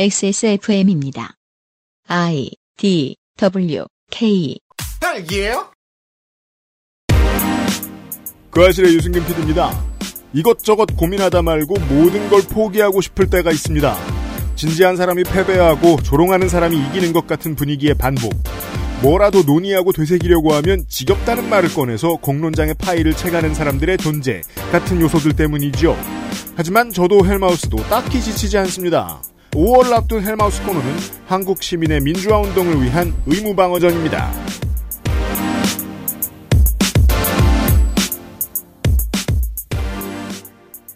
XSFM입니다. 0.00 1.34
I 2.06 2.52
D 2.76 3.16
W 3.36 3.84
K 4.12 4.56
딸기예요? 5.00 5.72
그 8.48 8.64
아실의 8.64 8.94
유승균 8.94 9.26
PD입니다. 9.26 9.72
이것저것 10.32 10.86
고민하다 10.96 11.42
말고 11.42 11.74
모든 11.90 12.30
걸 12.30 12.42
포기하고 12.42 13.00
싶을 13.00 13.28
때가 13.28 13.50
있습니다. 13.50 13.96
진지한 14.54 14.96
사람이 14.96 15.24
패배하고 15.24 16.00
조롱하는 16.00 16.48
사람이 16.48 16.76
이기는 16.76 17.12
것 17.12 17.26
같은 17.26 17.56
분위기의 17.56 17.94
반복. 17.94 18.32
뭐라도 19.02 19.42
논의하고 19.42 19.90
되새기려고 19.90 20.54
하면 20.54 20.84
지겹다는 20.88 21.48
말을 21.48 21.74
꺼내서 21.74 22.18
공론장의 22.20 22.74
파일을 22.74 23.14
채가는 23.14 23.52
사람들의 23.52 23.98
존재 23.98 24.42
같은 24.70 25.00
요소들 25.00 25.34
때문이죠. 25.34 25.96
하지만 26.54 26.92
저도 26.92 27.26
헬마우스도 27.26 27.78
딱히 27.88 28.22
지치지 28.22 28.58
않습니다. 28.58 29.20
5월 29.52 29.92
앞둔 29.92 30.22
헬마우스 30.24 30.62
코너는 30.64 30.96
한국 31.26 31.62
시민의 31.62 32.00
민주화 32.00 32.38
운동을 32.40 32.82
위한 32.82 33.14
의무 33.26 33.54
방어전입니다. 33.56 34.30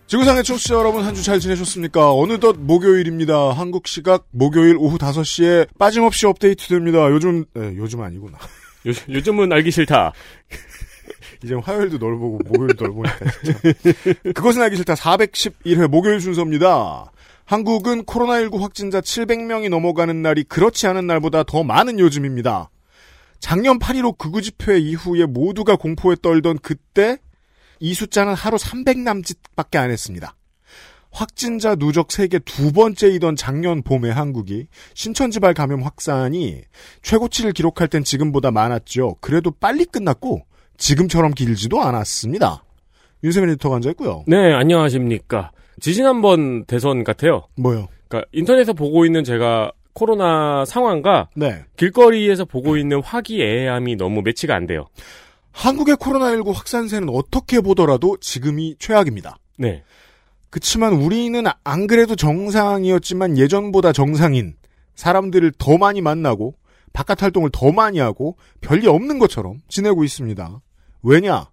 지구상의 0.06 0.44
청취자 0.44 0.74
여러분 0.74 1.04
한 1.04 1.14
주 1.14 1.22
잘 1.22 1.40
지내셨습니까? 1.40 2.12
어느덧 2.12 2.56
목요일입니다. 2.58 3.52
한국 3.52 3.86
시각 3.88 4.26
목요일 4.30 4.76
오후 4.76 4.98
5시에 4.98 5.68
빠짐없이 5.78 6.26
업데이트됩니다. 6.26 7.10
요즘 7.10 7.44
네, 7.54 7.72
요즘 7.76 8.02
아니구나. 8.02 8.36
요, 8.86 8.92
요즘은 9.08 9.52
알기 9.52 9.70
싫다. 9.70 10.12
이제 11.42 11.54
화요일도 11.54 11.98
널 11.98 12.18
보고 12.18 12.38
목요일도 12.44 12.84
널 12.84 12.92
보니까 12.94 13.18
진짜. 13.42 14.32
그것은 14.34 14.62
알기 14.62 14.76
싫다 14.76 14.94
411회 14.94 15.88
목요일 15.88 16.20
순서입니다. 16.20 17.10
한국은 17.44 18.04
코로나19 18.04 18.60
확진자 18.60 19.00
700명이 19.00 19.68
넘어가는 19.68 20.22
날이 20.22 20.44
그렇지 20.44 20.86
않은 20.86 21.06
날보다 21.06 21.42
더 21.42 21.62
많은 21.62 21.98
요즘입니다. 21.98 22.70
작년 23.40 23.78
8.15 23.78 24.18
극우 24.18 24.40
집회 24.40 24.78
이후에 24.78 25.26
모두가 25.26 25.76
공포에 25.76 26.16
떨던 26.22 26.58
그때 26.58 27.18
이 27.80 27.94
숫자는 27.94 28.34
하루 28.34 28.56
300 28.56 28.98
남짓밖에 28.98 29.78
안 29.78 29.90
했습니다. 29.90 30.36
확진자 31.10 31.74
누적 31.74 32.10
세계 32.10 32.38
두 32.38 32.72
번째이던 32.72 33.36
작년 33.36 33.82
봄에 33.82 34.10
한국이 34.10 34.68
신천지발 34.94 35.52
감염 35.52 35.82
확산이 35.82 36.62
최고치를 37.02 37.52
기록할 37.52 37.88
땐 37.88 38.02
지금보다 38.02 38.50
많았죠. 38.50 39.16
그래도 39.20 39.50
빨리 39.50 39.84
끝났고 39.84 40.46
지금처럼 40.78 41.34
길지도 41.34 41.82
않았습니다. 41.82 42.64
윤세민 43.24 43.50
리터가 43.50 43.76
앉아있고요. 43.76 44.24
네, 44.26 44.52
안녕하십니까. 44.54 45.52
지지난번 45.80 46.64
대선 46.66 47.04
같아요. 47.04 47.42
뭐요? 47.56 47.88
그러니까 48.08 48.28
인터넷에 48.32 48.72
보고 48.72 49.06
있는 49.06 49.24
제가 49.24 49.72
코로나 49.94 50.64
상황과 50.64 51.28
네. 51.36 51.64
길거리에서 51.76 52.44
보고 52.44 52.76
있는 52.76 53.02
화기애애함이 53.02 53.96
너무 53.96 54.22
매치가 54.22 54.54
안 54.54 54.66
돼요. 54.66 54.86
한국의 55.52 55.96
코로나19 55.96 56.52
확산세는 56.52 57.08
어떻게 57.10 57.60
보더라도 57.60 58.16
지금이 58.20 58.76
최악입니다. 58.78 59.36
네. 59.58 59.82
그치만 60.50 60.94
우리는 60.94 61.44
안 61.64 61.86
그래도 61.86 62.14
정상이었지만 62.14 63.38
예전보다 63.38 63.92
정상인 63.92 64.54
사람들을 64.94 65.52
더 65.58 65.78
많이 65.78 66.00
만나고 66.00 66.54
바깥 66.92 67.22
활동을 67.22 67.50
더 67.52 67.72
많이 67.72 67.98
하고 67.98 68.36
별일 68.60 68.88
없는 68.90 69.18
것처럼 69.18 69.60
지내고 69.68 70.04
있습니다. 70.04 70.60
왜냐? 71.02 71.46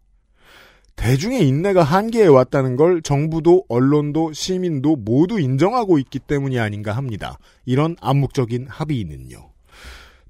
대중의 0.99 1.47
인내가 1.47 1.81
한계에 1.81 2.27
왔다는 2.27 2.75
걸 2.75 3.01
정부도 3.01 3.63
언론도 3.69 4.33
시민도 4.33 4.97
모두 4.97 5.39
인정하고 5.39 5.97
있기 5.97 6.19
때문이 6.19 6.59
아닌가 6.59 6.91
합니다. 6.91 7.39
이런 7.65 7.95
암묵적인 8.01 8.67
합의는요. 8.67 9.49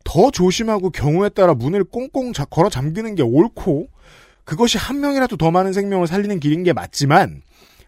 더 0.03 0.29
조심하고 0.29 0.91
경우에 0.91 1.29
따라 1.29 1.55
문을 1.55 1.85
꽁꽁 1.85 2.33
자- 2.33 2.45
걸어 2.45 2.69
잠그는 2.69 3.15
게 3.15 3.23
옳고 3.23 3.87
그것이 4.43 4.77
한 4.77 4.99
명이라도 4.99 5.37
더 5.37 5.49
많은 5.49 5.73
생명을 5.73 6.05
살리는 6.05 6.39
길인 6.39 6.61
게 6.63 6.71
맞지만 6.71 7.41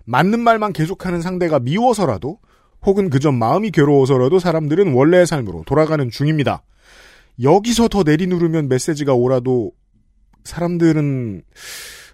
맞는 0.06 0.40
말만 0.40 0.74
계속하는 0.74 1.22
상대가 1.22 1.60
미워서라도 1.60 2.40
혹은 2.84 3.12
그저 3.12 3.32
마음이 3.32 3.70
괴로워서라도 3.70 4.40
사람들은 4.40 4.94
원래의 4.94 5.28
삶으로 5.28 5.64
돌아가는 5.68 6.10
중입니다. 6.10 6.64
여기서 7.44 7.90
더 7.90 8.02
내리누르면 8.02 8.70
메시지가 8.70 9.14
오라도 9.14 9.72
사람들은 10.44 11.44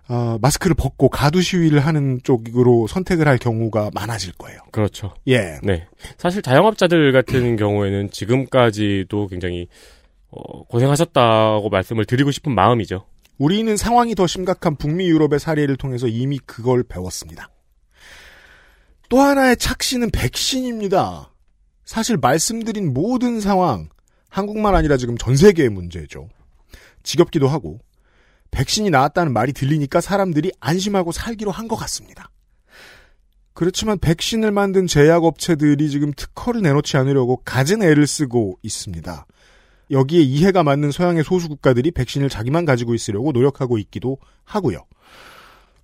어, 0.09 0.37
마스크를 0.41 0.73
벗고 0.73 1.09
가두 1.09 1.41
시위를 1.41 1.81
하는 1.81 2.19
쪽으로 2.23 2.87
선택을 2.87 3.27
할 3.27 3.37
경우가 3.37 3.91
많아질 3.93 4.33
거예요. 4.33 4.59
그렇죠. 4.71 5.13
예. 5.27 5.59
네. 5.63 5.85
사실 6.17 6.41
자영업자들 6.41 7.11
같은 7.11 7.57
경우에는 7.57 8.11
지금까지도 8.11 9.27
굉장히 9.27 9.67
어, 10.29 10.63
고생하셨다고 10.65 11.69
말씀을 11.69 12.05
드리고 12.05 12.31
싶은 12.31 12.53
마음이죠. 12.55 13.05
우리는 13.37 13.75
상황이 13.77 14.15
더 14.15 14.27
심각한 14.27 14.75
북미 14.75 15.07
유럽의 15.07 15.39
사례를 15.39 15.75
통해서 15.75 16.07
이미 16.07 16.39
그걸 16.39 16.83
배웠습니다. 16.83 17.49
또 19.09 19.19
하나의 19.19 19.57
착시는 19.57 20.11
백신입니다. 20.11 21.31
사실 21.85 22.17
말씀드린 22.17 22.93
모든 22.93 23.39
상황, 23.39 23.89
한국만 24.29 24.75
아니라 24.75 24.97
지금 24.97 25.17
전 25.17 25.35
세계의 25.35 25.69
문제죠. 25.69 26.29
지겹기도 27.03 27.47
하고, 27.47 27.79
백신이 28.51 28.89
나왔다는 28.89 29.33
말이 29.33 29.53
들리니까 29.53 30.01
사람들이 30.01 30.51
안심하고 30.59 31.11
살기로 31.11 31.51
한 31.51 31.67
것 31.67 31.75
같습니다. 31.75 32.29
그렇지만 33.53 33.97
백신을 33.97 34.51
만든 34.51 34.85
제약업체들이 34.87 35.89
지금 35.89 36.13
특허를 36.15 36.61
내놓지 36.61 36.95
않으려고 36.95 37.41
갖은 37.43 37.81
애를 37.81 38.05
쓰고 38.05 38.59
있습니다. 38.61 39.25
여기에 39.89 40.21
이해가 40.21 40.63
맞는 40.63 40.91
서양의 40.91 41.23
소수 41.23 41.49
국가들이 41.49 41.91
백신을 41.91 42.29
자기만 42.29 42.65
가지고 42.65 42.93
있으려고 42.93 43.31
노력하고 43.31 43.77
있기도 43.79 44.19
하고요. 44.43 44.85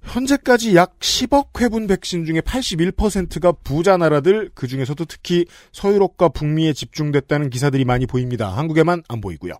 현재까지 0.03 0.75
약 0.75 0.99
10억 0.99 1.61
회분 1.61 1.87
백신 1.87 2.25
중에 2.25 2.41
81%가 2.41 3.53
부자 3.53 3.97
나라들, 3.97 4.51
그 4.53 4.67
중에서도 4.67 5.03
특히 5.05 5.45
서유럽과 5.71 6.29
북미에 6.29 6.73
집중됐다는 6.73 7.49
기사들이 7.49 7.85
많이 7.85 8.05
보입니다. 8.05 8.49
한국에만 8.49 9.01
안 9.07 9.21
보이고요. 9.21 9.53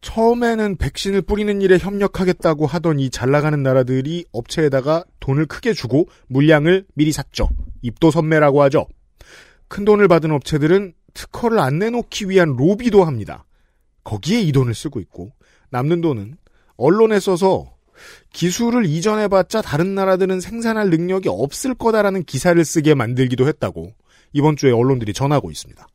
처음에는 0.00 0.76
백신을 0.76 1.22
뿌리는 1.22 1.60
일에 1.60 1.78
협력하겠다고 1.78 2.66
하던 2.66 3.00
이 3.00 3.10
잘 3.10 3.30
나가는 3.30 3.62
나라들이 3.62 4.24
업체에다가 4.32 5.04
돈을 5.20 5.46
크게 5.46 5.72
주고 5.74 6.08
물량을 6.28 6.86
미리 6.94 7.12
샀죠. 7.12 7.48
입도 7.82 8.10
선매라고 8.10 8.62
하죠. 8.62 8.86
큰 9.68 9.84
돈을 9.84 10.08
받은 10.08 10.30
업체들은 10.30 10.94
특허를 11.12 11.58
안 11.58 11.78
내놓기 11.78 12.28
위한 12.28 12.56
로비도 12.56 13.04
합니다. 13.04 13.44
거기에 14.04 14.40
이 14.40 14.52
돈을 14.52 14.74
쓰고 14.74 15.00
있고 15.00 15.32
남는 15.70 16.00
돈은 16.00 16.36
언론에 16.76 17.20
써서 17.20 17.74
기술을 18.32 18.86
이전해봤자 18.86 19.60
다른 19.60 19.94
나라들은 19.94 20.40
생산할 20.40 20.88
능력이 20.88 21.28
없을 21.28 21.74
거다라는 21.74 22.24
기사를 22.24 22.62
쓰게 22.64 22.94
만들기도 22.94 23.46
했다고 23.46 23.92
이번 24.32 24.56
주에 24.56 24.72
언론들이 24.72 25.12
전하고 25.12 25.50
있습니다. 25.50 25.86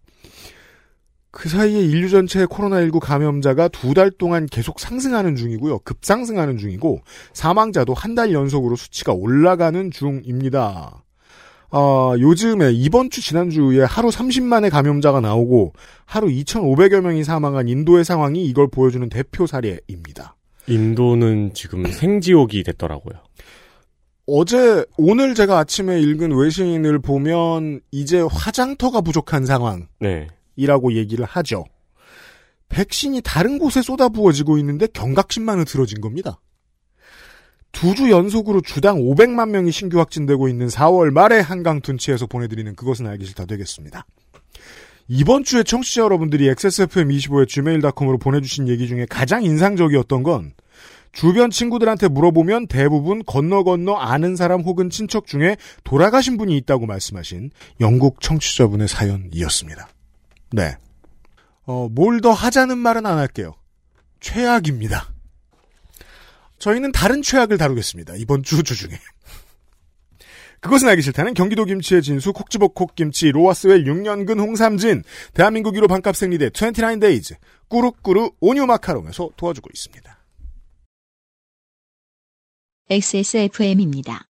그 1.36 1.50
사이에 1.50 1.82
인류 1.82 2.08
전체의 2.10 2.48
코로나19 2.48 3.02
감염자가 3.02 3.68
두 3.68 3.94
달 3.94 4.10
동안 4.10 4.46
계속 4.50 4.80
상승하는 4.80 5.36
중이고요. 5.36 5.80
급상승하는 5.80 6.58
중이고 6.58 7.02
사망자도 7.34 7.94
한 7.94 8.16
달 8.16 8.32
연속으로 8.32 8.78
수치가 8.78 9.12
올라가는 9.12 9.92
중입니다. 9.92 11.04
어, 11.72 12.14
요즘에 12.18 12.72
이번 12.72 13.10
주 13.10 13.22
지난주에 13.22 13.84
하루 13.84 14.08
30만의 14.08 14.70
감염자가 14.72 15.20
나오고 15.20 15.74
하루 16.06 16.28
2,500여 16.28 17.02
명이 17.02 17.26
사망한 17.26 17.68
인도의 17.68 18.06
상황이 18.06 18.46
이걸 18.46 18.70
보여주는 18.70 19.08
대표 19.10 19.46
사례입니다. 19.46 20.38
인도는 20.68 21.52
지금 21.54 21.84
생지옥이 21.92 22.64
됐더라고요. 22.64 23.16
어제 24.28 24.86
오늘 24.98 25.36
제가 25.36 25.60
아침에 25.60 26.00
읽은 26.00 26.32
외신을 26.32 27.00
보면 27.00 27.82
이제 27.92 28.22
화장터가 28.22 29.02
부족한 29.02 29.46
상황 29.46 29.88
이라고 30.56 30.90
네. 30.90 30.98
얘기를 30.98 31.26
하죠. 31.26 31.66
백신이 32.70 33.22
다른 33.24 33.60
곳에 33.60 33.82
쏟아부어지고 33.82 34.58
있는데 34.58 34.88
경각심만 34.88 35.60
흐트러진 35.60 36.02
겁니다. 36.02 36.40
두 37.72 37.94
주 37.94 38.10
연속으로 38.10 38.62
주당 38.62 39.02
500만 39.02 39.50
명이 39.50 39.72
신규 39.72 40.00
확진되고 40.00 40.48
있는 40.48 40.68
4월 40.68 41.12
말에 41.12 41.40
한강 41.40 41.82
둔치에서 41.82 42.26
보내드리는 42.26 42.74
그것은 42.76 43.06
알기 43.06 43.26
싫다 43.26 43.46
되겠습니다. 43.46 44.06
이번 45.08 45.44
주에 45.44 45.62
청취자 45.64 46.02
여러분들이 46.02 46.50
XSFM25의 46.52 47.48
gmail.com으로 47.48 48.18
보내주신 48.18 48.68
얘기 48.70 48.88
중에 48.88 49.06
가장 49.08 49.44
인상적이었던 49.44 50.24
건 50.24 50.54
주변 51.12 51.52
친구들한테 51.52 52.08
물어보면 52.08 52.68
대부분 52.68 53.24
건너 53.24 53.64
건너 53.64 53.96
아는 53.96 54.36
사람 54.36 54.62
혹은 54.62 54.90
친척 54.90 55.28
중에 55.28 55.58
돌아가신 55.84 56.38
분이 56.38 56.58
있다고 56.58 56.86
말씀하신 56.88 57.52
영국 57.82 58.20
청취자분의 58.22 58.88
사연이었습니다. 58.88 59.90
네. 60.56 60.78
어, 61.66 61.90
뭘 61.90 62.22
더 62.22 62.32
하자는 62.32 62.78
말은 62.78 63.06
안 63.06 63.18
할게요. 63.18 63.54
최악입니다. 64.22 65.10
저희는 66.60 66.92
다른 66.94 67.22
최악을 67.22 67.58
다루겠습니다. 67.58 68.16
이번 68.16 68.42
주 68.44 68.64
주중에. 68.64 68.98
그것은 70.62 70.88
알기 70.88 71.02
싫다는 71.04 71.34
경기도 71.36 71.66
김치의 71.66 72.02
진수 72.02 72.34
콕지복 72.34 72.74
콕김치 72.74 73.32
로아스웰 73.32 73.84
6년근 73.84 74.40
홍삼진 74.40 75.04
대한민국 75.34 75.76
1호 75.76 75.88
반값 75.88 76.16
생리대 76.16 76.50
29데이즈 76.50 77.36
꾸루꾸루 77.68 78.32
온유 78.40 78.66
마카롱에서 78.66 79.30
도와주고 79.36 79.70
있습니다. 79.74 80.18
XSFM입니다. 82.90 84.26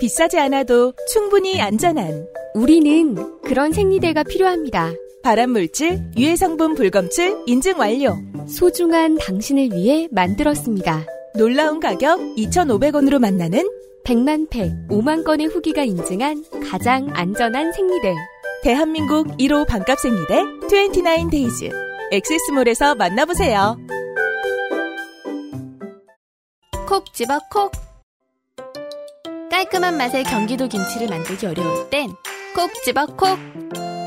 비싸지 0.00 0.38
않아도 0.40 0.92
충분히 1.12 1.60
안전한 1.62 2.26
우리는 2.54 3.40
그런 3.42 3.72
생리대가 3.72 4.22
필요합니다. 4.24 4.92
발암물질, 5.22 6.12
유해성분 6.16 6.74
불검출 6.74 7.44
인증 7.46 7.78
완료. 7.78 8.18
소중한 8.48 9.16
당신을 9.18 9.70
위해 9.72 10.08
만들었습니다. 10.10 11.06
놀라운 11.36 11.80
가격 11.80 12.18
2,500원으로 12.36 13.18
만나는 13.20 13.68
100만 14.04 14.50
팩, 14.50 14.72
5만 14.88 15.24
건의 15.24 15.46
후기가 15.46 15.84
인증한 15.84 16.44
가장 16.68 17.08
안전한 17.12 17.72
생리대. 17.72 18.14
대한민국 18.62 19.28
1호 19.38 19.66
반값 19.66 19.98
생리대 20.00 20.42
29데이즈. 20.68 21.70
엑세스몰에서 22.10 22.96
만나보세요. 22.96 23.78
콕 26.88 27.14
집어 27.14 27.38
콕. 27.50 27.70
깔끔한 29.50 29.96
맛의 29.96 30.24
경기도 30.24 30.66
김치를 30.66 31.08
만들기 31.08 31.46
어려울 31.46 31.88
땐 31.90 32.10
콕 32.54 32.70
집어 32.84 33.06
콕. 33.06 33.38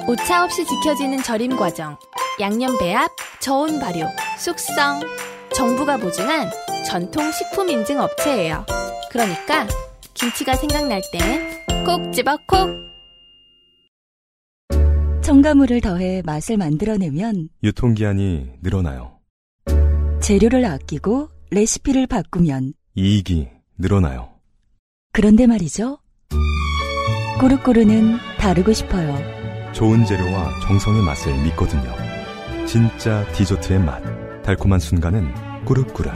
오차 0.07 0.44
없이 0.44 0.63
지켜지는 0.66 1.24
절임 1.24 1.56
과정, 1.57 1.98
양념 2.40 2.78
배합, 2.78 3.10
저온 3.40 3.80
발효, 3.80 4.06
숙성. 4.38 5.02
정부가 5.54 5.98
보증한 5.98 6.50
전통 6.86 7.31
식품 7.31 7.69
인증 7.69 8.00
업체예요. 8.00 8.66
그러니까 9.10 9.66
김치가 10.13 10.56
생각날 10.56 11.02
땐 11.12 11.66
콕 11.86 12.12
집어 12.12 12.38
콕. 12.48 12.69
첨가물을 15.22 15.81
더해 15.81 16.22
맛을 16.25 16.58
만들어내면 16.58 17.50
유통기한이 17.63 18.54
늘어나요. 18.62 19.19
재료를 20.22 20.66
아끼고 20.66 21.30
레시피를 21.51 22.08
바꾸면 22.08 22.74
이익이 22.96 23.48
늘어나요. 23.78 24.30
그런데 25.13 25.48
말이죠. 25.48 26.00
꾸르꾸르는 27.40 28.18
다르고 28.40 28.74
싶어요. 28.74 29.35
좋은 29.75 30.06
재료와 30.06 30.62
정성의 30.62 31.01
맛을 31.01 31.33
믿거든요. 31.44 31.94
진짜 32.66 33.27
디저트의 33.33 33.77
맛. 33.80 34.01
달콤한 34.42 34.80
순간은 34.80 35.33
꾸르꾸르. 35.66 36.10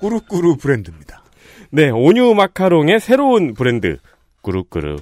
꾸루꾸루 0.00 0.56
브랜드입니다. 0.56 1.22
네, 1.70 1.90
온유 1.90 2.32
마카롱의 2.32 2.98
새로운 2.98 3.52
브랜드 3.52 3.98
꾸루꾸루. 4.40 4.96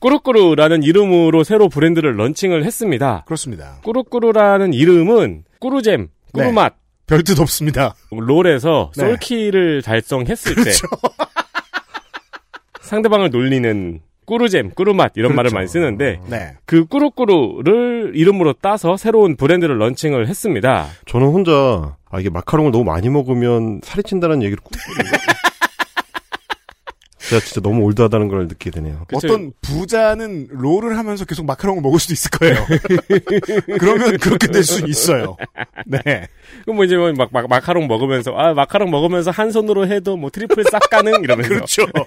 꾸루꾸루라는 0.00 0.82
이름으로 0.82 1.44
새로 1.44 1.68
브랜드를 1.68 2.18
런칭을 2.18 2.64
했습니다. 2.64 3.22
그렇습니다. 3.26 3.78
꾸루꾸루라는 3.84 4.74
이름은 4.74 5.44
꾸루잼, 5.60 6.08
꾸루맛, 6.32 6.74
별뜻 7.06 7.38
없습니다. 7.38 7.94
롤에서 8.10 8.90
네. 8.96 9.04
솔키를 9.04 9.82
달성했을 9.82 10.56
때 10.56 10.70
상대방을 12.90 13.30
놀리는 13.30 14.00
꾸루잼, 14.26 14.70
꾸루맛 14.70 15.12
이런 15.14 15.36
말을 15.36 15.50
그렇죠. 15.50 15.54
많이 15.54 15.68
쓰는데 15.68 16.18
네. 16.26 16.56
그 16.64 16.86
꾸루꾸루를 16.86 18.12
이름으로 18.16 18.54
따서 18.54 18.96
새로운 18.96 19.36
브랜드를 19.36 19.78
런칭을 19.78 20.26
했습니다. 20.26 20.86
저는 21.06 21.28
혼자 21.28 21.96
아 22.10 22.18
이게 22.18 22.30
마카롱을 22.30 22.72
너무 22.72 22.82
많이 22.82 23.08
먹으면 23.08 23.80
살이 23.84 24.02
찐다는 24.02 24.42
얘기를 24.42 24.60
꼭 24.62 24.72
했거든요. 24.74 25.18
제가 27.30 27.40
진짜 27.40 27.60
너무 27.60 27.84
old하다는 27.84 28.26
걸 28.26 28.48
느끼게 28.48 28.72
되네요. 28.72 29.04
그쵸. 29.06 29.28
어떤 29.28 29.52
부자는 29.60 30.48
롤을 30.50 30.98
하면서 30.98 31.24
계속 31.24 31.46
마카롱을 31.46 31.80
먹을 31.80 32.00
수도 32.00 32.12
있을 32.12 32.28
거예요. 32.32 32.56
그러면 33.78 34.16
그렇게 34.18 34.48
될수 34.48 34.84
있어요. 34.88 35.36
네. 35.86 36.00
그럼 36.62 36.76
뭐 36.76 36.84
이제 36.84 36.96
뭐 36.96 37.12
막, 37.12 37.28
막 37.32 37.48
마카롱 37.48 37.86
먹으면서 37.86 38.32
아 38.32 38.52
마카롱 38.52 38.90
먹으면서 38.90 39.30
한 39.30 39.52
손으로 39.52 39.86
해도 39.86 40.16
뭐 40.16 40.30
triple 40.30 40.64
싹 40.72 40.80
가능 40.90 41.22
이러면서 41.22 41.54
그렇죠. 41.54 41.86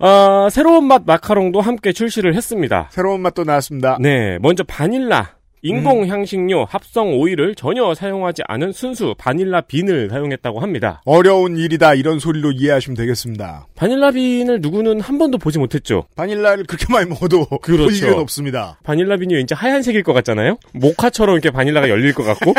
아 0.00 0.48
새로운 0.50 0.84
맛 0.84 1.02
마카롱도 1.06 1.60
함께 1.60 1.92
출시를 1.92 2.34
했습니다. 2.34 2.88
새로운 2.90 3.20
맛도 3.20 3.44
나왔습니다. 3.44 3.98
네, 4.00 4.38
먼저 4.40 4.64
바닐라 4.64 5.37
인공 5.62 6.02
음. 6.02 6.08
향신료 6.08 6.66
합성 6.68 7.18
오일을 7.18 7.54
전혀 7.54 7.94
사용하지 7.94 8.42
않은 8.46 8.72
순수 8.72 9.14
바닐라 9.18 9.60
빈을 9.60 10.08
사용했다고 10.10 10.60
합니다. 10.60 11.02
어려운 11.04 11.56
일이다 11.56 11.94
이런 11.94 12.18
소리로 12.18 12.52
이해하시면 12.52 12.96
되겠습니다. 12.96 13.66
바닐라 13.74 14.10
빈을 14.10 14.60
누구는 14.60 15.00
한 15.00 15.18
번도 15.18 15.38
보지 15.38 15.58
못했죠. 15.58 16.06
바닐라를 16.16 16.64
그렇게 16.64 16.86
많이 16.92 17.08
먹어도 17.08 17.46
그렇죠. 17.62 17.84
볼 17.84 17.94
일은 17.94 18.14
없습니다. 18.14 18.78
바닐라 18.84 19.16
빈이 19.16 19.34
왠지 19.34 19.54
하얀색일 19.54 20.02
것 20.02 20.12
같잖아요. 20.12 20.58
모카처럼 20.72 21.34
이렇게 21.34 21.50
바닐라가 21.50 21.88
열릴 21.88 22.14
것 22.14 22.22
같고. 22.22 22.54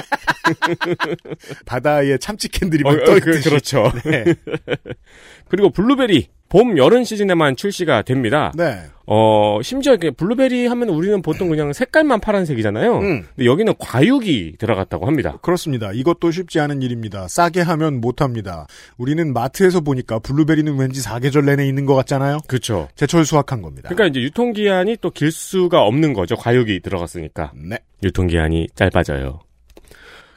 바다에 1.65 2.17
참치 2.17 2.49
캔들이 2.49 2.83
어, 2.85 2.91
막 2.91 3.01
어, 3.01 3.05
떠 3.05 3.17
있듯이. 3.17 3.43
그, 3.43 3.49
그렇죠. 3.49 3.91
네. 4.05 4.23
그리고 5.49 5.69
블루베리 5.71 6.27
봄 6.49 6.77
여름 6.79 7.03
시즌에만 7.03 7.55
출시가 7.55 8.01
됩니다. 8.01 8.51
네. 8.55 8.79
어 9.05 9.59
심지어 9.61 9.93
이렇게 9.93 10.09
블루베리 10.09 10.65
하면 10.67 10.89
우리는 10.89 11.21
보통 11.21 11.49
그냥 11.49 11.73
색깔만 11.73 12.19
파란색이잖아요. 12.21 12.97
음. 12.99 13.25
근데 13.35 13.45
여기는 13.45 13.73
과육이 13.77 14.55
들어갔다고 14.57 15.05
합니다. 15.05 15.37
그렇습니다. 15.43 15.91
이것도 15.93 16.31
쉽지 16.31 16.59
않은 16.59 16.81
일입니다. 16.81 17.27
싸게 17.27 17.61
하면 17.61 18.01
못합니다. 18.01 18.65
우리는 18.97 19.31
마트에서 19.31 19.81
보니까 19.81 20.17
블루베리는 20.19 20.75
왠지 20.79 21.01
사계절 21.01 21.45
내내 21.45 21.67
있는 21.67 21.85
것 21.85 21.93
같잖아요. 21.95 22.39
그렇죠. 22.47 22.87
제철 22.95 23.25
수확한 23.25 23.61
겁니다. 23.61 23.89
그러니까 23.89 24.07
이제 24.07 24.21
유통기한이 24.21 24.97
또 25.01 25.09
길 25.11 25.31
수가 25.31 25.83
없는 25.83 26.13
거죠. 26.13 26.35
과육이 26.35 26.79
들어갔으니까. 26.81 27.51
네. 27.55 27.77
유통기한이 28.03 28.69
짧아져요. 28.75 29.39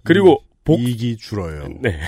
그리고 0.05 0.43
복, 0.65 0.81
이익이 0.81 1.17
줄어요. 1.17 1.69
네. 1.81 1.99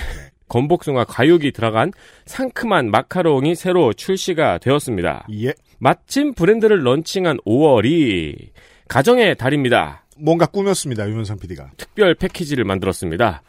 건복숭아 0.47 1.05
과육이 1.05 1.51
들어간 1.51 1.91
상큼한 2.25 2.91
마카롱이 2.91 3.55
새로 3.55 3.93
출시가 3.93 4.59
되었습니다. 4.59 5.27
예. 5.41 5.53
마침 5.79 6.33
브랜드를 6.33 6.83
런칭한 6.83 7.37
5월이 7.45 8.49
가정의 8.87 9.35
달입니다. 9.35 10.05
뭔가 10.17 10.45
꾸몄습니다. 10.45 11.07
유면상 11.07 11.37
PD가. 11.39 11.71
특별 11.77 12.15
패키지를 12.15 12.63
만들었습니다. 12.63 13.41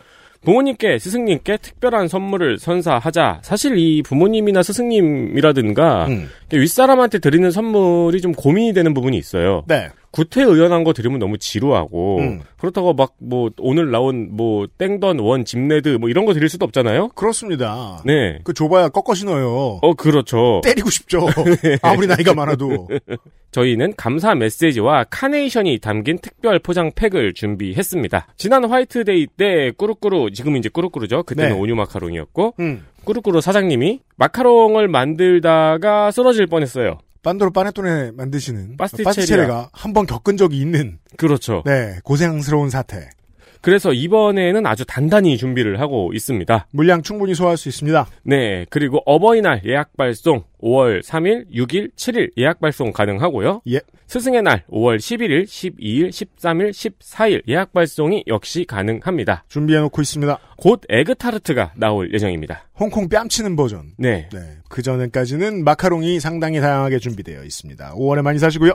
부모님께 0.43 0.99
스승님께 0.99 1.57
특별한 1.57 2.09
선물을 2.09 2.59
선사하자 2.59 3.41
사실 3.43 3.79
이 3.79 4.03
부모님이나 4.03 4.63
스승님이라든가 4.63 6.07
음. 6.07 6.29
윗사람한테 6.53 7.19
드리는 7.19 7.51
선물이 7.51 8.21
좀 8.21 8.33
고민이 8.33 8.73
되는 8.73 8.95
부분이 8.95 9.17
있어요. 9.19 9.65
네. 9.67 9.89
구태의연한 10.17 10.83
거 10.85 10.93
드리면 10.95 11.19
너무 11.19 11.37
지루하고 11.37 12.19
음. 12.21 12.41
그렇다고 12.59 12.95
막 12.95 13.17
뭐 13.19 13.51
오늘 13.59 13.91
나온 13.91 14.29
뭐 14.31 14.67
땡던 14.79 15.19
one 15.19 15.45
gym 15.45 15.67
red 15.67 15.89
뭐 15.91 16.09
이런 16.09 16.25
거 16.27 16.33
드릴 16.35 16.49
수도 16.49 16.65
없잖아요. 16.65 17.09
그렇습니다. 17.09 18.01
네. 18.05 18.39
그 18.45 18.53
줘봐야 18.55 18.89
꺾어 18.89 19.15
신어요. 19.15 19.79
어 19.83 19.95
그렇죠. 19.95 20.61
때리고 20.63 20.91
싶죠. 20.91 21.27
아무리 21.83 22.07
나이가 22.07 22.35
많아도. 22.35 22.89
저희는 23.53 23.95
감사 23.97 24.35
메시지와 24.35 25.05
카네이션이 25.11 25.79
담긴 25.79 26.19
특별 26.19 26.59
포장 26.59 26.93
팩을 26.95 27.33
준비했습니다. 27.35 28.27
지난 28.37 28.65
화이트데이 28.65 29.27
때 29.37 29.73
꾸루꾸루 29.77 30.31
지금 30.33 30.57
이제 30.57 30.69
꾸루꾸루죠. 30.69 31.23
그때는 31.25 31.53
네. 31.53 31.59
온유 31.59 31.75
마카롱이었고 31.75 32.55
음. 32.61 32.87
꾸루꾸루 33.05 33.41
사장님이 33.41 34.01
마카롱을 34.17 34.89
만들다가 34.89 36.11
쓰러질 36.11 36.47
뻔했어요. 36.47 36.99
빤도로 37.27 37.51
빠네톤에 37.51 38.13
만드시는. 38.13 38.77
파스티체리가 38.77 39.71
한 39.73 39.93
번 39.93 40.07
겪은 40.07 40.37
적이 40.37 40.61
있는 40.61 40.99
그렇죠. 41.17 41.63
네 41.67 41.99
고생스러운 42.05 42.71
사태. 42.71 43.11
그래서 43.67 43.93
이번에는 43.93 44.65
아주 44.65 44.85
단단히 44.87 45.37
준비를 45.37 45.81
하고 45.81 46.13
있습니다. 46.15 46.69
물량 46.71 47.03
충분히 47.03 47.35
소화할 47.35 47.57
수 47.57 47.69
있습니다. 47.69 48.07
네, 48.23 48.65
그리고 48.71 49.03
어버이날 49.05 49.63
예약 49.65 49.97
발송 49.97 50.45
5월 50.63 51.03
3일, 51.03 51.51
6일, 51.53 51.93
7일 51.97 52.31
예약 52.39 52.61
발송 52.61 52.93
가능하고요. 52.93 53.63
예. 53.73 53.81
스승의 54.07 54.43
날 54.43 54.63
5월 54.71 54.99
11일, 54.99 55.47
12일, 55.47 56.11
13일, 56.11 56.71
14일 56.71 57.43
예약 57.49 57.73
발송이 57.73 58.23
역시 58.29 58.67
가능합니다. 58.67 59.43
준비해 59.49 59.81
놓고 59.81 60.01
있습니다. 60.01 60.39
곧 60.59 60.83
에그타르트가 60.89 61.73
나올 61.77 62.15
예정입니다. 62.15 62.69
홍콩 62.79 63.09
뺨치는 63.09 63.57
버전. 63.57 63.95
네. 63.99 64.29
네. 64.33 64.59
그 64.69 64.81
전까지는 64.81 65.65
마카롱이 65.65 66.21
상당히 66.21 66.61
다양하게 66.61 67.01
준비되어 67.01 67.43
있습니다. 67.43 67.95
5월에 67.97 68.23
많이 68.23 68.39
사시고요. 68.39 68.75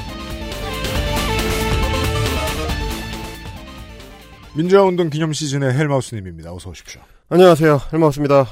민주화운동 4.53 5.09
기념 5.09 5.31
시즌의 5.31 5.73
헬마우스님입니다. 5.73 6.53
어서 6.53 6.69
오십시오. 6.69 7.01
안녕하세요 7.29 7.79
헬마우스입니다. 7.93 8.47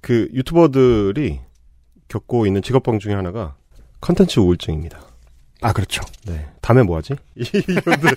그 0.00 0.28
유튜버들이 0.32 1.40
겪고 2.08 2.46
있는 2.46 2.62
직업병 2.62 2.98
중에 2.98 3.14
하나가 3.14 3.54
컨텐츠 4.00 4.40
우울증입니다. 4.40 5.00
아 5.62 5.72
그렇죠. 5.72 6.02
네 6.26 6.48
다음에 6.60 6.82
뭐하지? 6.82 7.14
이분들 7.36 8.16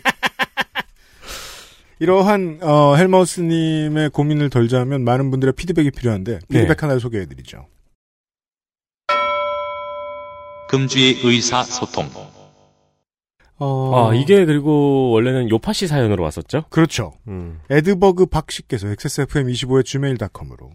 이러한 1.99 2.59
어, 2.63 2.95
헬마우스님의 2.95 4.09
고민을 4.09 4.49
덜자면 4.49 5.03
많은 5.03 5.29
분들의 5.29 5.53
피드백이 5.53 5.91
필요한데 5.91 6.39
피드백 6.47 6.67
네. 6.67 6.75
하나를 6.79 6.99
소개해드리죠. 6.99 7.67
금주의 10.69 11.19
의사소통. 11.23 12.38
어, 13.59 14.09
아, 14.09 14.15
이게 14.15 14.45
그리고 14.45 15.11
원래는 15.11 15.49
요파시 15.49 15.87
사연으로 15.87 16.23
왔었죠? 16.23 16.63
그렇죠. 16.69 17.13
음. 17.27 17.59
에드버그 17.69 18.27
박 18.27 18.51
씨께서 18.51 18.87
XSFM25의 18.87 19.85
gmail.com으로 19.85 20.71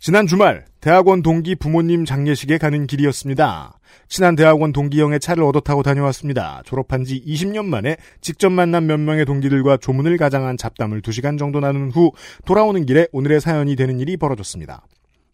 지난 0.00 0.26
주말 0.26 0.64
대학원 0.80 1.22
동기 1.22 1.54
부모님 1.54 2.04
장례식에 2.04 2.58
가는 2.58 2.88
길이었습니다. 2.88 3.78
친한 4.08 4.34
대학원 4.34 4.72
동기 4.72 5.00
형의 5.00 5.20
차를 5.20 5.44
얻어 5.44 5.60
타고 5.60 5.84
다녀왔습니다. 5.84 6.62
졸업한 6.64 7.04
지 7.04 7.22
20년 7.24 7.66
만에 7.66 7.96
직접 8.20 8.50
만난 8.50 8.86
몇 8.86 8.98
명의 8.98 9.24
동기들과 9.24 9.76
조문을 9.76 10.16
가장한 10.16 10.56
잡담을 10.56 11.02
2시간 11.02 11.38
정도 11.38 11.60
나눈 11.60 11.90
후 11.90 12.10
돌아오는 12.44 12.84
길에 12.84 13.06
오늘의 13.12 13.40
사연이 13.40 13.76
되는 13.76 14.00
일이 14.00 14.16
벌어졌습니다. 14.16 14.84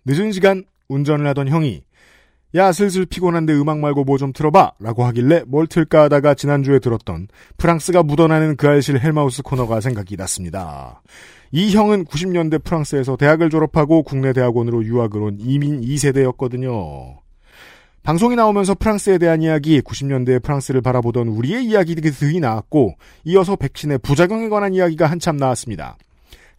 늦은 0.04 0.32
시간 0.32 0.64
운전을 0.88 1.26
하던 1.28 1.48
형이 1.48 1.82
야 2.54 2.72
슬슬 2.72 3.04
피곤한데 3.04 3.52
음악 3.54 3.78
말고 3.78 4.04
뭐 4.04 4.16
좀 4.16 4.32
틀어봐 4.32 4.72
라고 4.80 5.04
하길래 5.04 5.42
뭘 5.46 5.66
틀까 5.66 6.04
하다가 6.04 6.34
지난주에 6.34 6.78
들었던 6.78 7.28
프랑스가 7.56 8.02
묻어나는 8.02 8.56
그 8.56 8.68
알실 8.68 8.98
헬마우스 9.00 9.42
코너가 9.42 9.80
생각이 9.80 10.16
났습니다. 10.16 11.02
이 11.52 11.74
형은 11.74 12.04
90년대 12.04 12.64
프랑스에서 12.64 13.16
대학을 13.16 13.50
졸업하고 13.50 14.02
국내 14.02 14.32
대학원으로 14.32 14.84
유학을 14.84 15.22
온 15.22 15.36
이민 15.40 15.80
2세대였거든요. 15.80 17.16
방송이 18.02 18.36
나오면서 18.36 18.74
프랑스에 18.74 19.18
대한 19.18 19.42
이야기, 19.42 19.80
90년대 19.82 20.42
프랑스를 20.42 20.80
바라보던 20.80 21.28
우리의 21.28 21.64
이야기들이 21.66 22.40
나왔고, 22.40 22.94
이어서 23.24 23.56
백신의 23.56 23.98
부작용에 23.98 24.48
관한 24.48 24.72
이야기가 24.72 25.06
한참 25.06 25.36
나왔습니다. 25.36 25.98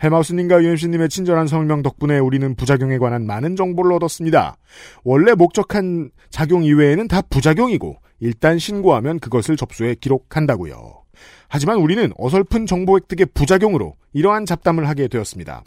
헬마우스님과 0.01 0.63
유엠씨님의 0.63 1.09
친절한 1.09 1.47
설명 1.47 1.81
덕분에 1.81 2.19
우리는 2.19 2.55
부작용에 2.55 2.97
관한 2.97 3.25
많은 3.25 3.55
정보를 3.55 3.93
얻었습니다. 3.93 4.57
원래 5.03 5.33
목적한 5.33 6.11
작용 6.29 6.63
이외에는 6.63 7.07
다 7.07 7.21
부작용이고 7.21 7.97
일단 8.19 8.59
신고하면 8.59 9.19
그것을 9.19 9.57
접수해 9.57 9.95
기록한다고요. 9.95 11.03
하지만 11.47 11.77
우리는 11.77 12.11
어설픈 12.17 12.65
정보 12.65 12.95
획득의 12.95 13.27
부작용으로 13.33 13.95
이러한 14.13 14.45
잡담을 14.45 14.87
하게 14.87 15.07
되었습니다. 15.07 15.63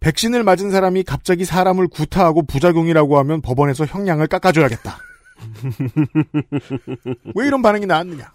백신을 0.00 0.42
맞은 0.42 0.70
사람이 0.70 1.04
갑자기 1.04 1.44
사람을 1.44 1.88
구타하고 1.88 2.42
부작용이라고 2.42 3.18
하면 3.18 3.42
법원에서 3.42 3.84
형량을 3.84 4.26
깎아줘야겠다. 4.26 4.98
왜 7.34 7.46
이런 7.46 7.62
반응이 7.62 7.86
나왔느냐? 7.86 8.32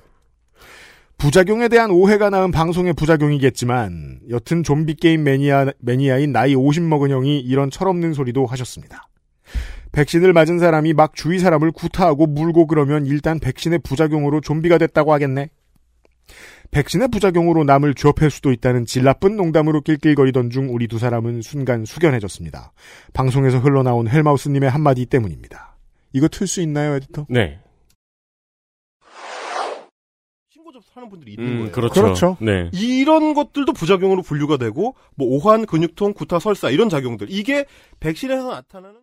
부작용에 1.17 1.67
대한 1.69 1.91
오해가 1.91 2.29
낳은 2.29 2.51
방송의 2.51 2.93
부작용이겠지만 2.93 4.19
여튼 4.29 4.63
좀비 4.63 4.95
게임 4.95 5.23
매니아 5.23 5.71
매니아인 5.79 6.31
나이 6.31 6.55
50 6.55 6.83
먹은 6.83 7.09
형이 7.09 7.39
이런 7.39 7.69
철없는 7.69 8.13
소리도 8.13 8.45
하셨습니다. 8.45 9.07
백신을 9.91 10.33
맞은 10.33 10.59
사람이 10.59 10.93
막 10.93 11.15
주위 11.15 11.39
사람을 11.39 11.71
구타하고 11.71 12.27
물고 12.27 12.67
그러면 12.67 13.05
일단 13.05 13.39
백신의 13.39 13.79
부작용으로 13.79 14.41
좀비가 14.41 14.77
됐다고 14.77 15.13
하겠네. 15.13 15.49
백신의 16.71 17.07
부작용으로 17.09 17.63
남을 17.63 17.93
괴롭힐 17.93 18.29
수도 18.29 18.51
있다는 18.51 18.85
질 18.85 19.03
나쁜 19.03 19.37
농담으로 19.37 19.81
낄낄거리던 19.81 20.49
중 20.49 20.73
우리 20.73 20.87
두 20.89 20.99
사람은 20.99 21.41
순간 21.41 21.85
숙연해졌습니다. 21.85 22.73
방송에서 23.13 23.59
흘러나온 23.59 24.09
헬마우스님의 24.09 24.69
한마디 24.69 25.05
때문입니다. 25.05 25.77
이거 26.11 26.27
틀 26.27 26.47
수 26.47 26.61
있나요, 26.61 26.95
에디터? 26.95 27.27
네. 27.29 27.59
신고 30.49 30.73
접수 30.73 30.84
하는 30.95 31.09
분들이 31.09 31.33
있는 31.33 31.45
음, 31.45 31.57
거예요. 31.57 31.71
그렇죠. 31.73 32.01
그렇죠. 32.01 32.37
네. 32.39 32.69
이런 32.71 33.33
것들도 33.33 33.73
부작용으로 33.73 34.21
분류가 34.21 34.55
되고 34.55 34.95
뭐 35.15 35.27
오한, 35.27 35.65
근육통, 35.65 36.13
구타, 36.13 36.39
설사 36.39 36.69
이런 36.69 36.87
작용들 36.87 37.27
이게 37.29 37.65
백신에서 37.99 38.49
나타나는 38.49 39.01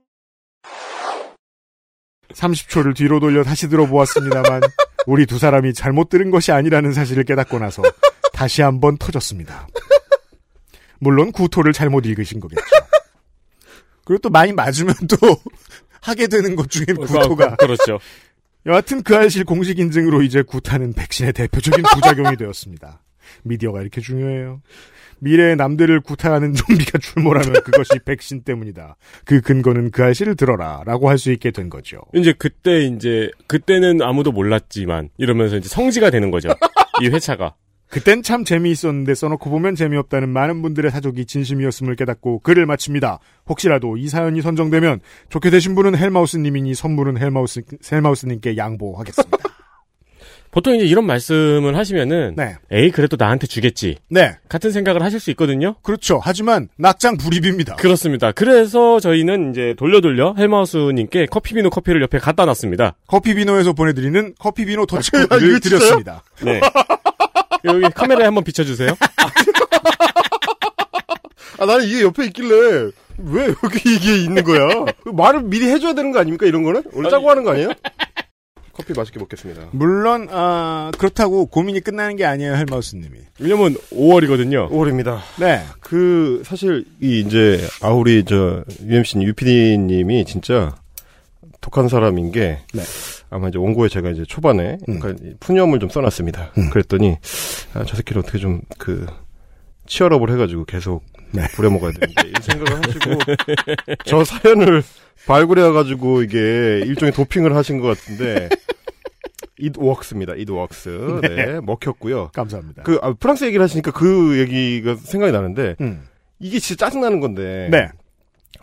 30초를 2.30 2.96
뒤로 2.96 3.20
돌려 3.20 3.44
다시 3.44 3.68
들어보았습니다만 3.68 4.62
우리 5.06 5.26
두 5.26 5.38
사람이 5.38 5.74
잘못 5.74 6.08
들은 6.08 6.30
것이 6.30 6.50
아니라는 6.50 6.94
사실을 6.94 7.24
깨닫고 7.24 7.58
나서 7.58 7.82
다시 8.32 8.62
한번 8.62 8.96
터졌습니다. 8.96 9.68
물론 10.98 11.30
구토를 11.30 11.74
잘못 11.74 12.06
읽으신 12.06 12.40
거겠죠. 12.40 12.62
그리고 14.06 14.18
또 14.22 14.30
많이 14.30 14.54
맞으면 14.54 14.94
또 15.10 15.16
하게 16.00 16.26
되는 16.26 16.56
것 16.56 16.70
중에 16.70 16.86
구토가 16.86 17.56
그렇죠. 17.56 17.98
여하튼 18.66 19.02
그 19.02 19.16
알실 19.16 19.44
공식 19.44 19.78
인증으로 19.78 20.22
이제 20.22 20.42
구타는 20.42 20.92
백신의 20.92 21.32
대표적인 21.32 21.84
부작용이 21.94 22.36
되었습니다. 22.36 23.02
미디어가 23.44 23.80
이렇게 23.80 24.00
중요해요. 24.00 24.60
미래의 25.20 25.54
남들을 25.56 26.00
구타하는 26.00 26.54
좀비가 26.54 26.98
출몰하면 26.98 27.62
그것이 27.62 27.90
백신 28.04 28.42
때문이다. 28.42 28.96
그 29.24 29.40
근거는 29.40 29.92
그 29.92 30.02
알실을 30.02 30.34
들어라. 30.34 30.82
라고 30.84 31.08
할 31.08 31.18
수 31.18 31.30
있게 31.30 31.52
된 31.52 31.70
거죠. 31.70 32.00
이제 32.12 32.32
그때 32.36 32.80
이제 32.84 33.30
그때는 33.46 34.02
아무도 34.02 34.32
몰랐지만 34.32 35.10
이러면서 35.18 35.56
이제 35.56 35.68
성지가 35.68 36.10
되는 36.10 36.32
거죠. 36.32 36.48
이 37.02 37.08
회차가. 37.08 37.54
그땐 37.92 38.22
참 38.22 38.42
재미있었는데 38.42 39.14
써놓고 39.14 39.50
보면 39.50 39.74
재미없다는 39.74 40.30
많은 40.30 40.62
분들의 40.62 40.90
사족이 40.90 41.26
진심이었음을 41.26 41.94
깨닫고 41.94 42.38
글을 42.38 42.64
마칩니다. 42.64 43.18
혹시라도 43.46 43.98
이 43.98 44.08
사연이 44.08 44.40
선정되면 44.40 45.00
좋게 45.28 45.50
되신 45.50 45.74
분은 45.74 45.98
헬마우스님이니 45.98 46.74
선물은 46.74 47.18
헬마우스, 47.18 47.60
헬마우스님께 47.92 48.56
양보하겠습니다. 48.56 49.36
보통 50.50 50.74
이제 50.74 50.86
이런 50.86 51.04
말씀을 51.04 51.76
하시면은 51.76 52.34
네. 52.34 52.56
에이 52.70 52.90
그래도 52.90 53.16
나한테 53.18 53.46
주겠지 53.46 53.96
네. 54.08 54.36
같은 54.48 54.70
생각을 54.70 55.02
하실 55.02 55.20
수 55.20 55.30
있거든요. 55.32 55.74
그렇죠. 55.82 56.18
하지만 56.22 56.68
낙장 56.76 57.18
불입입니다. 57.18 57.76
그렇습니다. 57.76 58.32
그래서 58.32 59.00
저희는 59.00 59.50
이제 59.50 59.74
돌려 59.76 60.00
돌려 60.00 60.34
헬마우스 60.38 60.76
님께 60.94 61.26
커피비누 61.26 61.68
커피를 61.68 62.00
옆에 62.02 62.18
갖다 62.18 62.46
놨습니다. 62.46 62.96
커피비노에서 63.06 63.74
보내 63.74 63.92
드리는 63.92 64.34
커피비노 64.38 64.82
아, 64.82 64.86
더치코를 64.86 65.26
이거 65.26 65.38
진짜요? 65.38 65.58
드렸습니다. 65.60 66.22
네. 66.42 66.60
여기 67.64 67.88
카메라에 67.94 68.24
한번 68.26 68.44
비춰주세요. 68.44 68.96
아 71.58 71.66
나는 71.66 71.84
이게 71.86 72.02
옆에 72.02 72.24
있길래 72.26 72.90
왜 73.18 73.54
여기 73.62 73.94
이게 73.94 74.16
있는 74.16 74.42
거야? 74.42 74.84
말을 75.04 75.42
미리 75.42 75.66
해줘야 75.70 75.92
되는 75.94 76.10
거 76.12 76.18
아닙니까 76.18 76.46
이런 76.46 76.62
거는? 76.62 76.82
오늘 76.92 77.10
짜고 77.10 77.28
하는 77.30 77.44
거 77.44 77.52
아니에요? 77.52 77.72
커피 78.72 78.94
맛있게 78.94 79.20
먹겠습니다. 79.20 79.68
물론 79.72 80.28
아, 80.30 80.90
그렇다고 80.98 81.44
고민이 81.46 81.80
끝나는 81.80 82.16
게 82.16 82.24
아니에요, 82.24 82.54
헬마우스님이. 82.54 83.18
왜냐면 83.38 83.74
5월이거든요. 83.92 84.70
5월입니다. 84.70 85.20
네. 85.38 85.62
그 85.80 86.42
사실 86.46 86.86
이 87.00 87.20
이제 87.20 87.60
아 87.82 87.90
우리 87.90 88.24
저 88.24 88.64
UMC 88.82 89.18
UPD님이 89.20 90.24
진짜 90.24 90.74
독한 91.60 91.88
사람인 91.88 92.32
게 92.32 92.60
네. 92.72 92.82
아마 93.32 93.48
이제 93.48 93.58
원고에 93.58 93.88
제가 93.88 94.10
이제 94.10 94.24
초반에 94.24 94.78
음. 94.88 95.00
그러니까 95.00 95.36
푸념을 95.40 95.80
좀 95.80 95.88
써놨습니다. 95.88 96.52
음. 96.58 96.70
그랬더니 96.70 97.16
아, 97.74 97.84
저 97.84 97.96
새끼를 97.96 98.20
어떻게 98.20 98.38
좀 98.38 98.60
그 98.78 99.06
치열업을 99.86 100.30
해가지고 100.30 100.64
계속 100.64 101.04
네. 101.32 101.42
부려먹어야 101.54 101.92
되는데 101.92 102.28
이 102.28 102.42
생각을 102.42 102.86
하시고 102.86 103.10
저 104.04 104.24
사연을 104.24 104.82
발굴해가지고 105.26 106.22
이게 106.22 106.82
일종의 106.86 107.12
도핑을 107.12 107.54
하신 107.54 107.78
것 107.80 107.88
같은데 107.88 108.48
it 109.60 109.78
works입니다. 109.80 110.32
it 110.32 110.50
works. 110.50 110.88
네, 111.22 111.60
먹혔고요. 111.62 112.30
감사합니다. 112.32 112.82
그 112.82 112.98
아, 113.02 113.12
프랑스 113.12 113.44
얘기를 113.44 113.62
하시니까 113.62 113.92
그 113.92 114.38
얘기가 114.38 114.96
생각이 114.96 115.32
나는데 115.32 115.76
음. 115.80 116.02
이게 116.38 116.58
진짜 116.58 116.86
짜증나는 116.86 117.20
건데 117.20 117.68
네. 117.70 117.88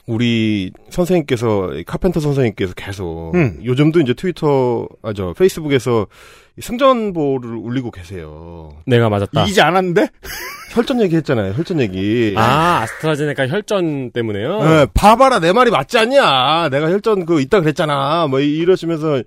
우리 0.10 0.72
선생님께서 0.90 1.74
이 1.76 1.84
카펜터 1.84 2.20
선생님께서 2.20 2.74
계속 2.74 3.32
음. 3.36 3.60
요즘도 3.64 4.00
이제 4.02 4.14
트위터 4.16 4.88
아 5.04 5.14
저 5.14 5.34
페이스북에서 5.34 6.08
이 6.58 6.62
승전보를 6.62 7.52
울리고 7.56 7.92
계세요. 7.92 8.72
내가 8.88 9.10
맞았다. 9.10 9.44
이기지 9.44 9.62
않았는데? 9.62 10.08
혈전 10.74 11.02
얘기 11.02 11.16
했잖아요. 11.16 11.54
혈전 11.54 11.80
얘기. 11.82 12.34
아, 12.38 12.82
아스트라제네카 12.82 13.48
혈전 13.48 14.12
때문에요? 14.12 14.60
예, 14.64 14.88
봐봐라 14.94 15.40
내 15.40 15.52
말이 15.54 15.70
맞지 15.72 15.98
않냐. 16.00 16.70
내가 16.70 16.90
혈전 16.92 17.26
그 17.26 17.40
있다 17.42 17.62
그랬잖아. 17.62 18.28
뭐 18.28 18.40
이- 18.40 18.58
이러시면서 18.58 19.22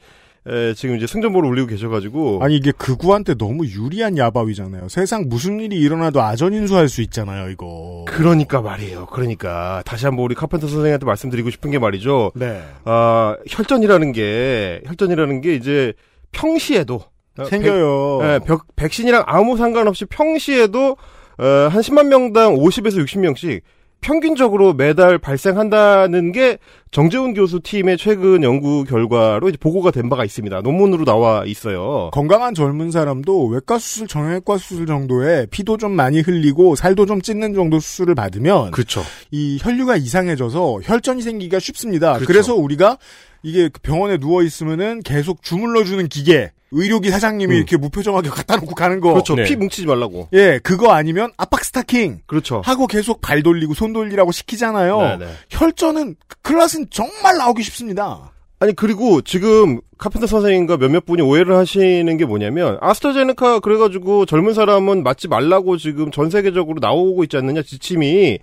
에, 0.47 0.75
지금 0.75 0.97
이제 0.97 1.07
승전보를 1.07 1.49
울리고 1.49 1.69
계셔가지고 1.69 2.41
아니 2.43 2.57
이게 2.57 2.73
극우한테 2.73 3.35
너무 3.35 3.65
유리한 3.65 4.19
야바위잖아요. 4.19 4.89
세상 4.89 5.29
무슨 5.29 5.61
일이 5.61 5.77
일어나도 5.79 6.21
아전인수할 6.21 6.89
수 6.89 7.01
있잖아요, 7.03 7.49
이거. 7.51 8.05
그러니까 8.09 8.61
말이에요. 8.61 9.07
그러니까 9.07 9.83
다시 9.87 10.05
한번 10.07 10.25
우리 10.25 10.35
카펜터 10.35 10.67
선생님한테 10.67 11.07
말씀드리고 11.07 11.51
싶은 11.51 11.71
게 11.71 11.79
말이죠. 11.79 12.33
네. 12.35 12.61
아 12.85 13.37
혈전이라는 13.49 14.11
게 14.13 14.81
혈전이라는 14.87 15.41
게 15.43 15.55
이제 15.55 15.93
평시에도 16.33 17.03
어, 17.39 17.45
생겨요. 17.45 18.19
백, 18.21 18.27
예, 18.29 18.39
벽- 18.45 18.67
백신이랑 18.77 19.23
아무 19.27 19.57
상관없이 19.57 20.05
평시에도 20.07 20.97
어, 21.39 21.45
한 21.71 21.81
10만 21.81 22.09
명당 22.09 22.57
50에서 22.57 23.05
60명씩 23.05 23.61
평균적으로 24.03 24.75
매달 24.75 25.17
발생한다는 25.17 26.33
게 26.33 26.59
정재훈 26.91 27.33
교수 27.33 27.61
팀의 27.61 27.97
최근 27.97 28.43
연구 28.43 28.85
결과로 28.85 29.51
보고가 29.59 29.93
된 29.93 30.11
바가 30.11 30.25
있습니다. 30.25 30.61
논문으로 30.61 31.05
나와 31.05 31.45
있어요. 31.47 32.11
건강한 32.13 32.53
젊은 32.53 32.91
사람도 32.91 33.47
외과 33.47 33.79
수술, 33.79 34.09
정형외과 34.09 34.59
수술 34.59 34.87
정도에 34.87 35.47
피도 35.51 35.79
좀 35.79 35.93
많이 35.93 36.21
흘리고 36.21 36.75
살도 36.75 37.07
좀 37.07 37.23
찢는 37.23 37.55
정도 37.55 37.81
수술을 37.81 38.15
받으면 38.15 38.73
그렇죠. 38.73 39.03
이 39.31 39.59
혈류가 39.63 39.97
이상해져서 39.97 40.81
혈전이 40.83 41.23
생기기가 41.23 41.61
쉽습니다. 41.61 42.15
그렇죠. 42.15 42.27
그래서 42.27 42.55
우리가 42.57 42.99
이게 43.43 43.69
그 43.69 43.81
병원에 43.81 44.19
누워 44.19 44.43
있으면은 44.43 45.01
계속 45.03 45.43
주물러 45.43 45.85
주는 45.85 46.09
기계 46.09 46.51
의료기 46.73 47.11
사장님이 47.11 47.55
음. 47.55 47.57
이렇게 47.57 47.77
무표정하게 47.77 48.29
갖다 48.31 48.57
놓고 48.57 48.75
가는 48.75 49.01
거. 49.01 49.13
그렇죠. 49.13 49.35
네. 49.35 49.45
피 49.45 49.57
뭉치지 49.57 49.87
말라고. 49.87 50.29
예, 50.33 50.59
그거 50.63 50.93
아니면 50.93 51.31
압박 51.37 51.65
스타킹 51.65 52.23
그렇죠. 52.27 52.63
하고 52.65 52.87
계속 52.87 53.21
발 53.21 53.43
돌리고 53.43 53.75
손 53.75 53.93
돌리라고 53.93 54.33
시키잖아요. 54.33 54.99
네네. 54.99 55.27
혈전은 55.51 56.17
클라스는 56.43 56.87
정말 56.91 57.37
나오기 57.37 57.63
쉽습니다. 57.63 58.33
아니 58.59 58.75
그리고 58.77 59.23
지금 59.23 59.81
카펜터 59.99 60.29
선생님과 60.29 60.77
몇몇 60.77 61.05
분이 61.05 61.21
오해를 61.21 61.57
하시는 61.57 62.17
게 62.17 62.25
뭐냐면 62.25 62.79
아스트라제네카 62.81 63.59
그래가지고 63.59 64.25
젊은 64.25 64.55
사람은 64.55 65.03
맞지 65.03 65.27
말라고 65.27 65.77
지금 65.79 66.13
전 66.13 66.31
세계적으로 66.31 66.79
나오고 66.81 67.25
있지 67.25 67.37
않느냐 67.37 67.63
지침이 67.63 68.39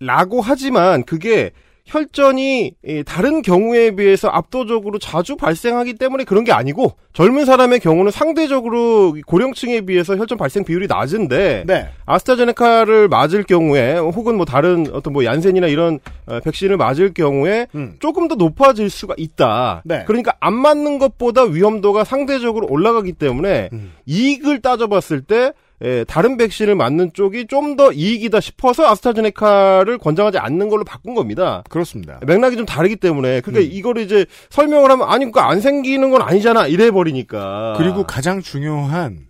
라고 0.00 0.40
하지만 0.40 1.04
그게 1.04 1.52
혈전이 1.88 2.72
이 2.84 3.02
다른 3.04 3.40
경우에 3.40 3.92
비해서 3.92 4.28
압도적으로 4.28 4.98
자주 4.98 5.36
발생하기 5.36 5.94
때문에 5.94 6.24
그런 6.24 6.44
게 6.44 6.52
아니고 6.52 6.92
젊은 7.14 7.46
사람의 7.46 7.80
경우는 7.80 8.12
상대적으로 8.12 9.16
고령층에 9.26 9.80
비해서 9.80 10.16
혈전 10.16 10.36
발생 10.36 10.64
비율이 10.64 10.86
낮은데 10.86 11.64
네. 11.66 11.88
아스트라제네카를 12.04 13.08
맞을 13.08 13.42
경우에 13.42 13.96
혹은 13.96 14.36
뭐 14.36 14.44
다른 14.44 14.86
어떤 14.92 15.14
뭐 15.14 15.24
얀센이나 15.24 15.66
이런 15.66 15.98
어, 16.26 16.40
백신을 16.40 16.76
맞을 16.76 17.14
경우에 17.14 17.66
음. 17.74 17.96
조금 18.00 18.28
더 18.28 18.34
높아질 18.34 18.90
수가 18.90 19.14
있다. 19.16 19.82
네. 19.84 20.04
그러니까 20.06 20.34
안 20.40 20.54
맞는 20.54 20.98
것보다 20.98 21.44
위험도가 21.44 22.04
상대적으로 22.04 22.66
올라가기 22.68 23.14
때문에 23.14 23.70
음. 23.72 23.92
이익을 24.04 24.60
따져봤을 24.60 25.22
때 25.22 25.52
에, 25.82 26.04
다른 26.04 26.36
백신을 26.36 26.74
맞는 26.74 27.12
쪽이 27.14 27.46
좀 27.46 27.76
더 27.76 27.92
이익이다 27.92 28.40
싶어서 28.40 28.88
아스트라제네카를 28.90 29.98
권장하지 29.98 30.38
않는 30.38 30.68
걸로 30.68 30.84
바꾼 30.84 31.14
겁니다. 31.14 31.62
그렇습니다. 31.68 32.18
맥락이 32.26 32.56
좀 32.56 32.66
다르기 32.66 32.96
때문에 32.96 33.40
그러니까 33.42 33.68
음. 33.70 33.76
이거를 33.76 34.02
이제 34.02 34.26
설명을 34.50 34.90
하면 34.90 35.08
아니 35.08 35.24
그거 35.26 35.40
안 35.40 35.60
생기는 35.60 36.10
건 36.10 36.22
아니잖아 36.22 36.66
이래 36.66 36.90
버리니까 36.90 37.74
그리고 37.78 38.04
가장 38.04 38.40
중요한 38.40 39.28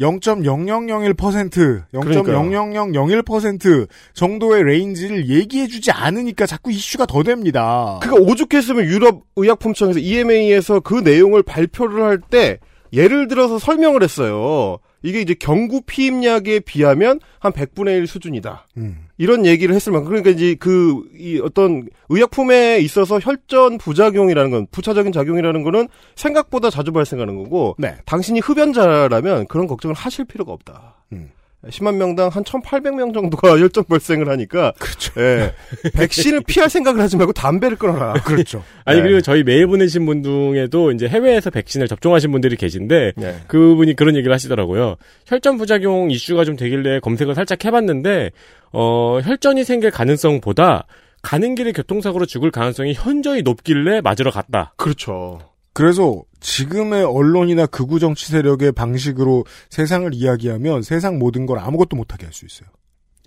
0.0001%, 0.00 1.82
0.00001% 1.92 3.88
정도의 4.14 4.64
range를 4.64 5.28
얘기해주지 5.28 5.90
않으니까 5.90 6.46
자꾸 6.46 6.70
이슈가 6.72 7.06
더 7.06 7.22
됩니다. 7.22 7.98
그가 8.02 8.16
오죽했으면 8.16 8.84
유럽 8.86 9.22
의약품청에서 9.36 9.98
EMA에서 10.00 10.80
그 10.80 10.94
내용을 10.94 11.42
발표를 11.42 12.02
할 12.02 12.18
때 12.30 12.58
예를 12.92 13.28
들어서 13.28 13.58
설명을 13.58 14.02
했어요. 14.02 14.78
이게 15.02 15.20
이제 15.20 15.34
경구 15.34 15.82
피임약에 15.82 16.60
비하면 16.60 17.20
한 17.38 17.52
100분의 17.52 17.98
1 17.98 18.06
수준이다. 18.06 18.66
음. 18.76 19.06
이런 19.18 19.46
얘기를 19.46 19.74
했을 19.74 19.92
만큼 19.92 20.08
그러니까 20.10 20.30
이제 20.30 20.54
그 20.54 21.10
이 21.20 21.38
어떤 21.42 21.86
의약품에 22.08 22.78
있어서 22.80 23.18
혈전 23.18 23.78
부작용이라는 23.78 24.50
건 24.50 24.66
부차적인 24.70 25.12
작용이라는 25.12 25.62
거는 25.62 25.88
생각보다 26.16 26.70
자주 26.70 26.92
발생하는 26.92 27.36
거고 27.36 27.76
네. 27.78 27.96
당신이 28.06 28.40
흡연자라면 28.40 29.46
그런 29.46 29.66
걱정을 29.66 29.94
하실 29.94 30.24
필요가 30.24 30.52
없다. 30.52 30.96
음. 31.12 31.30
10만 31.66 31.96
명당 31.96 32.28
한 32.28 32.42
1,800명 32.42 33.12
정도가 33.12 33.58
혈전 33.60 33.84
발생을 33.84 34.28
하니까 34.28 34.72
그렇죠. 34.78 35.12
예. 35.20 35.52
백신을 35.92 36.42
피할 36.46 36.70
생각을 36.70 37.00
하지 37.00 37.16
말고 37.16 37.32
담배를 37.32 37.76
끊어라. 37.76 38.14
그렇죠. 38.24 38.64
아니 38.84 38.98
네. 38.98 39.02
그리고 39.02 39.20
저희 39.20 39.42
메일 39.42 39.66
보내신 39.66 40.06
분 40.06 40.22
중에도 40.22 40.90
이제 40.92 41.06
해외에서 41.06 41.50
백신을 41.50 41.88
접종하신 41.88 42.32
분들이 42.32 42.56
계신데 42.56 43.12
네. 43.16 43.36
그분이 43.46 43.94
그런 43.94 44.16
얘기를 44.16 44.32
하시더라고요. 44.32 44.96
혈전 45.26 45.58
부작용 45.58 46.10
이슈가 46.10 46.44
좀 46.44 46.56
되길래 46.56 47.00
검색을 47.00 47.34
살짝 47.34 47.64
해봤는데 47.64 48.30
어 48.72 49.20
혈전이 49.22 49.64
생길 49.64 49.90
가능성보다 49.90 50.86
가는 51.22 51.54
길에 51.54 51.72
교통사고로 51.72 52.24
죽을 52.24 52.50
가능성이 52.50 52.94
현저히 52.94 53.42
높길래 53.42 54.00
맞으러 54.00 54.30
갔다. 54.30 54.72
그렇죠. 54.76 55.49
그래서 55.80 56.22
지금의 56.40 57.04
언론이나 57.04 57.64
극우 57.66 57.98
정치 57.98 58.26
세력의 58.32 58.72
방식으로 58.72 59.44
세상을 59.70 60.12
이야기하면 60.14 60.82
세상 60.82 61.18
모든 61.18 61.46
걸 61.46 61.58
아무것도 61.58 61.96
못하게 61.96 62.26
할 62.26 62.32
수 62.32 62.44
있어요. 62.46 62.68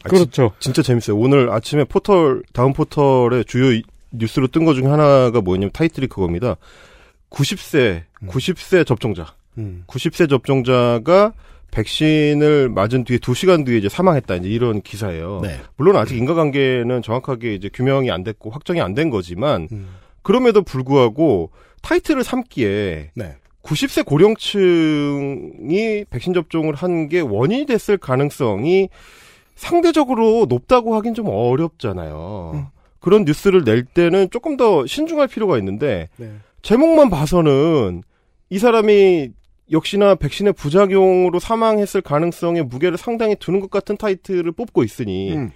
아, 0.04 0.10
그렇죠. 0.10 0.52
진짜 0.60 0.82
재밌어요. 0.82 1.18
오늘 1.18 1.50
아침에 1.50 1.84
포털 1.86 2.44
다음 2.54 2.74
포털의 2.74 3.46
주요 3.46 3.72
이- 3.72 3.84
뉴스로 4.12 4.48
뜬것 4.48 4.76
중에 4.76 4.86
하나가 4.86 5.42
뭐냐면 5.42 5.72
타이틀이 5.74 6.08
그겁니다. 6.08 6.58
90세 7.32 8.04
음. 8.22 8.28
90세 8.28 8.86
접종자. 8.86 9.34
음. 9.58 9.84
90세 9.88 10.30
접종자가 10.30 11.34
백신을 11.72 12.70
맞은 12.70 13.04
뒤에 13.04 13.18
2시간 13.18 13.66
뒤에 13.66 13.78
이제 13.80 13.90
사망했다. 13.90 14.36
이제 14.36 14.48
이런 14.50 14.82
기사예요. 14.82 15.40
네. 15.42 15.60
물론 15.76 15.96
아직 15.96 16.18
인과관계는 16.18 17.02
정확하게 17.02 17.56
이제 17.56 17.70
규명이 17.74 18.12
안 18.12 18.24
됐고 18.24 18.52
확정이 18.52 18.80
안 18.82 18.94
된 18.94 19.10
거지만 19.10 19.68
음. 19.72 19.88
그럼에도 20.22 20.62
불구하고 20.62 21.50
타이틀을 21.84 22.24
삼기에 22.24 23.12
네. 23.14 23.36
90세 23.62 24.06
고령층이 24.06 26.06
백신 26.10 26.34
접종을 26.34 26.76
한 26.76 27.08
게 27.08 27.20
원인이 27.20 27.66
됐을 27.66 27.98
가능성이 27.98 28.90
상대적으로 29.56 30.46
높다고 30.50 30.96
하긴 30.96 31.14
좀 31.14 31.28
어렵잖아요. 31.30 32.52
음. 32.56 32.66
그런 33.00 33.26
뉴스를 33.26 33.64
낼 33.64 33.84
때는 33.84 34.30
조금 34.32 34.58
더 34.58 34.86
신중할 34.86 35.28
필요가 35.28 35.58
있는데 35.58 36.10
네. 36.18 36.32
제목만 36.62 37.10
봐서는 37.10 38.04
이 38.50 38.60
사람이 38.60 39.30
역시나 39.72 40.16
백신의 40.16 40.54
부작용으로 40.54 41.40
사망했을 41.40 42.02
가능성의 42.02 42.64
무게를 42.64 42.98
상당히 42.98 43.36
두는 43.36 43.60
것 43.60 43.70
같은 43.70 43.98
타이틀을 43.98 44.52
뽑고 44.54 44.84
있으니 44.84 45.36
음. 45.36 45.52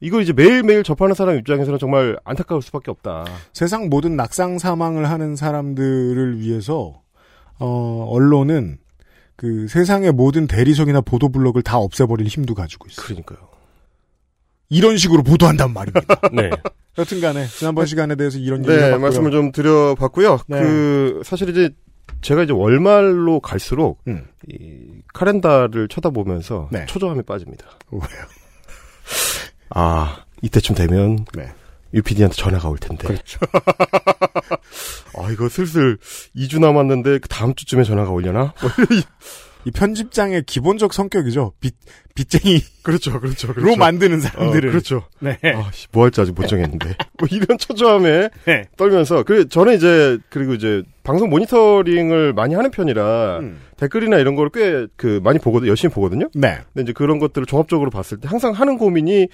이걸 0.00 0.22
이제 0.22 0.32
매일매일 0.32 0.82
접하는 0.82 1.14
사람 1.14 1.36
입장에서는 1.36 1.78
정말 1.78 2.18
안타까울 2.24 2.62
수밖에 2.62 2.90
없다. 2.90 3.24
세상 3.52 3.88
모든 3.88 4.16
낙상 4.16 4.58
사망을 4.58 5.10
하는 5.10 5.34
사람들을 5.34 6.38
위해서 6.40 7.02
어, 7.58 8.06
언론은 8.08 8.78
그 9.36 9.66
세상의 9.68 10.12
모든 10.12 10.46
대리석이나 10.46 11.00
보도 11.00 11.28
블록을 11.28 11.62
다 11.62 11.78
없애버릴 11.78 12.26
힘도 12.26 12.54
가지고 12.54 12.86
있어요. 12.88 13.06
그러니까요. 13.06 13.38
이런 14.70 14.96
식으로 14.96 15.22
보도한단 15.22 15.72
말입니다. 15.72 16.20
네. 16.32 16.50
여튼간에 16.98 17.46
지난번 17.46 17.86
시간에 17.86 18.16
대해서 18.16 18.38
이런 18.38 18.64
얘기 18.64 18.76
네. 18.76 18.96
말씀을 18.96 19.30
좀 19.30 19.52
드려봤고요. 19.52 20.38
네. 20.48 20.60
그 20.60 21.22
사실 21.24 21.48
이제 21.48 21.70
제가 22.20 22.42
이제 22.42 22.52
월말로 22.52 23.40
갈수록 23.40 24.00
음. 24.08 24.24
이 24.48 25.02
카렌다를 25.14 25.88
쳐다보면서 25.88 26.68
네. 26.72 26.86
초조함에 26.86 27.22
빠집니다. 27.22 27.66
왜요? 27.90 28.37
아 29.70 30.24
이때쯤 30.42 30.74
되면 30.74 31.24
네. 31.34 31.52
유피디한테 31.94 32.36
전화가 32.36 32.68
올 32.68 32.78
텐데. 32.78 33.08
그렇죠. 33.08 33.38
아 35.16 35.30
이거 35.30 35.48
슬슬 35.48 35.98
2주 36.36 36.60
남았는데 36.60 37.18
그 37.18 37.28
다음 37.28 37.54
주쯤에 37.54 37.84
전화가 37.84 38.10
오려나? 38.10 38.52
뭐이 39.68 39.70
편집장의 39.72 40.44
기본적 40.44 40.92
성격이죠. 40.92 41.52
빚 41.60 41.74
빚쟁이로 42.14 42.60
그렇죠, 42.82 43.20
그렇죠, 43.20 43.52
그렇죠. 43.52 43.76
만드는 43.76 44.18
어, 44.18 44.20
사람들을. 44.20 44.70
그렇죠. 44.70 45.04
네. 45.20 45.38
아, 45.54 45.70
씨, 45.72 45.86
뭐 45.92 46.04
할지 46.04 46.20
아직 46.20 46.34
못 46.34 46.46
정했는데. 46.46 46.96
뭐 47.18 47.28
이런 47.30 47.58
초조함에 47.58 48.30
네. 48.46 48.64
떨면서 48.76 49.22
그 49.22 49.48
저는 49.48 49.76
이제 49.76 50.18
그리고 50.30 50.54
이제 50.54 50.82
방송 51.04 51.30
모니터링을 51.30 52.32
많이 52.32 52.54
하는 52.54 52.70
편이라 52.70 53.38
음. 53.40 53.60
댓글이나 53.76 54.18
이런 54.18 54.34
걸꽤그 54.34 55.20
많이 55.22 55.38
보거든 55.38 55.68
열심히 55.68 55.92
보거든요. 55.94 56.28
네. 56.34 56.58
근데 56.72 56.84
이제 56.84 56.92
그런 56.92 57.18
것들을 57.18 57.46
종합적으로 57.46 57.90
봤을 57.90 58.18
때 58.18 58.28
항상 58.28 58.52
하는 58.52 58.78
고민이 58.78 59.28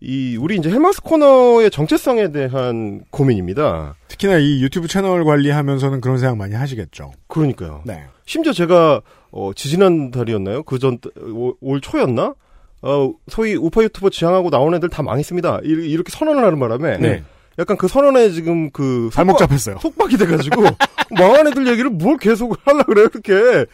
이 0.00 0.36
우리 0.38 0.56
이제 0.56 0.70
헬마스 0.70 1.00
코너의 1.00 1.70
정체성에 1.70 2.30
대한 2.30 3.02
고민입니다. 3.10 3.94
특히나 4.08 4.36
이 4.36 4.62
유튜브 4.62 4.88
채널 4.88 5.24
관리하면서는 5.24 6.00
그런 6.02 6.18
생각 6.18 6.36
많이 6.36 6.54
하시겠죠. 6.54 7.12
그러니까요. 7.28 7.82
네. 7.86 8.04
심지어 8.26 8.52
제가 8.52 9.00
어 9.36 9.52
지지난 9.54 10.10
달이었나요? 10.10 10.62
그 10.62 10.78
전 10.78 10.98
올 11.60 11.80
초였나? 11.80 12.34
어 12.82 13.12
소위 13.28 13.54
우파 13.54 13.82
유튜버 13.82 14.10
지향하고 14.10 14.50
나온 14.50 14.74
애들 14.74 14.88
다 14.88 15.02
망했습니다. 15.02 15.60
이- 15.64 15.68
이렇게 15.68 16.10
선언을 16.10 16.44
하는 16.44 16.58
바람에 16.58 16.98
네. 16.98 17.22
약간 17.58 17.76
그 17.76 17.88
선언에 17.88 18.30
지금 18.30 18.70
그 18.70 19.08
발목 19.14 19.38
잡혔어요. 19.38 19.78
속박이 19.80 20.16
돼가지고 20.18 20.62
망한 21.18 21.46
애들 21.48 21.66
얘기를 21.68 21.90
뭘 21.90 22.16
계속 22.18 22.56
하려 22.64 22.82
그래요 22.84 23.08
이렇게. 23.12 23.66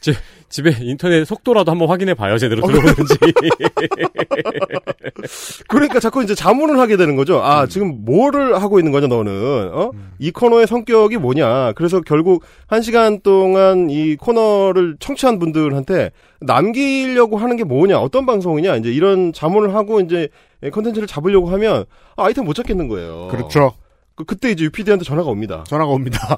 지- 0.00 0.14
집에 0.48 0.74
인터넷 0.80 1.24
속도라도 1.24 1.70
한번 1.70 1.88
확인해 1.88 2.14
봐요 2.14 2.38
제대로 2.38 2.64
어, 2.64 2.66
들어오는지. 2.66 3.14
그러니까 5.68 6.00
자꾸 6.00 6.22
이제 6.22 6.34
자문을 6.34 6.78
하게 6.78 6.96
되는 6.96 7.16
거죠. 7.16 7.42
아, 7.42 7.66
지금 7.66 8.04
뭐를 8.04 8.60
하고 8.60 8.78
있는 8.78 8.92
거냐, 8.92 9.08
너는. 9.08 9.70
어? 9.72 9.90
이 10.18 10.30
코너의 10.30 10.66
성격이 10.66 11.18
뭐냐. 11.18 11.72
그래서 11.72 12.00
결국 12.00 12.44
한 12.66 12.82
시간 12.82 13.20
동안 13.20 13.90
이 13.90 14.16
코너를 14.16 14.96
청취한 15.00 15.38
분들한테 15.38 16.10
남기려고 16.40 17.36
하는 17.36 17.56
게 17.56 17.64
뭐냐, 17.64 17.98
어떤 17.98 18.24
방송이냐, 18.24 18.76
이제 18.76 18.90
이런 18.90 19.32
자문을 19.32 19.74
하고 19.74 20.00
이제 20.00 20.28
컨텐츠를 20.72 21.06
잡으려고 21.06 21.50
하면 21.50 21.84
아, 22.16 22.24
아이템 22.24 22.44
못 22.44 22.54
찾겠는 22.54 22.88
거예요. 22.88 23.28
그렇죠. 23.30 23.74
그, 24.18 24.24
그때 24.24 24.50
이제 24.50 24.64
UPD한테 24.64 25.04
전화가 25.04 25.30
옵니다. 25.30 25.62
전화가 25.68 25.92
옵니다. 25.92 26.36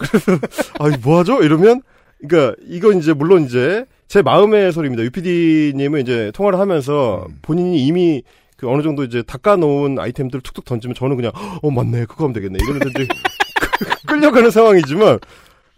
아, 0.79 0.89
이 0.89 0.97
뭐하죠? 1.03 1.43
이러면, 1.43 1.81
그니까, 2.19 2.55
이건 2.69 2.99
이제, 2.99 3.15
물론 3.15 3.45
이제, 3.45 3.87
제 4.11 4.23
마음의 4.23 4.73
소리입니다. 4.73 5.05
UPD님은 5.05 6.01
이제 6.01 6.33
통화를 6.35 6.59
하면서 6.59 7.29
본인이 7.43 7.87
이미 7.87 8.25
그 8.57 8.69
어느 8.69 8.83
정도 8.83 9.05
이제 9.05 9.23
닦아놓은 9.23 10.01
아이템들을 10.01 10.43
툭툭 10.43 10.65
던지면 10.65 10.97
저는 10.97 11.15
그냥, 11.15 11.31
어, 11.63 11.71
맞네. 11.71 12.07
그거 12.07 12.25
하면 12.25 12.33
되겠네. 12.33 12.59
이러면서 12.61 12.89
이제 12.89 13.07
끌려가는 14.09 14.51
상황이지만, 14.51 15.21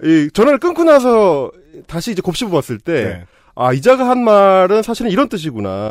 이 0.03 0.31
전화를 0.33 0.59
끊고 0.61 0.83
나서 0.83 1.53
다시 1.87 2.13
이제 2.13 2.23
곱씹어 2.23 2.49
봤을 2.49 2.79
때, 2.79 3.05
네. 3.05 3.25
아, 3.55 3.75
이자가 3.75 4.09
한 4.09 4.25
말은 4.25 4.83
사실은 4.83 5.11
이런 5.11 5.29
뜻이구나. 5.29 5.91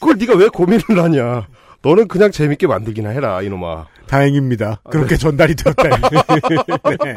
그걸 0.00 0.16
네가 0.18 0.34
왜 0.34 0.48
고민을 0.48 1.00
하냐. 1.00 1.46
너는 1.82 2.08
그냥 2.08 2.32
재밌게 2.32 2.66
만들기나 2.66 3.10
해라, 3.10 3.42
이놈아. 3.42 3.86
다행입니다. 4.08 4.80
그렇게 4.90 5.16
전달이 5.16 5.54
되었다. 5.54 5.84
네. 7.04 7.14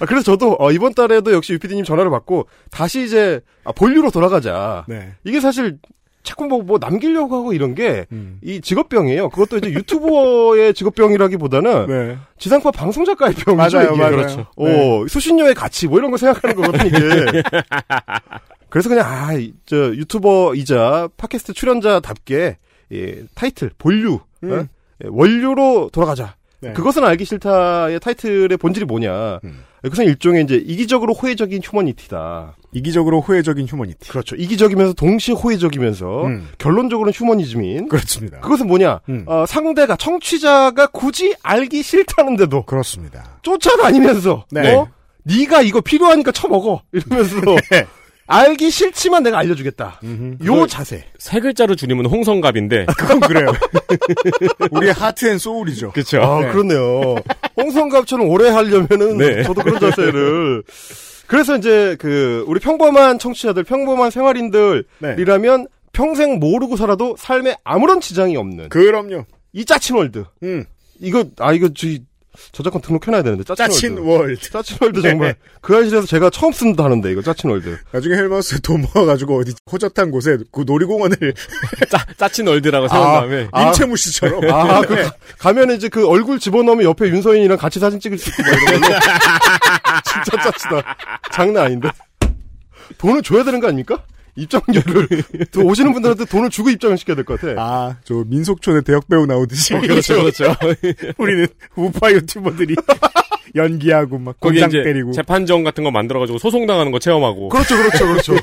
아, 0.00 0.06
그래서 0.06 0.24
저도 0.24 0.56
어, 0.58 0.70
이번 0.72 0.94
달에도 0.94 1.32
역시 1.32 1.52
유피디님 1.54 1.84
전화를 1.84 2.10
받고 2.10 2.46
다시 2.70 3.04
이제 3.04 3.40
아, 3.64 3.72
본류로 3.72 4.10
돌아가자. 4.10 4.84
네. 4.88 5.14
이게 5.24 5.40
사실 5.40 5.78
자꾸 6.22 6.46
뭐, 6.46 6.60
뭐 6.62 6.78
남기려고 6.80 7.36
하고 7.36 7.52
이런 7.52 7.74
게이 7.76 8.04
음. 8.12 8.40
직업병이에요. 8.62 9.28
그것도 9.30 9.58
이제 9.58 9.70
유튜버의 9.70 10.74
직업병이라기보다는 10.74 11.86
네. 11.86 12.18
지상파 12.38 12.72
방송작가의 12.72 13.34
병이죠. 13.34 13.76
맞아요, 13.78 13.90
이게. 13.92 13.98
맞아요. 14.00 14.16
그렇죠. 14.16 14.46
어, 14.56 14.64
네. 14.66 15.04
수신료의 15.08 15.54
가치 15.54 15.86
뭐 15.86 15.98
이런 15.98 16.10
거 16.10 16.16
생각하는 16.16 16.56
거거든 16.56 16.86
이게. 16.86 17.42
그래서 18.68 18.88
그냥 18.88 19.06
아, 19.06 19.32
이- 19.34 19.52
저 19.64 19.76
유튜버이자 19.94 21.08
팟캐스트 21.16 21.52
출연자답게 21.54 22.58
예, 22.92 23.22
타이틀 23.34 23.70
본류 23.78 24.18
음. 24.44 24.52
어? 24.52 24.56
예, 25.04 25.08
원류로 25.10 25.90
돌아가자. 25.92 26.34
네. 26.60 26.72
그것은 26.72 27.04
알기 27.04 27.24
싫다의 27.24 28.00
타이틀의 28.00 28.56
본질이 28.56 28.86
뭐냐. 28.86 29.40
음. 29.44 29.64
그것은 29.82 30.04
일종의 30.06 30.44
이제 30.44 30.56
이기적으로 30.56 31.14
호혜적인 31.14 31.60
휴머니티다. 31.62 32.56
이기적으로 32.72 33.20
호혜적인 33.20 33.66
휴머니티. 33.66 34.10
그렇죠. 34.10 34.34
이기적이면서 34.36 34.94
동시에 34.94 35.34
호혜적이면서 35.34 36.24
음. 36.26 36.48
결론적으로는 36.58 37.12
휴머니즘인. 37.12 37.88
그렇습니다. 37.88 38.40
그것은 38.40 38.66
뭐냐? 38.66 39.00
음. 39.08 39.24
어, 39.26 39.44
상대가 39.46 39.96
청취자가 39.96 40.88
굳이 40.88 41.34
알기 41.42 41.82
싫다는데도 41.82 42.62
그렇습니다. 42.64 43.38
쫓아다니면서 43.42 44.46
네. 44.50 44.74
어? 44.74 44.88
네가 45.22 45.62
이거 45.62 45.80
필요하니까 45.80 46.32
쳐먹어 46.32 46.82
이러면서 46.92 47.40
네. 47.70 47.86
알기 48.26 48.70
싫지만 48.70 49.22
내가 49.22 49.38
알려주겠다. 49.38 50.00
음흠. 50.02 50.44
요 50.46 50.66
자세. 50.66 51.04
세 51.18 51.40
글자로 51.40 51.76
줄이면 51.76 52.06
홍성갑인데. 52.06 52.86
그건 52.98 53.20
그래요. 53.20 53.52
우리의 54.70 54.92
heart 54.92 55.26
and 55.30 55.38
soul이죠. 55.38 55.92
그렇죠. 55.92 56.20
아 56.22 56.40
네. 56.40 56.50
그렇네요. 56.50 57.16
홍성갑처럼 57.56 58.28
오래 58.28 58.48
하려면은 58.50 59.16
네. 59.18 59.42
저도 59.44 59.62
그런 59.62 59.78
자세를. 59.80 60.62
그래서 61.26 61.56
이제 61.56 61.96
그 61.98 62.44
우리 62.46 62.60
평범한 62.60 63.18
청취자들, 63.18 63.64
평범한 63.64 64.10
생활인들이라면 64.10 65.66
평생 65.92 66.38
모르고 66.38 66.76
살아도 66.76 67.16
삶에 67.18 67.56
아무런 67.64 68.00
지장이 68.00 68.36
없는 68.36 68.68
그럼요. 68.68 69.24
이 69.52 69.64
짜친 69.64 69.96
world. 69.96 70.24
음. 70.42 70.64
이거 71.00 71.24
아 71.38 71.52
이거 71.52 71.68
저 71.74 71.88
저작권 72.52 72.80
등록해놔야 72.82 73.22
되는데 73.22 73.44
짜친, 73.54 73.98
world. 73.98 74.50
짜친 74.50 74.78
world 74.80 75.00
네. 75.00 75.10
정말 75.10 75.36
그알싫에서 75.60 76.06
제가 76.06 76.30
처음 76.30 76.52
쓴다는데 76.52 77.10
이거 77.12 77.22
짜친 77.22 77.50
world. 77.50 77.76
나중에 77.92 78.14
헬마우스에 78.16 78.58
돈 78.62 78.86
모아가지고 78.94 79.40
어디 79.40 79.52
호젓한 79.70 80.10
곳에 80.10 80.38
그 80.52 80.64
놀이공원을 80.66 81.16
짜, 81.90 82.04
짜친 82.16 82.46
world라고 82.48 82.88
세운 82.88 83.02
아, 83.02 83.12
다음에. 83.20 83.48
아. 83.52 83.62
임채무 83.68 83.96
씨처럼. 83.96 84.50
아, 84.50 84.80
그, 84.82 84.94
가- 84.94 85.12
가면 85.38 85.70
이제 85.72 85.88
그 85.88 86.06
얼굴 86.08 86.38
집어넣으면 86.38 86.84
옆에 86.84 87.06
윤서인이랑 87.08 87.58
같이 87.58 87.78
사진 87.78 87.98
찍을 88.00 88.18
수 88.18 88.30
있고, 88.30 88.42
막 88.42 88.50
이런 88.62 88.80
걸로. 88.80 88.94
진짜 90.24 90.42
짜치다. 90.42 90.96
장난 91.32 91.64
아닌데. 91.66 91.88
돈을 92.98 93.22
줘야 93.22 93.42
되는 93.44 93.60
거 93.60 93.66
아닙니까? 93.66 94.02
입장료를. 94.36 95.08
또 95.52 95.62
오시는 95.62 95.92
분들한테 95.92 96.24
돈을 96.26 96.50
주고 96.50 96.70
입장을 96.70 96.96
시켜야 96.98 97.14
될 97.16 97.24
것 97.24 97.40
같아. 97.40 97.54
아, 97.60 97.96
저 98.04 98.22
민속촌에 98.26 98.82
대역 98.82 99.08
배우 99.08 99.26
나오듯이. 99.26 99.74
그렇죠, 99.74 100.14
그렇죠. 100.22 100.54
우리는 101.18 101.46
우파 101.74 102.12
유튜버들이 102.12 102.76
연기하고 103.54 104.18
막 104.18 104.36
이제 104.52 104.68
때리고. 104.68 105.12
재판정 105.12 105.64
같은 105.64 105.82
거 105.82 105.90
만들어가지고 105.90 106.38
소송 106.38 106.66
당하는 106.66 106.92
거 106.92 106.98
체험하고. 106.98 107.48
그렇죠, 107.48 107.76
그렇죠, 107.76 108.06
그렇죠. 108.06 108.34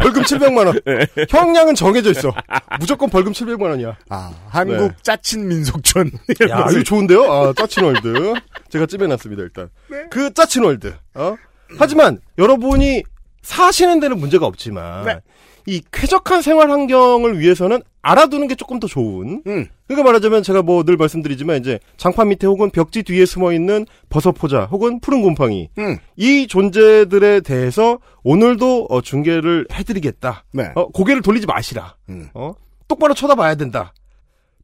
벌금 0.00 0.22
700만원. 0.22 1.28
형량은 1.28 1.74
정해져 1.74 2.10
있어. 2.10 2.32
무조건 2.80 3.10
벌금 3.10 3.32
700만 3.32 3.62
원이야. 3.62 3.96
아, 4.08 4.32
한국 4.48 4.76
네. 4.76 4.88
짜친 5.02 5.46
민속촌. 5.48 6.10
야, 6.48 6.66
이거 6.70 6.82
좋은데요? 6.82 7.22
아, 7.30 7.52
짜친 7.54 7.84
world. 7.84 8.34
제가 8.70 8.86
찝해놨습니다, 8.86 9.42
일단. 9.42 9.68
그 10.10 10.32
짜친 10.32 10.64
world. 10.64 10.94
어? 11.14 11.36
하지만, 11.78 12.18
여러분이 12.38 13.02
사시는 13.44 14.00
데는 14.00 14.18
문제가 14.18 14.46
없지만, 14.46 15.04
네. 15.04 15.20
이 15.66 15.80
쾌적한 15.92 16.42
생활 16.42 16.70
환경을 16.70 17.38
위해서는 17.38 17.80
알아두는 18.02 18.48
게 18.48 18.54
조금 18.54 18.80
더 18.80 18.86
좋은. 18.86 19.42
음. 19.46 19.66
그러니까 19.86 20.04
말하자면 20.06 20.42
제가 20.42 20.60
뭐 20.60 20.82
늘 20.84 20.98
말씀드리지만 20.98 21.56
이제 21.58 21.78
장판 21.96 22.28
밑에 22.28 22.46
혹은 22.46 22.68
벽지 22.68 23.02
뒤에 23.02 23.24
숨어 23.24 23.52
있는 23.54 23.86
버섯 24.10 24.32
포자 24.32 24.64
혹은 24.66 25.00
푸른 25.00 25.22
곰팡이 25.22 25.70
음. 25.78 25.96
이 26.16 26.46
존재들에 26.46 27.40
대해서 27.40 27.98
오늘도 28.24 28.88
어, 28.90 29.00
중계를 29.00 29.66
해드리겠다. 29.72 30.44
네. 30.52 30.70
어, 30.74 30.88
고개를 30.88 31.22
돌리지 31.22 31.46
마시라. 31.46 31.96
음. 32.10 32.28
어? 32.34 32.52
똑바로 32.88 33.14
쳐다봐야 33.14 33.54
된다. 33.54 33.94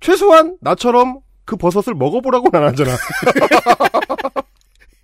최소한 0.01 0.59
나처럼 0.61 1.21
그 1.47 1.57
버섯을 1.57 1.95
먹어보라고는 1.95 2.61
안 2.62 2.69
하잖아. 2.73 2.95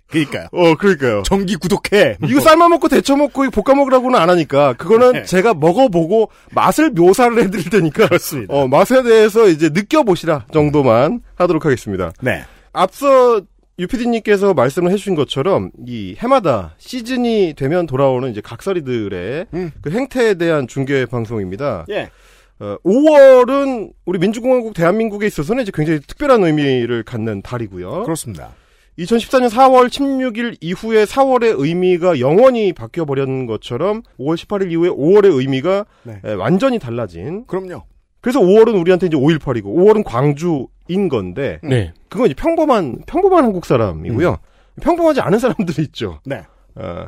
그니까요. 0.09 0.47
어, 0.51 0.75
그러니까요. 0.75 1.23
정기 1.23 1.55
구독해. 1.55 2.17
이거 2.27 2.39
삶아 2.39 2.69
먹고 2.69 2.87
데쳐 2.87 3.15
먹고 3.15 3.49
볶아 3.49 3.75
먹으라고는 3.75 4.19
안 4.19 4.29
하니까 4.29 4.73
그거는 4.73 5.11
네. 5.11 5.23
제가 5.23 5.53
먹어보고 5.53 6.29
맛을 6.51 6.91
묘사를 6.91 7.37
해드릴 7.37 7.69
테니까 7.69 8.07
그렇습니다. 8.07 8.53
어, 8.53 8.67
맛에 8.67 9.03
대해서 9.03 9.47
이제 9.47 9.69
느껴보시라 9.69 10.45
정도만 10.53 11.21
하도록 11.35 11.63
하겠습니다. 11.65 12.11
네. 12.21 12.43
앞서 12.73 13.41
유피디님께서 13.79 14.53
말씀을 14.53 14.91
해주신 14.91 15.15
것처럼 15.15 15.71
이 15.85 16.15
해마다 16.17 16.75
시즌이 16.79 17.53
되면 17.55 17.85
돌아오는 17.85 18.29
이제 18.31 18.41
각설이들의 18.41 19.45
음. 19.53 19.71
그 19.81 19.91
행태에 19.91 20.33
대한 20.35 20.67
중계 20.67 21.05
방송입니다. 21.05 21.85
예. 21.89 22.09
어, 22.59 22.75
5월은 22.83 23.91
우리 24.05 24.17
민주공화국 24.17 24.73
대한민국에 24.73 25.27
있어서는 25.27 25.61
이제 25.61 25.71
굉장히 25.73 25.99
특별한 25.99 26.43
의미를 26.43 27.03
갖는 27.03 27.43
달이고요. 27.43 28.03
그렇습니다. 28.03 28.55
2014년 28.97 29.49
4월 29.49 29.87
16일 29.89 30.57
이후에 30.59 31.05
4월의 31.05 31.59
의미가 31.59 32.19
영원히 32.19 32.73
바뀌어 32.73 33.05
버렸는 33.05 33.45
것처럼 33.45 34.01
5월 34.19 34.35
18일 34.35 34.71
이후에 34.71 34.89
5월의 34.89 35.37
의미가 35.37 35.85
네. 36.03 36.19
에, 36.23 36.33
완전히 36.33 36.79
달라진. 36.79 37.45
그럼요. 37.45 37.83
그래서 38.21 38.39
5월은 38.39 38.79
우리한테 38.81 39.07
이제 39.07 39.15
5.18이고 39.15 39.65
5월은 39.65 40.03
광주인 40.03 41.09
건데 41.09 41.59
네. 41.63 41.93
그건 42.09 42.25
이제 42.27 42.33
평범한 42.35 43.03
평범한 43.05 43.43
한국 43.43 43.65
사람이고요. 43.65 44.37
평범하지 44.81 45.21
않은 45.21 45.39
사람들이 45.39 45.83
있죠. 45.83 46.19
네. 46.25 46.43
어, 46.75 47.05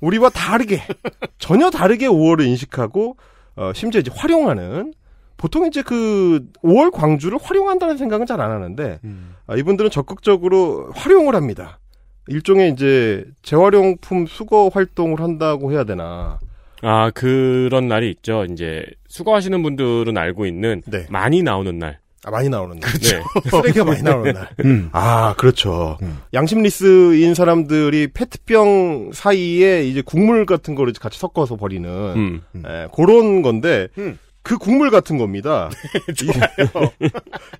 우리와 0.00 0.30
다르게 0.30 0.82
전혀 1.38 1.70
다르게 1.70 2.08
5월을 2.08 2.46
인식하고 2.46 3.16
어, 3.56 3.72
심지어 3.74 4.00
이제 4.00 4.10
활용하는 4.14 4.92
보통 5.38 5.66
이제 5.66 5.80
그 5.82 6.44
5월 6.62 6.90
광주를 6.92 7.38
활용한다는 7.40 7.96
생각은 7.96 8.26
잘 8.26 8.38
안 8.40 8.50
하는데 8.50 8.98
음. 9.04 9.34
아, 9.46 9.56
이분들은 9.56 9.90
적극적으로 9.90 10.90
활용을 10.94 11.34
합니다. 11.34 11.78
일종의 12.26 12.72
이제 12.72 13.24
재활용품 13.42 14.26
수거 14.26 14.68
활동을 14.72 15.20
한다고 15.20 15.72
해야 15.72 15.84
되나. 15.84 16.38
아, 16.82 17.10
그런 17.10 17.88
날이 17.88 18.10
있죠. 18.10 18.44
이제 18.50 18.84
수거하시는 19.08 19.62
분들은 19.62 20.16
알고 20.18 20.44
있는 20.46 20.82
네. 20.86 21.06
많이 21.10 21.42
나오는 21.42 21.76
날. 21.78 21.98
아, 22.24 22.30
많이 22.30 22.48
나오는 22.48 22.78
날. 22.78 22.90
네. 22.92 23.22
쓰레기가 23.50 23.84
많이 23.84 24.02
나오는 24.02 24.32
날. 24.34 24.48
음. 24.64 24.88
아, 24.92 25.34
그렇죠. 25.38 25.96
음. 26.02 26.18
양심리스인 26.34 27.34
사람들이 27.34 28.08
페트병 28.12 29.10
사이에 29.14 29.84
이제 29.84 30.02
국물 30.02 30.44
같은 30.46 30.74
거를 30.74 30.92
같이 30.92 31.18
섞어서 31.18 31.56
버리는 31.56 31.88
음. 31.88 32.42
예, 32.66 32.86
그런 32.94 33.42
건데 33.42 33.88
음. 33.98 34.18
그 34.48 34.56
국물 34.56 34.90
같은 34.90 35.18
겁니다. 35.18 35.68
좋아요. 36.16 36.90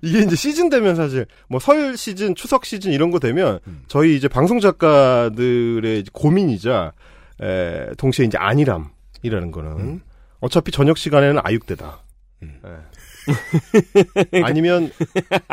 이게 0.01 0.21
이제 0.21 0.35
시즌 0.35 0.69
되면 0.69 0.95
사실 0.95 1.27
뭐 1.47 1.59
설 1.59 1.95
시즌, 1.95 2.33
추석 2.33 2.65
시즌 2.65 2.91
이런 2.91 3.11
거 3.11 3.19
되면 3.19 3.59
음. 3.67 3.83
저희 3.87 4.15
이제 4.15 4.27
방송 4.27 4.59
작가들의 4.59 6.05
고민이자 6.11 6.93
에, 7.43 7.89
동시에 7.97 8.25
이제 8.25 8.39
안일함이라는 8.39 9.51
거는 9.51 9.71
음. 9.79 10.01
어차피 10.39 10.71
저녁 10.71 10.97
시간에는 10.97 11.39
아육대다. 11.43 11.99
음. 12.41 12.59
예. 14.31 14.41
아니면 14.43 14.91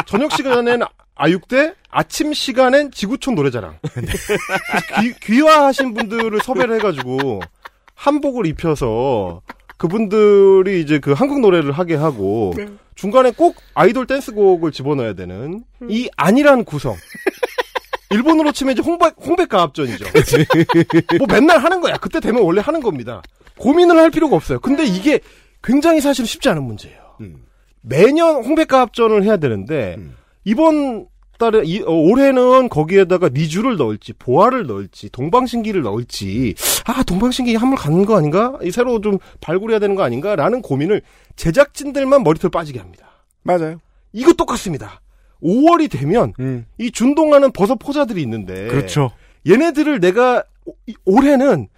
저녁 0.06 0.32
시간에는 0.32 0.86
아육대, 1.16 1.74
아침 1.90 2.32
시간엔 2.32 2.92
지구촌 2.92 3.34
노래자랑. 3.34 3.78
귀, 5.02 5.12
귀화하신 5.22 5.92
분들을 5.92 6.40
섭외를 6.42 6.76
해가지고 6.76 7.40
한복을 7.94 8.46
입혀서 8.46 9.42
그분들이 9.76 10.80
이제 10.80 10.98
그 10.98 11.12
한국 11.12 11.40
노래를 11.40 11.72
하게 11.72 11.94
하고 11.94 12.54
중간에 12.94 13.30
꼭 13.30 13.56
아이돌 13.74 14.06
댄스곡을 14.06 14.72
집어넣어야 14.72 15.12
되는 15.12 15.62
이 15.88 16.08
아니란 16.16 16.64
구성. 16.64 16.96
일본으로 18.10 18.52
치면 18.52 18.72
이제 18.72 18.82
홍백, 18.82 19.16
홍백가 19.18 19.60
합전이죠. 19.62 20.04
뭐 21.18 21.26
맨날 21.28 21.58
하는 21.58 21.80
거야. 21.80 21.96
그때 21.96 22.20
되면 22.20 22.42
원래 22.42 22.60
하는 22.60 22.80
겁니다. 22.80 23.20
고민을 23.58 23.96
할 23.96 24.10
필요가 24.10 24.36
없어요. 24.36 24.60
근데 24.60 24.84
이게 24.84 25.20
굉장히 25.62 26.00
사실 26.00 26.26
쉽지 26.26 26.48
않은 26.50 26.62
문제예요. 26.62 27.16
음. 27.20 27.44
매년 27.80 28.44
홍백가 28.44 28.80
합전을 28.80 29.24
해야 29.24 29.36
되는데 29.36 29.96
음. 29.98 30.16
이번 30.44 31.06
달에 31.38 31.62
이, 31.64 31.80
어, 31.82 31.90
올해는 31.90 32.68
거기에다가 32.68 33.28
니주를 33.28 33.76
넣을지 33.76 34.12
보아를 34.14 34.66
넣을지 34.66 35.10
동방신기를 35.10 35.82
넣을지 35.82 36.54
아 36.84 37.02
동방신기 37.02 37.54
한물 37.56 37.78
가는 37.78 38.04
거 38.04 38.16
아닌가 38.16 38.58
이 38.62 38.70
새로 38.70 39.00
좀 39.00 39.18
발굴해야 39.40 39.78
되는 39.78 39.94
거 39.94 40.02
아닌가라는 40.02 40.62
고민을 40.62 41.02
제작진들만 41.36 42.22
머리털 42.22 42.50
빠지게 42.50 42.78
합니다. 42.78 43.06
맞아요. 43.42 43.80
이거 44.12 44.32
똑같습니다. 44.32 45.00
5월이 45.42 45.90
되면 45.90 46.32
음. 46.40 46.66
이 46.78 46.90
준동하는 46.90 47.52
버섯 47.52 47.76
포자들이 47.76 48.22
있는데 48.22 48.68
그렇죠. 48.68 49.10
얘네들을 49.46 50.00
내가 50.00 50.42
올해는 51.04 51.68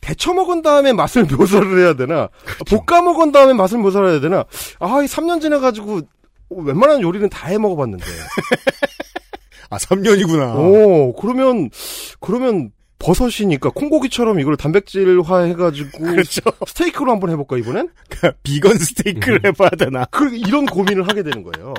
데쳐 0.00 0.32
먹은 0.34 0.62
다음에 0.62 0.92
맛을 0.92 1.24
묘사를 1.30 1.78
해야 1.78 1.94
되나 1.94 2.28
볶아 2.68 3.02
먹은 3.02 3.32
다음에 3.32 3.52
맛을 3.52 3.78
묘사를 3.78 4.08
해야 4.10 4.20
되나 4.20 4.44
아이 4.78 5.06
3년 5.06 5.40
지나가지고 5.40 6.02
웬만한 6.50 7.02
요리는 7.02 7.28
다 7.28 7.48
해 7.48 7.58
먹어봤는데 7.58 8.04
아, 9.70 9.76
3년이구나. 9.76 10.56
오 10.56 11.12
그러면 11.14 11.68
그러면 12.20 12.70
버섯이니까 12.98 13.70
콩고기처럼 13.70 14.40
이걸 14.40 14.56
단백질화 14.56 15.40
해가지고 15.42 15.98
그렇죠. 15.98 16.40
스테이크로 16.66 17.12
한번 17.12 17.30
해볼까 17.30 17.56
이번엔 17.58 17.90
비건 18.42 18.78
스테이크를 18.78 19.40
해봐야 19.44 19.70
되나. 19.70 20.04
그 20.06 20.34
이런 20.34 20.66
고민을 20.66 21.06
하게 21.06 21.22
되는 21.22 21.42
거예요. 21.44 21.74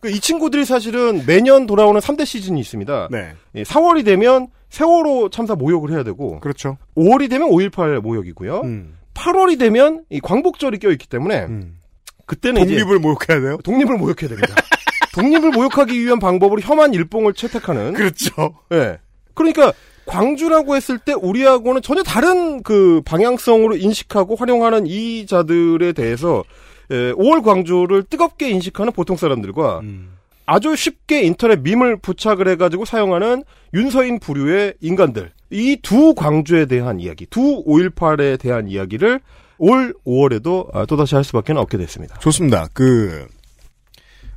그이 0.00 0.20
친구들이 0.20 0.64
사실은 0.64 1.24
매년 1.26 1.66
돌아오는 1.66 2.00
3대 2.00 2.24
시즌이 2.26 2.60
있습니다. 2.60 3.08
네. 3.10 3.32
예, 3.56 3.62
4월이 3.62 4.04
되면 4.04 4.48
세월호 4.68 5.30
참사 5.30 5.54
모욕을 5.54 5.90
해야 5.90 6.02
되고 6.04 6.38
그렇죠. 6.40 6.76
5월이 6.96 7.30
되면 7.30 7.48
5.18 7.48 8.00
모욕이고요. 8.00 8.60
음. 8.60 8.98
8월이 9.14 9.58
되면 9.58 10.04
이 10.10 10.20
광복절이 10.20 10.78
껴있기 10.78 11.08
때문에 11.08 11.46
음. 11.46 11.77
그때는 12.28 12.62
독립을 12.62 12.98
모욕해야 13.00 13.40
돼요? 13.40 13.58
독립을 13.64 13.96
모욕해야 13.96 14.28
됩니다. 14.28 14.54
독립을 15.14 15.50
모욕하기 15.50 15.98
위한 15.98 16.20
방법으로 16.20 16.60
혐한 16.60 16.94
일봉을 16.94 17.32
채택하는. 17.32 17.94
그렇죠. 17.94 18.54
예. 18.72 18.98
그러니까 19.34 19.72
광주라고 20.06 20.76
했을 20.76 20.98
때 20.98 21.12
우리하고는 21.12 21.82
전혀 21.82 22.02
다른 22.02 22.62
그 22.62 23.02
방향성으로 23.04 23.76
인식하고 23.76 24.36
활용하는 24.36 24.86
이 24.86 25.26
자들에 25.26 25.92
대해서 25.92 26.44
예, 26.90 27.12
5월 27.12 27.42
광주를 27.42 28.04
뜨겁게 28.04 28.48
인식하는 28.50 28.92
보통 28.92 29.16
사람들과 29.16 29.80
음. 29.80 30.12
아주 30.46 30.76
쉽게 30.76 31.22
인터넷 31.22 31.60
밈을 31.60 31.98
부착을 31.98 32.48
해가지고 32.48 32.84
사용하는 32.86 33.44
윤서인 33.74 34.18
부류의 34.20 34.74
인간들. 34.80 35.32
이 35.50 35.76
두 35.82 36.14
광주에 36.14 36.66
대한 36.66 37.00
이야기, 37.00 37.26
두 37.26 37.64
5.18에 37.66 38.38
대한 38.38 38.68
이야기를 38.68 39.20
올 39.58 39.94
5월에도 40.06 40.74
아, 40.74 40.86
또다시 40.86 41.14
할 41.14 41.24
수밖에 41.24 41.52
없게 41.52 41.78
됐습니다. 41.78 42.18
좋습니다. 42.18 42.68
그, 42.72 43.26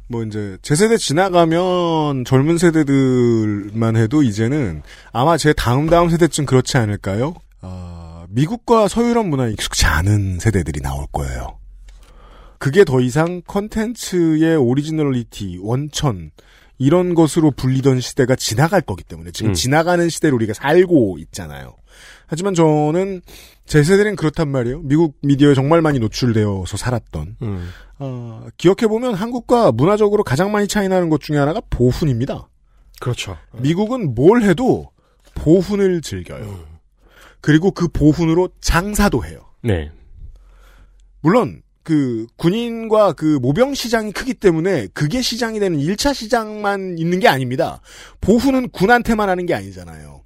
뭐 0.07 0.23
이제, 0.23 0.57
제 0.61 0.75
세대 0.75 0.97
지나가면 0.97 2.25
젊은 2.25 2.57
세대들만 2.57 3.95
해도 3.95 4.23
이제는 4.23 4.83
아마 5.11 5.37
제 5.37 5.53
다음 5.53 5.87
다음 5.87 6.09
세대쯤 6.09 6.45
그렇지 6.45 6.77
않을까요? 6.77 7.35
아, 7.61 8.25
미국과 8.29 8.87
서유럽 8.87 9.27
문화에 9.27 9.51
익숙치 9.51 9.85
않은 9.85 10.39
세대들이 10.39 10.81
나올 10.81 11.05
거예요. 11.11 11.57
그게 12.57 12.83
더 12.83 12.99
이상 12.99 13.41
컨텐츠의 13.47 14.55
originality, 14.55 15.59
원천, 15.61 16.31
이런 16.77 17.13
것으로 17.13 17.51
불리던 17.51 17.99
시대가 18.01 18.35
지나갈 18.35 18.81
거기 18.81 19.03
때문에 19.03 19.31
지금 19.31 19.51
음. 19.51 19.53
지나가는 19.53 20.09
시대를 20.09 20.33
우리가 20.33 20.53
살고 20.53 21.17
있잖아요. 21.19 21.75
하지만 22.25 22.55
저는 22.55 23.21
제 23.65 23.83
세대는 23.83 24.15
그렇단 24.15 24.49
말이에요. 24.49 24.81
미국 24.81 25.17
미디어에 25.21 25.53
정말 25.53 25.81
많이 25.81 25.99
노출되어서 25.99 26.75
살았던. 26.77 27.37
어, 27.99 28.47
기억해보면 28.57 29.13
한국과 29.13 29.71
문화적으로 29.71 30.23
가장 30.23 30.51
많이 30.51 30.67
차이 30.67 30.89
나는 30.89 31.09
것 31.09 31.21
중에 31.21 31.37
하나가 31.37 31.61
보훈입니다. 31.69 32.49
그렇죠. 32.99 33.37
미국은 33.53 34.13
뭘 34.15 34.41
해도 34.43 34.89
보훈을 35.35 36.01
즐겨요. 36.01 36.65
그리고 37.39 37.71
그 37.71 37.87
보훈으로 37.87 38.49
장사도 38.59 39.25
해요. 39.25 39.45
네. 39.63 39.91
물론 41.21 41.61
그 41.83 42.27
군인과 42.37 43.13
그 43.13 43.39
모병 43.41 43.73
시장이 43.73 44.11
크기 44.11 44.33
때문에 44.33 44.87
그게 44.93 45.21
시장이 45.21 45.59
되는 45.59 45.79
1차 45.79 46.13
시장만 46.13 46.97
있는 46.99 47.19
게 47.19 47.27
아닙니다. 47.27 47.81
보훈은 48.21 48.69
군한테만 48.69 49.29
하는 49.29 49.45
게 49.45 49.53
아니잖아요. 49.55 50.20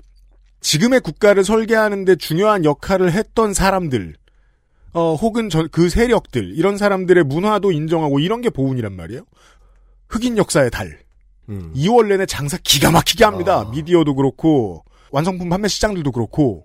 지금의 0.65 1.01
국가를 1.01 1.43
설계하는데 1.43 2.15
중요한 2.15 2.65
역할을 2.65 3.11
했던 3.11 3.53
사람들, 3.53 4.15
어, 4.93 5.13
혹은 5.13 5.47
저- 5.51 5.67
그 5.71 5.89
세력들, 5.89 6.53
이런 6.57 6.77
사람들의 6.77 7.23
문화도 7.25 7.71
인정하고 7.71 8.19
이런 8.19 8.41
게 8.41 8.49
보훈이란 8.49 8.95
말이에요. 8.95 9.21
흑인 10.09 10.39
역사의 10.39 10.71
달. 10.71 10.97
음. 11.49 11.71
2월 11.75 12.07
내내 12.07 12.25
장사 12.25 12.57
기가 12.63 12.89
막히게 12.89 13.23
합니다. 13.23 13.59
아. 13.67 13.69
미디어도 13.69 14.15
그렇고, 14.15 14.83
완성품 15.11 15.49
판매 15.49 15.67
시장들도 15.67 16.11
그렇고, 16.11 16.63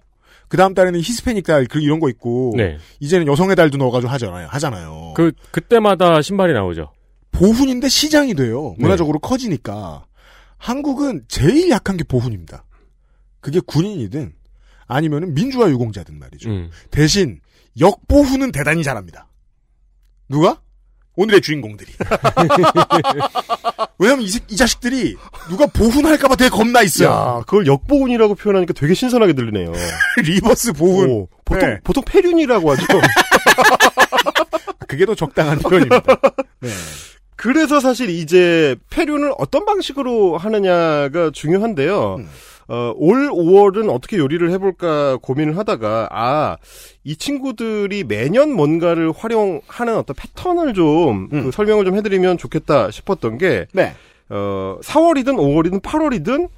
그 0.49 0.57
다음 0.57 0.73
달에는 0.73 0.99
히스패닉 0.99 1.45
달, 1.45 1.67
그 1.67 1.79
이런 1.81 2.01
거 2.01 2.09
있고, 2.09 2.55
네. 2.57 2.79
이제는 3.01 3.27
여성의 3.27 3.55
달도 3.55 3.77
넣어가지고 3.77 4.11
하잖아요. 4.13 4.49
하잖아요. 4.49 5.13
그, 5.15 5.33
그때마다 5.51 6.23
신발이 6.23 6.55
나오죠. 6.55 6.91
보훈인데 7.33 7.91
시장이 7.91 8.33
돼요. 8.33 8.75
네. 8.79 8.85
문화적으로 8.85 9.19
커지니까. 9.19 10.07
한국은 10.57 11.25
제일 11.29 11.69
약한 11.69 11.99
게 11.99 12.05
보훈입니다. 12.05 12.65
그게 13.41 13.61
군인이든 13.61 14.33
아니면은 14.87 15.35
민주화 15.35 15.69
유공자든 15.71 16.19
말이죠. 16.19 16.51
음. 16.51 16.71
대신 16.91 17.41
역보훈은 17.79 18.53
대단히 18.53 18.83
잘합니다. 18.83 19.29
누가? 20.29 20.61
오늘의 21.17 21.41
주인공들이. 21.41 21.93
왜냐면 23.99 24.23
이, 24.23 24.29
새- 24.29 24.41
이 24.49 24.57
자식들이 24.57 25.17
누가 25.49 25.67
보훈할까봐 25.67 26.37
되게 26.37 26.49
겁나 26.49 26.83
있어요. 26.83 27.09
야, 27.09 27.43
그걸 27.47 27.67
역보훈이라고 27.67 28.35
표현하니까 28.37 28.73
되게 28.73 28.95
신선하게 28.95 29.35
들리네요. 29.35 29.73
reverse 30.25 30.73
보훈. 30.73 31.11
오, 31.11 31.29
보통 31.45 31.69
네. 31.69 31.79
보통 31.85 32.03
패륜이라고 32.07 32.71
하죠. 32.73 32.87
그게 34.89 35.05
더 35.07 35.15
적당한 35.15 35.59
표현입니다. 35.59 36.03
네. 36.61 36.71
그래서 37.37 37.81
사실 37.81 38.11
이제 38.11 38.77
패륜을 38.91 39.33
어떤 39.39 39.65
방식으로 39.65 40.37
하느냐가 40.39 41.31
중요한데요. 41.33 42.17
음. 42.17 42.29
어, 42.71 42.95
올 42.97 43.29
5월은 43.31 43.93
어떻게 43.93 44.17
요리를 44.17 44.49
해볼까 44.53 45.17
고민을 45.17 45.59
하다가, 45.59 46.09
아, 46.13 46.57
이 47.03 47.17
친구들이 47.17 48.05
매년 48.05 48.53
뭔가를 48.53 49.11
활용하는 49.11 49.97
어떤 49.97 50.15
패턴을 50.17 50.73
좀, 50.73 51.29
음. 51.33 51.43
그 51.43 51.51
설명을 51.51 51.85
좀 51.85 51.97
해드리면 51.97 52.39
좋겠다 52.39 52.93
싶었던 52.93 53.39
게, 53.39 53.67
네. 53.73 53.93
어, 54.29 54.79
4월이든 54.85 55.35
5월이든 55.35 55.83
8월이든 55.83 56.49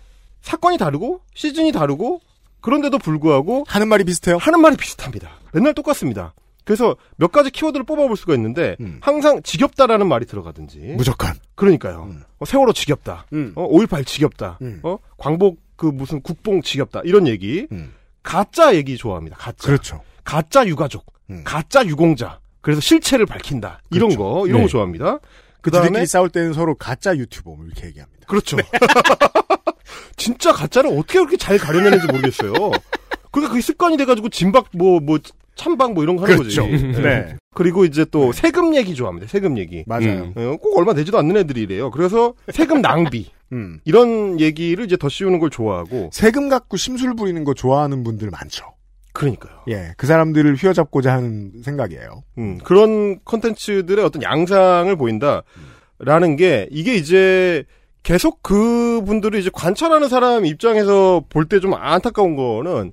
사건이 0.43 0.77
다르고, 0.77 1.21
시즌이 1.33 1.73
다르고, 1.73 2.21
그런데도 2.61 2.99
불구하고, 2.99 3.65
하는 3.67 3.89
말이 3.89 4.05
비슷해요. 4.05 4.37
하는 4.37 4.61
말이 4.61 4.77
비슷합니다. 4.77 5.31
맨날 5.55 5.73
똑같습니다. 5.73 6.35
그래서 6.65 6.95
몇 7.17 7.33
가지 7.33 7.51
키워드를 7.51 7.87
뽑아볼 7.87 8.19
수가 8.19 8.35
있는데, 8.35 8.77
음. 8.81 8.99
항상 9.01 9.43
지겹다라는 9.43 10.07
말이 10.07 10.27
들어가든지, 10.27 10.95
무조건. 10.99 11.33
그러니까요. 11.55 12.09
음. 12.11 12.23
어, 12.39 12.45
세월호 12.45 12.75
지겹다. 12.75 13.25
음. 13.33 13.53
어, 13.55 13.67
5.18 13.67 14.05
지겹다. 14.05 14.59
음. 14.61 14.81
어, 14.83 14.99
광복 15.17 15.72
그 15.83 15.87
무슨 15.87 16.21
국뽕 16.21 16.63
지겹다. 16.63 17.01
이런 17.03 17.27
얘기. 17.27 17.67
음. 17.73 17.93
가짜 18.23 18.73
얘기 18.77 18.97
좋아합니다. 18.97 19.37
가짜. 19.37 19.67
그렇죠. 19.67 20.01
가짜 20.23 20.65
유가족. 20.65 21.05
음. 21.31 21.43
가짜 21.43 21.85
유공자. 21.85 22.39
그래서 22.61 22.81
실체를 22.81 23.27
밝힌다. 23.27 23.81
이런 23.91 24.11
그렇죠. 24.11 24.23
거, 24.23 24.47
이런 24.47 24.59
네. 24.59 24.63
거 24.63 24.69
좋아합니다. 24.69 25.19
그 25.61 25.71
그들끼리 25.73 25.93
다음에, 25.93 26.07
싸울 26.07 26.31
때는 26.31 26.53
서로 26.53 26.77
가짜 26.77 27.17
유튜버 27.17 27.51
뭐 27.51 27.67
이렇게 27.67 27.89
얘기합니다. 27.89 28.27
그렇죠. 28.29 28.59
진짜 30.17 30.53
가짜를 30.53 30.91
어떻게 30.91 31.19
그렇게 31.19 31.37
잘 31.37 31.59
가려내는지 31.59 32.07
모르겠어요. 32.07 32.53
그러니까 33.33 33.51
그게 33.51 33.61
습관이 33.61 33.97
돼가지고 33.97 34.29
진박 34.29 34.67
뭐, 34.71 35.01
뭐, 35.01 35.19
참박 35.57 35.95
뭐 35.95 36.05
이런 36.05 36.15
거 36.15 36.23
하는 36.23 36.39
그렇죠. 36.39 36.63
거지. 36.63 36.81
네. 37.03 37.37
그리고 37.55 37.85
이제 37.85 38.05
또 38.05 38.31
세금 38.31 38.77
얘기 38.77 38.95
좋아합니다. 38.95 39.27
세금 39.27 39.59
얘기. 39.59 39.83
맞아요. 39.89 40.33
어, 40.37 40.57
꼭 40.63 40.79
얼마 40.79 40.93
내지도 40.93 41.19
않는 41.19 41.39
애들이래요. 41.39 41.91
그래서 41.91 42.35
세금 42.53 42.81
낭비. 42.81 43.33
음. 43.53 43.81
이런 43.85 44.41
얘기를 44.41 44.85
이제 44.85 44.97
더 44.97 45.09
씌우는 45.09 45.39
걸 45.39 45.51
좋아하고. 45.51 46.11
세금 46.13 46.49
갖고 46.49 46.77
심술 46.77 47.15
부리는 47.15 47.45
거 47.45 47.55
좋아하는 47.55 48.03
분들 48.03 48.31
많죠. 48.31 48.67
그러니까요. 49.13 49.53
예, 49.69 49.93
그 49.99 50.07
사람들을 50.07 50.55
휘어잡고자 50.57 51.13
하는 51.13 51.53
생각이에요. 51.63 52.23
음, 52.39 52.59
그런 52.65 53.19
컨텐츠들의 53.25 54.03
어떤 54.05 54.23
양상을 54.23 54.95
보인다라는 54.97 56.37
게 56.37 56.67
이게 56.71 56.95
이제 56.95 57.65
계속 58.03 58.43
그 58.43 59.03
분들을 59.05 59.39
이제 59.39 59.51
관찰하는 59.53 60.09
사람 60.09 60.47
입장에서 60.47 61.23
볼 61.29 61.47
때 61.47 61.61
좀 61.61 61.75
안타까운 61.75 62.35
거는 62.37 62.93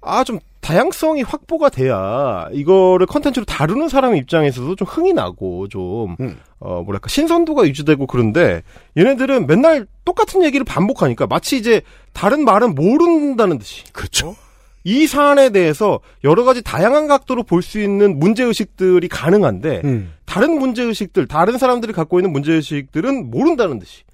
아좀 0.00 0.40
다양성이 0.62 1.22
확보가 1.22 1.68
돼야 1.68 2.48
이거를 2.52 3.06
컨텐츠로 3.06 3.44
다루는 3.44 3.88
사람 3.88 4.16
입장에서도 4.16 4.76
좀 4.76 4.86
흥이 4.88 5.12
나고 5.12 5.68
좀 5.68 6.16
음. 6.20 6.38
어, 6.60 6.82
뭐랄까, 6.84 7.08
신선도가 7.08 7.66
유지되고 7.66 8.06
그런데, 8.06 8.62
얘네들은 8.96 9.48
맨날 9.48 9.84
똑같은 10.04 10.44
얘기를 10.44 10.64
반복하니까, 10.64 11.26
마치 11.26 11.56
이제, 11.56 11.82
다른 12.12 12.44
말은 12.44 12.76
모른다는 12.76 13.58
듯이. 13.58 13.82
그렇죠. 13.92 14.36
이 14.84 15.08
사안에 15.08 15.50
대해서 15.50 15.98
여러 16.22 16.44
가지 16.44 16.62
다양한 16.62 17.08
각도로 17.08 17.42
볼 17.42 17.62
수 17.62 17.80
있는 17.80 18.20
문제의식들이 18.20 19.08
가능한데, 19.08 19.80
음. 19.82 20.14
다른 20.24 20.56
문제의식들, 20.56 21.26
다른 21.26 21.58
사람들이 21.58 21.92
갖고 21.92 22.20
있는 22.20 22.32
문제의식들은 22.32 23.28
모른다는 23.32 23.80
듯이. 23.80 24.04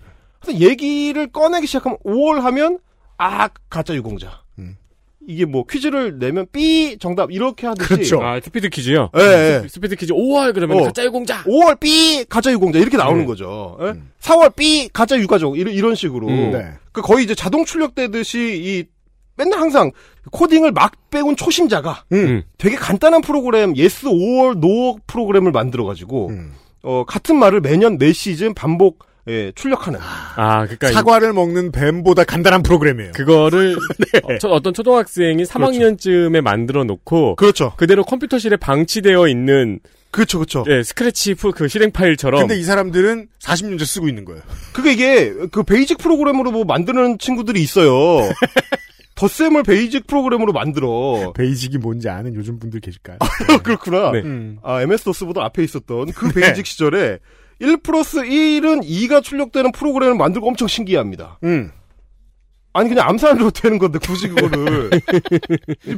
그래서 0.40 0.58
얘기를 0.58 1.26
꺼내기 1.30 1.66
시작하면 1.66 1.98
5월 2.06 2.40
하면, 2.40 2.78
아, 3.18 3.50
가짜 3.68 3.94
유공자. 3.94 4.40
음. 5.28 5.32
이게 5.32 5.44
뭐 5.44 5.64
퀴즈를 5.68 6.18
내면 6.18 6.46
삐 6.50 6.96
정답 6.98 7.30
이렇게 7.30 7.66
하듯이. 7.66 7.88
그렇죠. 7.88 8.22
아, 8.22 8.40
스피드 8.42 8.68
퀴즈요? 8.70 9.10
예, 9.16 9.20
예. 9.20 9.58
스피- 9.60 9.68
스피드 9.68 9.96
퀴즈 9.96 10.12
5월 10.14 10.54
그러면 10.54 10.78
어. 10.78 10.84
가짜 10.84 11.04
유공자! 11.04 11.42
5월 11.44 11.78
삐 11.78 12.24
가짜 12.28 12.50
유공자 12.50 12.78
이렇게 12.78 12.96
나오는 12.96 13.20
네. 13.20 13.26
거죠. 13.26 13.76
예? 13.82 13.84
음. 13.86 14.10
4월 14.20 14.54
삐 14.56 14.88
가짜 14.92 15.18
유가족 15.18 15.58
이런, 15.58 15.74
이런 15.74 15.94
식으로. 15.94 16.28
음. 16.28 16.50
네. 16.52 16.72
그 16.92 17.02
거의 17.02 17.24
이제 17.24 17.34
자동 17.34 17.64
출력되듯이 17.64 18.38
이 18.64 18.84
맨날 19.36 19.60
항상 19.60 19.92
코딩을 20.32 20.72
막 20.72 20.92
배운 21.10 21.36
초심자가 21.36 22.04
음. 22.12 22.42
되게 22.58 22.74
간단한 22.76 23.20
프로그램 23.20 23.76
yes 23.76 24.06
5월 24.08 24.58
no 24.58 24.98
프로그램을 25.06 25.52
만들어 25.52 25.84
가지고 25.84 26.28
음. 26.30 26.52
어 26.82 27.04
같은 27.06 27.36
말을 27.36 27.60
매년 27.60 27.98
매 27.98 28.12
시즌 28.12 28.54
반복 28.54 29.06
예, 29.28 29.52
출력하는. 29.54 30.00
아, 30.36 30.66
그니까. 30.66 30.88
사과를 30.90 31.32
먹는 31.32 31.70
뱀보다 31.72 32.24
간단한 32.24 32.62
프로그램이에요. 32.62 33.12
그거를 33.12 33.76
어, 34.24 34.38
초- 34.38 34.48
어떤 34.48 34.72
초등학생이 34.74 35.42
3학년쯤에 35.44 36.40
만들어 36.40 36.84
놓고 36.84 37.36
그렇죠. 37.36 37.72
그대로 37.76 38.04
컴퓨터실에 38.04 38.56
방치되어 38.56 39.28
있는 39.28 39.80
그렇죠. 40.10 40.38
그렇죠. 40.38 40.64
예, 40.68 40.82
스크래치 40.82 41.34
프- 41.34 41.52
그 41.52 41.68
실행 41.68 41.90
파일처럼 41.92 42.40
근데 42.40 42.56
이 42.58 42.62
사람들은 42.62 43.28
40년째 43.42 43.84
쓰고 43.84 44.08
있는 44.08 44.24
거예요. 44.24 44.40
그게 44.72 44.92
이게 44.92 45.34
그 45.52 45.62
베이직 45.62 45.98
프로그램으로 45.98 46.50
뭐 46.50 46.64
만드는 46.64 47.18
친구들이 47.18 47.60
있어요. 47.62 47.90
덧셈을 49.16 49.64
베이직 49.64 50.06
프로그램으로 50.06 50.52
만들어. 50.52 51.32
베이직이 51.34 51.76
뭔지 51.78 52.08
아는 52.08 52.34
요즘 52.36 52.58
분들 52.60 52.78
계실까요? 52.80 53.18
그렇구나. 53.64 54.12
네. 54.12 54.20
음. 54.20 54.58
아, 54.62 54.80
MS-DOS보다 54.82 55.38
앞에 55.42 55.64
있었던 55.64 56.12
그 56.12 56.28
베이직 56.32 56.64
시절에 56.66 57.18
1 57.60 57.78
플러스 57.78 58.18
1은 58.18 58.82
2가 58.84 59.22
출력되는 59.22 59.72
프로그램을 59.72 60.16
만들고 60.16 60.46
엄청 60.48 60.68
신기해합니다. 60.68 61.38
음. 61.44 61.72
아니 62.72 62.88
그냥 62.88 63.08
암산으로 63.08 63.50
되는 63.52 63.78
건데 63.78 63.98
굳이 63.98 64.28
그거를 64.28 64.90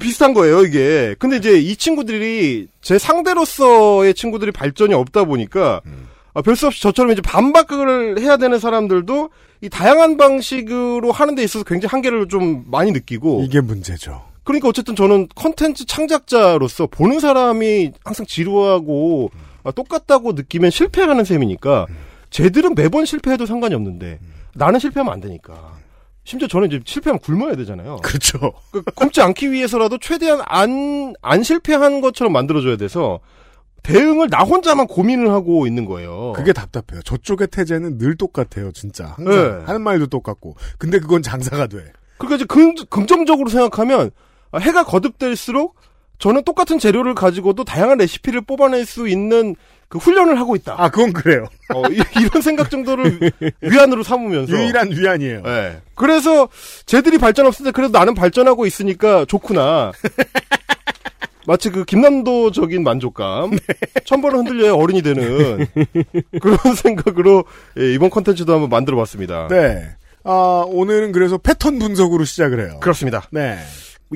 비슷한 0.01 0.33
거예요 0.33 0.65
이게. 0.65 1.15
근데 1.19 1.37
이제 1.37 1.59
이 1.59 1.77
친구들이 1.77 2.69
제 2.81 2.99
상대로서의 2.99 4.15
친구들이 4.15 4.51
발전이 4.53 4.95
없다 4.95 5.25
보니까 5.25 5.83
아, 6.33 6.43
별수 6.43 6.69
없이 6.69 6.81
저처럼 6.81 7.13
이제 7.13 7.21
반박을 7.23 8.21
해야 8.21 8.37
되는 8.37 8.59
사람들도 8.59 9.31
이 9.63 9.69
다양한 9.69 10.17
방식으로 10.17 11.13
하는 11.13 11.35
데 11.35 11.43
있어서 11.43 11.65
굉장히 11.65 11.91
한계를 11.91 12.29
좀 12.29 12.65
많이 12.71 12.93
느끼고 12.93 13.43
이게 13.45 13.61
문제죠. 13.61 14.23
그러니까 14.45 14.69
어쨌든 14.69 14.97
저는 14.97 15.29
컨텐츠 15.35 15.85
창작자로서 15.87 16.87
보는 16.87 17.21
사람이 17.21 17.93
항상 18.05 18.25
지루하고 18.27 19.31
아, 19.65 19.71
똑같다고 19.71 20.33
느끼면 20.33 20.71
실패하는 20.71 21.25
셈이니까 21.25 21.87
쟤들은 22.31 22.75
매번 22.75 23.05
실패해도 23.05 23.47
상관이 23.47 23.75
없는데 23.75 24.19
나는 24.55 24.79
실패하면 24.81 25.13
안 25.13 25.21
되니까. 25.21 25.79
심지어 26.25 26.47
저는 26.49 26.69
이제 26.69 26.81
실패하면 26.85 27.21
굶어야 27.21 27.57
되잖아요. 27.57 27.97
그렇죠. 28.03 28.53
그 28.71 28.83
굶지 28.95 29.21
않기 29.21 29.51
위해서라도 29.53 29.99
최대한 29.99 30.41
안, 30.47 31.15
안 31.23 31.43
실패한 31.43 32.01
것처럼 32.01 32.33
만들어줘야 32.33 32.77
돼서 32.77 33.21
대응을 33.83 34.29
나 34.29 34.41
혼자만 34.41 34.87
고민을 34.87 35.31
하고 35.31 35.67
있는 35.67 35.87
거예요. 35.87 36.33
그게 36.37 36.53
답답해요. 36.53 37.03
저쪽의 37.03 37.49
태제는 37.49 37.99
늘 37.99 38.17
똑같아요, 38.17 38.73
진짜. 38.73 39.15
항상 39.17 39.35
네. 39.59 39.65
하는 39.65 39.83
말도 39.83 40.09
똑같고. 40.09 40.57
근데 40.79 40.99
그건 40.99 41.23
장사가 41.23 41.67
돼. 41.67 41.93
그러니까 42.19 42.37
이제 42.37 42.45
긍, 42.45 42.75
긍정적으로 42.91 43.49
생각하면 43.49 44.11
아, 44.53 44.59
해가 44.59 44.85
거듭될수록 44.85 45.77
저는 46.21 46.45
똑같은 46.45 46.79
재료를 46.79 47.15
가지고도 47.15 47.65
다양한 47.65 47.99
레시피를 47.99 48.43
뽑아낼 48.43 48.85
수 48.85 49.09
있는 49.09 49.57
그 49.89 49.99
훈련을 49.99 50.39
하고 50.39 50.55
있다. 50.55 50.77
아, 50.79 50.89
그건 50.89 51.13
그래요. 51.13 51.47
어, 51.75 51.83
이, 51.91 51.99
런 52.33 52.43
생각 52.43 52.71
정도를 52.71 53.19
위안으로 53.61 54.05
삼으면서. 54.05 54.53
유일한 54.53 54.93
위안이에요. 54.93 55.43
예. 55.45 55.81
그래서 55.97 56.49
쟤들이 56.87 57.19
발전 57.19 57.47
없을 57.47 57.65
때 57.65 57.73
그래도 57.73 57.99
나는 57.99 58.15
발전하고 58.15 58.67
있으니까 58.67 59.25
좋구나. 59.25 59.91
마치 61.47 61.71
그 61.71 61.85
김남도적인 61.85 62.85
만족감. 62.85 63.59
천벌은 64.05 64.41
흔들려야 64.41 64.75
어른이 64.75 65.03
되는 65.03 65.67
그런 66.41 66.59
생각으로 66.77 67.45
예, 67.79 67.93
이번 67.93 68.11
컨텐츠도 68.11 68.53
한번 68.53 68.69
만들어 68.69 68.97
봤습니다. 68.99 69.49
네. 69.49 69.89
아, 70.23 70.65
오늘은 70.69 71.13
그래서 71.13 71.39
패턴 71.39 71.79
분석으로 71.79 72.25
시작을 72.25 72.61
해요. 72.61 72.79
그렇습니다. 72.81 73.27
네. 73.33 73.57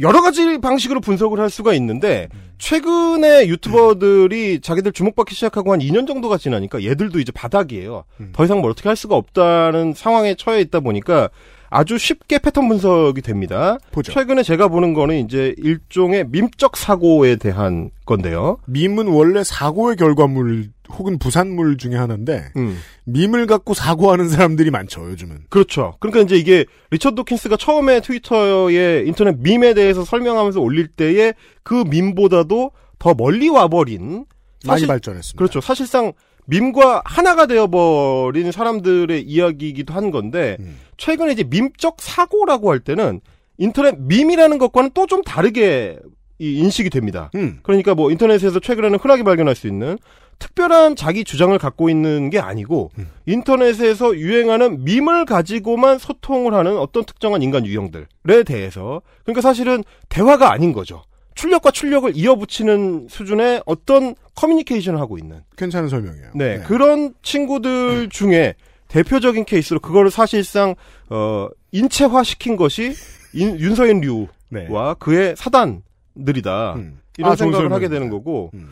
여러 0.03 0.23
가지 0.23 0.59
방식으로 0.59 1.01
분석을 1.01 1.39
할 1.39 1.51
수가 1.51 1.73
있는데 1.75 2.29
최근에 2.59 3.47
유튜버들이 3.47 4.61
자기들 4.61 4.93
주목받기 4.93 5.35
시작하고 5.35 5.73
한 5.73 5.81
2년 5.81 6.07
정도가 6.07 6.39
지나니까 6.39 6.83
얘들도 6.83 7.21
이제 7.21 7.31
바닥이에요. 7.33 8.05
더 8.33 8.45
이상 8.45 8.61
뭘 8.61 8.71
어떻게 8.73 8.89
할 8.89 8.97
수가 8.97 9.15
없다는 9.17 9.95
상황에 9.95 10.35
처해 10.35 10.61
있다 10.63 10.81
보니까 10.81 11.29
아주 11.75 11.99
쉽게 11.99 12.39
패턴 12.39 12.69
분석이 12.69 13.21
됩니다. 13.21 13.79
보죠. 13.91 14.13
최근에 14.13 14.43
제가 14.45 14.69
보는 14.69 14.95
거는 14.95 15.25
이제 15.25 15.55
일종의 15.59 16.27
밈적 16.29 16.77
사고에 16.77 17.37
대한 17.37 17.91
건데요. 18.07 18.59
밈은 18.67 19.09
원래 19.09 19.43
사고의 19.43 19.97
결과물 19.97 20.69
혹은 20.91 21.19
부산물 21.19 21.77
중에 21.79 21.97
하나인데 21.97 22.45
음. 22.57 22.79
밈을 23.07 23.47
갖고 23.47 23.75
사고하는 23.75 24.29
사람들이 24.29 24.71
많죠, 24.71 25.11
요즘은. 25.11 25.47
그렇죠. 25.51 25.95
그러니까 25.99 26.21
이제 26.21 26.37
이게 26.37 26.65
리처드 26.91 27.17
도킨스가 27.17 27.57
처음에 27.57 28.01
트위터에 28.01 29.03
인터넷 29.07 29.37
밈에 29.41 29.75
대해서 29.75 30.05
설명하면서 30.05 30.61
올릴 30.61 30.87
때에 30.89 31.33
그 31.65 31.83
밈보다도 31.89 32.71
더 32.99 33.15
멀리 33.15 33.49
와버린 33.49 34.27
많이 34.67 34.81
사실- 34.81 34.87
발전했습니다. 34.87 35.37
그렇죠. 35.39 35.61
사실상 35.61 36.13
밈과 36.47 37.03
하나가 37.07 37.47
되어버린 37.47 38.53
사람들의 38.53 39.23
이야기이기도 39.23 39.95
한 39.95 40.11
건데 40.11 40.59
음. 40.61 40.77
최근에 40.97 41.33
이제 41.33 41.45
밈적 41.45 41.97
사고라고 42.01 42.71
할 42.71 42.81
때는 42.81 43.21
인터넷 43.59 43.97
밈이라는 43.99 44.59
것과는 44.59 44.91
또 44.95 45.07
좀 45.07 45.23
다르게 45.23 45.99
이 46.39 46.59
인식이 46.59 46.91
됩니다. 46.91 47.31
음. 47.37 47.61
그러니까 47.63 47.95
뭐 47.95 48.11
인터넷에서 48.11 48.59
최근에는 48.59 48.99
흔하게 48.99 49.23
발견할 49.23 49.55
수 49.55 49.69
있는 49.69 49.97
특별한 50.41 50.97
자기 50.97 51.23
주장을 51.23 51.57
갖고 51.59 51.89
있는 51.89 52.29
게 52.29 52.41
아니고 52.41 52.91
음. 52.99 53.09
인터넷에서 53.27 54.17
유행하는 54.17 54.83
밈을 54.83 55.27
가지고만 55.27 55.99
소통을 55.99 56.53
하는 56.55 56.77
어떤 56.77 57.05
특정한 57.05 57.43
인간 57.43 57.65
유형들에 57.65 58.43
대해서 58.45 59.01
그러니까 59.23 59.43
사실은 59.43 59.85
대화가 60.09 60.51
아닌 60.53 60.73
거죠. 60.73 61.05
출력과 61.37 61.71
출력을 61.71 62.13
이어붙이는 62.17 63.07
수준의 63.09 63.63
어떤 63.67 64.15
커뮤니케이션을 64.35 64.99
하고 65.01 65.19
있는 65.19 65.43
괜찮은 65.57 65.89
설명이에요. 65.89 66.31
네, 66.35 66.61
그런 66.67 67.15
친구들 67.23 68.09
중에 68.09 68.55
대표적인 68.95 69.45
케이스로 69.45 69.81
그거를 69.81 70.11
사실상 70.11 70.75
어 71.11 71.49
인체화 71.73 72.23
시킨 72.23 72.57
것이 72.57 72.95
인- 73.33 73.59
윤서인 73.59 74.01
류와 74.01 74.27
네. 74.51 74.69
그의 74.99 75.35
사단들이다. 75.37 76.75
음. 76.75 76.99
이런 77.19 77.33
아, 77.33 77.37
생각을 77.37 77.73
하게. 77.73 77.89
되는 77.89 78.09
거고 78.11 78.51
음. 78.55 78.71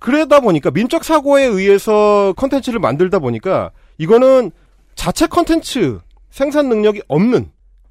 그러다 0.00 0.40
보니까 0.40 0.70
밈적 0.70 1.04
사고에 1.04 1.44
의해서 1.44 2.32
컨텐츠를 2.36 2.78
만들다 2.80 3.18
보니까 3.18 3.70
이거는 3.98 4.50
자체 4.94 5.26
컨텐츠 5.26 5.98
생산 6.30 6.68
능력이 6.68 7.02
없는 7.08 7.50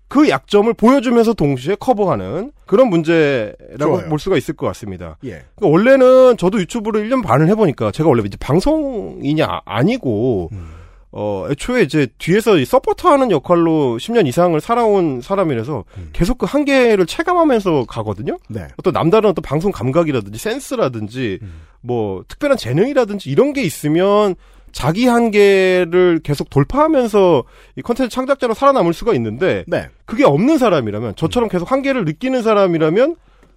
그 0.09 0.29
약점을 0.29 0.73
보여주면서 0.73 1.33
동시에 1.33 1.75
커버하는 1.79 2.53
그런 2.65 2.89
문제라고 2.89 3.77
좋아요. 3.97 4.09
볼 4.09 4.19
수가 4.19 4.37
있을 4.37 4.53
것 4.55 4.65
같습니다. 4.67 5.17
예. 5.25 5.43
그러니까 5.55 5.67
원래는 5.67 6.37
저도 6.37 6.59
유튜브를 6.61 7.09
1년 7.09 7.23
반을 7.23 7.49
해보니까 7.49 7.91
제가 7.91 8.07
원래 8.07 8.23
이제 8.25 8.37
방송인이 8.39 9.43
아, 9.43 9.59
아니고 9.65 10.49
음. 10.53 10.76
어 11.11 11.47
애초에 11.49 11.83
이제 11.83 12.07
뒤에서 12.17 12.57
이 12.57 12.65
서포터하는 12.65 13.31
역할로 13.31 13.97
10년 13.97 14.27
이상을 14.27 14.59
살아온 14.59 15.21
사람이라서 15.21 15.85
음. 15.97 16.09
계속 16.11 16.37
그 16.37 16.45
한계를 16.45 17.05
체감하면서 17.05 17.85
가거든요. 17.87 18.37
네. 18.49 18.67
어떤 18.77 18.93
남다른 18.93 19.29
어떤 19.29 19.41
방송 19.41 19.71
감각이라든지 19.71 20.37
센스라든지 20.37 21.39
음. 21.41 21.61
뭐 21.81 22.23
특별한 22.27 22.57
재능이라든지 22.57 23.29
이런 23.29 23.53
게 23.53 23.63
있으면 23.63 24.35
자기 24.73 25.07
한계를 25.07 26.19
계속 26.23 26.49
돌파하면서 26.49 27.43
이 27.77 27.81
컨텐츠 27.81 28.13
창작자로 28.13 28.53
살아남을 28.53 28.93
수가 28.93 29.13
있는데 29.13 29.63
네. 29.65 29.89
그게 30.05 30.25
없는 30.25 30.57
사람이라면 30.57 31.15
저처럼 31.15 31.49
계속 31.49 31.71
한계를 31.71 32.05
느끼는 32.05 32.43
사람이라면 32.43 33.15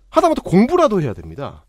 하다못해 0.08 0.42
공부라도 0.44 1.02
해야 1.02 1.12
됩니다. 1.12 1.64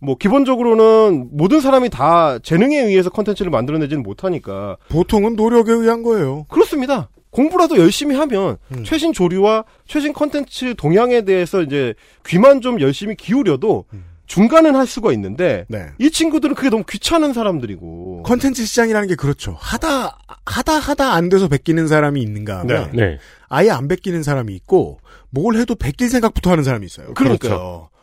뭐 0.00 0.16
기본적으로는 0.16 1.28
모든 1.32 1.60
사람이 1.60 1.90
다 1.90 2.38
재능에 2.38 2.78
의해서 2.78 3.10
컨텐츠를 3.10 3.50
만들어내지는 3.50 4.02
못하니까 4.02 4.76
보통은 4.88 5.36
노력에 5.36 5.72
의한 5.72 6.02
거예요. 6.02 6.46
그렇습니다. 6.48 7.10
공부라도 7.30 7.78
열심히 7.78 8.16
하면 8.16 8.56
음. 8.72 8.82
최신 8.84 9.12
조류와 9.12 9.64
최신 9.86 10.12
컨텐츠 10.12 10.74
동향에 10.76 11.22
대해서 11.22 11.62
이제 11.62 11.94
귀만 12.26 12.60
좀 12.60 12.80
열심히 12.80 13.14
기울여도 13.14 13.84
음. 13.92 14.04
중간은 14.26 14.76
할 14.76 14.86
수가 14.86 15.12
있는데 15.12 15.64
네. 15.68 15.86
이 15.98 16.08
친구들은 16.08 16.54
그게 16.54 16.70
너무 16.70 16.84
귀찮은 16.88 17.32
사람들이고 17.32 18.22
컨텐츠 18.22 18.64
시장이라는 18.64 19.08
게 19.08 19.16
그렇죠. 19.16 19.56
하다 19.58 20.18
하다 20.46 20.72
하다 20.74 21.12
안 21.14 21.28
돼서 21.28 21.48
베끼는 21.48 21.88
사람이 21.88 22.22
있는가 22.22 22.60
하면 22.60 22.92
네. 22.92 23.18
아예 23.48 23.70
안 23.70 23.88
베끼는 23.88 24.22
사람이 24.22 24.54
있고 24.54 25.00
뭘 25.30 25.56
해도 25.56 25.74
베낄 25.74 26.08
생각부터 26.08 26.52
하는 26.52 26.62
사람이 26.62 26.86
있어요. 26.86 27.12
그러니까요. 27.14 27.88
그 27.92 27.99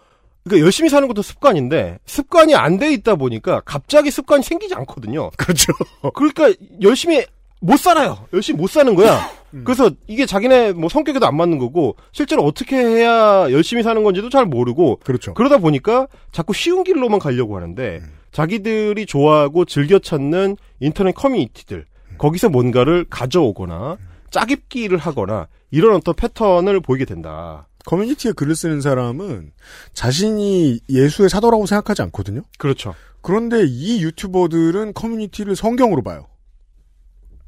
러니까 0.48 0.66
열심히 0.66 0.90
사는 0.90 1.08
것도 1.08 1.22
습관인데 1.22 2.00
습관이 2.06 2.56
안 2.56 2.78
돼 2.78 2.94
있다 2.94 3.16
보니까 3.16 3.62
갑자기 3.66 4.12
습관이 4.12 4.44
생기지 4.44 4.74
않거든요. 4.76 5.32
그렇죠. 5.38 5.74
그러니까 6.14 6.52
열심히 6.82 7.26
못 7.60 7.78
살아요. 7.78 8.20
열심히 8.34 8.60
못 8.60 8.70
사는 8.70 8.94
거야. 8.94 9.20
음. 9.54 9.64
그래서 9.66 9.90
이게 10.06 10.26
자기네 10.28 10.74
뭐 10.74 10.90
성격에도 10.90 11.26
안 11.26 11.36
맞는 11.36 11.58
거고 11.58 11.96
실제로 12.12 12.44
어떻게 12.44 12.76
해야 12.78 13.52
열심히 13.52 13.82
사는 13.82 14.04
건지도 14.04 14.30
잘 14.30 14.46
모르고 14.46 15.00
그렇죠. 15.04 15.34
그러다 15.34 15.58
보니까 15.58 16.08
자꾸 16.32 16.54
쉬운 16.54 16.84
길로만 16.84 17.20
가려고 17.20 17.56
하는데 17.56 18.00
음. 18.04 18.14
자기들이 18.32 19.08
좋아하고 19.08 19.66
즐겨 19.66 19.98
찾는 19.98 20.58
인터넷 20.80 21.14
커뮤니티들 21.14 21.86
음. 22.12 22.16
거기서 22.20 22.50
뭔가를 22.50 23.06
가져오거나 23.10 23.98
짜깁기를 24.30 24.98
하거나 25.00 25.48
이런 25.72 25.96
어떤 25.96 26.14
패턴을 26.14 26.80
보이게 26.82 27.06
된다. 27.06 27.66
커뮤니티에 27.88 28.34
글을 28.34 28.54
쓰는 28.54 28.82
사람은 28.82 29.54
자신이 29.94 30.82
예수의 30.90 31.30
사도라고 31.30 31.66
생각하지 31.66 32.02
않거든요. 32.04 32.42
그렇죠. 32.58 32.94
그런데 33.22 33.64
이 33.66 34.04
유튜버들은 34.04 34.94
커뮤니티를 34.94 35.56
성경으로 35.56 36.04
봐요. 36.04 36.28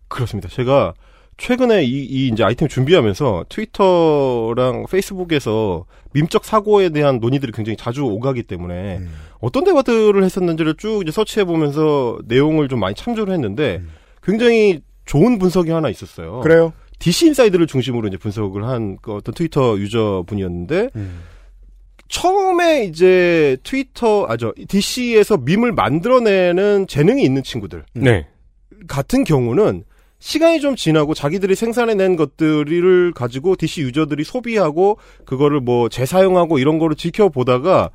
그렇습니다. 0.08 0.48
제가 0.48 0.94
최근에 1.36 1.84
이, 1.84 2.06
이 2.06 2.30
이제 2.30 2.46
아이템 2.46 2.70
준비하면서 2.70 3.46
트위터랑 3.50 4.86
페이스북에서 4.90 5.86
밈적 6.14 6.46
사고에 6.46 6.90
대한 6.90 7.20
논의들이 7.20 7.52
굉장히 7.52 7.76
자주 7.76 8.04
오가기 8.06 8.44
때문에 8.44 9.00
음. 9.00 9.14
어떤 9.42 9.66
대화들을 9.66 10.24
했었는지를 10.24 10.76
쭉 10.78 11.02
이제 11.04 11.12
search해 11.12 11.44
보면서 11.44 12.18
내용을 12.26 12.70
좀 12.70 12.80
많이 12.80 12.96
참조를 12.96 13.34
했는데 13.34 13.82
굉장히 14.24 14.82
좋은 15.06 15.38
분석이 15.38 15.70
하나 15.72 15.90
있었어요. 15.90 16.40
그래요? 16.40 16.72
DC 17.00 17.28
인사이드를 17.28 17.66
중심으로 17.68 18.08
이제 18.08 18.18
분석을 18.18 18.66
한 18.66 18.98
그 19.02 19.14
어떤 19.14 19.34
트위터 19.34 19.78
유저 19.78 20.24
분이었는데 20.28 20.90
음. 20.96 21.22
처음에 22.08 22.86
이제 22.86 23.58
트위터 23.64 24.26
아저 24.28 24.54
DC에서 24.68 25.38
밈을 25.38 25.72
만들어내는 25.74 26.88
재능이 26.88 27.24
있는 27.24 27.44
친구들 27.44 27.84
네. 27.94 28.28
같은 28.88 29.24
경우는 29.24 29.84
시간이 30.18 30.60
좀 30.60 30.76
지나고 30.76 31.14
자기들이 31.14 31.56
생산해낸 31.56 32.16
것들을 32.16 33.14
가지고 33.14 33.56
DC 33.56 33.82
유저들이 33.82 34.24
소비하고 34.24 34.98
그거를 35.26 35.62
뭐 35.62 35.88
재사용하고 35.88 36.60
이런 36.60 36.78
거를 36.78 36.96
지켜보다가 36.96 37.92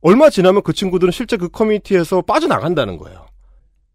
얼마 0.00 0.30
지나면 0.30 0.62
그 0.62 0.72
친구들은 0.72 1.10
실제 1.10 1.36
그 1.36 1.48
커뮤니티에서 1.48 2.22
빠져나간다는 2.22 2.98
거예요. 2.98 3.23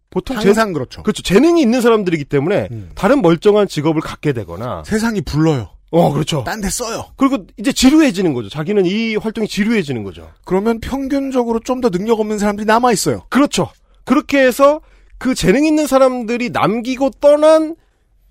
보통 0.10 0.40
재, 0.40 0.48
항상 0.48 0.74
그렇죠. 0.74 1.04
그렇죠. 1.04 1.22
재능이 1.24 1.62
있는 1.62 1.82
사람들이기 1.82 2.26
때문에 2.26 2.68
음. 2.72 2.90
다른 2.96 3.22
멀쩡한 3.22 3.68
직업을 3.68 4.02
갖게 4.02 4.34
되거나 4.34 4.84
세상이 4.86 5.22
불러요. 5.22 5.70
어 5.92 6.12
그렇죠. 6.14 6.44
딴 6.46 6.62
데 6.62 6.70
써요. 6.70 7.06
그리고 7.16 7.46
이제 7.58 7.72
지루해지는 7.72 8.34
거죠. 8.34 8.48
자기는 8.50 8.86
이 8.86 9.16
활동이 9.16 9.48
지루해지는 9.48 10.04
거죠. 10.04 10.30
그러면 10.46 10.80
평균적으로 10.80 11.60
좀 11.62 11.82
더 11.82 11.90
능력 11.90 12.20
없는 12.20 12.38
사람들이 12.38 12.66
남아 12.66 12.92
있어요. 12.92 13.24
그렇죠. 13.30 13.70
그렇게 14.06 14.40
해서 14.40 14.82
그 15.18 15.34
재능 15.36 15.66
있는 15.66 15.88
사람들이 15.88 16.50
남기고 16.52 17.12
떠난 17.22 17.76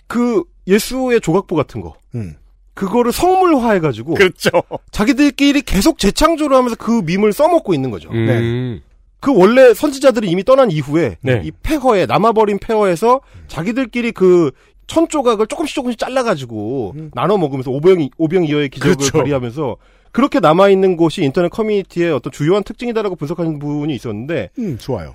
그 0.07 0.43
예수의 0.66 1.20
조각보 1.20 1.57
같은 1.57 1.81
거. 1.81 1.97
음. 2.14 2.35
그거를 2.74 3.11
성물화해가지고 3.12 4.14
그렇죠. 4.14 4.51
자기들끼리 4.93 5.62
계속 5.62 5.99
재창조를 5.99 6.57
하면서 6.57 6.76
그 6.76 7.03
밈을 7.05 7.33
써먹고 7.33 7.74
있는 7.74 7.91
거죠. 7.91 8.09
음. 8.11 8.81
그 9.21 9.35
원래 9.35 9.75
선지자들이 9.75 10.31
이미 10.31 10.45
떠난 10.45 10.71
이후에 10.71 11.16
네. 11.23 11.43
이 11.45 11.51
폐허에 11.51 12.07
남아버린 12.07 12.59
폐허에서 12.59 13.21
자기들끼리 13.49 14.12
그 14.12 14.53
천조각을 14.87 15.47
조금씩 15.47 15.75
조금씩 15.75 15.99
잘라가지고 15.99 16.95
나눠 17.14 17.37
먹으면서 17.37 17.71
오병 17.71 18.09
오병 18.16 18.45
이어의 18.45 18.69
기적을 18.71 18.97
그렇죠. 18.97 19.19
발휘하면서 19.19 19.77
그렇게 20.12 20.41
남아 20.41 20.69
있는 20.69 20.97
곳이 20.97 21.23
인터넷 21.23 21.49
커뮤니티의 21.51 22.12
어떤 22.12 22.33
주요한 22.33 22.62
특징이다라고 22.62 23.16
분석하는 23.16 23.59
분이 23.59 23.95
있었는데 23.95 24.51
음, 24.59 24.79
좋아요. 24.79 25.14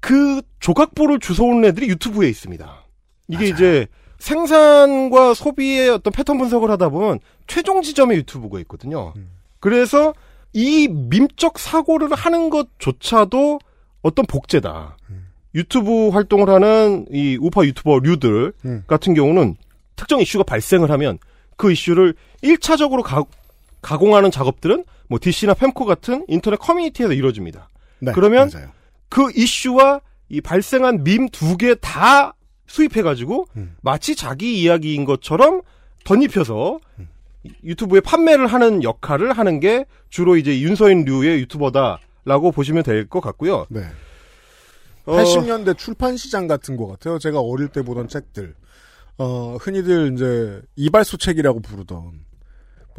그 0.00 0.42
조각보를 0.60 1.18
주워온 1.18 1.64
애들이 1.64 1.88
유튜브에 1.88 2.28
있습니다. 2.28 2.84
이게 3.28 3.46
이제 3.46 3.86
생산과 4.18 5.34
소비의 5.34 5.90
어떤 5.90 6.12
패턴 6.12 6.38
분석을 6.38 6.70
하다 6.70 6.90
보면 6.90 7.20
최종 7.46 7.82
지점의 7.82 8.18
유튜브가 8.18 8.60
있거든요. 8.60 9.12
그래서 9.60 10.14
이 10.52 10.88
밈적 10.88 11.58
사고를 11.58 12.12
하는 12.14 12.50
것조차도 12.50 13.60
어떤 14.02 14.26
복제다. 14.26 14.96
유튜브 15.54 16.08
활동을 16.10 16.48
하는 16.48 17.06
이 17.10 17.36
우파 17.40 17.64
유튜버 17.64 17.98
류들 18.00 18.52
음. 18.64 18.84
같은 18.86 19.14
경우는 19.14 19.56
특정 19.96 20.20
이슈가 20.20 20.44
발생을 20.44 20.90
하면 20.92 21.18
그 21.56 21.72
이슈를 21.72 22.14
1차적으로 22.42 23.02
가, 23.02 23.24
가공하는 23.82 24.30
작업들은 24.30 24.84
뭐 25.08 25.18
DC나 25.20 25.54
팸코 25.54 25.84
같은 25.86 26.24
인터넷 26.28 26.56
커뮤니티에서 26.58 27.12
이루어집니다. 27.12 27.68
네, 28.00 28.12
그러면 28.12 28.48
맞아요. 28.52 28.68
그 29.08 29.30
이슈와 29.34 30.00
이 30.28 30.40
발생한 30.40 31.02
밈 31.02 31.28
두 31.30 31.56
개 31.56 31.74
다 31.74 32.34
수입해가지고 32.68 33.46
음. 33.56 33.74
마치 33.82 34.14
자기 34.14 34.60
이야기인 34.62 35.04
것처럼 35.04 35.62
덧입혀서 36.04 36.78
음. 37.00 37.08
유튜브에 37.64 38.00
판매를 38.00 38.46
하는 38.46 38.82
역할을 38.82 39.32
하는 39.32 39.60
게 39.60 39.86
주로 40.10 40.36
이제 40.36 40.60
윤서인 40.60 41.04
류의 41.04 41.40
유튜버다라고 41.40 42.52
보시면 42.52 42.82
될 42.82 43.08
것 43.08 43.20
같고요. 43.20 43.66
네. 43.70 43.82
어, 45.06 45.16
80년대 45.16 45.76
출판 45.78 46.16
시장 46.16 46.46
같은 46.46 46.76
것 46.76 46.86
같아요. 46.86 47.18
제가 47.18 47.40
어릴 47.40 47.68
때 47.68 47.82
보던 47.82 48.08
책들. 48.08 48.54
어, 49.18 49.56
흔히들 49.60 50.12
이제 50.14 50.60
이발소 50.76 51.16
책이라고 51.18 51.60
부르던 51.60 51.98
뭐 51.98 52.14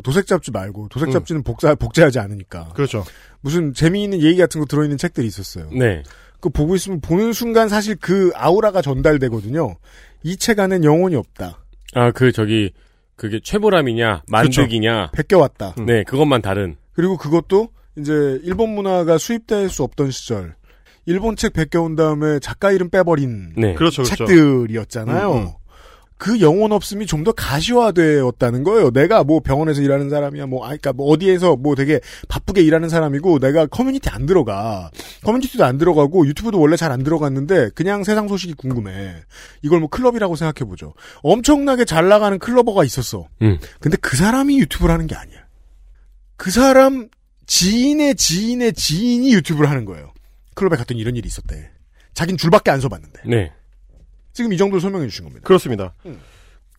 도색 0.03 0.27
잡지 0.27 0.51
말고 0.51 0.87
도색 0.89 1.11
잡지는 1.11 1.43
복사 1.43 1.73
복제하지 1.75 2.19
않으니까 2.19 2.69
그렇죠. 2.75 3.03
무슨 3.41 3.73
재미있는 3.73 4.21
얘기 4.21 4.37
같은 4.39 4.59
거 4.61 4.65
들어있는 4.65 4.97
책들이 4.97 5.25
있었어요. 5.27 5.69
네. 5.71 6.03
그 6.39 6.49
보고 6.49 6.75
있으면 6.75 7.01
보는 7.01 7.33
순간 7.33 7.69
사실 7.69 7.95
그 7.95 8.31
아우라가 8.35 8.81
전달되거든요. 8.81 9.75
이 10.23 10.37
책 10.37 10.59
안엔 10.59 10.83
영혼이 10.83 11.15
없다. 11.15 11.63
아, 11.93 12.11
그, 12.11 12.31
저기, 12.31 12.71
그게 13.21 13.39
최보람이냐, 13.39 14.23
만득이냐. 14.27 15.11
베껴왔다. 15.11 15.75
네, 15.85 16.03
그것만 16.05 16.41
다른. 16.41 16.75
그리고 16.93 17.17
그것도 17.17 17.69
이제 17.95 18.39
일본 18.41 18.73
문화가 18.73 19.19
수입될 19.19 19.69
수 19.69 19.83
없던 19.83 20.09
시절 20.09 20.55
일본 21.05 21.35
책 21.35 21.53
베껴온 21.53 21.95
다음에 21.95 22.39
작가 22.39 22.71
이름 22.71 22.89
빼버린 22.89 23.53
네. 23.55 23.75
그렇죠, 23.75 24.01
그렇죠. 24.01 24.25
책들이었잖아요. 24.25 25.33
음, 25.33 25.37
음. 25.37 25.49
그 26.21 26.39
영혼 26.39 26.71
없음이 26.71 27.07
좀 27.07 27.21
더 27.23 27.31
가시화되었다는 27.31 28.63
거예요. 28.63 28.91
내가 28.91 29.23
뭐 29.23 29.39
병원에서 29.39 29.81
일하는 29.81 30.09
사람이야, 30.11 30.45
뭐, 30.45 30.65
아, 30.65 30.69
그니까 30.69 30.93
뭐 30.93 31.07
어디에서 31.11 31.55
뭐 31.55 31.73
되게 31.75 31.99
바쁘게 32.27 32.61
일하는 32.61 32.89
사람이고, 32.89 33.39
내가 33.39 33.65
커뮤니티 33.65 34.09
안 34.09 34.25
들어가. 34.27 34.91
커뮤니티도 35.23 35.65
안 35.65 35.77
들어가고, 35.79 36.27
유튜브도 36.27 36.59
원래 36.59 36.75
잘 36.75 36.91
안 36.91 37.03
들어갔는데, 37.03 37.69
그냥 37.75 38.03
세상 38.03 38.27
소식이 38.27 38.53
궁금해. 38.53 39.15
이걸 39.63 39.79
뭐 39.79 39.89
클럽이라고 39.89 40.35
생각해보죠. 40.35 40.93
엄청나게 41.23 41.85
잘 41.85 42.07
나가는 42.07 42.37
clubber가 42.37 42.83
있었어. 42.83 43.27
음. 43.41 43.57
근데 43.79 43.97
그 43.97 44.15
사람이 44.15 44.59
유튜브를 44.59 44.93
하는 44.93 45.07
게 45.07 45.15
아니야. 45.15 45.39
그 46.37 46.51
사람 46.51 47.07
지인의 47.47 48.15
지인의 48.15 48.73
지인이 48.73 49.33
유튜브를 49.33 49.69
하는 49.69 49.85
거예요. 49.85 50.11
클럽에 50.55 50.75
갔더니 50.77 50.99
이런 50.99 51.15
일이 51.15 51.27
있었대. 51.27 51.69
자긴 52.13 52.37
줄밖에 52.37 52.71
안 52.71 52.79
서봤는데. 52.81 53.21
네. 53.25 53.51
지금 54.33 54.53
이 54.53 54.57
정도로 54.57 54.79
설명해 54.79 55.07
주신 55.07 55.25
겁니다. 55.25 55.45
그렇습니다. 55.45 55.93
음. 56.05 56.19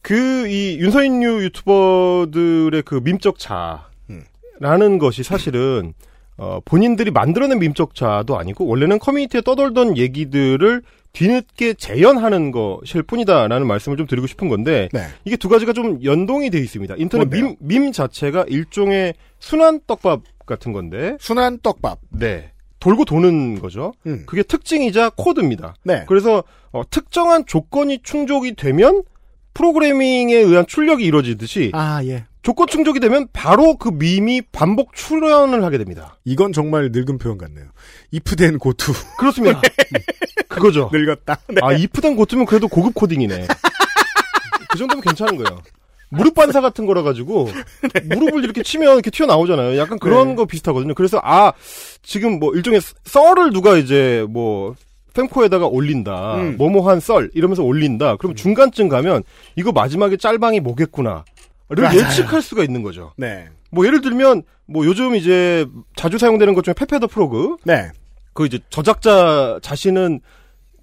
그이 0.03 0.79
윤서인류 0.81 1.45
유튜버들의 1.45 2.83
그 2.83 3.01
밈적 3.05 3.39
자라는 3.39 4.99
것이 4.99 5.23
사실은 5.23 5.95
어, 6.37 6.61
본인들이 6.65 7.11
만들어낸 7.11 7.59
밈적 7.59 7.95
자도 7.95 8.39
아니고 8.39 8.67
원래는 8.67 8.99
커뮤니티에 8.99 9.43
떠돌던 9.43 9.97
얘기들을 9.97 10.83
뒤늦게 11.13 11.75
재현하는 11.75 12.51
것일 12.53 13.03
뿐이다라는 13.03 13.67
말씀을 13.67 13.99
좀 13.99 14.07
드리고 14.07 14.27
싶은 14.27 14.49
건데 14.49 14.89
네. 14.93 15.07
이게 15.25 15.37
두 15.37 15.49
가지가 15.49 15.75
좀 15.75 16.03
연동이 16.03 16.51
돼 16.51 16.59
있습니다. 16.59 16.95
인터넷? 16.97 17.29
밈, 17.29 17.57
밈 17.61 17.93
자체가 17.93 18.47
일종의 18.49 19.15
순환 19.39 19.81
떡밥 19.87 20.23
같은 20.47 20.73
건데 20.73 21.17
순환 21.21 21.59
떡밥. 21.63 21.99
네. 22.11 22.52
돌고 22.83 23.05
도는 23.05 23.61
거죠. 23.61 23.93
음. 24.09 24.25
그게 24.27 24.43
특징이자 24.43 25.11
코드입니다. 25.11 25.77
네. 25.85 26.05
그래서 26.09 26.43
어, 26.73 26.83
특정한 26.91 27.47
조건이 27.47 28.01
충족이 28.03 28.57
되면 28.57 29.05
프로그래밍에 29.55 30.35
의한 30.35 30.67
출력이 30.67 31.05
이루어지듯이 31.05 31.71
아, 31.75 32.03
예. 32.03 32.25
조건 32.43 32.67
충족이 32.67 32.99
되면 32.99 33.29
바로 33.33 33.77
그 33.77 33.91
밈이 33.91 34.43
반복 34.51 34.97
출연을 34.97 35.63
하게 35.63 35.79
됩니다. 35.79 36.19
이건 36.25 36.53
정말 36.53 36.91
늙은 36.93 37.19
표현 37.19 37.39
같네요. 37.39 37.67
이프된 38.11 38.59
고투. 38.59 38.93
그렇습니다. 39.17 39.59
음, 39.61 40.01
그거죠. 40.49 40.91
늙었다. 40.93 41.39
네. 41.51 41.61
아, 41.63 41.73
이프된 41.73 42.17
고트면 42.17 42.47
그래도 42.47 42.67
고급 42.67 42.95
코딩이네. 42.95 43.47
그 44.71 44.79
정도면 44.79 45.03
괜찮은 45.03 45.37
거예요. 45.37 45.63
무릎 46.13 46.35
반사 46.35 46.61
같은 46.61 46.87
거라 46.87 47.03
가지고 47.03 47.49
무릎을 48.05 48.45
이렇게 48.45 48.63
치면 48.63 48.95
이렇게 48.95 49.11
튀어나오잖아요. 49.11 49.79
약간 49.79 49.99
그런 49.99 50.29
네. 50.29 50.35
거 50.35 50.45
비슷하거든요. 50.45 50.95
그래서 50.95 51.21
아 51.23 51.53
지금 52.03 52.39
뭐 52.39 52.55
일종의 52.55 52.81
썰을 53.05 53.53
누가 53.53 53.77
이제 53.77 54.27
뭐 54.29 54.75
fem코에다가 55.15 55.67
올린다. 55.67 56.37
음. 56.37 56.57
뭐뭐한 56.57 57.01
썰 57.01 57.31
이러면서 57.35 57.63
올린다. 57.63 58.17
그럼 58.17 58.35
중간쯤 58.35 58.89
가면 58.89 59.23
이거 59.57 59.73
마지막에 59.73 60.17
짤방이 60.17 60.61
뭐겠구나. 60.61 61.25
를 61.69 61.85
맞아요. 61.85 62.01
예측할 62.01 62.43
수가 62.43 62.65
있는 62.65 62.83
거죠. 62.83 63.13
네. 63.17 63.49
뭐 63.71 63.87
예를 63.87 64.03
들면 64.03 64.43
뭐 64.67 64.85
요즘 64.85 65.17
이제 65.17 65.67
자주 65.97 66.19
사용되는 66.19 66.53
것 66.55 66.65
중에 66.65 66.75
페페 66.75 66.99
더 66.99 67.07
프로그 67.07 67.57
네. 67.65 67.91
그 68.35 68.45
이제 68.45 68.59
저작자 68.69 69.59
자신은 69.63 70.21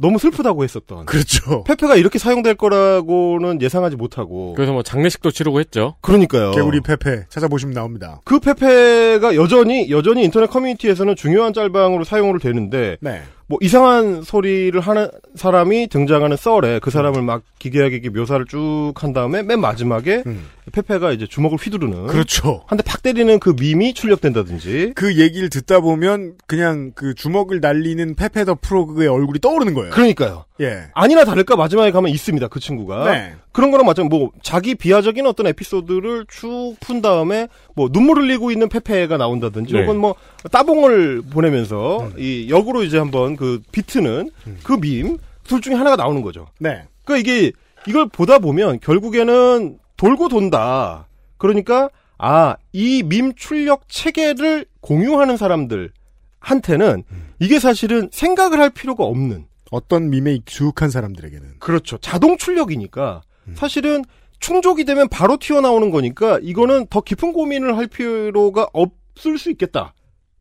너무 0.01 0.17
슬프다고 0.17 0.63
했었던 0.63 1.05
그렇죠. 1.05 1.63
페페가 1.65 1.97
이렇게 1.97 2.17
사용될 2.19 2.55
거라고는 2.55 3.61
예상하지 3.61 3.97
못하고 3.97 4.53
그래서 4.55 4.71
뭐 4.71 4.81
장례식도 4.81 5.31
치르고 5.31 5.59
했죠. 5.59 5.95
그러니까요. 6.01 6.51
개구리 6.51 6.79
페페 6.81 7.25
찾아보시면 7.29 7.73
나옵니다. 7.73 8.21
그 8.23 8.39
페페가 8.39 9.35
여전히 9.35 9.91
여전히 9.91 10.23
인터넷 10.23 10.47
커뮤니티에서는 10.49 11.15
중요한 11.15 11.53
짤방으로 11.53 12.05
사용을 12.05 12.39
되는데 12.39 12.97
네. 13.01 13.21
뭐 13.47 13.57
이상한 13.61 14.21
소리를 14.21 14.79
하는 14.79 15.09
사람이 15.35 15.87
등장하는 15.87 16.37
썰에 16.37 16.79
그 16.79 16.91
사람을 16.91 17.23
막 17.23 17.41
기괴하게 17.57 18.09
묘사를 18.09 18.45
쭉 18.45 18.93
한 18.95 19.13
다음에 19.13 19.41
맨 19.43 19.59
마지막에 19.59 20.23
음. 20.25 20.45
페페가 20.69 21.11
이제 21.11 21.25
주먹을 21.27 21.57
휘두르는 21.57 22.07
그렇죠. 22.07 22.63
한 22.67 22.77
대 22.77 22.83
팍 22.83 23.01
때리는 23.03 23.39
그 23.39 23.55
밈이 23.59 23.93
출력된다든지 23.93 24.93
그 24.95 25.17
얘기를 25.17 25.49
듣다 25.49 25.79
보면 25.79 26.35
그냥 26.47 26.91
그 26.95 27.13
주먹을 27.15 27.59
날리는 27.61 28.15
페페 28.15 28.45
더 28.45 28.55
프로그의 28.59 29.07
얼굴이 29.07 29.39
떠오르는 29.39 29.73
거예요. 29.73 29.91
그러니까요. 29.91 30.45
예. 30.61 30.83
아니나 30.93 31.23
다를까 31.25 31.55
마지막에 31.55 31.91
가면 31.91 32.11
있습니다. 32.11 32.47
그 32.49 32.59
친구가. 32.59 33.11
네. 33.11 33.33
그런 33.51 33.71
거랑 33.71 33.85
마찬가지 33.85 34.17
뭐 34.17 34.31
자기 34.41 34.75
비하적인 34.75 35.25
어떤 35.25 35.47
에피소드를 35.47 36.25
쭉 36.29 36.75
푼 36.79 37.01
다음에 37.01 37.47
뭐 37.75 37.89
눈물 37.89 38.17
흘리고 38.19 38.51
있는 38.51 38.69
페페가 38.69 39.17
나온다든지 39.17 39.73
네. 39.73 39.81
혹은 39.81 39.97
뭐 39.99 40.15
따봉을 40.51 41.23
보내면서 41.31 42.01
음. 42.03 42.13
이 42.17 42.47
역으로 42.49 42.83
이제 42.83 42.97
한번 42.97 43.35
그 43.35 43.61
비트는 43.71 44.29
그밈 44.63 45.17
둘 45.43 45.61
중에 45.61 45.73
하나가 45.75 45.95
나오는 45.95 46.21
거죠. 46.21 46.47
네. 46.59 46.83
그러니까 47.05 47.17
이게 47.31 47.51
이걸 47.87 48.07
보다 48.07 48.37
보면 48.39 48.79
결국에는 48.81 49.78
돌고 49.99 50.29
돈다. 50.29 51.07
그러니까 51.37 51.89
아, 52.17 52.55
이 52.73 53.03
밈 53.03 53.33
출력 53.35 53.87
체계를 53.89 54.65
공유하는 54.81 55.37
사람들한테는 55.37 57.03
이게 57.39 57.59
사실은 57.59 58.09
생각을 58.11 58.59
할 58.59 58.69
필요가 58.69 59.03
없는 59.03 59.45
어떤 59.71 60.09
밈에 60.09 60.33
익숙한 60.35 60.89
사람들에게는 60.89 61.59
그렇죠. 61.59 61.97
자동 61.99 62.37
출력이니까 62.37 63.21
음. 63.47 63.53
사실은 63.55 64.03
충족이 64.39 64.85
되면 64.85 65.07
바로 65.09 65.37
튀어나오는 65.37 65.91
거니까 65.91 66.39
이거는 66.41 66.87
더 66.89 67.01
깊은 67.01 67.33
고민을 67.33 67.77
할 67.77 67.87
필요가 67.87 68.67
없을 68.73 69.37
수 69.37 69.51
있겠다. 69.51 69.93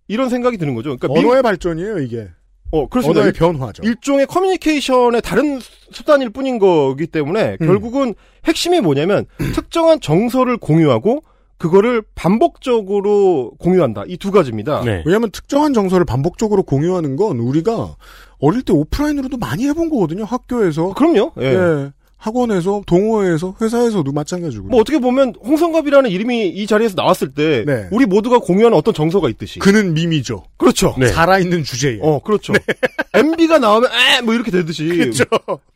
이런 0.06 0.28
생각이 0.30 0.56
드는 0.56 0.74
거죠. 0.74 0.96
그러니까 0.96 1.08
민- 1.08 1.26
언어의 1.26 1.42
발전이에요, 1.42 1.98
이게. 1.98 2.28
어, 2.70 2.86
그렇습니다. 2.88 3.20
언어의 3.20 3.32
일- 3.32 3.38
변화죠. 3.38 3.82
일종의 3.82 4.26
커뮤니케이션의 4.26 5.22
다른 5.22 5.58
수단일 5.90 6.30
뿐인 6.30 6.58
거기 6.58 7.06
때문에 7.06 7.56
음. 7.60 7.66
결국은 7.66 8.14
핵심이 8.44 8.80
뭐냐면 8.80 9.26
특정한 9.54 10.00
정서를 10.00 10.56
공유하고 10.58 11.22
그거를 11.56 12.02
반복적으로 12.14 13.52
공유한다. 13.58 14.04
이 14.06 14.16
두 14.16 14.30
가지입니다. 14.30 14.82
네. 14.84 15.02
왜냐하면 15.06 15.30
특정한 15.30 15.72
정서를 15.72 16.04
반복적으로 16.04 16.62
공유하는 16.62 17.16
건 17.16 17.38
우리가 17.38 17.96
어릴 18.40 18.62
때 18.62 18.72
오프라인으로도 18.72 19.38
많이 19.38 19.66
해본 19.66 19.90
거거든요. 19.90 20.24
학교에서, 20.24 20.92
그럼요. 20.94 21.32
예. 21.40 21.46
예, 21.46 21.90
학원에서, 22.18 22.82
동호회에서, 22.84 23.54
회사에서도 23.60 24.10
마찬가지고. 24.10 24.68
뭐 24.68 24.80
어떻게 24.80 24.98
보면 24.98 25.34
홍성갑이라는 25.42 26.10
이름이 26.10 26.48
이 26.48 26.66
자리에서 26.66 26.94
나왔을 26.96 27.28
때 27.28 27.64
네. 27.64 27.88
우리 27.92 28.06
모두가 28.06 28.40
공유하는 28.40 28.76
어떤 28.76 28.92
정서가 28.92 29.28
있듯이. 29.30 29.60
그는 29.60 29.94
밈이죠. 29.94 30.44
그렇죠. 30.56 30.94
네. 30.98 31.06
살아있는 31.06 31.62
주제에. 31.62 32.00
어, 32.02 32.20
그렇죠. 32.20 32.52
MB가 33.14 33.58
나오면 33.58 33.90
에! 33.90 34.20
뭐 34.22 34.34
이렇게 34.34 34.50
되듯이. 34.50 34.88
그렇죠. 34.88 35.24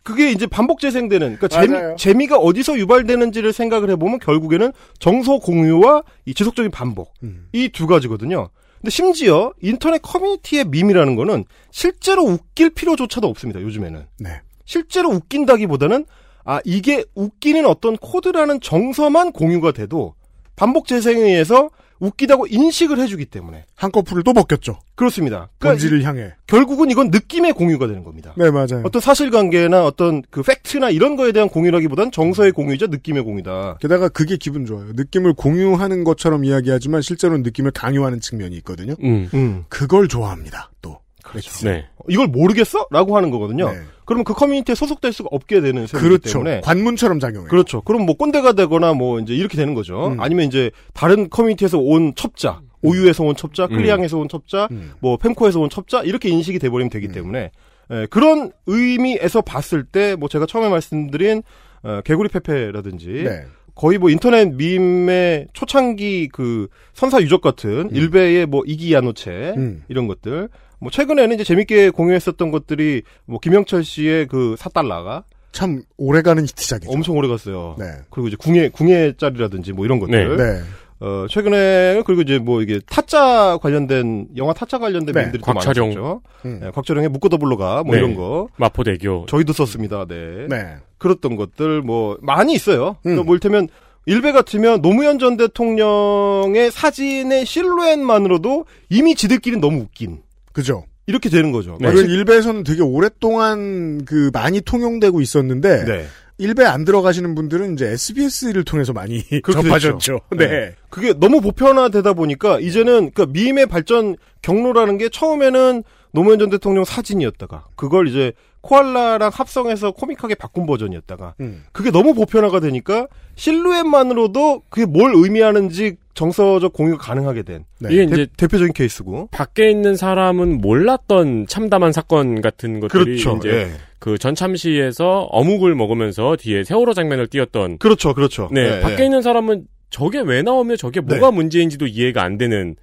그게 0.02 0.32
이제 0.32 0.46
반복 0.48 0.80
재생되는 0.80 1.38
그러니까 1.38 1.48
맞아요. 1.56 1.96
재미, 1.96 1.96
재미가 1.96 2.38
어디서 2.38 2.76
유발되는지를 2.76 3.52
생각을 3.52 3.90
해 3.90 3.96
보면 3.96 4.18
결국에는 4.18 4.72
정서 4.98 5.38
공유와 5.38 6.02
이 6.26 6.34
지속적인 6.34 6.72
반복 6.72 7.14
음. 7.22 7.46
이두 7.52 7.86
가지거든요. 7.86 8.48
근데 8.80 8.90
심지어 8.90 9.52
인터넷 9.62 10.02
커뮤니티의 10.02 10.64
밈이라는 10.64 11.14
거는 11.14 11.44
실제로 11.70 12.24
웃길 12.24 12.70
필요조차도 12.70 13.28
없습니다. 13.28 13.62
요즘에는 13.62 14.06
네. 14.18 14.40
실제로 14.64 15.10
웃긴다기보다는 15.10 16.04
아 16.44 16.60
이게 16.64 17.04
웃기는 17.14 17.64
어떤 17.66 17.96
코드라는 17.96 18.60
정서만 18.60 19.32
공유가 19.32 19.72
돼도 19.72 20.14
반복 20.56 20.86
재생에 20.86 21.20
의해서 21.20 21.70
웃기다고 22.00 22.48
인식을 22.48 22.98
해주기 22.98 23.26
때문에 23.26 23.64
한꺼풀을 23.76 24.24
또 24.24 24.32
벗겼죠. 24.32 24.80
그렇습니다. 24.96 25.48
그러니까 25.58 25.74
이- 25.78 25.82
본질을 25.88 26.02
향해. 26.02 26.32
결국은 26.48 26.90
이건 26.90 27.10
느낌의 27.12 27.52
공유가 27.52 27.86
되는 27.86 28.02
겁니다. 28.02 28.34
네, 28.36 28.50
맞아요. 28.50 28.82
어떤 28.84 29.00
사실관계나 29.00 29.84
어떤 29.86 30.22
그 30.28 30.42
팩트나 30.42 30.90
이런 30.90 31.14
거에 31.14 31.30
대한 31.30 31.48
공유라기보단 31.48 32.10
정서의 32.10 32.50
공유이자 32.50 32.88
느낌의 32.88 33.22
공유다. 33.22 33.78
게다가 33.80 34.08
그게 34.08 34.36
기분 34.36 34.66
좋아요. 34.66 34.88
느낌을 34.94 35.34
공유하는 35.34 36.02
것처럼 36.02 36.44
이야기하지만 36.44 37.02
실제로는 37.02 37.44
느낌을 37.44 37.70
강요하는 37.70 38.18
측면이 38.20 38.56
있거든요. 38.56 38.96
음. 39.04 39.28
음. 39.32 39.64
그걸 39.68 40.08
좋아합니다. 40.08 40.72
또. 40.82 40.98
그렇죠. 41.32 41.68
네. 41.68 41.86
이걸 42.08 42.26
모르겠어? 42.28 42.86
라고 42.90 43.16
하는 43.16 43.30
거거든요. 43.30 43.70
네. 43.70 43.78
그러면 44.04 44.24
그 44.24 44.34
커뮤니티에 44.34 44.74
소속될 44.74 45.12
수가 45.12 45.28
없게 45.32 45.60
되는 45.60 45.86
셈이기 45.86 46.08
그렇죠. 46.08 46.32
때문에 46.32 46.60
관문처럼 46.62 47.20
작용해요. 47.20 47.48
그렇죠. 47.48 47.80
그럼 47.82 48.04
뭐 48.06 48.16
꼰대가 48.16 48.52
되거나 48.52 48.92
뭐 48.92 49.20
이제 49.20 49.34
이렇게 49.34 49.56
되는 49.56 49.74
거죠. 49.74 50.08
음. 50.08 50.20
아니면 50.20 50.46
이제 50.46 50.70
다른 50.92 51.30
커뮤니티에서 51.30 51.78
온 51.78 52.14
첩자, 52.14 52.60
오유에서 52.82 53.24
온 53.24 53.36
첩자, 53.36 53.68
클리앙에서 53.68 54.18
온 54.18 54.28
첩자, 54.28 54.68
음. 54.70 54.92
뭐 55.00 55.16
펜코에서 55.16 55.60
온 55.60 55.70
첩자 55.70 56.02
이렇게 56.02 56.28
인식이 56.28 56.58
돼 56.58 56.68
버리면 56.68 56.90
되기 56.90 57.08
때문에 57.08 57.50
에, 57.90 58.06
그런 58.06 58.52
의미에서 58.66 59.40
봤을 59.42 59.84
때 59.84 60.16
뭐 60.16 60.28
제가 60.28 60.46
처음에 60.46 60.68
말씀드린 60.68 61.42
어, 61.82 62.00
개구리 62.04 62.28
페페라든지 62.28 63.08
네. 63.24 63.44
거의 63.74 63.96
뭐 63.98 64.10
인터넷 64.10 64.52
밈의 64.54 65.48
초창기 65.54 66.28
그 66.32 66.68
선사 66.92 67.20
유적 67.22 67.40
같은 67.40 67.88
일베의 67.90 68.44
뭐 68.46 68.62
이기야노체 68.66 69.54
음. 69.56 69.82
이런 69.88 70.06
것들 70.08 70.48
뭐 70.82 70.90
최근에는 70.90 71.36
이제 71.36 71.44
재밌게 71.44 71.90
공유했었던 71.90 72.50
것들이 72.50 73.02
뭐 73.24 73.38
김영철 73.38 73.84
씨의 73.84 74.26
그 74.26 74.56
사달라가 74.58 75.22
참 75.52 75.82
오래가는 75.96 76.42
히트작이죠. 76.42 76.90
엄청 76.90 77.16
오래 77.16 77.28
갔어요. 77.28 77.76
네. 77.78 77.84
그리고 78.10 78.26
이제 78.26 78.36
궁예 78.36 78.68
궁예 78.68 79.12
짤이라든지 79.16 79.72
뭐 79.74 79.84
이런 79.84 80.00
것들. 80.00 80.36
네. 80.36 80.60
어 80.98 81.26
최근에 81.28 82.02
그리고 82.04 82.22
이제 82.22 82.38
뭐 82.38 82.62
이게 82.62 82.80
타짜 82.88 83.58
관련된 83.62 84.28
영화 84.36 84.52
타짜 84.52 84.78
관련된 84.78 85.14
네. 85.14 85.38
곽철용. 85.40 85.88
많았죠. 85.90 86.22
음. 86.46 86.60
네, 86.60 86.70
곽철용의 86.72 87.10
묶어더 87.10 87.36
불러가 87.36 87.84
뭐 87.84 87.94
네. 87.94 88.00
이런 88.00 88.16
거 88.16 88.48
마포대교. 88.56 89.26
저희도 89.28 89.52
썼습니다. 89.52 90.04
네. 90.06 90.46
네. 90.48 90.76
그랬던 90.98 91.36
것들 91.36 91.82
뭐 91.82 92.18
많이 92.22 92.54
있어요. 92.54 92.96
음. 93.06 93.16
뭐 93.24 93.26
이를테면 93.34 93.68
일베 94.06 94.32
같으면 94.32 94.82
노무현 94.82 95.20
전 95.20 95.36
대통령의 95.36 96.72
사진의 96.72 97.46
실루엣만으로도 97.46 98.64
이미 98.90 99.14
지들끼리 99.14 99.58
너무 99.58 99.82
웃긴 99.82 100.22
그죠. 100.52 100.84
이렇게 101.06 101.28
되는 101.28 101.50
거죠. 101.52 101.78
네. 101.80 101.90
그리고 101.92 102.08
일베에서는 102.08 102.64
되게 102.64 102.82
오랫동안 102.82 104.04
그 104.04 104.30
많이 104.32 104.60
통용되고 104.60 105.20
있었는데 105.20 105.84
네. 105.84 106.06
일베 106.38 106.64
안 106.64 106.84
들어가시는 106.84 107.34
분들은 107.34 107.74
이제 107.74 107.86
SBS를 107.88 108.64
통해서 108.64 108.92
많이 108.92 109.22
접하셨죠. 109.52 109.98
됐죠. 109.98 110.20
네. 110.36 110.74
그게 110.90 111.12
너무 111.12 111.40
보편화되다 111.40 112.12
보니까 112.14 112.60
이제는 112.60 113.10
그 113.14 113.26
밈의 113.28 113.66
발전 113.66 114.16
경로라는 114.42 114.98
게 114.98 115.08
처음에는 115.08 115.82
노무현 116.12 116.38
전 116.38 116.50
대통령 116.50 116.84
사진이었다가 116.84 117.66
그걸 117.76 118.08
이제 118.08 118.32
코알라랑 118.62 119.30
합성해서 119.32 119.90
코믹하게 119.90 120.36
바꾼 120.36 120.66
버전이었다가 120.66 121.34
음. 121.40 121.64
그게 121.72 121.90
너무 121.90 122.14
보편화가 122.14 122.60
되니까 122.60 123.08
실루엣만으로도 123.34 124.62
그게 124.68 124.86
뭘 124.86 125.12
의미하는지 125.14 125.96
정서적 126.14 126.72
공유가 126.72 126.98
가능하게 126.98 127.42
된 127.42 127.64
네. 127.80 127.92
이게 127.92 128.06
대, 128.06 128.12
이제 128.12 128.26
대표적인 128.36 128.72
케이스고 128.72 129.28
밖에 129.32 129.70
있는 129.70 129.96
사람은 129.96 130.60
몰랐던 130.60 131.46
참담한 131.48 131.92
사건 131.92 132.40
같은 132.40 132.80
것들이 132.80 133.04
그렇죠. 133.04 133.36
이제 133.38 133.48
예. 133.48 133.70
그 133.98 134.18
전참시에서 134.18 135.28
어묵을 135.30 135.74
먹으면서 135.74 136.36
뒤에 136.36 136.64
세월호 136.64 136.94
장면을 136.94 137.26
띄웠던 137.26 137.78
그렇죠, 137.78 138.14
그렇죠. 138.14 138.48
네 138.52 138.78
예, 138.78 138.80
밖에 138.80 139.02
예. 139.02 139.04
있는 139.06 139.22
사람은 139.22 139.66
저게 139.90 140.20
왜 140.20 140.42
나오며 140.42 140.76
저게 140.76 141.00
뭐가 141.00 141.30
문제인지도 141.30 141.86
이해가 141.86 142.22
안 142.22 142.38
되는 142.38 142.76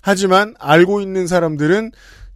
하지만 0.00 0.54
알고 0.58 1.00
있는 1.00 1.26
사람들은 1.26 1.92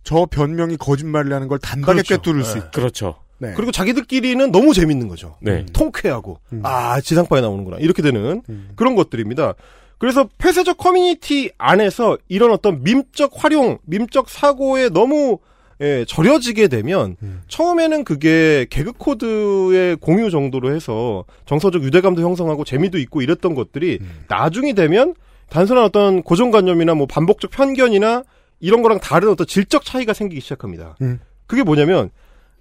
저 0.09 0.25
변명이 0.25 0.79
거짓말을 0.79 1.35
하는 1.35 1.49
걸 1.49 1.59
단박에 1.59 2.01
그렇죠. 2.01 2.17
꿰뚫을 2.17 2.43
수 2.43 2.55
네. 2.55 2.61
있다. 2.61 2.71
그렇죠. 2.71 3.17
네. 3.37 3.53
그리고 3.55 3.71
자기들끼리는 3.71 4.51
너무 4.51 4.73
재밌는 4.73 5.07
거죠. 5.07 5.37
네. 5.43 5.67
통쾌하고 5.75 6.39
음. 6.55 6.63
아 6.65 6.99
지상파에 6.99 7.43
나오는구나 7.43 7.77
이렇게 7.77 8.01
되는 8.01 8.41
음. 8.49 8.71
그런 8.75 8.95
것들입니다. 8.95 9.53
그래서 9.99 10.27
폐쇄적 10.39 10.79
커뮤니티 10.79 11.51
안에서 11.59 12.17
이런 12.27 12.53
어떤 12.53 12.83
밈적 12.83 13.33
활용, 13.35 13.77
밈적 13.85 14.31
사고에 14.31 14.89
너무 14.89 15.41
예, 15.83 16.07
절여지게 16.09 16.69
되면 16.69 17.17
음. 17.23 17.43
처음에는 17.49 18.05
그게 18.05 18.67
개그 18.71 18.93
코드의 18.93 19.97
공유 19.97 20.31
정도로 20.31 20.75
해서 20.75 21.27
정서적 21.45 21.83
유대감도 21.83 22.23
형성하고 22.23 22.65
재미도 22.65 22.97
있고 22.97 23.21
이랬던 23.21 23.55
것들이 23.55 23.99
음. 24.01 24.25
나중이 24.29 24.73
되면 24.73 25.15
단순한 25.51 25.85
어떤 25.85 26.23
고정관념이나 26.23 26.95
뭐 26.95 27.07
반복적 27.07 27.51
편견이나 27.51 28.23
이런 28.61 28.83
거랑 28.83 29.01
다른 29.01 29.29
어떤 29.29 29.47
질적 29.47 29.85
차이가 29.85 30.13
생기기 30.13 30.41
시작합니다. 30.41 30.97
음. 31.03 31.21
그게 31.47 31.63
뭐냐면 31.63 32.11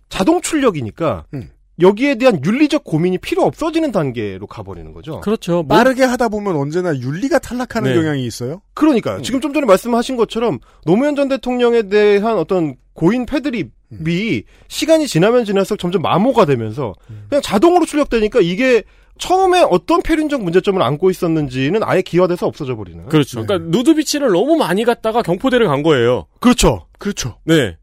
자동 0.10 0.42
출력이니까 0.42 1.26
음. 1.34 1.50
여기에 1.80 2.16
대한 2.16 2.42
윤리적 2.44 2.84
고민이 2.84 3.20
필요 3.20 3.44
없어지는 3.44 3.92
단계로 3.92 4.48
가버리는 4.48 4.92
거죠. 4.94 5.22
그렇죠. 5.22 5.64
뭐 5.64 5.78
빠르게 5.78 6.04
하다 6.04 6.30
보면 6.30 6.56
언제나 6.56 6.98
윤리가 6.98 7.40
탈락하는 7.40 7.92
네. 7.92 7.96
경향이 7.96 8.26
있어요. 8.26 8.62
그러니까요. 8.74 9.18
음. 9.18 9.24
지금 9.24 9.42
좀 9.42 9.54
전에 9.54 9.66
말씀하신 9.66 10.16
것처럼 10.16 10.60
노무현 10.86 11.16
전 11.16 11.28
대통령에 11.28 11.84
대한 11.84 12.38
어떤 12.38 12.76
고인 12.94 13.28
패드립이 13.28 13.70
음. 13.92 14.42
시간이 14.68 15.08
지나면 15.08 15.46
지날수록 15.46 15.80
점점 15.80 16.02
마모가 16.02 16.46
되면서 16.46 16.96
그냥 17.30 17.42
자동으로 17.44 17.86
출력되니까 17.86 18.40
이게 18.42 18.84
처음에 19.18 19.62
어떤 19.70 20.02
표륜적 20.02 20.44
문제점을 20.44 20.82
안고 20.82 21.10
있었는지는 21.10 21.82
아예 21.84 22.02
기화돼서 22.02 22.48
없어져 22.48 22.76
버리는. 22.76 23.06
그렇죠. 23.08 23.42
네. 23.42 23.46
그러니까 23.46 23.70
누드비치를 23.78 24.32
너무 24.32 24.56
많이 24.56 24.84
갔다가 24.84 25.22
경포대를 25.22 25.68
간 25.68 25.84
거예요. 25.84 26.28
그렇죠. 26.40 26.88
그렇죠. 27.00 27.38
네. 27.44 27.78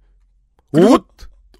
옷? 0.73 1.07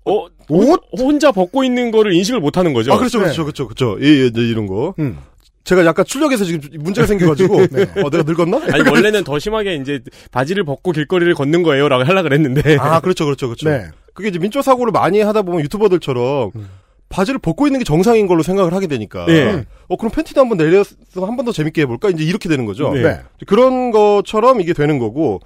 어, 0.05 0.27
옷? 0.49 0.83
혼자 0.99 1.33
벗고 1.33 1.65
있는 1.65 1.91
거를 1.91 2.13
인식을 2.13 2.41
못 2.41 2.57
하는 2.57 2.73
거죠. 2.73 2.93
아, 2.93 2.99
그렇죠, 2.99 3.19
네. 3.19 3.25
그렇죠, 3.25 3.45
그렇죠, 3.45 3.67
그렇죠. 3.69 3.99
예, 4.01 4.07
예, 4.07 4.31
네, 4.31 4.41
이런 4.43 4.67
거. 4.67 4.95
음. 4.99 5.19
제가 5.65 5.85
약간 5.87 6.05
출력에서 6.05 6.45
지금 6.45 6.61
문제가 6.83 7.07
생겨가지고, 7.07 7.67
네. 7.73 7.83
어, 8.03 8.11
내가 8.11 8.23
늙었나? 8.23 8.61
아니 8.71 8.89
원래는 8.89 9.25
더 9.25 9.39
심하게 9.39 9.77
이제 9.77 10.01
바지를 10.31 10.65
벗고 10.65 10.93
길거리를 10.93 11.33
걷는 11.35 11.63
거예요라고 11.63 12.05
하려 12.05 12.23
그랬는데 12.23 12.77
아, 12.79 13.01
그렇죠, 13.01 13.25
그렇죠, 13.25 13.47
그렇죠. 13.49 13.71
네. 13.71 13.87
그게 14.13 14.29
이제 14.29 14.39
민초 14.39 14.61
사고를 14.61 14.93
많이 14.93 15.21
하다 15.21 15.43
보면 15.43 15.63
유튜버들처럼 15.63 16.51
음. 16.55 16.69
바지를 17.15 17.39
벗고 17.39 17.69
있는 17.69 17.79
게 17.79 17.85
정상인 17.85 18.27
걸로 18.27 18.43
생각을 18.43 18.75
하게 18.75 18.89
되니까. 18.89 19.25
네. 19.27 19.65
어, 19.89 19.97
그럼 19.97 20.11
팬티도 20.11 20.41
한번 20.41 20.59
내려서 20.59 20.97
한 21.17 21.37
번 21.37 21.45
더 21.45 21.53
재밌게 21.53 21.83
해볼까? 21.83 22.09
이제 22.11 22.25
이렇게 22.25 22.49
되는 22.49 22.65
거죠. 22.67 22.93
네. 22.93 23.03
네. 23.03 23.21
그런 23.47 23.93
것처럼 23.93 24.61
이게 24.61 24.73
되는 24.73 24.99
거고. 24.99 25.41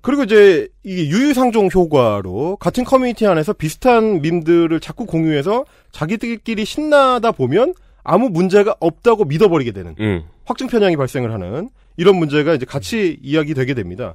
그리고 0.00 0.22
이제 0.22 0.68
이게 0.82 1.08
유유상종 1.08 1.68
효과로 1.74 2.56
같은 2.56 2.84
커뮤니티 2.84 3.26
안에서 3.26 3.52
비슷한 3.54 4.20
밈들을 4.22 4.78
자꾸 4.80 5.06
공유해서 5.06 5.64
자기들끼리 5.92 6.64
신나다 6.64 7.32
보면 7.32 7.74
아무 8.02 8.28
문제가 8.28 8.74
없다고 8.80 9.24
믿어버리게 9.24 9.72
되는 9.72 9.94
음. 10.00 10.22
확증 10.44 10.66
편향이 10.68 10.96
발생을 10.96 11.32
하는 11.32 11.70
이런 11.96 12.16
문제가 12.16 12.54
이제 12.54 12.64
같이 12.66 13.18
이야기 13.22 13.54
되게 13.54 13.72
됩니다. 13.74 14.14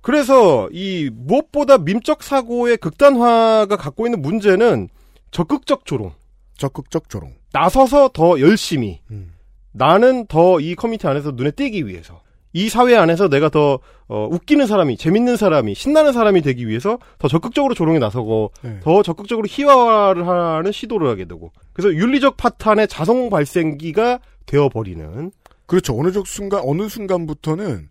그래서 0.00 0.68
이 0.72 1.10
무엇보다 1.12 1.78
밈적 1.78 2.22
사고의 2.22 2.76
극단화가 2.76 3.76
갖고 3.76 4.06
있는 4.06 4.22
문제는 4.22 4.88
적극적 5.30 5.84
조롱, 5.84 6.12
적극적 6.56 7.08
조롱. 7.08 7.34
나서서 7.52 8.08
더 8.12 8.40
열심히 8.40 9.00
음. 9.10 9.32
나는 9.72 10.26
더 10.26 10.58
이 10.60 10.74
커뮤니티 10.74 11.06
안에서 11.06 11.32
눈에 11.32 11.50
띄기 11.50 11.86
위해서 11.86 12.22
이 12.52 12.70
사회 12.70 12.96
안에서 12.96 13.28
내가 13.28 13.50
더 13.50 13.78
어, 14.08 14.28
웃기는 14.30 14.66
사람이 14.66 14.96
재밌는 14.96 15.36
사람이 15.36 15.74
신나는 15.74 16.12
사람이 16.14 16.40
되기 16.40 16.66
위해서 16.66 16.98
더 17.18 17.28
적극적으로 17.28 17.74
조롱에 17.74 17.98
나서고 17.98 18.52
네. 18.62 18.80
더 18.82 19.02
적극적으로 19.02 19.46
희화화를 19.50 20.26
하는 20.26 20.72
시도를 20.72 21.08
하게 21.08 21.26
되고 21.26 21.52
그래서 21.74 21.94
윤리적 21.94 22.36
파탄의 22.38 22.88
자성 22.88 23.28
발생기가 23.28 24.20
되어버리는 24.46 25.32
그렇죠. 25.66 25.98
어느 25.98 26.12
적 26.12 26.26
순간 26.26 26.62
어느 26.64 26.88
순간부터는 26.88 27.90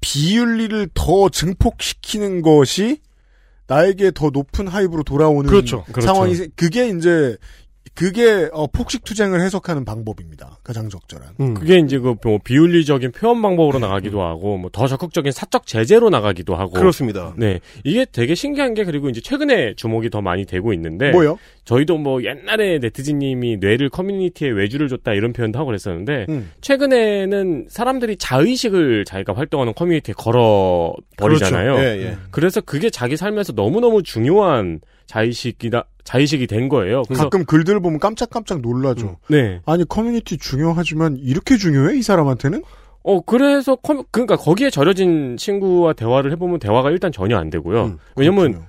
비윤리를 0.00 0.88
더 0.94 1.28
증폭시키는 1.28 2.42
것이 2.42 2.98
나에게 3.72 4.10
더 4.14 4.28
높은 4.30 4.68
하입으로 4.68 5.02
돌아오는 5.02 5.48
그렇죠. 5.48 5.84
그렇죠. 5.84 6.06
상황이 6.06 6.34
세- 6.34 6.48
그게 6.56 6.88
이제 6.88 7.36
그게 7.94 8.48
어, 8.52 8.66
폭식 8.66 9.04
투쟁을 9.04 9.40
해석하는 9.42 9.84
방법입니다. 9.84 10.58
가장 10.64 10.88
적절한. 10.88 11.34
음. 11.40 11.54
그게 11.54 11.78
이제 11.78 11.98
그 11.98 12.14
뭐 12.24 12.38
비윤리적인 12.42 13.12
표현 13.12 13.42
방법으로 13.42 13.78
나가기도 13.78 14.22
하고 14.22 14.56
뭐 14.56 14.70
더 14.72 14.86
적극적인 14.86 15.32
사적 15.32 15.66
제재로 15.66 16.08
나가기도 16.08 16.54
하고 16.56 16.72
그렇습니다. 16.72 17.34
네 17.36 17.60
이게 17.84 18.06
되게 18.10 18.34
신기한 18.34 18.72
게 18.74 18.84
그리고 18.84 19.08
이제 19.10 19.20
최근에 19.20 19.74
주목이 19.74 20.08
더 20.08 20.22
많이 20.22 20.46
되고 20.46 20.72
있는데 20.72 21.10
뭐요? 21.10 21.38
저희도 21.64 21.98
뭐 21.98 22.22
옛날에 22.24 22.78
네티즌님이 22.78 23.58
뇌를 23.58 23.90
커뮤니티에 23.90 24.48
외주를 24.48 24.88
줬다 24.88 25.12
이런 25.12 25.32
표현도 25.32 25.58
하고 25.58 25.66
그랬었는데 25.66 26.26
음. 26.30 26.50
최근에는 26.60 27.66
사람들이 27.68 28.16
자의식을 28.16 29.04
자기가 29.04 29.34
활동하는 29.34 29.74
커뮤니티에 29.74 30.14
걸어 30.16 30.94
버리잖아요. 31.18 31.74
그렇죠. 31.74 31.88
예, 31.88 32.02
예. 32.06 32.16
그래서 32.30 32.60
그게 32.60 32.88
자기 32.90 33.16
삶에서 33.16 33.52
너무너무 33.52 34.02
중요한 34.02 34.80
자의식이다 35.06 35.84
자의식이 36.04 36.46
된 36.46 36.68
거예요. 36.68 37.02
가끔 37.04 37.44
글들을 37.44 37.80
보면 37.80 38.00
깜짝깜짝 38.00 38.60
놀라죠. 38.60 39.06
음. 39.06 39.16
네. 39.28 39.60
아니 39.66 39.84
커뮤니티 39.88 40.36
중요하지만 40.36 41.16
이렇게 41.18 41.56
중요해 41.56 41.96
이 41.96 42.02
사람한테는? 42.02 42.62
어 43.04 43.20
그래서 43.20 43.76
커, 43.76 44.04
그러니까 44.10 44.36
거기에 44.36 44.70
절여진 44.70 45.36
친구와 45.36 45.92
대화를 45.92 46.32
해보면 46.32 46.58
대화가 46.58 46.90
일단 46.90 47.10
전혀 47.12 47.36
안 47.36 47.50
되고요. 47.50 47.84
음, 47.84 47.98
왜냐면. 48.16 48.66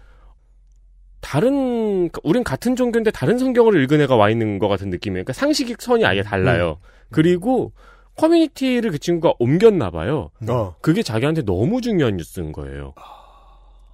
다른 1.21 2.09
우린 2.23 2.43
같은 2.43 2.75
종교인데 2.75 3.09
다른 3.11 3.37
성경을 3.37 3.81
읽은 3.83 4.01
애가 4.01 4.17
와 4.17 4.29
있는 4.29 4.59
것 4.59 4.67
같은 4.67 4.89
느낌이에요. 4.89 5.23
그러니까 5.23 5.31
상식이 5.31 5.75
선이 5.79 6.05
아예 6.05 6.21
달라요. 6.21 6.79
그리고 7.11 7.71
커뮤니티를 8.17 8.91
그 8.91 8.99
친구가 8.99 9.35
옮겼나 9.39 9.89
봐요. 9.89 10.31
어. 10.49 10.75
그게 10.81 11.01
자기한테 11.01 11.43
너무 11.43 11.79
중요한 11.79 12.17
뉴스인 12.17 12.51
거예요. 12.51 12.93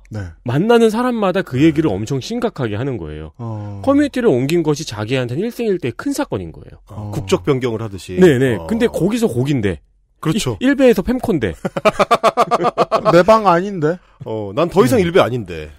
네. 0.10 0.22
만나는 0.44 0.90
사람마다 0.90 1.42
그 1.44 1.62
얘기를 1.62 1.90
엄청 1.90 2.20
심각하게 2.20 2.76
하는 2.76 2.98
거예요. 2.98 3.32
어. 3.38 3.82
커뮤니티를 3.86 4.28
옮긴 4.30 4.64
것이 4.64 4.86
자기한테는 4.86 5.44
일생일대의 5.44 5.92
큰 5.96 6.12
사건인 6.14 6.52
거예요. 6.52 6.82
어, 6.88 7.12
국적 7.14 7.44
변경을 7.44 7.82
하듯이. 7.82 8.16
네네. 8.20 8.56
어. 8.56 8.68
근데 8.68 8.88
거기서 8.88 9.28
곡인데. 9.28 9.80
그렇죠. 10.20 10.58
일베에서 10.60 11.02
팸콘데. 11.02 11.54
내 13.14 13.24
방 13.24 13.48
아닌데. 13.48 13.98
어, 14.26 14.52
난 14.54 14.70
더 14.70 14.84
이상 14.84 15.00
일배 15.00 15.20
아닌데. 15.22 15.72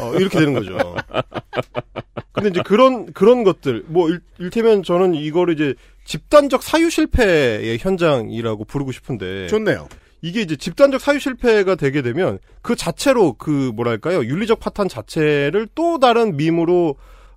어, 0.00 0.14
이렇게 0.14 0.38
되는 0.38 0.54
거죠. 0.54 0.76
근데 2.32 2.48
이제 2.48 2.62
그런, 2.64 3.12
그런 3.12 3.44
것들, 3.44 3.84
뭐, 3.88 4.08
일, 4.08 4.20
일테면 4.38 4.82
저는 4.82 5.14
이거를 5.14 5.54
이제 5.54 5.74
집단적 6.04 6.62
사유 6.62 6.88
실패의 6.90 7.78
현장이라고 7.78 8.64
부르고 8.64 8.90
싶은데. 8.92 9.46
좋네요. 9.48 9.88
이게 10.24 10.40
이제 10.40 10.56
집단적 10.56 11.02
사유 11.02 11.18
실패가 11.18 11.74
되게 11.74 12.00
되면 12.00 12.38
그 12.62 12.76
자체로 12.76 13.34
그 13.34 13.72
뭐랄까요? 13.74 14.24
윤리적 14.24 14.58
파탄 14.58 14.88
자체를 14.88 15.68
또 15.74 15.98
다른 15.98 16.38
밈으로 16.38 16.96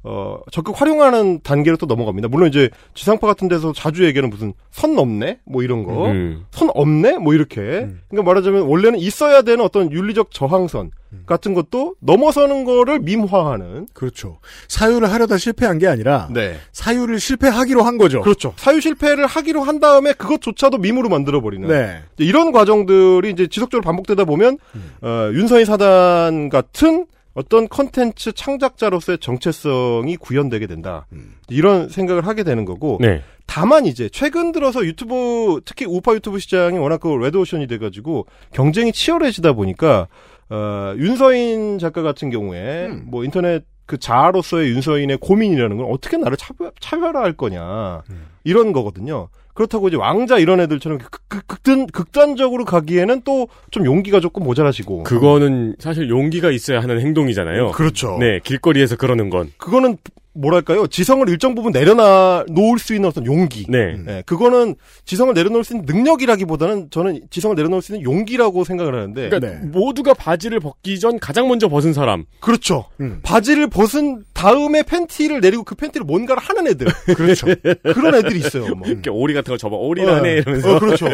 어 0.09 0.39
적극 0.51 0.79
활용하는 0.79 1.41
단계로 1.43 1.75
또 1.75 1.85
넘어갑니다. 1.85 2.29
물론 2.29 2.47
이제 2.47 2.69
지상파 2.93 3.27
같은 3.27 3.49
데서 3.49 3.73
자주 3.73 4.05
얘기하는 4.05 4.29
무슨 4.29 4.53
선 4.71 4.95
넘네 4.95 5.39
뭐 5.45 5.63
이런 5.63 5.83
거. 5.83 6.07
음. 6.07 6.45
선 6.51 6.69
없네? 6.73 7.17
뭐 7.17 7.33
이렇게. 7.33 7.89
그러니까 8.09 8.23
말하자면 8.23 8.61
원래는 8.63 8.99
있어야 8.99 9.41
되는 9.41 9.63
어떤 9.63 9.91
윤리적 9.91 10.31
저항선 10.31 10.91
같은 11.25 11.53
것도 11.53 11.95
넘어서는 11.99 12.63
거를 12.63 12.99
밈화하는. 12.99 13.87
그렇죠. 13.93 14.39
사유를 14.69 15.11
하려다 15.11 15.37
실패한 15.37 15.77
게 15.77 15.87
아니라 15.87 16.29
네. 16.31 16.55
사유를 16.71 17.19
실패하기로 17.19 17.83
한 17.83 17.97
거죠. 17.97 18.21
그렇죠. 18.21 18.53
사유 18.55 18.79
실패를 18.79 19.25
하기로 19.25 19.61
한 19.61 19.81
다음에 19.81 20.13
그것조차도 20.13 20.77
밈으로 20.77 21.09
만들어 21.09 21.41
버리는. 21.41 21.67
네. 21.67 21.99
이제 22.15 22.23
이런 22.23 22.53
과정들이 22.53 23.31
이제 23.31 23.47
지속적으로 23.47 23.83
반복되다 23.83 24.23
보면 24.23 24.57
어, 25.01 25.29
윤서인 25.33 25.65
사단 25.65 26.47
같은 26.49 27.07
어떤 27.37 27.69
컨텐츠 27.69 28.31
창작자로서의 28.31 29.19
정체성이 29.19 30.17
구현되게 30.17 30.65
된다. 30.65 31.05
이런 31.49 31.87
생각을 31.87 32.25
하게 32.25 32.43
되는 32.43 32.65
거고. 32.65 32.97
네. 32.99 33.21
다만 33.45 33.85
이제 33.85 34.09
최근 34.09 34.51
들어서 34.51 34.83
유튜브 34.83 35.61
특히 35.63 35.85
우파 35.85 36.15
유튜브 36.15 36.39
시장이 36.39 36.79
워낙 36.79 36.99
그 36.99 37.07
레드오션이 37.09 37.67
돼가지고 37.67 38.25
경쟁이 38.53 38.91
치열해지다 38.91 39.53
보니까 39.53 40.07
어, 40.49 40.95
윤서인 40.97 41.77
작가 41.77 42.01
같은 42.01 42.31
경우에 42.31 42.87
음. 42.87 43.03
뭐 43.05 43.23
인터넷 43.23 43.63
그 43.85 43.99
자아로서의 43.99 44.71
윤서인의 44.71 45.17
고민이라는 45.17 45.77
건 45.77 45.85
어떻게 45.91 46.17
나를 46.17 46.37
차별, 46.37 46.71
차별화할 46.79 47.33
거냐 47.33 48.01
음. 48.09 48.25
이런 48.45 48.73
거거든요. 48.73 49.29
그렇다고 49.57 49.87
이제 49.87 49.97
왕자 49.97 50.37
이런 50.37 50.59
애들처럼 50.61 50.99
극, 50.99 51.09
극, 51.27 51.47
극단, 51.47 51.87
극단적으로 51.87 52.63
가기에는 52.63 53.21
또 53.23 53.47
좀 53.71 53.85
용기가 53.85 54.19
조금 54.19 54.43
모자라시고 54.43 55.03
그거는 55.03 55.75
사실 55.79 56.09
용기가 56.09 56.51
있어야 56.51 56.79
하는 56.79 56.99
행동이잖아요. 57.01 57.71
그렇죠. 57.71 58.17
네, 58.19 58.39
길거리에서 58.43 58.95
그러는 58.95 59.29
건. 59.29 59.51
그거는 59.57 59.97
뭐랄까요 60.37 60.87
지성을 60.87 61.27
일정 61.29 61.55
부분 61.55 61.71
내려놔 61.71 62.45
놓을 62.49 62.79
수 62.79 62.93
있는 62.93 63.09
어떤 63.09 63.25
용기. 63.25 63.65
네. 63.69 63.95
예, 64.07 64.23
그거는 64.25 64.75
지성을 65.05 65.33
내려놓을 65.33 65.63
수 65.63 65.73
있는 65.75 65.85
능력이라기보다는 65.87 66.89
저는 66.91 67.21
지성을 67.29 67.55
내려놓을 67.55 67.81
수 67.81 67.93
있는 67.95 68.03
용기라고 68.03 68.63
생각을 68.63 68.93
하는데. 68.95 69.29
그러니까 69.29 69.65
모두가 69.65 70.13
바지를 70.13 70.59
벗기 70.59 70.99
전 70.99 71.19
가장 71.19 71.47
먼저 71.47 71.67
벗은 71.69 71.93
사람. 71.93 72.25
그렇죠. 72.39 72.85
음. 72.99 73.19
바지를 73.23 73.67
벗은 73.69 74.23
다음에 74.33 74.83
팬티를 74.83 75.39
내리고 75.39 75.63
그 75.63 75.75
팬티를 75.75 76.05
뭔가를 76.05 76.41
하는 76.41 76.67
애들. 76.67 76.87
그렇죠. 77.15 77.47
그런 77.93 78.15
애들이 78.15 78.39
있어요. 78.39 78.75
뭐. 78.75 78.85
이렇게 78.89 79.09
오리 79.09 79.33
같은 79.33 79.53
거 79.53 79.57
접어 79.57 79.77
오리라네 79.77 80.29
어, 80.29 80.33
이러면서. 80.33 80.75
어, 80.75 80.79
그렇죠. 80.79 81.07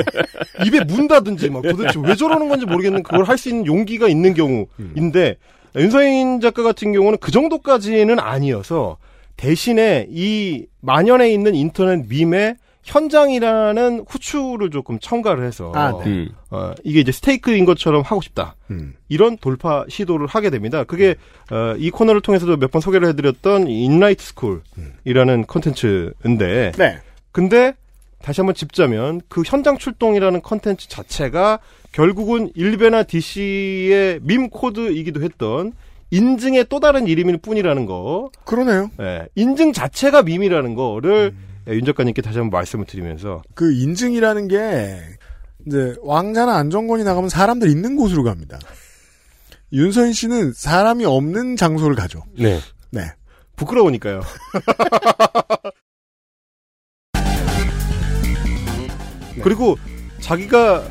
입에 0.66 0.84
문다든지 0.84 1.50
막 1.50 1.62
도대체 1.62 2.00
왜 2.04 2.16
저러는 2.16 2.50
건지 2.50 2.66
모르겠는 2.66 3.04
그걸 3.04 3.26
할 3.26 3.38
수 3.38 3.50
있는 3.50 3.66
용기가 3.66 4.08
있는 4.08 4.34
경우인데 4.36 5.38
윤서인 5.76 6.40
작가 6.40 6.62
같은 6.64 6.94
경우는 6.94 7.18
그 7.20 7.32
정도까지는 7.32 8.20
아니어서 8.20 8.98
대신에 9.44 10.08
이 10.10 10.68
만연해 10.80 11.30
있는 11.34 11.54
인터넷 11.54 12.08
밈의 12.08 12.56
현장이라는 12.84 14.06
후추를 14.08 14.70
조금 14.70 15.00
첨가를 15.00 15.46
해서 15.46 15.72
아, 15.76 15.92
네. 16.04 16.10
음. 16.10 16.30
어, 16.50 16.74
이게 16.86 17.02
이제 17.02 17.12
스테이크인 17.12 17.66
것처럼 17.66 18.04
하고 18.04 18.22
싶다. 18.22 18.56
음. 18.72 18.94
이런 19.10 19.38
돌파 19.38 19.84
시도를 19.90 20.28
하게 20.28 20.50
됩니다. 20.50 20.86
그게 20.86 21.16
어, 21.52 21.76
이 21.78 21.90
코너를 21.92 22.22
통해서도 22.22 22.56
몇 22.58 22.72
번 22.72 22.82
소개를 22.82 23.08
해드렸던 23.10 23.68
인라이트 23.68 24.24
스쿨이라는 24.24 25.46
컨텐츠인데, 25.48 26.72
네. 26.78 26.98
근데 27.34 27.74
다시 28.22 28.40
한번 28.40 28.56
짚자면 28.56 29.22
그 29.28 29.44
현장 29.46 29.78
출동이라는 29.78 30.42
컨텐츠 30.42 30.88
자체가 30.88 31.60
결국은 31.92 32.50
일베나 32.56 33.04
DC의 33.04 34.20
밈 34.24 34.50
코드이기도 34.50 35.22
했던 35.22 35.74
인증의 36.14 36.68
또 36.70 36.80
다른 36.80 37.08
이름일 37.08 37.40
뿐이라는 37.40 37.88
거. 37.88 38.30
그러네요. 38.46 38.92
예, 39.02 39.28
인증 39.34 39.74
자체가 39.74 40.22
밈이라는 40.22 40.76
거를 40.76 41.34
예, 41.68 41.74
윤 41.74 41.84
작가님께 41.86 42.22
다시 42.22 42.38
한번 42.38 42.60
말씀을 42.60 42.86
드리면서 42.86 43.42
그 43.56 43.74
인증이라는 43.74 44.48
게 44.48 45.00
이제 45.66 45.96
왕자나 46.04 46.56
안정권이 46.56 47.04
나가면 47.04 47.30
사람들 47.30 47.68
있는 47.68 47.96
곳으로 47.96 48.22
갑니다. 48.24 48.60
윤서인 49.72 50.14
씨는 50.14 50.54
사람이 50.54 51.04
없는 51.04 51.56
장소를 51.56 51.96
가죠. 51.96 52.22
네. 52.38 52.60
네. 52.92 53.12
부끄러우니까요. 53.56 54.22
그리고 59.42 59.78
자기가 60.22 60.84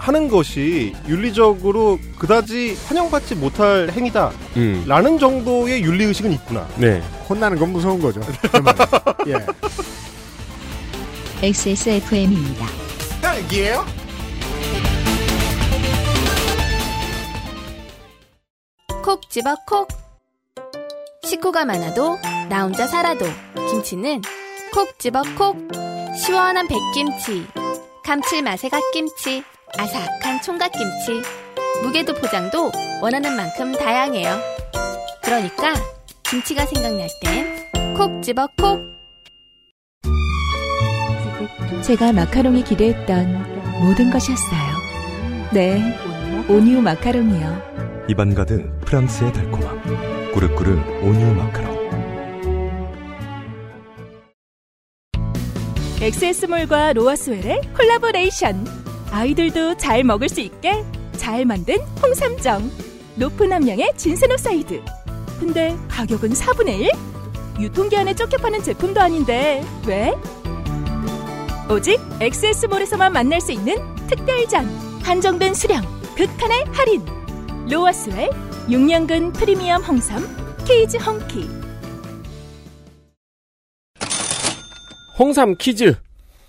하는 0.00 0.28
것이 0.28 0.94
윤리적으로 1.06 1.98
그다지 2.18 2.76
환영받지 2.86 3.34
못할 3.34 3.90
행위다. 3.92 4.32
음. 4.56 4.82
라는 4.86 5.18
정도의 5.18 5.82
윤리 5.82 6.04
의식은 6.04 6.32
있구나. 6.32 6.66
네. 6.76 7.02
혼나는 7.28 7.58
건 7.58 7.70
무서운 7.70 8.00
거죠. 8.00 8.22
예. 9.28 9.34
XSFM입니다. 11.46 12.66
헬기예요? 13.22 13.84
콕 19.04 19.28
집어 19.30 19.54
콕. 19.66 19.88
식구가 21.24 21.66
많아도 21.66 22.18
나 22.48 22.62
혼자 22.62 22.86
살아도 22.86 23.26
김치는 23.70 24.22
콕 24.72 24.98
집어 24.98 25.22
콕. 25.36 25.56
시원한 26.24 26.66
백김치, 26.66 27.46
감칠맛의 28.04 28.70
갓김치, 28.70 29.44
아삭한 29.78 30.42
총각김치. 30.42 31.22
무게도 31.82 32.14
포장도 32.14 32.70
원하는 33.02 33.34
만큼 33.36 33.72
다양해요. 33.72 34.38
그러니까 35.22 35.74
김치가 36.24 36.64
생각날 36.66 37.08
땐 37.22 37.70
콕 37.96 38.22
집어 38.22 38.46
콕. 38.56 38.80
제가 41.82 42.12
마카롱이 42.12 42.64
기대했던 42.64 43.80
모든 43.80 44.10
것이었어요. 44.10 44.60
네, 45.52 45.82
온유 46.48 46.80
마카롱이요. 46.80 48.06
입안 48.08 48.34
가득 48.34 48.80
프랑스의 48.86 49.32
달콤함. 49.32 50.32
꾸르꾸르 50.32 50.78
온유 51.02 51.34
마카롱. 51.34 51.80
엑세스몰과 56.00 56.94
로아스웰의 56.94 57.60
콜라보레이션. 57.76 58.89
아이들도 59.10 59.76
잘 59.76 60.04
먹을 60.04 60.28
수 60.28 60.40
있게 60.40 60.84
잘 61.16 61.44
만든 61.44 61.80
홍삼정. 62.02 62.70
높은 63.16 63.52
함량의 63.52 63.92
진세노사이드. 63.96 64.82
근데 65.38 65.76
가격은 65.88 66.30
4분의 66.30 66.80
1? 66.80 66.90
유통기한에 67.60 68.14
쫓겨 68.14 68.36
파는 68.38 68.62
제품도 68.62 69.00
아닌데 69.00 69.62
왜? 69.86 70.14
오직 71.68 72.00
엑세스몰에서만 72.20 73.12
만날 73.12 73.40
수 73.40 73.52
있는 73.52 73.76
특별전. 74.06 74.66
한정된 75.02 75.54
수량, 75.54 75.82
극한의 76.16 76.64
할인. 76.72 77.04
로아스웰 77.70 78.30
6년근 78.68 79.34
프리미엄 79.34 79.82
홍삼 79.82 80.24
케이지 80.66 80.98
헝키. 80.98 81.48
홍삼 85.18 85.56
키즈 85.58 85.96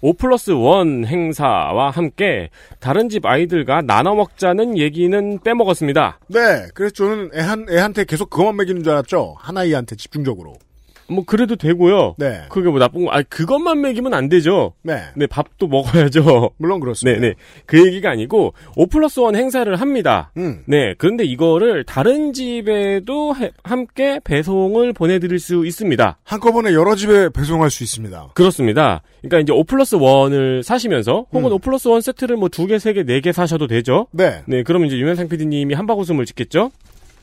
5 0.01 0.13
플러스 0.13 0.51
1 0.51 1.05
행사와 1.05 1.91
함께 1.91 2.49
다른 2.79 3.07
집 3.07 3.25
아이들과 3.25 3.81
나눠 3.83 4.15
먹자는 4.15 4.77
얘기는 4.77 5.39
빼먹었습니다. 5.43 6.19
네. 6.27 6.67
그래서 6.73 6.93
저는 6.93 7.29
애한, 7.35 7.67
애한테 7.69 8.05
계속 8.05 8.29
그것만 8.29 8.57
먹이는 8.57 8.83
줄 8.83 8.93
알았죠. 8.93 9.35
한 9.37 9.55
아이한테 9.55 9.95
집중적으로. 9.95 10.55
뭐 11.11 11.23
그래도 11.25 11.55
되고요. 11.55 12.15
네. 12.17 12.41
그게 12.49 12.69
뭐 12.69 12.79
나쁜 12.79 13.05
거, 13.05 13.11
아 13.11 13.21
그것만 13.21 13.81
먹이면 13.81 14.13
안 14.13 14.29
되죠. 14.29 14.73
네. 14.83 15.01
네, 15.15 15.27
밥도 15.27 15.67
먹어야죠. 15.67 16.51
물론 16.57 16.79
그렇습니다. 16.79 17.19
네, 17.19 17.29
네. 17.29 17.35
그 17.65 17.85
얘기가 17.85 18.09
아니고 18.11 18.53
5 18.75 18.87
플러스 18.87 19.19
1 19.19 19.35
행사를 19.35 19.73
합니다. 19.75 20.31
음. 20.37 20.63
네, 20.65 20.95
그런데 20.97 21.23
이거를 21.25 21.83
다른 21.83 22.33
집에도 22.33 23.35
해- 23.35 23.51
함께 23.63 24.19
배송을 24.23 24.93
보내드릴 24.93 25.39
수 25.39 25.65
있습니다. 25.65 26.17
한꺼번에 26.23 26.73
여러 26.73 26.95
집에 26.95 27.29
배송할 27.29 27.69
수 27.69 27.83
있습니다. 27.83 28.29
그렇습니다. 28.33 29.01
그러니까 29.21 29.39
이제 29.39 29.51
5 29.53 29.63
플러스 29.65 29.97
1을 29.97 30.63
사시면서 30.63 31.25
혹은 31.33 31.47
음. 31.51 31.53
5 31.53 31.57
플러스 31.59 31.87
1 31.89 32.01
세트를 32.01 32.37
뭐 32.37 32.49
두 32.49 32.67
개, 32.67 32.79
세 32.79 32.93
개, 32.93 33.03
네 33.03 33.21
개 33.21 33.31
사셔도 33.31 33.67
되죠. 33.67 34.07
네. 34.11 34.41
네, 34.45 34.63
그럼 34.63 34.85
이제 34.85 34.97
유면상 34.97 35.27
PD님이 35.29 35.73
한바구음을 35.75 36.25
짓겠죠? 36.25 36.71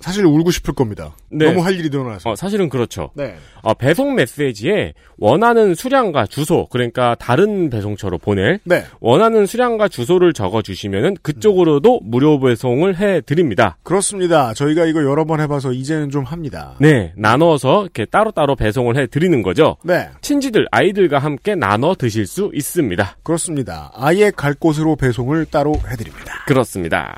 사실 0.00 0.24
울고 0.24 0.50
싶을 0.50 0.74
겁니다. 0.74 1.16
네. 1.30 1.46
너무 1.46 1.64
할 1.64 1.74
일이 1.78 1.88
늘어나서. 1.90 2.30
어, 2.30 2.36
사실은 2.36 2.68
그렇죠. 2.68 3.10
네. 3.14 3.36
어, 3.62 3.74
배송 3.74 4.14
메시지에 4.14 4.94
원하는 5.18 5.74
수량과 5.74 6.26
주소, 6.26 6.66
그러니까 6.70 7.16
다른 7.16 7.70
배송처로 7.70 8.18
보낼 8.18 8.60
네. 8.64 8.84
원하는 9.00 9.46
수량과 9.46 9.88
주소를 9.88 10.32
적어 10.32 10.62
주시면은 10.62 11.16
그쪽으로도 11.22 12.00
무료 12.04 12.38
배송을 12.40 12.98
해 12.98 13.20
드립니다. 13.20 13.76
그렇습니다. 13.82 14.54
저희가 14.54 14.84
이거 14.86 15.02
여러 15.02 15.24
번 15.24 15.40
해봐서 15.40 15.72
이제는 15.72 16.10
좀 16.10 16.24
합니다. 16.24 16.74
네, 16.78 17.12
나눠서 17.16 17.82
이렇게 17.82 18.04
따로따로 18.04 18.56
배송을 18.56 18.96
해 18.96 19.06
드리는 19.06 19.42
거죠. 19.42 19.76
네. 19.82 20.08
친지들, 20.20 20.66
아이들과 20.70 21.18
함께 21.18 21.54
나눠 21.54 21.94
드실 21.94 22.26
수 22.26 22.50
있습니다. 22.54 23.16
그렇습니다. 23.22 23.90
아예 23.94 24.30
갈 24.30 24.54
곳으로 24.54 24.96
배송을 24.96 25.46
따로 25.46 25.74
해드립니다. 25.90 26.44
그렇습니다. 26.46 27.16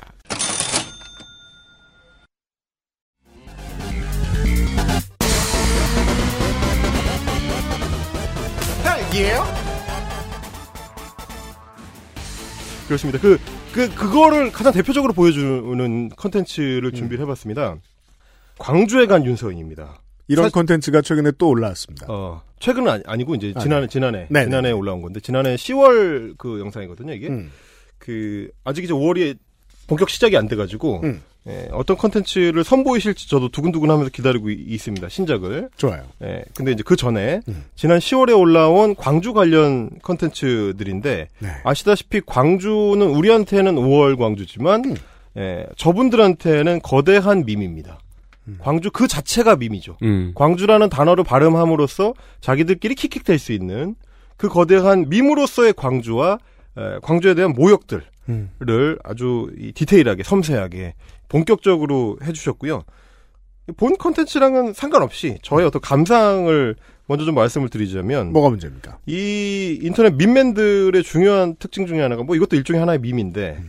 헬기예요? 9.11 9.43
그렇습니다. 12.87 13.19
그, 13.19 13.37
그, 13.73 13.93
그거를 13.93 14.51
가장 14.51 14.73
대표적으로 14.73 15.13
보여주는 15.13 16.09
컨텐츠를 16.09 16.91
준비를 16.91 17.23
해봤습니다. 17.23 17.77
광주에 18.57 19.05
간 19.07 19.25
윤서인입니다. 19.25 20.01
이런 20.27 20.45
사- 20.45 20.53
컨텐츠가 20.53 21.01
최근에 21.01 21.31
또 21.37 21.49
올라왔습니다. 21.49 22.05
어, 22.09 22.41
최근은 22.59 23.03
아니, 23.05 23.23
고 23.23 23.35
이제 23.35 23.53
아, 23.55 23.59
지난해, 23.59 23.87
지난해, 23.87 24.27
네네. 24.29 24.45
지난해 24.45 24.71
올라온 24.71 25.01
건데, 25.01 25.19
지난해 25.19 25.55
10월 25.55 26.35
그 26.37 26.59
영상이거든요, 26.59 27.13
이게. 27.13 27.27
음. 27.27 27.51
그, 27.97 28.49
아직 28.63 28.83
이제 28.83 28.93
5월이 28.93 29.37
본격 29.87 30.09
시작이 30.09 30.37
안 30.37 30.47
돼가지고, 30.47 31.01
음. 31.03 31.21
예, 31.47 31.69
어떤 31.71 31.97
컨텐츠를 31.97 32.63
선보이실지 32.63 33.27
저도 33.27 33.49
두근두근 33.49 33.89
하면서 33.89 34.11
기다리고 34.11 34.49
이- 34.51 34.63
있습니다, 34.67 35.09
신작을. 35.09 35.69
좋아요. 35.75 36.03
예, 36.21 36.43
근데 36.55 36.71
이제 36.71 36.83
그 36.85 36.95
전에, 36.95 37.41
음. 37.47 37.65
지난 37.75 37.97
10월에 37.97 38.37
올라온 38.37 38.95
광주 38.95 39.33
관련 39.33 39.89
컨텐츠들인데, 40.03 41.27
네. 41.39 41.49
아시다시피 41.63 42.21
광주는 42.25 43.01
우리한테는 43.05 43.75
5월 43.75 44.17
광주지만, 44.19 44.85
음. 44.85 44.95
예, 45.37 45.65
저분들한테는 45.77 46.81
거대한 46.83 47.43
밈입니다. 47.45 47.99
광주 48.59 48.91
그 48.91 49.07
자체가 49.07 49.55
밈이죠. 49.55 49.97
음. 50.03 50.31
광주라는 50.35 50.89
단어를 50.89 51.23
발음함으로써 51.23 52.13
자기들끼리 52.41 52.95
킥킥댈 52.95 53.39
수 53.39 53.51
있는 53.53 53.95
그 54.35 54.49
거대한 54.49 55.07
밈으로서의 55.09 55.73
광주와 55.73 56.37
에, 56.77 56.99
광주에 57.01 57.33
대한 57.35 57.53
모욕들을 57.53 58.03
음. 58.29 58.49
아주 59.03 59.51
이 59.57 59.71
디테일하게 59.73 60.23
섬세하게 60.23 60.95
본격적으로 61.31 62.17
해주셨고요. 62.23 62.83
본 63.77 63.97
컨텐츠랑은 63.97 64.73
상관없이 64.73 65.37
저의 65.41 65.65
어떤 65.65 65.81
감상을 65.81 66.75
먼저 67.05 67.23
좀 67.23 67.35
말씀을 67.35 67.69
드리자면 67.69 68.33
뭐가 68.33 68.49
문제입니까? 68.49 68.97
이 69.05 69.79
인터넷 69.81 70.13
밈맨들의 70.15 71.01
중요한 71.03 71.55
특징 71.55 71.87
중에 71.87 72.01
하나가 72.01 72.23
뭐 72.23 72.35
이것도 72.35 72.57
일종의 72.57 72.81
하나의 72.81 72.99
밈인데 72.99 73.63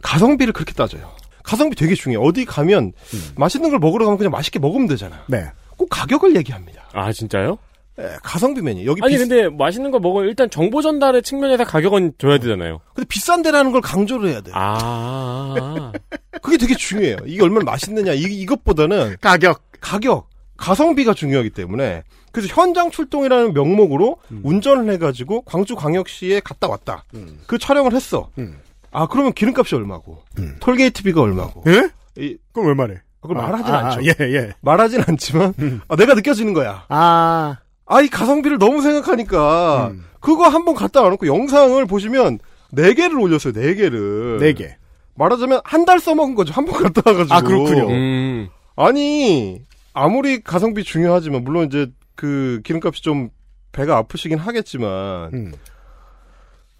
가성비를 0.00 0.52
그렇게 0.52 0.72
따져요. 0.74 1.10
가성비 1.42 1.74
되게 1.74 1.96
중요해. 1.96 2.24
어디 2.24 2.44
가면 2.44 2.92
맛있는 3.36 3.70
걸 3.70 3.80
먹으러 3.80 4.04
가면 4.04 4.16
그냥 4.18 4.30
맛있게 4.30 4.60
먹으면 4.60 4.86
되잖아. 4.86 5.24
네. 5.26 5.50
꼭 5.76 5.88
가격을 5.90 6.36
얘기합니다. 6.36 6.84
아 6.92 7.12
진짜요? 7.12 7.58
예, 7.98 8.16
가성비맨이 8.22 8.86
여기 8.86 9.02
아니 9.02 9.14
비, 9.14 9.18
근데 9.18 9.48
맛있는 9.50 9.90
거 9.90 9.98
먹으면 9.98 10.28
일단 10.28 10.48
정보 10.48 10.80
전달의 10.80 11.22
측면에서 11.22 11.64
가격은 11.64 12.14
줘야 12.18 12.38
되잖아요. 12.38 12.80
근데 12.94 13.06
비싼 13.06 13.42
데라는 13.42 13.70
걸 13.72 13.80
강조를 13.82 14.30
해야 14.30 14.40
돼. 14.40 14.50
아. 14.54 15.92
그게 16.42 16.56
되게 16.56 16.74
중요해요. 16.74 17.16
이게 17.26 17.42
얼마나 17.42 17.64
맛있느냐 17.64 18.12
이, 18.14 18.22
이것보다는 18.22 19.16
가격. 19.20 19.60
가격, 19.80 20.30
가성비가 20.56 21.12
중요하기 21.12 21.50
때문에 21.50 22.04
그래서 22.30 22.54
현장 22.54 22.90
출동이라는 22.90 23.52
명목으로 23.52 24.16
운전을 24.42 24.90
해가지고 24.94 25.42
광주광역시에 25.42 26.40
갔다 26.40 26.68
왔다. 26.68 27.04
그 27.46 27.58
촬영을 27.58 27.92
했어. 27.92 28.30
음. 28.38 28.58
아 28.92 29.06
그러면 29.06 29.32
기름값이 29.32 29.74
얼마고, 29.74 30.22
음. 30.38 30.56
톨게이트비가 30.60 31.20
얼마고. 31.20 31.64
예? 31.66 31.90
이, 32.16 32.36
그럼 32.52 32.68
왜 32.68 32.74
말해? 32.74 33.00
그걸 33.20 33.38
아, 33.38 33.42
말하진 33.42 33.74
아, 33.74 33.78
않죠. 33.78 34.00
아, 34.00 34.02
예, 34.04 34.34
예. 34.34 34.52
말하진 34.60 35.02
않지만 35.06 35.54
아, 35.88 35.96
내가 35.96 36.14
느껴지는 36.14 36.52
거야. 36.54 36.84
아. 36.88 37.58
아 37.92 38.00
이 38.02 38.08
가성비를 38.08 38.58
너무 38.58 38.80
생각하니까 38.82 39.88
음. 39.92 40.04
그거 40.20 40.48
한번 40.48 40.74
갔다 40.74 41.02
와놓고 41.02 41.26
영상을 41.26 41.84
보시면 41.86 42.38
네 42.70 42.94
개를 42.94 43.18
올렸어요. 43.18 43.52
네 43.52 43.74
개를. 43.74 44.38
네 44.40 44.52
개. 44.54 44.76
말하자면 45.14 45.60
한 45.64 45.84
달 45.84 46.00
써먹은 46.00 46.34
거죠. 46.34 46.52
한번 46.54 46.82
갔다 46.82 47.02
와가지고. 47.04 47.34
아, 47.34 47.40
그렇군요. 47.42 47.88
음. 47.90 48.48
아니 48.76 49.60
아무리 49.92 50.40
가성비 50.42 50.84
중요하지만 50.84 51.44
물론 51.44 51.66
이제 51.66 51.88
그 52.14 52.60
기름값이 52.64 53.02
좀 53.02 53.28
배가 53.72 53.96
아프시긴 53.98 54.38
하겠지만 54.38 55.30
음. 55.34 55.52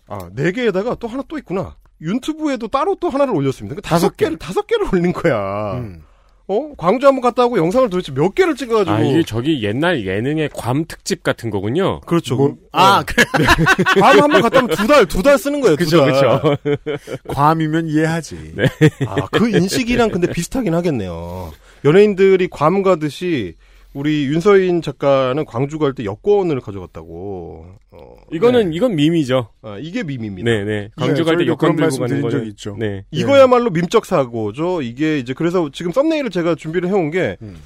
아네 0.09 0.53
개에다가 0.53 0.95
또 0.97 1.09
하나 1.09 1.23
또 1.29 1.37
있구나. 1.39 1.77
유튜브에도 2.01 2.69
따로 2.69 2.97
또 3.01 3.09
하나를 3.11 3.35
올렸습니다. 3.35 3.75
그러니까 3.75 3.89
다섯. 3.89 4.17
개를 4.17 4.37
다섯 4.39 4.67
개를 4.67 4.87
올린 4.93 5.13
거야. 5.13 5.75
음. 5.75 6.03
어 6.49 6.73
광주 6.77 7.07
한번 7.07 7.23
갔다 7.23 7.47
오고 7.47 7.57
영상을 7.59 7.89
도대체 7.89 8.13
몇 8.13 8.35
개를 8.35 8.57
찍어가지고 8.57 8.95
아 8.95 9.01
이게 9.01 9.23
저기 9.23 9.63
옛날 9.63 10.05
예능의 10.05 10.51
괌 10.53 10.85
특집 10.87 11.23
같은 11.23 11.51
거군요. 11.51 12.01
그렇죠. 12.01 12.35
뭐, 12.37 12.57
아, 12.73 13.03
그래. 13.05 13.25
다음 14.01 14.21
한번 14.23 14.43
갔다 14.43 14.59
오면 14.59 14.77
두 14.77 14.87
달 14.87 15.07
두 15.07 15.23
달 15.23 15.39
쓰는 15.39 15.61
거예요. 15.61 15.77
그쵸. 15.77 16.05
그쵸. 16.05 16.57
괌이면 17.29 17.87
이해하지. 17.87 18.53
네. 18.57 18.65
아, 19.07 19.27
그 19.31 19.49
인식이랑 19.49 20.11
근데 20.11 20.31
비슷하긴 20.31 20.75
하겠네요. 20.75 21.53
연예인들이 21.85 22.49
괌 22.49 22.83
가듯이 22.83 23.55
우리 23.95 24.25
윤서인 24.27 24.81
작가는 24.81 25.45
광주 25.45 25.79
갈 25.79 25.93
때 25.95 26.05
여권을 26.05 26.61
가져갔다고. 26.61 27.67
어, 27.91 28.15
이거는 28.33 28.73
이건 28.73 28.95
밈이죠. 28.97 29.49
아, 29.63 29.77
이게 29.79 30.03
밈입니다. 30.03 30.51
네네. 30.51 30.91
광주 30.97 31.25
갈때 31.25 31.45
저희도 31.45 31.53
여권 31.53 31.77
들고 31.77 31.99
가는 31.99 32.21
거는 32.23 32.31
적이 32.31 32.49
있죠. 32.51 32.77
네. 32.79 33.05
이거야말로 33.11 33.71
민적 33.71 34.07
사고죠. 34.07 34.81
이게 34.83 35.19
이제 35.19 35.35
그래서 35.35 35.69
지금 35.73 35.93
썸네일을 35.93 36.31
제가 36.31 36.55
준비를 36.55 36.89
해온 36.89 37.11
게 37.11 37.37
음. 37.43 37.57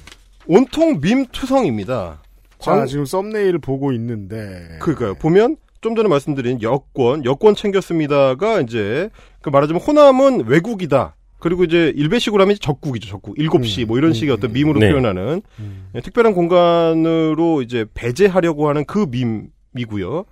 온통 0.47 0.99
밈 1.01 1.25
투성입니다. 1.31 2.21
자, 2.59 2.71
광- 2.71 2.87
지금 2.87 3.05
썸네일을 3.05 3.59
보고 3.59 3.91
있는데. 3.93 4.77
그러니까요. 4.81 5.15
보면 5.15 5.57
좀 5.79 5.95
전에 5.95 6.09
말씀드린 6.09 6.61
여권, 6.61 7.23
여권 7.23 7.53
챙겼습니다가 7.55 8.61
이제 8.61 9.09
그 9.41 9.49
말하자면 9.49 9.81
호남은 9.81 10.45
외국이다. 10.47 11.15
그리고 11.39 11.63
이제 11.63 11.93
일베식으로 11.95 12.41
하면 12.41 12.55
적국이죠, 12.59 13.07
적국. 13.09 13.37
일곱 13.37 13.65
시 13.65 13.83
음, 13.83 13.87
뭐 13.87 13.97
이런 13.97 14.11
음, 14.11 14.13
식의 14.13 14.33
음, 14.33 14.37
어떤 14.37 14.53
밈으로 14.53 14.79
네. 14.79 14.89
표현하는 14.89 15.41
음. 15.59 15.89
예, 15.95 16.01
특별한 16.01 16.33
공간으로 16.33 17.61
이제 17.61 17.85
배제하려고 17.93 18.69
하는 18.69 18.85
그 18.85 19.05
밈이고요. 19.09 20.25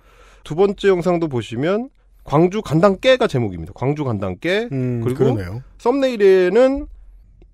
두 0.44 0.54
번째 0.54 0.88
영상도 0.88 1.28
보시면 1.28 1.90
광주 2.24 2.60
간당깨가 2.60 3.28
제목입니다. 3.28 3.72
광주 3.74 4.04
간당깨. 4.04 4.68
음, 4.72 5.00
그리고 5.04 5.18
그러네요. 5.24 5.62
썸네일에는 5.78 6.86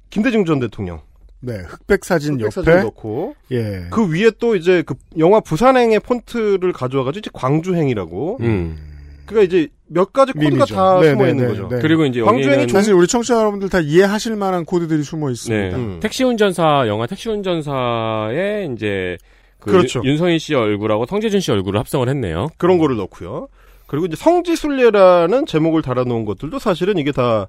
김대중 0.08 0.44
전 0.44 0.60
대통령 0.60 1.00
네, 1.40 1.58
흑백 1.66 2.04
사진 2.04 2.34
흑백 2.34 2.44
옆에. 2.44 2.50
사진 2.70 2.84
넣고 2.84 3.34
예. 3.50 3.86
그 3.90 4.10
위에 4.10 4.30
또 4.38 4.56
이제 4.56 4.82
그 4.86 4.94
영화 5.18 5.40
부산행의 5.40 6.00
폰트를 6.00 6.72
가져와 6.72 7.04
가지고 7.04 7.18
이제 7.20 7.30
광주행이라고. 7.34 8.38
음. 8.40 8.91
그러니까 9.32 9.42
이제 9.42 9.68
몇 9.86 10.12
가지 10.12 10.32
코드가 10.32 10.50
밈이죠. 10.50 10.74
다 10.74 11.00
네, 11.00 11.10
숨어 11.10 11.24
네, 11.24 11.30
있는 11.30 11.44
네, 11.44 11.48
거죠. 11.50 11.68
네. 11.68 11.78
그리고 11.82 12.04
이제 12.06 12.20
광주행이 12.20 12.62
여기는 12.62 12.68
사실 12.68 12.94
우리 12.94 13.06
청취자 13.06 13.34
여러분들 13.36 13.68
다 13.68 13.80
이해하실 13.80 14.36
만한 14.36 14.64
코드들이 14.64 15.02
숨어 15.02 15.30
있습니다. 15.30 15.76
네. 15.76 15.82
음. 15.82 16.00
택시 16.00 16.24
운전사 16.24 16.84
영화 16.88 17.06
택시 17.06 17.28
운전사에 17.28 18.68
이제 18.74 19.18
그 19.58 19.70
그렇죠. 19.70 20.00
윤, 20.04 20.12
윤서인 20.12 20.38
씨 20.38 20.54
얼굴하고 20.54 21.06
성재준 21.06 21.40
씨 21.40 21.52
얼굴을 21.52 21.78
합성을 21.80 22.08
했네요. 22.08 22.48
그런 22.58 22.78
거를 22.78 22.96
넣고요. 22.96 23.48
그리고 23.86 24.06
이제 24.06 24.16
성지순례라는 24.16 25.46
제목을 25.46 25.82
달아놓은 25.82 26.24
것들도 26.24 26.58
사실은 26.58 26.98
이게 26.98 27.12
다 27.12 27.48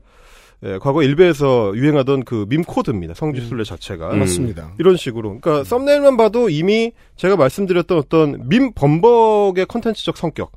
예, 0.65 0.77
과거 0.81 1.03
일베에서 1.03 1.73
유행하던 1.75 2.23
그 2.23 2.45
밈 2.47 2.63
코드입니다. 2.63 3.13
성지순례 3.15 3.63
자체가. 3.65 4.11
음. 4.11 4.19
맞습니다. 4.19 4.71
이런 4.79 4.95
식으로. 4.95 5.39
그러니까 5.41 5.63
썸네일만 5.65 6.15
봐도 6.15 6.49
이미 6.49 6.91
제가 7.17 7.35
말씀드렸던 7.35 7.97
어떤 7.97 8.47
밈 8.47 8.73
범벅의 8.73 9.65
컨텐츠적 9.65 10.15
성격 10.17 10.51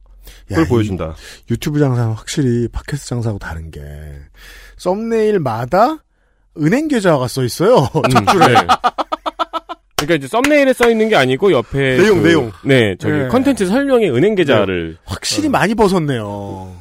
을 0.51 0.57
야, 0.59 0.63
이 0.63 0.69
보여준다. 0.69 1.15
유튜브 1.51 1.79
장사는 1.79 2.13
확실히 2.13 2.69
팟캐스트 2.69 3.09
장사하고 3.09 3.39
다른 3.39 3.71
게 3.71 3.81
썸네일마다 4.77 5.99
은행 6.59 6.89
계좌가 6.89 7.29
써 7.29 7.45
있어요. 7.45 7.89
네. 8.05 8.55
그러니까 9.97 10.15
이제 10.17 10.29
썸네일에 10.29 10.73
써 10.73 10.91
있는 10.91 11.09
게 11.09 11.17
아니고 11.17 11.53
옆에 11.53 11.97
내용, 11.99 12.23
그- 12.23 12.27
내용. 12.29 12.53
네, 12.65 12.97
저기 12.99 13.15
네. 13.19 13.29
컨텐츠 13.29 13.67
설명에 13.67 14.09
은행 14.11 14.35
계좌를 14.35 14.99
확실히 15.05 15.49
많이 15.49 15.75
벗었네요. 15.75 16.77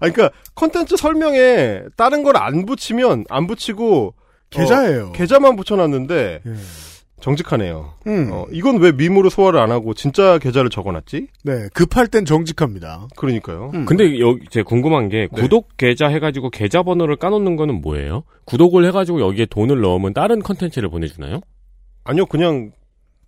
아, 0.00 0.08
그러니까 0.10 0.30
컨텐츠 0.54 0.96
설명에 0.96 1.82
다른 1.96 2.22
걸 2.22 2.36
안 2.36 2.64
붙이면 2.66 3.24
안 3.28 3.46
붙이고 3.46 4.14
계좌예요. 4.50 5.08
어, 5.08 5.12
계좌만 5.12 5.56
붙여놨는데 5.56 6.40
예. 6.46 6.52
정직하네요. 7.22 7.94
음. 8.08 8.28
어, 8.32 8.44
이건 8.50 8.78
왜 8.80 8.92
밈으로 8.92 9.30
소화를 9.30 9.60
안 9.60 9.70
하고 9.70 9.94
진짜 9.94 10.38
계좌를 10.38 10.68
적어놨지? 10.68 11.28
네, 11.44 11.68
급할 11.72 12.08
땐 12.08 12.24
정직합니다. 12.24 13.08
그러니까요. 13.16 13.70
음. 13.74 13.86
근데 13.86 14.18
여기 14.20 14.44
제 14.50 14.62
궁금한 14.62 15.08
게 15.08 15.28
네. 15.32 15.40
구독 15.40 15.76
계좌 15.76 16.08
해가지고 16.08 16.50
계좌 16.50 16.82
번호를 16.82 17.16
까놓는 17.16 17.56
거는 17.56 17.80
뭐예요? 17.80 18.24
구독을 18.44 18.84
해가지고 18.86 19.20
여기에 19.20 19.46
돈을 19.46 19.80
넣으면 19.80 20.12
다른 20.12 20.40
컨텐츠를 20.42 20.90
보내주나요? 20.90 21.40
아니요, 22.04 22.26
그냥 22.26 22.72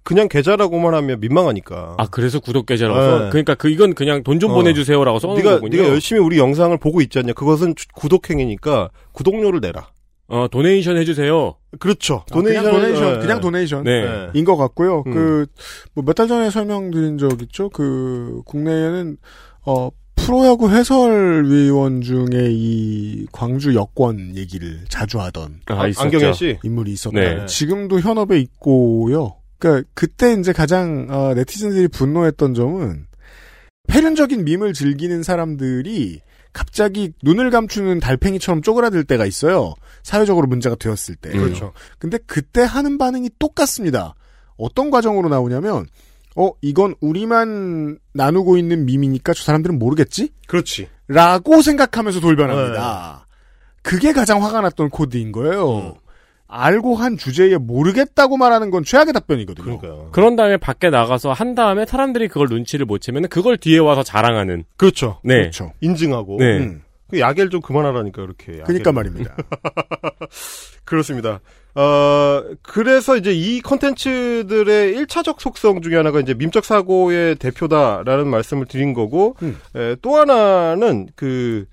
그냥 0.03 0.29
계좌라고만 0.29 0.93
하면 0.93 1.19
민망하니까. 1.21 1.95
아 1.97 2.07
그래서 2.11 2.39
구독 2.39 2.67
계좌라고 2.67 3.01
써? 3.01 3.19
네. 3.25 3.31
그러니까 3.31 3.55
그 3.55 3.71
이건 3.71 3.95
그냥 3.95 4.23
돈 4.23 4.39
좀 4.39 4.51
어. 4.51 4.55
보내주세요라고 4.55 5.19
써놓은 5.19 5.39
네가 5.39 5.51
거군요. 5.55 5.77
네가 5.79 5.89
열심히 5.89 6.21
우리 6.21 6.37
영상을 6.39 6.77
보고 6.77 7.01
있지 7.01 7.19
않냐? 7.21 7.33
그것은 7.33 7.75
주- 7.75 7.87
구독 7.95 8.29
행위니까 8.29 8.91
구독료를 9.13 9.61
내라. 9.61 9.87
어 10.29 10.49
도네이션 10.51 10.97
해주세요. 10.97 11.55
그렇죠. 11.79 12.25
아, 12.31 12.41
그냥 12.41 12.65
도네이션을- 12.65 12.71
도네이션, 12.71 13.15
예, 13.15 13.19
그냥 13.19 13.37
예. 13.37 13.41
도네이션. 13.41 13.85
네. 13.85 14.03
네. 14.05 14.31
인 14.35 14.45
것 14.45 14.57
같고요. 14.57 15.03
음. 15.07 15.13
그, 15.13 15.47
뭐 15.95 16.03
몇 16.05 16.15
달 16.15 16.29
전에 16.29 16.51
설명드린 16.51 17.19
적 17.19 17.43
있죠? 17.43 17.69
그, 17.69 18.41
국내에는, 18.47 19.17
어, 19.67 19.91
프로야구 20.17 20.71
해설위원 20.71 22.01
중에 22.01 22.49
이 22.51 23.27
광주 23.33 23.75
여권 23.75 24.35
얘기를 24.37 24.81
자주 24.89 25.21
하던 25.21 25.61
아, 25.67 25.75
아. 25.75 25.91
안경현 25.99 26.33
씨. 26.33 26.59
인물이 26.63 26.93
있었다. 26.93 27.21
네. 27.21 27.47
지금도 27.47 28.01
현업에 28.01 28.39
있고요. 28.39 29.35
그러니까 29.59 29.87
그때 29.93 30.33
이제 30.33 30.53
가장 30.53 31.09
어, 31.11 31.35
네티즌들이 31.35 31.89
분노했던 31.89 32.55
점은 32.55 33.07
패륜적인 33.89 34.45
밈을 34.45 34.73
즐기는 34.73 35.23
사람들이 35.23 36.21
갑자기 36.55 37.13
눈을 37.23 37.51
감추는 37.51 38.01
달팽이처럼 38.01 38.63
쪼그라들 38.63 39.05
때가 39.05 39.27
있어요. 39.27 39.75
사회적으로 40.03 40.47
문제가 40.47 40.77
되었을 40.77 41.17
때. 41.17 41.31
그렇죠. 41.31 41.73
근데 41.99 42.17
그때 42.27 42.63
하는 42.63 42.97
반응이 42.97 43.29
똑같습니다. 43.39 44.15
어떤 44.57 44.91
과정으로 44.91 45.29
나오냐면 45.29 45.87
어 46.37 46.53
이건 46.63 46.95
우리만 47.01 47.99
나누고 48.15 48.57
있는 48.57 48.87
밈이니까 48.87 49.35
저 49.35 49.43
사람들은 49.45 49.79
모르겠지? 49.79 50.31
그렇지. 50.47 50.89
라고 51.09 51.61
생각하면서 51.61 52.21
돌변합니다. 52.21 53.27
그게 53.83 54.13
가장 54.13 54.43
화가 54.43 54.61
났던 54.63 54.91
코드인 54.91 55.33
거예요. 55.33 55.97
알고 56.47 56.97
한 56.97 57.17
주제에 57.17 57.57
모르겠다고 57.57 58.37
말하는 58.37 58.71
건 58.71 58.85
최악의 58.85 59.13
답변이거든요. 59.13 59.79
그러니까요. 59.79 60.09
그런 60.13 60.37
다음에 60.37 60.57
밖에 60.57 60.91
나가서 60.91 61.33
한 61.33 61.55
다음에 61.55 61.87
사람들이 61.87 62.29
그걸 62.29 62.49
눈치를 62.49 62.87
못 62.87 62.99
채면 62.99 63.29
그걸 63.29 63.57
뒤에 63.57 63.79
와서 63.79 64.03
자랑하는. 64.03 64.65
그렇죠. 64.77 65.21
네. 65.25 65.41
그렇죠. 65.41 65.73
인증하고. 65.81 66.37
네. 66.39 66.59
음. 66.59 66.83
그 67.11 67.21
야겔 67.21 67.51
좀 67.51 67.61
그만하라니까 67.61 68.23
그렇게. 68.23 68.53
야겔. 68.53 68.65
그니까 68.67 68.93
말입니다. 68.93 69.37
그렇습니다. 70.85 71.41
어, 71.75 72.43
그래서 72.63 73.17
이제 73.17 73.33
이 73.33 73.61
컨텐츠들의 73.61 74.95
1차적 74.95 75.41
속성 75.41 75.83
중에 75.83 75.97
하나가 75.97 76.21
이제 76.21 76.35
민적 76.35 76.65
사고의 76.65 77.37
대표다라는 77.37 78.29
말씀을 78.29 78.67
드린 78.67 78.95
거고, 78.95 79.35
음. 79.43 79.59
에, 79.75 79.97
또 80.01 80.17
하나는 80.17 81.09
그, 81.17 81.67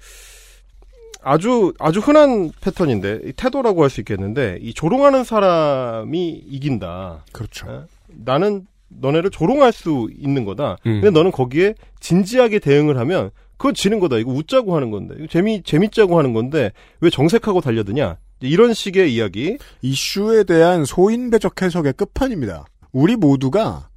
아주, 1.24 1.74
아주 1.80 2.00
흔한 2.00 2.52
패턴인데, 2.62 3.22
이 3.26 3.34
태도라고 3.34 3.84
할 3.84 3.90
수 3.90 4.02
있겠는데, 4.02 4.58
이 4.62 4.74
조롱하는 4.74 5.24
사람이 5.24 6.30
이긴다. 6.48 7.26
그렇죠. 7.32 7.70
에? 7.72 7.80
나는 8.26 8.66
너네를 8.90 9.30
조롱할 9.30 9.72
수 9.72 10.10
있는 10.18 10.46
거다. 10.46 10.78
음. 10.86 11.02
근데 11.02 11.10
너는 11.12 11.32
거기에 11.32 11.76
진지하게 12.00 12.60
대응을 12.60 12.98
하면, 12.98 13.30
그건 13.58 13.74
지는 13.76 14.00
거다. 14.00 14.18
이거 14.18 14.32
웃자고 14.32 14.76
하는 14.76 14.90
건데. 14.90 15.16
이거 15.18 15.28
재미, 15.28 15.62
재밌자고 15.64 16.18
하는 16.18 16.34
건데, 16.34 16.72
왜 17.00 17.10
정색하고 17.10 17.62
달려드냐? 17.62 18.18
이런 18.42 18.74
식의 18.74 19.14
이야기. 19.14 19.58
이슈에 19.84 20.44
대한 20.46 20.84
소인배적 20.84 21.62
해석의 21.62 21.94
끝판입니다. 21.94 22.66
우리 22.92 23.16
모두가 23.16 23.90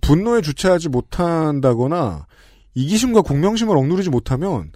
분노에 0.00 0.40
주체하지 0.42 0.88
못한다거나 0.88 2.26
이기심과 2.74 3.22
공명심을 3.22 3.76
억누르지 3.76 4.10
못하면 4.10 4.72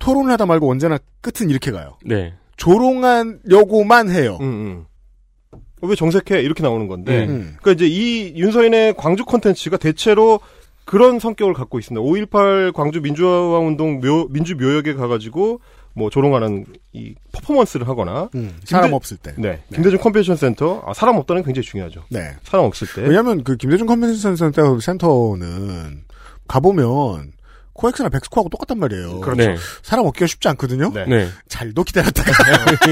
토론을 0.00 0.32
하다 0.32 0.46
말고 0.46 0.68
언제나 0.70 0.98
끝은 1.20 1.48
이렇게 1.50 1.70
가요. 1.70 1.96
네. 2.04 2.34
조롱하려고만 2.56 4.10
해요. 4.10 4.38
음, 4.40 4.86
음. 5.52 5.58
왜 5.82 5.94
정색해? 5.94 6.40
이렇게 6.42 6.62
나오는 6.62 6.88
건데. 6.88 7.26
음. 7.26 7.56
그러니까 7.60 7.72
이제 7.72 7.86
이 7.86 8.34
윤서인의 8.36 8.94
광주 8.96 9.24
콘텐츠가 9.24 9.76
대체로 9.76 10.40
그런 10.84 11.18
성격을 11.20 11.54
갖고 11.54 11.78
있습니다. 11.78 12.02
5.18 12.04 12.72
광주 12.72 13.00
민주화 13.00 13.58
운동 13.60 14.00
묘, 14.00 14.26
민주 14.30 14.56
묘역에 14.56 14.94
가가지고 14.94 15.60
뭐 15.94 16.10
조롱하는 16.10 16.66
이 16.92 17.14
퍼포먼스를 17.32 17.88
하거나. 17.88 18.28
음, 18.34 18.56
사람 18.64 18.86
김대- 18.86 18.96
없을 18.96 19.16
때. 19.16 19.34
네. 19.38 19.62
김대중 19.72 19.98
컨벤션 20.00 20.36
센터. 20.36 20.82
아, 20.86 20.92
사람 20.94 21.16
없다는 21.16 21.42
게 21.42 21.46
굉장히 21.46 21.64
중요하죠. 21.66 22.04
네. 22.10 22.32
사람 22.42 22.66
없을 22.66 22.86
때. 22.94 23.02
왜냐하면 23.02 23.42
그 23.44 23.56
김대중 23.56 23.86
컨벤션 23.86 24.36
센터 24.36 24.78
센터는 24.80 26.02
가보면 26.48 27.32
코엑스나 27.80 28.10
벡스코하고 28.10 28.50
똑같단 28.50 28.78
말이에요. 28.78 29.20
그렇죠. 29.20 29.42
네. 29.42 29.56
사람 29.82 30.04
없기가 30.06 30.26
쉽지 30.26 30.48
않거든요. 30.48 30.92
네. 30.92 31.06
네. 31.06 31.28
잘도 31.48 31.82
기다렸다가 31.84 32.32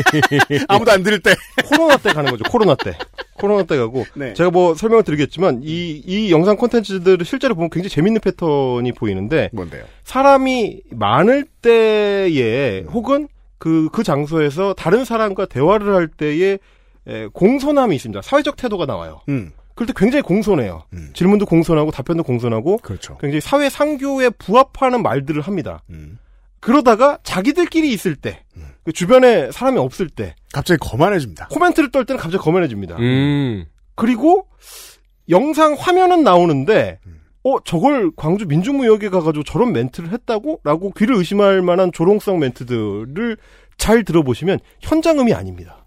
아무도 0.68 0.90
안 0.90 1.02
들을 1.02 1.20
때. 1.20 1.34
코로나 1.66 1.98
때 1.98 2.12
가는 2.12 2.30
거죠. 2.30 2.44
코로나 2.44 2.74
때. 2.74 2.96
코로나 3.34 3.64
때 3.64 3.76
가고. 3.76 4.06
네. 4.14 4.32
제가 4.32 4.50
뭐 4.50 4.74
설명을 4.74 5.04
드리겠지만 5.04 5.60
이, 5.62 6.02
이 6.06 6.32
영상 6.32 6.56
콘텐츠들을 6.56 7.24
실제로 7.26 7.54
보면 7.54 7.68
굉장히 7.70 7.90
재밌는 7.90 8.20
패턴이 8.22 8.92
보이는데 8.92 9.50
뭔데요? 9.52 9.84
사람이 10.04 10.80
많을 10.90 11.44
때에 11.60 12.84
혹은 12.90 13.28
그, 13.58 13.88
그 13.92 14.02
장소에서 14.02 14.72
다른 14.74 15.04
사람과 15.04 15.46
대화를 15.46 15.94
할 15.94 16.08
때에 16.08 16.58
에, 17.06 17.26
공손함이 17.32 17.94
있습니다. 17.96 18.22
사회적 18.22 18.56
태도가 18.56 18.86
나와요. 18.86 19.20
음, 19.28 19.52
그럴 19.78 19.86
때 19.86 19.92
굉장히 19.94 20.22
공손해요. 20.22 20.82
음. 20.92 21.10
질문도 21.14 21.46
공손하고 21.46 21.92
답변도 21.92 22.24
공손하고 22.24 22.78
그렇죠. 22.78 23.16
굉장히 23.18 23.40
사회 23.40 23.70
상교에 23.70 24.28
부합하는 24.30 25.04
말들을 25.04 25.40
합니다. 25.40 25.84
음. 25.90 26.18
그러다가 26.58 27.18
자기들끼리 27.22 27.92
있을 27.92 28.16
때, 28.16 28.42
그 28.82 28.90
주변에 28.92 29.52
사람이 29.52 29.78
없을 29.78 30.08
때, 30.08 30.34
갑자기 30.52 30.78
거만해집니다. 30.80 31.46
코멘트를 31.52 31.92
떨 31.92 32.04
때는 32.06 32.18
갑자기 32.18 32.42
거만해집니다. 32.42 32.96
음. 32.96 33.66
그리고 33.94 34.48
영상 35.28 35.76
화면은 35.78 36.24
나오는데 36.24 36.98
어 37.44 37.60
저걸 37.60 38.10
광주 38.16 38.46
민주무역에 38.46 39.10
가가지고 39.10 39.44
저런 39.44 39.72
멘트를 39.72 40.10
했다고? 40.10 40.62
라고 40.64 40.90
귀를 40.90 41.14
의심할 41.14 41.62
만한 41.62 41.92
조롱성 41.92 42.40
멘트들을 42.40 43.36
잘 43.76 44.02
들어보시면 44.02 44.58
현장음이 44.80 45.32
아닙니다. 45.34 45.86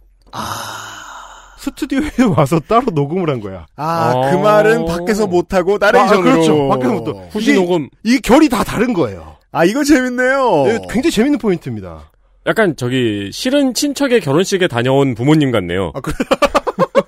스튜디오에 1.61 2.09
와서 2.35 2.59
따로 2.67 2.87
녹음을 2.91 3.29
한 3.29 3.39
거야. 3.39 3.65
아, 3.75 4.11
어. 4.15 4.31
그 4.31 4.35
말은 4.37 4.85
밖에서 4.85 5.27
못하고 5.27 5.75
아, 5.75 5.77
나레이션으로. 5.79 6.23
그렇죠. 6.23 6.67
밖에서 6.69 6.91
못 6.93 7.07
하- 7.07 7.21
후시 7.29 7.53
녹음. 7.53 7.87
이 8.03 8.19
결이 8.19 8.49
다 8.49 8.63
다른 8.63 8.93
거예요. 8.93 9.35
아, 9.51 9.63
이거 9.63 9.83
재밌네요. 9.83 10.63
네, 10.65 10.79
굉장히 10.89 11.11
재밌는 11.11 11.37
포인트입니다. 11.39 12.09
약간 12.47 12.75
저기 12.75 13.29
싫은 13.31 13.75
친척의 13.75 14.21
결혼식에 14.21 14.67
다녀온 14.67 15.13
부모님 15.13 15.51
같네요. 15.51 15.91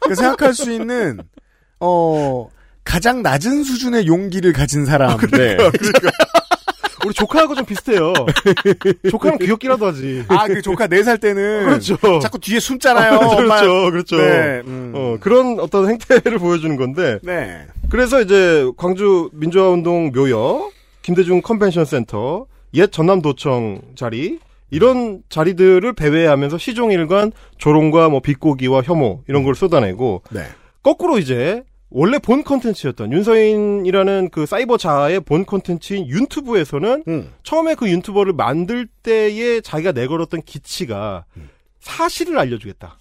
그 0.02 0.14
생각할 0.16 0.54
수 0.54 0.72
있는, 0.72 1.20
어, 1.80 2.48
가장 2.84 3.24
낮은 3.24 3.64
수준의 3.64 4.06
용기를 4.06 4.54
가진 4.54 4.86
사람. 4.86 5.18
네. 5.32 5.58
우리 7.06 7.14
조카하고 7.14 7.56
좀 7.56 7.66
비슷해요. 7.66 8.14
조카는 9.10 9.38
귀엽기라도 9.40 9.86
하지. 9.88 10.24
아, 10.28 10.48
그 10.48 10.62
조카 10.62 10.88
4살 10.88 11.20
때는. 11.20 11.66
그렇죠. 11.66 11.98
자꾸 12.20 12.40
뒤에 12.40 12.60
숨잖아요. 12.60 13.18
엄마. 13.18 13.62
그렇죠, 13.62 13.92
그렇죠. 13.92 14.18
네. 14.18 14.62
음. 14.66 14.94
어, 14.96 15.18
그런 15.20 15.60
어떤 15.60 15.90
행태를 15.90 16.40
보여주는 16.40 16.76
건데, 16.76 17.20
네. 17.24 17.66
그래서 17.90 18.22
이제 18.22 18.70
광주 18.78 19.30
민주화운동 19.34 20.12
묘역, 20.14 20.72
김대중 21.02 21.42
컨벤션 21.42 21.86
센터, 21.86 22.46
옛 22.74 22.92
전남도청 22.92 23.82
자리, 23.96 24.40
이런 24.72 25.22
자리들을 25.30 25.94
배회하면서 25.94 26.58
시종일관 26.58 27.32
조롱과 27.60 28.10
뭐 28.10 28.22
비꼬기와 28.22 28.82
혐오 28.82 29.22
이런 29.28 29.44
걸 29.44 29.54
쏟아내고 29.54 30.24
네. 30.32 30.42
거꾸로 30.82 31.20
이제 31.20 31.64
원래 31.94 32.18
본 32.18 32.44
컨텐츠였던 32.44 33.14
윤서인이라는 33.14 34.30
그 34.32 34.48
사이버 34.48 34.78
자아의 34.78 35.20
본 35.22 35.46
컨텐츠인 35.46 36.08
유튜브에서는 36.08 37.04
음. 37.08 37.32
처음에 37.44 37.76
그 37.76 37.90
유튜버를 37.90 38.34
만들 38.34 38.88
때에 39.04 39.62
자기가 39.62 39.92
내걸었던 39.92 40.42
기치가 40.42 41.26
사실을 41.80 42.40
알려주겠다. 42.40 42.98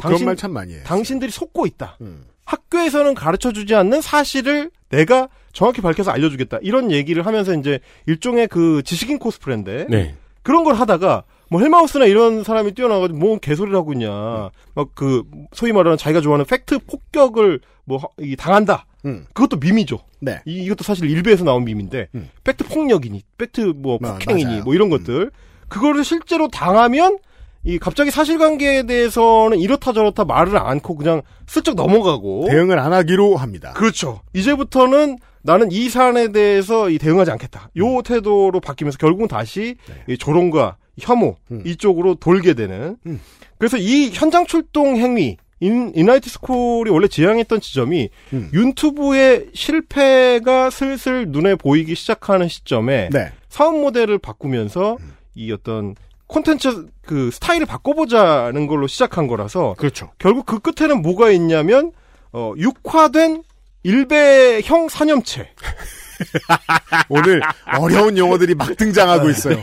그런 0.00 0.24
말 0.24 0.38
참 0.38 0.52
많이 0.52 0.74
해요. 0.74 0.82
당신들이 0.84 1.30
속고 1.30 1.66
있다. 1.66 1.96
음. 2.02 2.24
학교에서는 2.44 3.14
가르쳐 3.14 3.50
주지 3.50 3.74
않는 3.74 4.02
사실을 4.02 4.70
내가 4.90 5.28
정확히 5.54 5.80
밝혀서 5.80 6.10
알려주겠다. 6.10 6.58
이런 6.60 6.90
얘기를 6.90 7.24
하면서 7.24 7.54
이제 7.54 7.80
일종의 8.06 8.48
그 8.48 8.82
지식인 8.84 9.18
코스프레인데 9.18 9.86
네. 9.88 10.14
그런 10.42 10.64
걸 10.64 10.74
하다가 10.74 11.24
뭐 11.54 11.60
헬마우스나 11.60 12.06
이런 12.06 12.42
사람이 12.42 12.72
튀어나와가지고 12.74 13.16
뭔 13.16 13.38
개소리를 13.38 13.76
하고 13.78 13.92
있냐. 13.92 14.50
막 14.74 14.88
그 14.96 15.22
소위 15.52 15.70
말하는 15.72 15.96
자기가 15.96 16.20
좋아하는 16.20 16.44
팩트 16.46 16.80
폭격을 16.80 17.60
뭐 17.84 17.98
하- 17.98 18.08
이 18.18 18.34
당한다. 18.34 18.86
음. 19.04 19.24
그것도 19.34 19.58
밈이죠. 19.60 20.00
네. 20.18 20.40
이, 20.46 20.64
이것도 20.64 20.82
사실 20.82 21.08
일베에서 21.08 21.44
나온 21.44 21.64
밈인데 21.64 22.08
음. 22.16 22.28
팩트 22.42 22.64
폭력이니 22.64 23.22
팩트 23.38 23.60
뭐 23.76 24.00
아, 24.02 24.14
폭행이니. 24.14 24.62
뭐 24.62 24.74
이런 24.74 24.90
것들 24.90 25.30
그거를 25.68 26.02
실제로 26.02 26.48
당하면 26.48 27.18
이 27.62 27.78
갑자기 27.78 28.10
사실관계에 28.10 28.82
대해서는 28.86 29.60
이렇다 29.60 29.92
저렇다 29.92 30.24
말을 30.24 30.56
않고 30.58 30.96
그냥 30.96 31.22
슬쩍 31.46 31.76
넘어가고 31.76 32.46
대응을 32.50 32.80
안 32.80 32.92
하기로 32.92 33.36
합니다. 33.36 33.74
그렇죠. 33.74 34.22
이제부터는 34.34 35.18
나는 35.42 35.70
이 35.70 35.88
사안에 35.88 36.32
대해서 36.32 36.90
이 36.90 36.98
대응하지 36.98 37.30
않겠다. 37.30 37.70
요 37.76 38.02
태도로 38.02 38.58
바뀌면서 38.60 38.98
결국은 38.98 39.28
다시 39.28 39.76
이 40.08 40.18
조롱과 40.18 40.78
혐오 40.98 41.36
음. 41.50 41.62
이쪽으로 41.64 42.16
돌게 42.16 42.54
되는. 42.54 42.96
음. 43.06 43.20
그래서 43.58 43.76
이 43.76 44.10
현장 44.12 44.46
출동 44.46 44.96
행위 44.96 45.36
인, 45.60 45.92
인라이트 45.94 46.28
스쿨이 46.28 46.90
원래 46.90 47.08
지향했던 47.08 47.60
지점이 47.60 48.10
음. 48.32 48.50
유튜브의 48.52 49.48
실패가 49.54 50.70
슬슬 50.70 51.26
눈에 51.28 51.54
보이기 51.54 51.94
시작하는 51.94 52.48
시점에 52.48 53.08
네. 53.10 53.32
사업 53.48 53.78
모델을 53.78 54.18
바꾸면서 54.18 54.98
이 55.34 55.50
어떤 55.52 55.94
콘텐츠 56.26 56.86
그 57.02 57.30
스타일을 57.30 57.66
바꿔보자는 57.66 58.66
걸로 58.66 58.86
시작한 58.86 59.26
거라서 59.26 59.74
그렇죠. 59.78 60.10
결국 60.18 60.46
그 60.46 60.58
끝에는 60.58 61.02
뭐가 61.02 61.30
있냐면 61.30 61.92
어 62.32 62.52
육화된 62.56 63.44
일베형 63.84 64.88
사념체 64.88 65.48
오늘 67.08 67.40
어려운 67.78 68.16
용어들이 68.16 68.54
막 68.54 68.76
등장하고 68.76 69.30
있어요. 69.30 69.56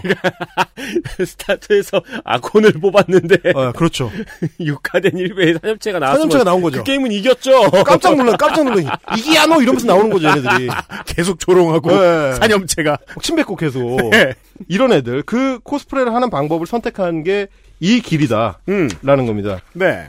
스타트에서 1.25 2.01
아콘을 2.23 2.73
뽑았는데 2.73 3.51
어, 3.53 3.71
그렇죠 3.73 4.11
육화된 4.59 5.17
일베의 5.17 5.59
사념체가 5.61 5.99
나왔으면 5.99 6.21
사념체가 6.29 6.43
나온 6.43 6.61
거죠 6.61 6.79
그 6.79 6.83
게임은 6.83 7.11
이겼죠. 7.11 7.69
깜짝 7.85 8.15
놀라 8.15 8.35
깜짝 8.37 8.63
놀라 8.63 8.99
이기야 9.17 9.45
너 9.45 9.61
이러면서 9.61 9.87
나오는 9.87 10.09
거죠 10.09 10.27
얘네들이 10.29 10.69
계속 11.05 11.39
조롱하고 11.39 11.91
네. 11.91 12.33
사념체가 12.33 12.97
침 13.21 13.35
뱉고 13.35 13.55
계속 13.55 14.09
네. 14.11 14.33
이런 14.67 14.91
애들 14.91 15.23
그 15.23 15.59
코스프레를 15.63 16.13
하는 16.13 16.29
방법을 16.29 16.67
선택한 16.67 17.23
게 17.23 17.47
이 17.81 17.99
길이다라는 17.99 18.55
음. 18.69 18.89
겁니다 19.01 19.59
네. 19.73 20.07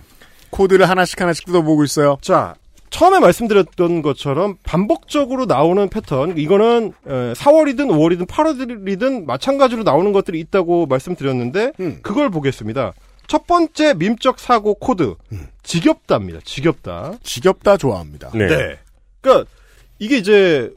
코드를 0.51 0.89
하나씩 0.89 1.19
하나씩 1.21 1.47
뜯어보고 1.47 1.83
있어요. 1.85 2.19
자 2.21 2.55
처음에 2.93 3.21
말씀드렸던 3.21 4.03
것처럼 4.03 4.57
반복적으로 4.63 5.47
나오는 5.47 5.89
패턴 5.89 6.37
이거는 6.37 6.93
4월이든 7.05 7.89
5월이든 7.89 8.27
8월이든 8.27 9.25
마찬가지로 9.25 9.83
나오는 9.83 10.13
것들이 10.13 10.39
있다고 10.41 10.87
말씀드렸는데 10.87 11.73
음. 11.81 11.99
그걸 12.03 12.31
보겠습니다. 12.31 12.93
첫 13.27 13.47
번째 13.47 13.95
밈적 13.95 14.39
사고 14.39 14.75
코드 14.75 15.15
지겹다입니다. 15.63 16.41
지겹다. 16.45 17.15
지겹다 17.23 17.79
좋아합니다. 17.79 18.31
네. 18.35 18.79
그러니까 19.23 19.51
이게 19.99 20.19
이제 20.19 20.71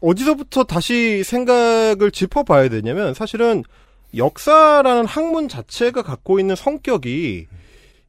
어디서부터 0.00 0.64
다시 0.64 1.22
생각을 1.22 2.10
짚어봐야 2.10 2.68
되냐면 2.68 3.14
사실은 3.14 3.62
역사라는 4.16 5.06
학문 5.06 5.48
자체가 5.48 6.02
갖고 6.02 6.40
있는 6.40 6.56
성격이 6.56 7.46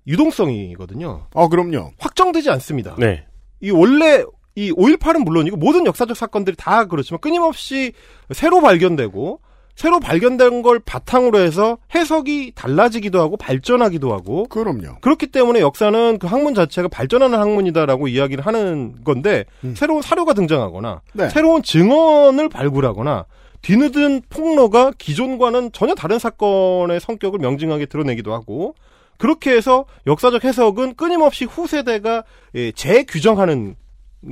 유동성이거든요. 0.08 1.28
어, 1.32 1.48
그럼요. 1.48 1.92
확정되지 2.00 2.50
않습니다. 2.50 2.96
네. 2.98 3.26
이 3.66 3.72
원래 3.72 4.24
이 4.54 4.72
5.18은 4.72 5.24
물론이고 5.26 5.58
모든 5.58 5.86
역사적 5.86 6.16
사건들이 6.16 6.56
다 6.56 6.86
그렇지만 6.86 7.20
끊임없이 7.20 7.94
새로 8.32 8.62
발견되고 8.62 9.40
새로 9.76 10.00
발견된 10.00 10.62
걸 10.62 10.80
바탕으로 10.80 11.40
해서 11.40 11.78
해석이 11.94 12.54
달라지기도 12.56 13.20
하고 13.20 13.36
발전하기도 13.36 14.14
하고 14.14 14.46
그럼요. 14.46 15.00
그렇기 15.02 15.28
때문에 15.28 15.60
역사는 15.60 16.20
그 16.20 16.28
학문 16.28 16.54
자체가 16.54 16.88
발전하는 16.88 17.38
학문이다라고 17.38 18.08
이야기를 18.08 18.46
하는 18.46 19.04
건데 19.04 19.44
음. 19.66 19.74
새로운 19.76 20.02
사료가 20.02 20.34
등장하거나 20.34 21.02
네. 21.14 21.30
새로운 21.30 21.62
증언을 21.62 22.48
발굴하거나 22.48 23.26
뒤늦은 23.64 24.22
폭로가 24.30 24.92
기존과는 24.98 25.72
전혀 25.74 25.96
다른 25.96 26.20
사건의 26.20 27.00
성격을 27.00 27.40
명징하게 27.40 27.88
드러내기도 27.88 28.32
하고 28.32 28.76
그렇게 29.18 29.52
해서 29.52 29.86
역사적 30.08 30.44
해석은 30.44 30.96
끊임없이 30.96 31.46
후세대가 31.46 32.24
예, 32.56 32.72
재규정하는 32.72 33.76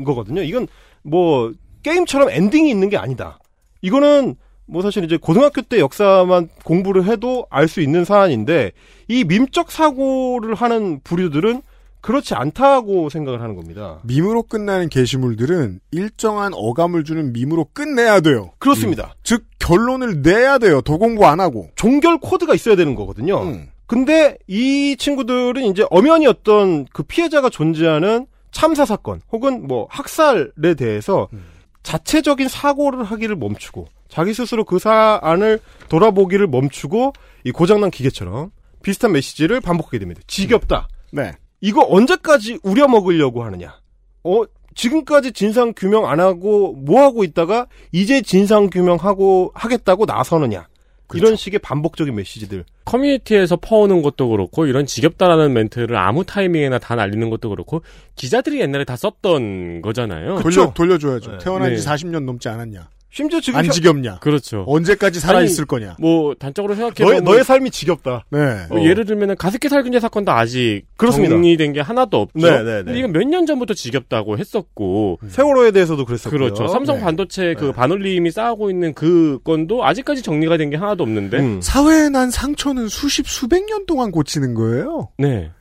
거거든요. 0.06 0.42
이건 0.42 0.68
뭐 1.04 1.52
게임처럼 1.84 2.30
엔딩이 2.30 2.70
있는 2.70 2.90
게 2.90 2.98
아니다. 2.98 3.40
이거는 3.82 4.36
뭐 4.66 4.82
사실 4.82 5.04
이제 5.04 5.18
고등학교 5.18 5.62
때 5.62 5.80
역사만 5.80 6.50
공부를 6.64 7.06
해도 7.06 7.46
알 7.50 7.68
수 7.68 7.82
있는 7.82 8.06
사안인데 8.06 8.72
이 9.10 9.24
밈적 9.26 9.72
사고를 9.72 10.56
하는 10.56 11.02
부류들은 11.04 11.62
그렇지 12.00 12.34
않다고 12.34 13.10
생각을 13.10 13.42
하는 13.42 13.56
겁니다. 13.56 14.00
밈으로 14.04 14.44
끝나는 14.44 14.90
게시물들은 14.90 15.80
일정한 15.92 16.52
어감을 16.54 17.04
주는 17.06 17.32
밈으로 17.32 17.68
끝내야 17.74 18.20
돼요. 18.20 18.52
그렇습니다. 18.60 19.16
즉 19.24 19.46
결론을 19.60 20.22
내야 20.22 20.58
돼요. 20.58 20.82
더 20.82 20.98
공부 20.98 21.26
안 21.26 21.40
하고. 21.40 21.70
종결 21.76 22.18
코드가 22.20 22.56
있어야 22.56 22.76
되는 22.76 22.96
거거든요. 22.96 23.42
음. 23.44 23.68
근데 23.86 24.38
이 24.48 24.96
친구들은 24.98 25.64
이제 25.66 25.86
엄연히 25.90 26.28
어떤 26.28 26.86
그 26.86 27.04
피해자가 27.04 27.50
존재하는 27.50 28.28
참사 28.52 28.86
사건 28.86 29.22
혹은 29.32 29.68
뭐 29.68 29.88
학살에 29.90 30.76
대해서 30.78 31.28
음. 31.34 31.44
자체적인 31.84 32.48
사고를 32.48 33.04
하기를 33.04 33.36
멈추고 33.36 33.88
자기 34.08 34.34
스스로 34.34 34.64
그 34.64 34.80
사안을 34.80 35.60
돌아보기를 35.90 36.48
멈추고 36.48 37.14
이 37.44 37.52
고장난 37.52 37.92
기계처럼 37.92 38.52
비슷한 38.84 39.12
메시지를 39.12 39.60
반복하게 39.60 40.00
됩니다. 40.00 40.22
지겹다. 40.28 40.88
네. 41.12 41.34
이거 41.62 41.86
언제까지 41.90 42.60
우려 42.64 42.88
먹으려고 42.88 43.44
하느냐? 43.44 43.80
어, 44.24 44.44
지금까지 44.76 45.32
진상 45.34 45.74
규명 45.76 46.08
안 46.08 46.20
하고 46.20 46.74
뭐 46.74 47.02
하고 47.02 47.24
있다가 47.24 47.68
이제 47.92 48.22
진상 48.22 48.70
규명하고 48.70 49.52
하겠다고 49.54 50.06
나서느냐? 50.06 50.68
이런 51.14 51.36
식의 51.36 51.60
반복적인 51.60 52.16
메시지들. 52.16 52.66
커뮤니티에서 52.86 53.56
퍼오는 53.56 54.02
것도 54.02 54.30
그렇고 54.30 54.66
이런 54.66 54.86
지겹다라는 54.86 55.54
멘트를 55.54 55.96
아무 55.96 56.26
타이밍에나 56.26 56.80
다 56.80 56.96
날리는 56.96 57.30
것도 57.30 57.50
그렇고 57.50 57.82
기자들이 58.16 58.60
옛날에 58.60 58.84
다 58.84 58.96
썼던 58.96 59.82
거잖아요. 59.82 60.40
돌려 60.40 60.74
돌려줘야죠. 60.74 61.32
네. 61.32 61.38
태어난 61.40 61.76
지 61.76 61.84
네. 61.84 61.90
40년 61.90 62.26
넘지 62.26 62.50
않았냐? 62.50 62.90
심지어 63.16 63.40
지금 63.40 63.60
안 63.60 63.68
혀- 63.68 63.72
지겹냐? 63.72 64.18
그렇죠. 64.22 64.64
언제까지 64.68 65.20
살아 65.20 65.44
있을 65.44 65.66
거냐? 65.66 65.98
뭐 66.00 66.34
단적으로 66.34 66.74
생각해 66.74 66.96
너의, 66.98 67.20
보면 67.20 67.24
너의 67.32 67.44
삶이 67.44 67.70
지겹다. 67.70 68.26
네. 68.32 68.66
뭐 68.70 68.84
예를 68.84 69.06
들면은 69.06 69.36
가습기 69.36 69.70
살균제 69.70 70.00
사건도 70.00 70.32
아직 70.32 70.82
그렇습니다. 70.98 71.36
정리된 71.36 71.74
게 71.74 71.80
하나도 71.82 72.22
없죠. 72.22 72.40
네, 72.40 72.64
네, 72.64 72.78
네. 72.78 72.84
근데 72.86 72.98
이건 73.00 73.12
몇 73.12 73.24
년 73.28 73.46
전부터 73.46 73.76
지겹다고 73.76 74.40
했었고 74.40 75.20
세월호에 75.28 75.70
대해서도 75.70 76.06
그랬었고요. 76.06 76.40
그렇죠. 76.40 76.68
삼성 76.70 76.96
네. 76.98 77.02
반도체 77.04 77.54
그 77.54 77.66
네. 77.66 77.72
반올림이 77.74 78.32
쌓고 78.32 78.72
있는 78.72 78.94
그 78.96 79.38
건도 79.44 79.86
아직까지 79.86 80.24
정리가 80.24 80.58
된 80.58 80.72
게 80.72 80.78
하나도 80.78 81.04
없는데. 81.04 81.38
음. 81.40 81.62
사회에 81.62 82.10
난 82.10 82.32
상처는 82.32 82.88
수십 82.88 83.28
수백 83.28 83.66
년 83.66 83.86
동안 83.86 84.10
고치는 84.10 84.56
거예요. 84.56 85.10
네. 85.20 85.52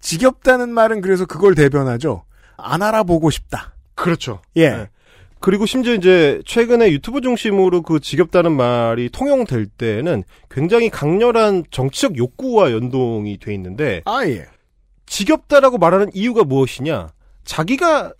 지겹다는 0.00 0.68
말은 0.70 1.00
그래서 1.00 1.24
그걸 1.24 1.54
대변하죠. 1.54 2.24
안 2.58 2.82
알아보고 2.82 3.30
싶다. 3.30 3.72
그렇죠. 3.94 4.42
예. 4.56 4.68
네. 4.70 4.88
그리고 5.44 5.66
심지어 5.66 5.92
이제 5.92 6.40
최근에 6.46 6.90
유튜브 6.90 7.20
중심으로 7.20 7.82
그 7.82 8.00
지겹다는 8.00 8.52
말이 8.52 9.10
통용될 9.10 9.66
때는 9.66 10.24
굉장히 10.50 10.88
강렬한 10.88 11.64
정치적 11.70 12.16
욕구와 12.16 12.72
연동이 12.72 13.36
돼 13.36 13.52
있는데 13.52 14.00
아 14.06 14.24
예. 14.24 14.46
지겹다라고 15.04 15.76
말하는 15.76 16.08
이유가 16.14 16.44
무엇이냐? 16.44 17.08
자기가 17.44 18.14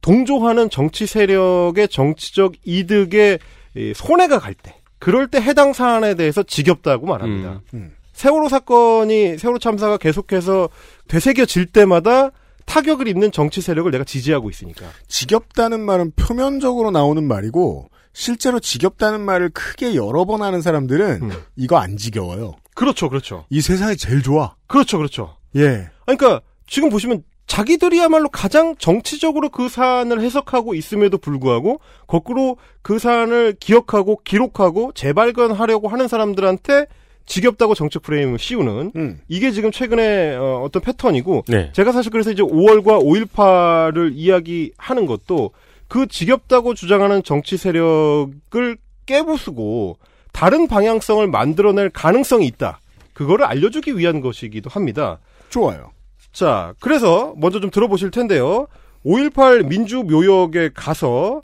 동조하는 0.00 0.70
정치 0.70 1.04
세력의 1.04 1.88
정치적 1.88 2.54
이득에 2.64 3.38
이 3.76 3.92
손해가 3.94 4.38
갈 4.38 4.54
때, 4.54 4.74
그럴 4.98 5.28
때 5.28 5.42
해당 5.42 5.74
사안에 5.74 6.14
대해서 6.14 6.42
지겹다고 6.42 7.04
말합니다. 7.04 7.60
음. 7.74 7.94
세월호 8.14 8.48
사건이 8.48 9.36
세월호 9.36 9.58
참사가 9.58 9.98
계속해서 9.98 10.70
되새겨질 11.06 11.66
때마다 11.66 12.30
타격을 12.66 13.08
입는 13.08 13.32
정치 13.32 13.60
세력을 13.60 13.90
내가 13.90 14.04
지지하고 14.04 14.50
있으니까. 14.50 14.86
지겹다는 15.08 15.80
말은 15.80 16.12
표면적으로 16.16 16.90
나오는 16.90 17.22
말이고 17.26 17.88
실제로 18.12 18.60
지겹다는 18.60 19.20
말을 19.20 19.50
크게 19.50 19.94
여러 19.94 20.24
번 20.24 20.42
하는 20.42 20.60
사람들은 20.60 21.22
음. 21.22 21.32
이거 21.56 21.76
안 21.76 21.96
지겨워요. 21.96 22.54
그렇죠, 22.74 23.08
그렇죠. 23.08 23.46
이 23.50 23.60
세상이 23.60 23.96
제일 23.96 24.22
좋아. 24.22 24.54
그렇죠, 24.66 24.98
그렇죠. 24.98 25.36
예. 25.56 25.90
그러니까 26.06 26.40
지금 26.66 26.88
보시면 26.88 27.22
자기들이야말로 27.46 28.30
가장 28.30 28.76
정치적으로 28.78 29.50
그 29.50 29.68
사안을 29.68 30.22
해석하고 30.22 30.74
있음에도 30.74 31.18
불구하고 31.18 31.80
거꾸로 32.06 32.56
그 32.80 32.98
사안을 32.98 33.56
기억하고 33.60 34.20
기록하고 34.24 34.92
재발견하려고 34.94 35.88
하는 35.88 36.08
사람들한테 36.08 36.86
지겹다고 37.32 37.74
정책 37.74 38.02
프레임을 38.02 38.38
씌우는 38.38 38.92
음. 38.94 39.18
이게 39.26 39.52
지금 39.52 39.70
최근에 39.70 40.36
어, 40.36 40.68
떤 40.70 40.82
패턴이고 40.82 41.44
네. 41.48 41.72
제가 41.72 41.90
사실 41.90 42.12
그래서 42.12 42.30
이제 42.30 42.42
5월과 42.42 43.02
5.18을 43.02 44.12
이야기하는 44.14 45.06
것도 45.06 45.52
그 45.88 46.06
지겹다고 46.06 46.74
주장하는 46.74 47.22
정치 47.22 47.56
세력을 47.56 48.76
깨부수고 49.06 49.96
다른 50.32 50.68
방향성을 50.68 51.26
만들어낼 51.26 51.88
가능성이 51.88 52.46
있다. 52.48 52.80
그거를 53.14 53.46
알려주기 53.46 53.96
위한 53.96 54.20
것이기도 54.20 54.68
합니다. 54.68 55.18
좋아요. 55.48 55.90
자, 56.32 56.74
그래서 56.80 57.32
먼저 57.38 57.60
좀 57.60 57.70
들어보실 57.70 58.10
텐데요. 58.10 58.66
5.18 59.06 59.68
민주묘역에 59.68 60.70
가서 60.74 61.40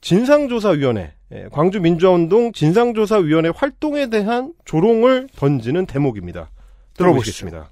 진상조사위원회, 0.00 1.00
예, 1.02 1.12
광주 1.52 1.80
민주화운동 1.80 2.52
진상조사위원회 2.52 3.50
활동에 3.54 4.08
대한 4.08 4.54
조롱을 4.64 5.28
던지는 5.36 5.86
대목입니다. 5.86 6.50
들어보시겠습니다. 6.94 7.70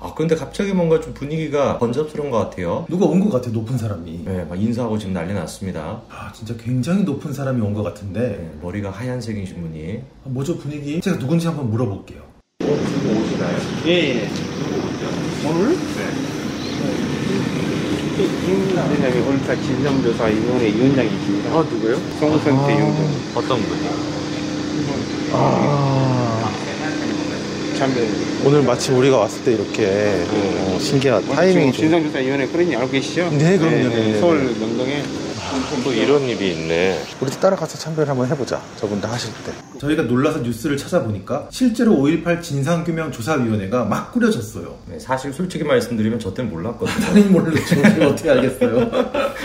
아 0.00 0.12
근데 0.14 0.34
갑자기 0.34 0.72
뭔가 0.72 1.00
좀 1.00 1.14
분위기가 1.14 1.78
번잡스러운 1.78 2.30
것 2.30 2.38
같아요. 2.38 2.84
누가 2.90 3.06
온 3.06 3.20
것 3.20 3.30
같아 3.30 3.50
높은 3.50 3.78
사람이. 3.78 4.24
네, 4.24 4.44
막 4.44 4.60
인사하고 4.60 4.98
지금 4.98 5.12
난리 5.14 5.32
났습니다. 5.32 6.02
아 6.10 6.32
진짜 6.32 6.56
굉장히 6.56 7.04
높은 7.04 7.32
사람이 7.32 7.60
온 7.60 7.72
것 7.72 7.84
같은데. 7.84 8.36
네, 8.38 8.58
머리가 8.60 8.90
하얀색이신 8.90 9.60
분이. 9.62 9.98
아, 10.24 10.28
뭐죠 10.28 10.58
분위기? 10.58 11.00
제가 11.00 11.18
누군지 11.18 11.46
한번 11.46 11.70
물어볼게요. 11.70 12.22
예, 13.86 13.90
예. 14.22 14.28
오늘? 15.48 15.76
김 18.16 18.76
대장이 18.76 19.26
오늘자 19.26 19.56
진상조사위원회 19.60 20.66
위원장이십니다. 20.72 21.50
아, 21.50 21.62
누구요? 21.68 22.00
송선태 22.20 22.76
위원장. 22.76 23.10
어떤 23.34 23.60
분이? 23.60 23.80
참, 27.76 27.92
오늘 28.44 28.62
마침 28.62 28.96
우리가 28.98 29.16
왔을 29.18 29.42
때 29.42 29.54
이렇게 29.54 30.24
어, 30.30 30.78
신기한 30.80 31.26
타이밍이 31.28 31.72
좀 31.72 31.80
진상조사위원회 31.82 32.46
그런지 32.46 32.76
알고 32.76 32.90
계시죠? 32.92 33.30
네, 33.32 33.58
그럼요. 33.58 33.76
네, 33.76 33.88
네, 33.88 34.20
서울 34.20 34.46
네. 34.46 34.60
명동에. 34.60 35.02
또 35.82 35.92
이런 35.92 36.22
일이 36.22 36.52
있네. 36.52 37.00
우리도 37.20 37.40
따라가서 37.40 37.78
참배를 37.78 38.08
한번 38.08 38.28
해보자 38.28 38.60
저분들 38.76 39.10
하실 39.10 39.30
때 39.44 39.52
저희가 39.78 40.02
놀라서 40.04 40.38
뉴스를 40.40 40.76
찾아보니까 40.76 41.48
실제로 41.50 41.92
5.18 41.92 42.42
진상규명조사위원회가 42.42 43.84
막 43.84 44.12
꾸려졌어요. 44.12 44.76
네, 44.88 44.98
사실 44.98 45.32
솔직히 45.32 45.64
말씀드리면 45.64 46.18
저 46.18 46.32
때는 46.32 46.50
몰랐거든요. 46.50 46.94
당연히 47.04 47.28
모르죠. 47.30 47.64
제가 47.66 47.88
어떻게 48.08 48.30
알겠어요? 48.30 48.90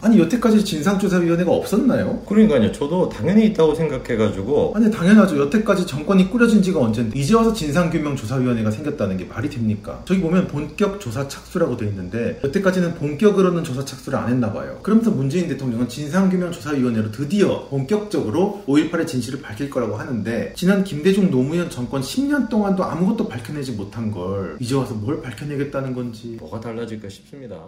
아니 0.01 0.19
여태까지 0.19 0.63
진상조사위원회가 0.63 1.51
없었나요? 1.51 2.19
그러니까요. 2.27 2.71
저도 2.71 3.09
당연히 3.09 3.45
있다고 3.47 3.75
생각해가지고 3.75 4.73
아니 4.75 4.91
당연하죠. 4.91 5.39
여태까지 5.39 5.85
정권이 5.87 6.29
꾸려진 6.29 6.61
지가 6.61 6.79
언젠데 6.79 7.17
이제 7.19 7.33
와서 7.35 7.53
진상규명조사위원회가 7.53 8.71
생겼다는 8.71 9.17
게 9.17 9.25
말이 9.25 9.49
됩니까? 9.49 10.01
저기 10.05 10.21
보면 10.21 10.47
본격 10.47 10.99
조사 10.99 11.27
착수라고 11.27 11.77
돼 11.77 11.85
있는데 11.87 12.39
여태까지는 12.43 12.95
본격으로는 12.95 13.63
조사 13.63 13.83
착수를 13.83 14.17
안 14.19 14.29
했나 14.29 14.51
봐요. 14.53 14.79
그러면서 14.83 15.11
문재인 15.11 15.47
대통령은 15.47 15.87
진상 15.89 16.18
규명 16.27 16.51
조사위원회로 16.51 17.11
드디어 17.11 17.67
본격적으로 17.69 18.63
5.18의 18.67 19.07
진실을 19.07 19.41
밝힐 19.41 19.69
거라고 19.69 19.95
하는데 19.95 20.53
지난 20.55 20.83
김대중 20.83 21.29
노무현 21.29 21.69
정권 21.69 22.01
10년 22.01 22.49
동안도 22.49 22.83
아무것도 22.83 23.27
밝혀내지 23.29 23.73
못한 23.73 24.09
걸 24.11 24.57
이제 24.59 24.73
와서 24.75 24.95
뭘 24.95 25.21
밝혀내겠다는 25.21 25.93
건지 25.93 26.35
뭐가 26.39 26.59
달라질까 26.59 27.07
싶습니다. 27.09 27.63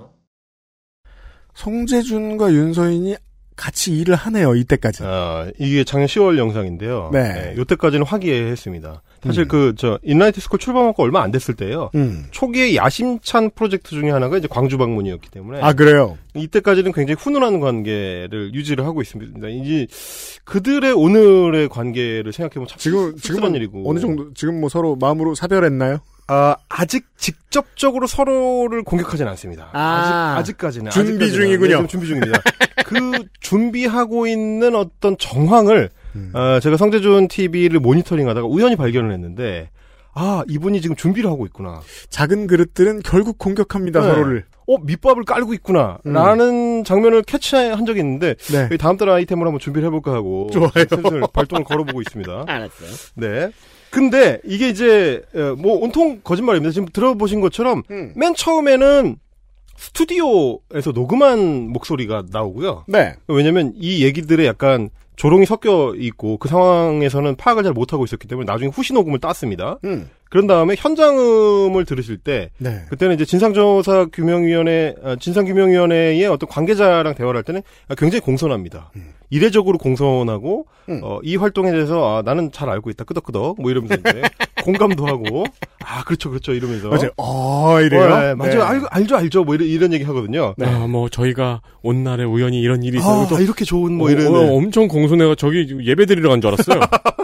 성제준과 1.54 2.52
윤서인이 2.52 3.16
같이 3.56 3.96
일을 3.98 4.16
하네요. 4.16 4.56
이때까지. 4.56 5.04
아, 5.06 5.52
이게 5.60 5.84
작년 5.84 6.08
10월 6.08 6.38
영상인데요. 6.38 7.12
네. 7.14 7.54
이때까지는 7.60 8.06
화기애애했습니다. 8.06 9.04
사실 9.24 9.44
음. 9.44 9.48
그저 9.48 10.00
인라이트 10.04 10.42
스쿨 10.42 10.60
출범하고 10.60 11.04
얼마 11.04 11.22
안 11.22 11.32
됐을 11.32 11.54
때요. 11.56 11.92
음. 11.96 12.26
초기에 12.32 12.76
야심찬 12.76 13.52
프로젝트 13.56 13.92
중에 13.92 14.10
하나가 14.10 14.38
이제 14.38 14.48
광주 14.50 14.78
방문이었기 14.78 15.30
때문에 15.30 15.60
아 15.62 15.74
그래요. 15.74 16.18
이때까지는 16.34 16.92
굉장히 16.92 17.18
훈훈한 17.20 17.60
관계를 17.60 18.54
유지를 18.54 18.86
하고 18.86 19.02
있습니다. 19.02 19.48
이제 19.50 19.88
그들의 20.46 20.92
오늘의 20.94 21.70
관계를 21.70 22.34
생각해보면 22.34 22.68
참 22.68 22.78
지금 22.80 23.16
지금은 23.16 23.56
일이고 23.56 23.90
어느 23.90 24.00
정도 24.00 24.34
지금 24.34 24.60
뭐 24.60 24.70
서로 24.70 24.96
마음으로 24.96 25.36
사별했나요? 25.36 26.00
아, 26.28 26.56
아직 26.70 27.06
직접적으로 27.18 28.08
서로를 28.08 28.84
공격하진 28.84 29.28
않습니다. 29.28 29.70
아, 29.74 30.36
직 30.38 30.40
아직까지는 30.40 30.92
준비 30.92 31.10
아직까지는. 31.26 31.34
중이군요. 31.36 31.68
네, 31.68 31.74
지금 31.76 31.88
준비 31.88 32.08
중입니다. 32.08 32.42
그 32.86 33.26
준비하고 33.42 34.28
있는 34.28 34.76
어떤 34.76 35.18
정황을 35.18 35.90
음. 36.16 36.32
어, 36.34 36.60
제가 36.60 36.78
성재준 36.78 37.28
TV를 37.28 37.80
모니터링하다가 37.80 38.48
우연히 38.48 38.76
발견을 38.76 39.12
했는데 39.12 39.70
아 40.14 40.44
이분이 40.50 40.82
지금 40.82 40.96
준비를 40.96 41.30
하고 41.30 41.46
있구나. 41.46 41.82
작은 42.10 42.48
그릇들은 42.48 43.02
결국 43.04 43.38
공격합니다 43.38 44.02
네. 44.02 44.08
서로를. 44.08 44.46
어 44.68 44.78
밑밥을 44.78 45.24
깔고 45.24 45.54
있구나라는 45.56 46.84
장면을 46.84 47.24
캐치한 47.24 47.86
적이 47.86 48.00
있는데 48.02 48.36
음. 48.54 48.68
네. 48.70 48.78
다음 48.78 48.98
달 48.98 49.10
아이템을 49.10 49.46
한번 49.46 49.60
준비를 49.60 49.88
해볼까 49.88 50.14
하고 50.14 50.50
좋아요. 50.52 50.70
발동을 51.34 51.64
걸어보고 51.64 52.02
있습니다. 52.02 52.44
알았어요. 52.48 52.90
네. 53.16 53.52
근데 53.90 54.40
이게 54.46 54.70
이제 54.70 55.22
어, 55.36 55.56
뭐 55.58 55.80
온통 55.80 56.22
거짓말입니다. 56.24 56.72
지금 56.72 56.88
들어보신 56.92 57.42
것처럼 57.42 57.84
음. 57.90 58.14
맨 58.16 58.34
처음에는 58.36 59.18
스튜디오에서 59.78 60.92
녹음한 60.94 61.70
목소리가 61.70 62.26
나오고요. 62.32 62.86
네. 62.88 63.16
왜냐면 63.28 63.74
이 63.76 64.04
얘기들에 64.04 64.46
약간 64.46 64.90
조롱이 65.22 65.46
섞여 65.46 65.94
있고 65.96 66.38
그 66.38 66.50
상황에서는 66.50 67.36
파악을 67.36 67.62
잘 67.62 67.74
못하고 67.74 68.04
있었기 68.06 68.28
때문에 68.28 68.52
나중에 68.52 68.72
후시 68.74 68.92
녹음을 68.92 69.20
땄습니다. 69.20 69.78
음. 69.84 70.10
그런 70.32 70.48
다음에 70.48 70.76
현장음을 70.78 71.84
들으실 71.86 72.18
때 72.18 72.52
네. 72.58 72.84
그때는 72.90 73.16
이제 73.16 73.26
진상조사 73.26 74.06
규명위원회 74.14 74.96
아, 75.04 75.16
진상규명위원회의 75.20 76.26
어떤 76.26 76.48
관계자랑 76.48 77.16
대화를 77.16 77.38
할 77.38 77.44
때는 77.44 77.62
굉장히 77.98 78.22
공손합니다. 78.22 78.92
음. 78.96 79.10
이례적으로 79.30 79.78
공손하고 79.78 80.66
어, 81.04 81.20
이 81.24 81.36
활동에 81.36 81.72
대해서 81.72 82.18
아, 82.18 82.22
나는 82.22 82.52
잘 82.52 82.70
알고 82.70 82.90
있다 82.90 83.04
끄덕끄덕 83.04 83.62
뭐 83.62 83.72
이러면서 83.72 83.96
이제 83.96 84.22
공감도 84.64 85.06
하고 85.06 85.46
아 85.84 86.04
그렇죠 86.04 86.30
그렇죠 86.30 86.54
이러면서 86.54 86.90
맞아요. 86.90 87.10
어, 87.18 87.80
이래요? 87.82 88.04
네, 88.10 88.34
맞아요 88.36 88.56
네. 88.56 88.62
알, 88.62 88.82
알죠 88.90 89.16
알죠 89.18 89.44
뭐 89.44 89.56
이런, 89.56 89.68
이런 89.68 89.94
얘기 89.94 90.04
하거든요. 90.06 90.54
아, 90.62 90.88
뭐 90.88 91.10
저희가 91.10 91.62
온 91.82 92.04
날에 92.04 92.24
우연히 92.24 92.62
이런 92.62 92.84
일이 92.84 92.98
있어요. 93.00 93.22
아, 93.24 93.28
또 93.28 93.38
이렇게 93.40 93.64
좋은 93.66 93.94
뭐 93.94 94.08
어, 94.08 94.12
이런 94.12 94.34
어, 94.36 94.54
엄청 94.54 94.88
공손해가 94.88 95.36
저기 95.36 95.68
예배 95.84 96.06
드리러 96.06 96.30
간 96.30 96.40
줄 96.42 96.50
알았어요. 96.54 96.80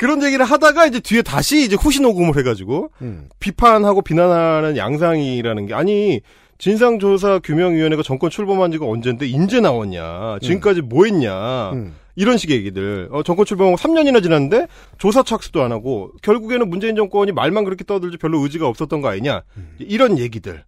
그런 0.00 0.22
얘기를 0.22 0.46
하다가 0.46 0.86
이제 0.86 0.98
뒤에 0.98 1.20
다시 1.20 1.62
이제 1.62 1.76
후시 1.78 2.00
녹음을 2.00 2.34
해가지고 2.38 2.90
음. 3.02 3.28
비판하고 3.38 4.00
비난하는 4.00 4.78
양상이라는 4.78 5.66
게 5.66 5.74
아니 5.74 6.22
진상조사 6.56 7.40
규명위원회가 7.40 8.02
정권 8.02 8.30
출범한 8.30 8.72
지가 8.72 8.86
언젠데 8.86 9.26
인제 9.26 9.60
나왔냐? 9.60 10.38
지금까지 10.40 10.80
뭐 10.80 11.04
했냐? 11.04 11.72
음. 11.72 11.94
이런 12.16 12.38
식의 12.38 12.56
얘기들. 12.56 13.08
어, 13.12 13.22
정권 13.22 13.44
출범하고 13.44 13.76
3년이나 13.76 14.22
지났는데 14.22 14.68
조사 14.96 15.22
착수도 15.22 15.62
안 15.62 15.70
하고 15.70 16.12
결국에는 16.22 16.70
문재인 16.70 16.96
정권이 16.96 17.32
말만 17.32 17.64
그렇게 17.64 17.84
떠들지 17.84 18.16
별로 18.16 18.38
의지가 18.40 18.66
없었던 18.68 19.02
거 19.02 19.08
아니냐? 19.08 19.42
이런 19.80 20.18
얘기들 20.18 20.64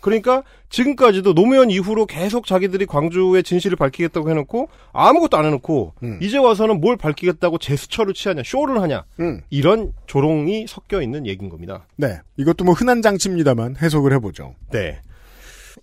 그러니까 0.00 0.42
지금까지도 0.68 1.34
노무현 1.34 1.70
이후로 1.70 2.06
계속 2.06 2.46
자기들이 2.46 2.86
광주의 2.86 3.42
진실을 3.42 3.76
밝히겠다고 3.76 4.28
해놓고 4.30 4.68
아무것도 4.92 5.36
안 5.36 5.44
해놓고 5.46 5.94
이제 6.20 6.36
와서는 6.38 6.80
뭘 6.80 6.96
밝히겠다고 6.96 7.58
제스처를 7.58 8.12
취하냐 8.12 8.42
쇼를 8.44 8.82
하냐 8.82 9.04
음. 9.20 9.40
이런 9.50 9.92
조롱이 10.06 10.66
섞여 10.68 11.00
있는 11.00 11.26
얘기인 11.26 11.48
겁니다. 11.50 11.86
네. 11.96 12.18
이것도 12.36 12.64
뭐 12.64 12.74
흔한 12.74 13.02
장치입니다만 13.02 13.76
해석을 13.80 14.12
해보죠. 14.14 14.54
네. 14.72 15.00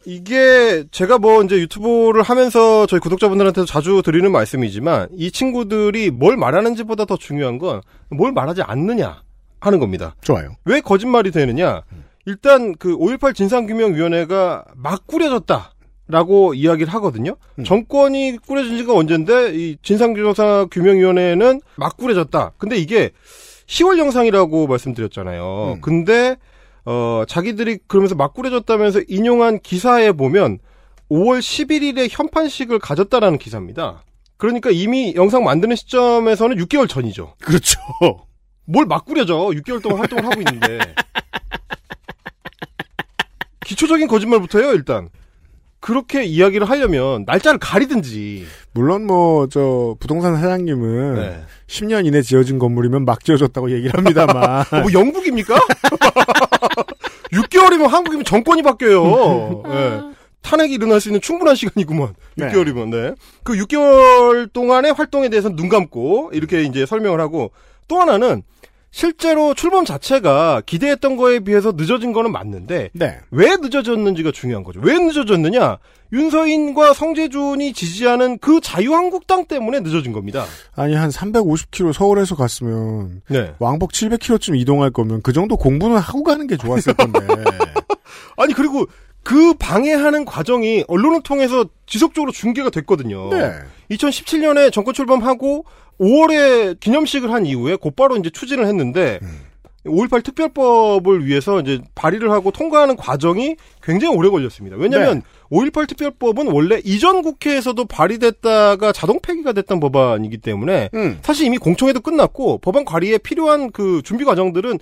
이게 0.06 0.84
제가 0.92 1.20
뭐 1.20 1.44
이제 1.44 1.58
유튜브를 1.60 2.24
하면서 2.24 2.86
저희 2.88 3.00
구독자분들한테도 3.00 3.66
자주 3.66 4.02
드리는 4.04 4.32
말씀이지만 4.32 5.10
이 5.14 5.32
친구들이 5.32 6.10
뭘 6.12 6.38
말하는지보다 6.38 7.06
더 7.06 7.18
중요한 7.18 7.58
건 7.58 7.82
뭘 8.10 8.32
말하지 8.34 8.62
않느냐 8.64 9.22
하는 9.62 9.80
겁니다. 9.80 10.16
좋아요. 10.22 10.56
왜 10.66 10.82
거짓말이 10.82 11.32
되느냐? 11.32 11.84
일단 12.26 12.76
그 12.76 12.96
5.18 12.98 13.36
진상규명위원회가 13.36 14.66
막 14.76 15.08
꾸려졌다. 15.08 15.74
라고 16.08 16.54
이야기를 16.54 16.92
하거든요. 16.96 17.38
정권이 17.64 18.38
꾸려진 18.46 18.76
지가 18.76 18.94
언젠데 18.94 19.54
이 19.56 19.78
진상조사 19.82 20.68
규명위원회는 20.70 21.62
막 21.78 21.96
꾸려졌다. 21.96 22.52
근데 22.58 22.76
이게 22.76 23.12
10월 23.68 23.98
영상이라고 23.98 24.68
말씀드렸잖아요. 24.68 25.78
근데 25.82 26.36
어 26.84 27.24
자기들이 27.30 27.80
그러면서 27.88 28.16
막 28.16 28.34
꾸려졌다면서 28.34 29.04
인용한 29.08 29.60
기사에 29.62 30.12
보면 30.12 30.60
5월 31.10 31.40
11일에 31.40 32.10
현판식을 32.12 32.80
가졌다라는 32.80 33.38
기사입니다. 33.38 34.04
그러니까 34.36 34.70
이미 34.70 35.14
영상 35.16 35.46
만드는 35.46 35.78
시점에서는 35.78 36.58
6개월 36.58 36.90
전이죠. 36.90 37.36
그렇죠. 37.42 37.80
뭘 38.66 38.86
막 38.86 39.06
꾸려져. 39.06 39.36
6개월 39.36 39.82
동안 39.82 40.00
활동을 40.00 40.26
하고 40.26 40.42
있는데. 40.42 40.80
기초적인 43.72 44.08
거짓말부터요, 44.10 44.74
일단. 44.74 45.08
그렇게 45.80 46.24
이야기를 46.26 46.70
하려면 46.70 47.24
날짜를 47.26 47.58
가리든지. 47.58 48.46
물론 48.74 49.06
뭐 49.08 49.48
저 49.50 49.96
부동산 50.00 50.36
사장님은 50.36 51.16
네. 51.16 51.44
10년 51.68 52.06
이내 52.06 52.22
지어진 52.22 52.60
건물이면 52.60 53.06
막 53.06 53.24
지어졌다고 53.24 53.72
얘기를 53.72 53.98
합니다만 53.98 54.62
어, 54.72 54.82
뭐 54.82 54.94
영국입니까? 54.94 55.56
6개월이면 57.34 57.88
한국이면 57.88 58.26
정권이 58.26 58.62
바뀌어요. 58.62 59.64
네. 59.68 60.02
탄핵이 60.42 60.74
일어날 60.74 61.00
수 61.00 61.08
있는 61.10 61.22
충분한 61.22 61.56
시간이구먼. 61.56 62.14
네. 62.36 62.48
6개월이면, 62.50 62.90
네. 62.90 63.14
그 63.44 63.54
6개월 63.54 64.52
동안의 64.52 64.94
활동에 64.94 65.30
대해서는 65.30 65.56
눈 65.56 65.70
감고, 65.70 66.32
이렇게 66.34 66.64
이제 66.64 66.86
설명을 66.86 67.20
하고, 67.22 67.52
또 67.88 68.02
하나는, 68.02 68.42
실제로 68.92 69.54
출범 69.54 69.86
자체가 69.86 70.62
기대했던 70.66 71.16
거에 71.16 71.40
비해서 71.40 71.72
늦어진 71.76 72.12
거는 72.12 72.32
맞는데, 72.32 72.90
네. 72.94 73.18
왜 73.32 73.56
늦어졌는지가 73.56 74.32
중요한 74.32 74.64
거죠. 74.64 74.82
왜 74.84 75.00
늦어졌느냐? 75.00 75.78
윤서인과 76.12 76.94
성재준이 76.94 77.72
지지하는 77.72 78.38
그 78.40 78.60
자유한국당 78.60 79.46
때문에 79.46 79.80
늦어진 79.80 80.12
겁니다. 80.12 80.46
아니 80.76 80.94
한 80.94 81.10
350km 81.10 81.94
서울에서 81.94 82.36
갔으면 82.36 83.22
네. 83.30 83.54
왕복 83.60 83.94
700km쯤 83.94 84.60
이동할 84.60 84.92
거면 84.92 85.22
그 85.22 85.32
정도 85.32 85.56
공부는 85.56 85.96
하고 85.98 86.24
가는 86.24 86.46
게 86.48 86.58
좋았을 86.58 86.94
건데. 86.96 87.20
아니, 88.36 88.54
그리고 88.54 88.86
그 89.24 89.54
방해하는 89.54 90.26
과정이 90.26 90.84
언론을 90.90 91.22
통해서 91.24 91.64
지속적으로 91.86 92.32
중계가 92.32 92.72
됐거든요. 92.72 93.30
네. 93.30 93.54
2017년에 93.92 94.72
정권 94.74 94.94
출범하고 94.94 95.64
5월에 96.02 96.80
기념식을 96.80 97.32
한 97.32 97.46
이후에 97.46 97.76
곧바로 97.76 98.18
이제 98.18 98.30
추진을 98.32 98.66
했는데 98.66 99.20
5.18 99.86 100.24
특별법을 100.24 101.26
위해서 101.26 101.60
이제 101.60 101.80
발의를 101.96 102.32
하고 102.32 102.52
통과하는 102.52 102.96
과정이 102.96 103.56
굉장히 103.82 104.16
오래 104.16 104.30
걸렸습니다. 104.30 104.78
왜냐하면 104.78 105.22
5.18 105.52 105.88
특별법은 105.88 106.52
원래 106.52 106.82
이전 106.84 107.22
국회에서도 107.22 107.84
발의됐다가 107.86 108.92
자동 108.92 109.20
폐기가 109.20 109.54
됐던 109.54 109.80
법안이기 109.80 110.40
때문에 110.40 110.90
음. 110.94 111.20
사실 111.22 111.46
이미 111.46 111.58
공청회도 111.58 112.02
끝났고 112.02 112.60
법안 112.60 112.86
발의에 112.86 113.18
필요한 113.20 113.72
그 113.72 114.02
준비 114.04 114.26
과정들은 114.26 114.80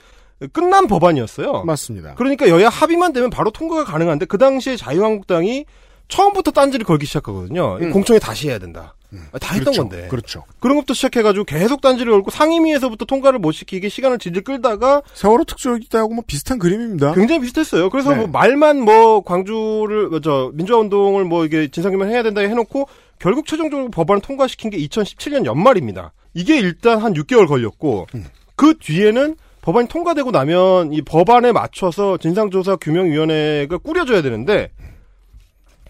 끝난 0.54 0.88
법안이었어요. 0.88 1.64
맞습니다. 1.64 2.16
그러니까 2.16 2.48
여야 2.48 2.70
합의만 2.70 3.12
되면 3.12 3.30
바로 3.30 3.52
통과가 3.52 3.84
가능한데 3.84 4.26
그 4.26 4.38
당시에 4.38 4.78
자유한국당이 4.78 5.66
처음부터 6.10 6.52
딴지를 6.52 6.86
걸기 6.86 7.06
시작하거든요. 7.06 7.78
음. 7.82 7.92
공청회 7.92 8.20
다시 8.20 8.50
해야 8.50 8.60
된다. 8.60 8.96
아, 9.32 9.40
다 9.40 9.56
했던 9.56 9.74
그렇죠. 9.74 9.82
건데. 9.88 10.08
그렇죠. 10.08 10.44
그런 10.60 10.76
것부터 10.78 10.94
시작해가지고 10.94 11.46
계속 11.46 11.82
딴지를 11.82 12.12
걸고 12.12 12.30
상임위에서부터 12.30 13.06
통과를 13.06 13.40
못 13.40 13.52
시키게 13.54 13.90
시간을 13.90 14.20
질질 14.20 14.44
끌다가 14.44 15.02
세월호 15.14 15.46
특조기 15.46 15.88
때하고 15.90 16.14
뭐 16.14 16.24
비슷한 16.28 16.60
그림입니다. 16.60 17.14
굉장히 17.14 17.42
비슷했어요. 17.42 17.90
그래서 17.90 18.12
네. 18.12 18.18
뭐 18.18 18.28
말만 18.28 18.82
뭐 18.82 19.22
광주를 19.22 20.10
뭐저 20.10 20.52
민주화 20.54 20.80
운동을 20.80 21.24
뭐 21.26 21.46
이게 21.46 21.70
진상규명 21.70 22.10
해야 22.10 22.22
된다 22.22 22.42
해놓고 22.42 22.88
결국 23.18 23.48
최종적으로 23.48 23.90
법안을 23.90 24.22
통과시킨 24.22 24.70
게 24.70 24.78
2017년 24.78 25.46
연말입니다. 25.46 26.12
이게 26.34 26.58
일단 26.60 27.00
한 27.00 27.14
6개월 27.14 27.48
걸렸고 27.48 28.08
음. 28.14 28.26
그 28.56 28.76
뒤에는 28.80 29.36
법안이 29.62 29.88
통과되고 29.88 30.32
나면 30.32 30.94
이 30.94 31.02
법안에 31.02 31.52
맞춰서 31.52 32.18
진상조사 32.18 32.78
규명위원회가 32.78 33.78
꾸려져야 33.80 34.22
되는데 34.22 34.72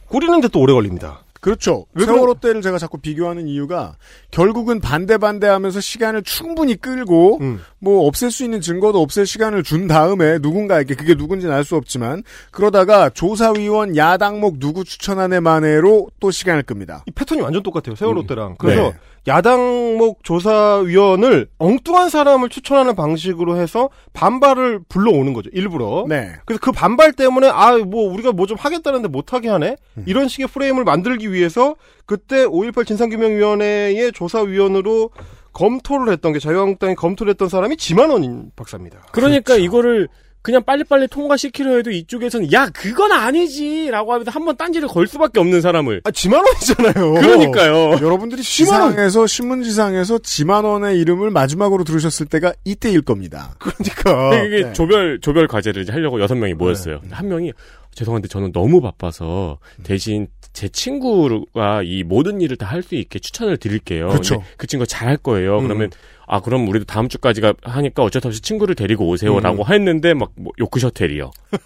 꾸리는데 0.10 0.48
또 0.50 0.60
오래 0.62 0.74
걸립니다. 0.74 1.22
그렇죠. 1.40 1.86
왜 1.94 2.06
세월호 2.06 2.36
때를 2.36 2.62
제가 2.62 2.78
자꾸 2.78 2.98
비교하는 2.98 3.48
이유가 3.48 3.96
결국은 4.32 4.80
반대 4.82 5.18
반대하면서 5.18 5.80
시간을 5.80 6.24
충분히 6.24 6.76
끌고 6.76 7.38
음. 7.42 7.62
뭐 7.80 8.06
없앨 8.08 8.30
수 8.32 8.44
있는 8.44 8.60
증거도 8.62 9.02
없앨 9.02 9.26
시간을 9.26 9.64
준 9.64 9.88
다음에 9.88 10.40
누군가에게 10.40 10.96
그게 10.96 11.16
누군지는 11.16 11.56
알 11.56 11.64
수 11.64 11.76
없지만 11.76 12.24
그러다가 12.52 13.10
조사위원 13.10 13.96
야당목 13.96 14.60
누구 14.60 14.84
추천안의 14.84 15.42
만회로 15.42 16.10
또 16.20 16.32
시간을 16.32 16.64
끕니다. 16.64 17.04
이 17.06 17.12
패턴이 17.12 17.42
완전 17.42 17.62
똑같아요. 17.64 17.94
음. 17.94 17.96
세월호 17.96 18.26
때랑. 18.28 18.56
그래서 18.58 18.82
네. 18.90 18.94
야당목 19.28 20.24
조사위원을 20.24 21.48
엉뚱한 21.58 22.10
사람을 22.10 22.50
추천하는 22.50 22.96
방식으로 22.96 23.58
해서 23.58 23.90
반발을 24.14 24.80
불러오는 24.90 25.34
거죠. 25.34 25.50
일부러. 25.54 26.06
네. 26.08 26.32
그래서 26.46 26.60
그 26.62 26.72
반발 26.72 27.14
때문에 27.14 27.48
아 27.50 27.78
뭐 27.80 28.12
우리가 28.12 28.32
뭐 28.34 28.46
좀 28.50 28.58
하겠다는데 28.58 29.08
못하게 29.10 29.48
하네. 29.50 29.76
이런 30.08 30.28
식의 30.28 30.48
프레임을 30.48 30.84
만들기 30.84 31.29
위해서 31.34 31.76
그때 32.06 32.46
5.18 32.46 32.86
진상규명위원회의 32.88 34.12
조사위원으로 34.12 35.12
검토를 35.54 36.12
했던 36.14 36.34
게 36.34 36.40
자유한국당이 36.40 36.96
검토를 36.96 37.32
했던 37.32 37.50
사람이 37.50 37.78
지만원 37.78 38.52
박사입니다. 38.56 39.00
그러니까 39.12 39.56
이거를 39.56 40.08
그냥 40.42 40.64
빨리빨리 40.64 41.10
통과시키려 41.10 41.76
해도 41.76 41.92
이쪽에서는 41.92 42.54
야 42.54 42.70
그건 42.70 43.12
아니지라고 43.12 44.14
하면서 44.14 44.32
한 44.32 44.46
번 44.46 44.56
딴지를 44.56 44.88
걸 44.88 45.06
수밖에 45.06 45.38
없는 45.42 45.60
사람을 45.60 46.00
아 46.06 46.12
지만원이잖아요. 46.12 47.14
그러니까요. 47.16 47.92
여러분들이 48.02 48.42
지만원. 48.42 48.92
시상에서 48.92 49.28
신문지상에서 49.28 50.20
지만원의 50.20 50.98
이름을 51.02 51.30
마지막으로 51.32 51.84
들으셨을 51.84 52.28
때가 52.28 52.54
이때일 52.64 53.02
겁니다. 53.02 53.54
그러니까 53.60 54.44
이게 54.46 54.64
네. 54.64 54.74
조별 54.74 55.20
조별 55.20 55.48
과제를 55.48 55.82
이제 55.82 55.92
하려고 55.92 56.22
여섯 56.22 56.36
명이 56.36 56.54
모였어요. 56.54 57.02
한 57.12 57.28
명이 57.28 57.52
죄송한데 57.96 58.30
저는 58.30 58.54
너무 58.54 58.80
바빠서 58.80 59.58
대신 59.84 60.28
제 60.60 60.68
친구가 60.70 61.84
이 61.84 62.04
모든 62.04 62.42
일을 62.42 62.58
다 62.58 62.70
할 62.70 62.84
수 62.84 62.96
있게 62.96 63.20
추천을 63.20 63.58
드릴게요. 63.58 64.10
그렇죠. 64.10 64.44
그 64.58 64.68
친구가 64.68 64.86
잘할 64.88 65.18
거예요. 65.18 65.58
음. 65.60 65.64
그러면 65.64 65.90
아 66.28 66.40
그럼 66.42 66.68
우리도 66.68 66.86
다음 66.86 67.08
주까지가 67.10 67.54
하니까 67.64 68.04
어쩔 68.04 68.22
수 68.22 68.28
없이 68.28 68.42
친구를 68.42 68.76
데리고 68.76 69.08
오세요라고 69.08 69.66
했는데 69.68 70.14
막 70.14 70.30
뭐 70.36 70.52
요크셔텔이요. 70.60 71.32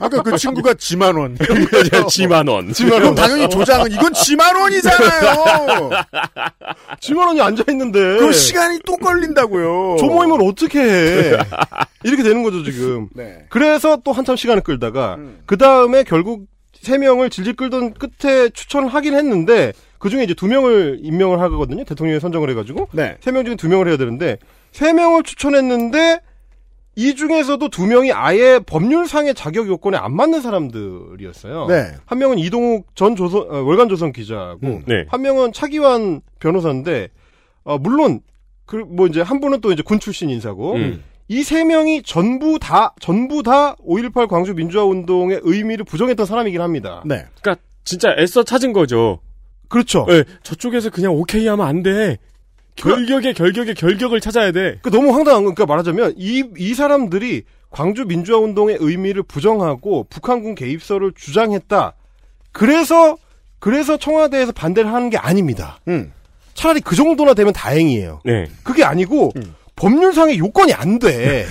아까 0.00 0.22
그 0.22 0.36
친구가 0.38 0.74
지만 0.74 1.16
원. 1.16 1.36
지만원. 2.08 2.72
그럼 2.72 3.14
당연히 3.16 3.48
조장은 3.50 3.92
이건 3.92 4.12
지만 4.14 4.56
원이잖아요. 4.56 5.90
지만 7.00 7.28
원이 7.28 7.40
앉아 7.40 7.64
있는데 7.70 7.98
그 8.18 8.32
시간이 8.32 8.78
또 8.86 8.96
걸린다고요. 8.96 9.96
조모임을 9.98 10.38
어떻게 10.42 10.80
해? 10.80 11.36
이렇게 12.02 12.22
되는 12.22 12.42
거죠 12.42 12.62
지금. 12.64 13.08
네. 13.14 13.44
그래서 13.50 13.98
또 14.04 14.12
한참 14.12 14.36
시간을 14.36 14.62
끌다가 14.62 15.16
음. 15.16 15.40
그 15.46 15.56
다음에 15.58 16.02
결국 16.04 16.46
세 16.84 16.98
명을 16.98 17.30
질질 17.30 17.54
끌던 17.56 17.94
끝에 17.94 18.48
추천을 18.50 18.88
하긴 18.88 19.14
했는데 19.14 19.72
그 19.98 20.10
중에 20.10 20.22
이제 20.22 20.34
두 20.34 20.46
명을 20.46 21.00
임명을 21.02 21.40
하거든요. 21.40 21.82
대통령이 21.84 22.20
선정을 22.20 22.50
해가지고 22.50 22.88
네. 22.92 23.16
세명 23.20 23.44
중에 23.44 23.56
두 23.56 23.68
명을 23.68 23.88
해야 23.88 23.96
되는데 23.96 24.38
세 24.70 24.92
명을 24.92 25.22
추천했는데 25.22 26.20
이 26.96 27.14
중에서도 27.16 27.66
두 27.70 27.86
명이 27.86 28.12
아예 28.12 28.60
법률상의 28.64 29.34
자격 29.34 29.66
요건에 29.66 29.96
안 29.96 30.14
맞는 30.14 30.40
사람들이었어요. 30.42 31.66
네. 31.66 31.92
한 32.06 32.18
명은 32.18 32.38
이동욱 32.38 32.86
전 32.94 33.16
조선 33.16 33.42
어, 33.50 33.62
월간 33.62 33.88
조선 33.88 34.12
기자고 34.12 34.58
음. 34.62 34.82
네. 34.86 35.04
한 35.08 35.22
명은 35.22 35.52
차기환 35.52 36.20
변호사인데 36.38 37.08
어, 37.64 37.78
물론 37.78 38.20
그 38.66 38.76
뭐 38.76 39.06
이제 39.06 39.20
한 39.20 39.40
분은 39.40 39.60
또 39.60 39.72
이제 39.72 39.82
군 39.82 39.98
출신 40.00 40.30
인사고 40.30 40.74
음. 40.74 41.02
이 41.28 41.42
세 41.42 41.64
명이 41.64 42.02
전부 42.02 42.58
다 42.58 42.94
전부 43.00 43.42
다 43.42 43.76
5.18 43.76 44.28
광주 44.28 44.52
민주화 44.54 44.84
운동의 44.84 45.40
의미를 45.42 45.84
부정했던 45.84 46.26
사람이긴 46.26 46.60
합니다. 46.60 47.02
네. 47.06 47.24
그러니까 47.40 47.62
진짜 47.84 48.14
애써 48.18 48.42
찾은 48.42 48.72
거죠. 48.72 49.20
그렇죠. 49.68 50.04
네, 50.08 50.24
저쪽에서 50.42 50.90
그냥 50.90 51.14
오케이 51.14 51.46
하면 51.46 51.66
안 51.66 51.82
돼. 51.82 52.18
결격의 52.76 53.34
결격의 53.34 53.74
결격을 53.74 54.20
찾아야 54.20 54.52
돼. 54.52 54.78
그 54.82 54.90
너무 54.90 55.12
황당한 55.14 55.44
건, 55.44 55.54
그러니까 55.54 55.66
말하자면 55.66 56.14
이, 56.16 56.44
이 56.58 56.74
사람들이 56.74 57.44
광주 57.70 58.04
민주화 58.04 58.38
운동의 58.38 58.76
의미를 58.80 59.22
부정하고 59.22 60.06
북한군 60.10 60.54
개입설을 60.54 61.12
주장했다. 61.14 61.94
그래서 62.52 63.16
그래서 63.58 63.96
청와대에서 63.96 64.52
반대를 64.52 64.92
하는 64.92 65.08
게 65.10 65.16
아닙니다. 65.16 65.78
음. 65.88 66.12
차라리 66.52 66.80
그 66.80 66.94
정도나 66.94 67.34
되면 67.34 67.52
다행이에요. 67.52 68.20
네. 68.24 68.46
그게 68.62 68.84
아니고 68.84 69.32
법률상의 69.76 70.38
요건이 70.38 70.72
안 70.72 70.98
돼. 70.98 71.46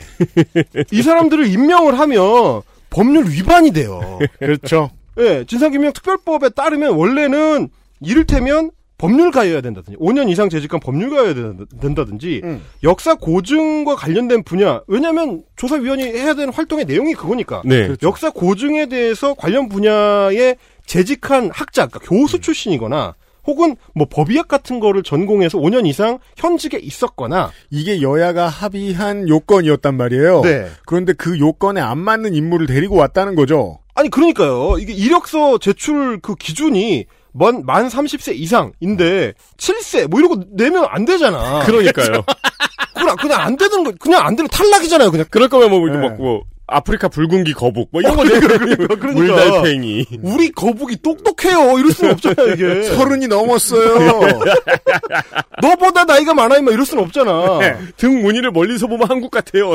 이 0.91 1.01
사람들을 1.01 1.47
임명을 1.47 1.99
하면 1.99 2.61
법률 2.89 3.27
위반이 3.29 3.71
돼요. 3.71 4.19
그렇죠. 4.39 4.91
예, 5.19 5.43
진상규명 5.47 5.93
특별법에 5.93 6.49
따르면 6.49 6.91
원래는 6.95 7.69
이를테면 8.01 8.71
법률가여야 8.97 9.61
된다든지 9.61 9.97
5년 9.99 10.29
이상 10.29 10.49
재직한 10.49 10.79
법률가여야 10.79 11.33
된다- 11.33 11.65
된다든지 11.81 12.41
음. 12.43 12.61
역사 12.83 13.15
고증과 13.15 13.95
관련된 13.95 14.43
분야 14.43 14.81
왜냐하면 14.87 15.43
조사위원이 15.57 16.03
해야 16.03 16.33
되는 16.35 16.53
활동의 16.53 16.85
내용이 16.85 17.13
그거니까 17.13 17.61
네. 17.65 17.87
그렇죠. 17.87 18.07
역사 18.07 18.29
고증에 18.29 18.85
대해서 18.85 19.33
관련 19.33 19.67
분야에 19.67 20.55
재직한 20.85 21.49
학자 21.53 21.87
그러니까 21.87 21.99
교수 22.07 22.39
출신이거나 22.39 23.15
혹은 23.45 23.75
뭐 23.93 24.07
법의학 24.09 24.47
같은 24.47 24.79
거를 24.79 25.03
전공해서 25.03 25.57
5년 25.57 25.85
이상 25.85 26.19
현직에 26.37 26.77
있었거나 26.77 27.51
이게 27.69 28.01
여야가 28.01 28.47
합의한 28.47 29.27
요건이었단 29.27 29.95
말이에요. 29.95 30.41
네. 30.41 30.67
그런데 30.85 31.13
그 31.13 31.39
요건에 31.39 31.81
안 31.81 31.97
맞는 31.97 32.33
인물을 32.33 32.67
데리고 32.67 32.95
왔다는 32.95 33.35
거죠. 33.35 33.79
아니 33.95 34.09
그러니까요. 34.09 34.77
이게 34.79 34.93
이력서 34.93 35.57
제출 35.59 36.19
그 36.21 36.35
기준이 36.35 37.05
만, 37.33 37.65
만 37.65 37.87
30세 37.87 38.35
이상인데 38.35 39.33
7세 39.57 40.07
뭐 40.07 40.19
이러고 40.19 40.43
내면 40.51 40.85
안 40.89 41.05
되잖아. 41.05 41.63
그러니까요. 41.65 42.23
그냥 42.93 43.15
그냥 43.17 43.41
안 43.41 43.57
되는 43.57 43.83
거 43.83 43.91
그냥 43.99 44.25
안 44.25 44.35
되면 44.35 44.47
탈락이잖아요. 44.49 45.11
그냥 45.11 45.25
그럴 45.29 45.49
거면 45.49 45.69
뭐, 45.69 45.87
이거 45.87 45.97
네. 45.97 46.09
막 46.09 46.17
뭐, 46.17 46.43
아프리카 46.65 47.09
붉은기 47.09 47.53
거북, 47.53 47.89
뭐 47.91 48.01
이런 48.01 48.15
거 48.15 48.23
그러니까, 48.23 48.47
내면 48.47 48.77
그러니까, 48.77 48.95
그러니까. 48.95 49.35
물달팽이. 49.35 50.05
우리 50.21 50.49
거북이 50.51 51.01
똑똑해요. 51.01 51.77
이럴 51.77 51.91
수는 51.91 52.13
없잖아요, 52.13 52.53
이게. 52.53 52.83
서른이 52.95 53.27
넘었어요. 53.27 54.21
너보다 55.61 56.05
나이가 56.05 56.33
많아 56.33 56.57
임마 56.57 56.71
이럴 56.71 56.85
수는 56.85 57.03
없잖아. 57.03 57.59
등 57.97 58.21
무늬를 58.21 58.51
멀리서 58.51 58.87
보면 58.87 59.09
한국 59.09 59.31
같아요. 59.31 59.73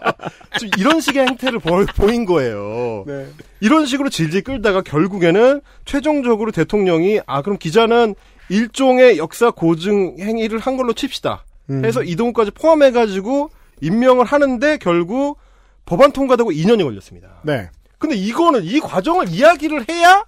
좀 0.58 0.70
이런 0.78 1.00
식의 1.00 1.26
행태를 1.26 1.58
보, 1.58 1.84
보인 1.96 2.24
거예요. 2.24 3.04
네. 3.06 3.26
이런 3.60 3.84
식으로 3.84 4.08
질질 4.08 4.42
끌다가 4.42 4.80
결국에는 4.80 5.60
최종적으로 5.84 6.52
대통령이 6.52 7.20
아 7.26 7.42
그럼 7.42 7.58
기자는 7.58 8.14
일종의 8.48 9.18
역사 9.18 9.50
고증 9.50 10.16
행위를 10.18 10.58
한 10.58 10.78
걸로 10.78 10.94
칩시다. 10.94 11.44
음. 11.68 11.84
해서 11.84 12.02
이동욱까지 12.02 12.50
포함해가지고 12.52 13.50
임명을 13.82 14.24
하는데 14.24 14.78
결국 14.78 15.38
법안 15.86 16.12
통과되고 16.12 16.50
2년이 16.50 16.84
걸렸습니다. 16.84 17.40
네. 17.42 17.70
근데 17.98 18.16
이거는 18.16 18.64
이 18.64 18.80
과정을 18.80 19.28
이야기를 19.28 19.86
해야 19.90 20.24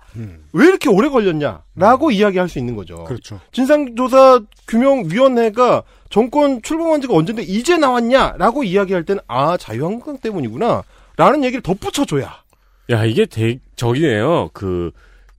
왜 0.52 0.66
이렇게 0.66 0.90
오래 0.90 1.08
걸렸냐라고 1.08 2.10
이야기할 2.10 2.48
수 2.50 2.58
있는 2.58 2.76
거죠. 2.76 3.04
그렇죠. 3.04 3.40
진상조사 3.50 4.42
규명위원회가 4.68 5.82
정권 6.10 6.60
출범한 6.60 7.00
지가 7.00 7.14
언젠데 7.14 7.42
이제 7.42 7.78
나왔냐라고 7.78 8.62
이야기할 8.64 9.04
때는 9.04 9.22
아 9.26 9.56
자유한국당 9.56 10.18
때문이구나 10.18 10.82
라는 11.16 11.44
얘기를 11.44 11.62
덧붙여줘야 11.62 12.42
야, 12.90 13.04
이게 13.04 13.26
대, 13.26 13.58
저기네요. 13.76 14.50
그, 14.52 14.90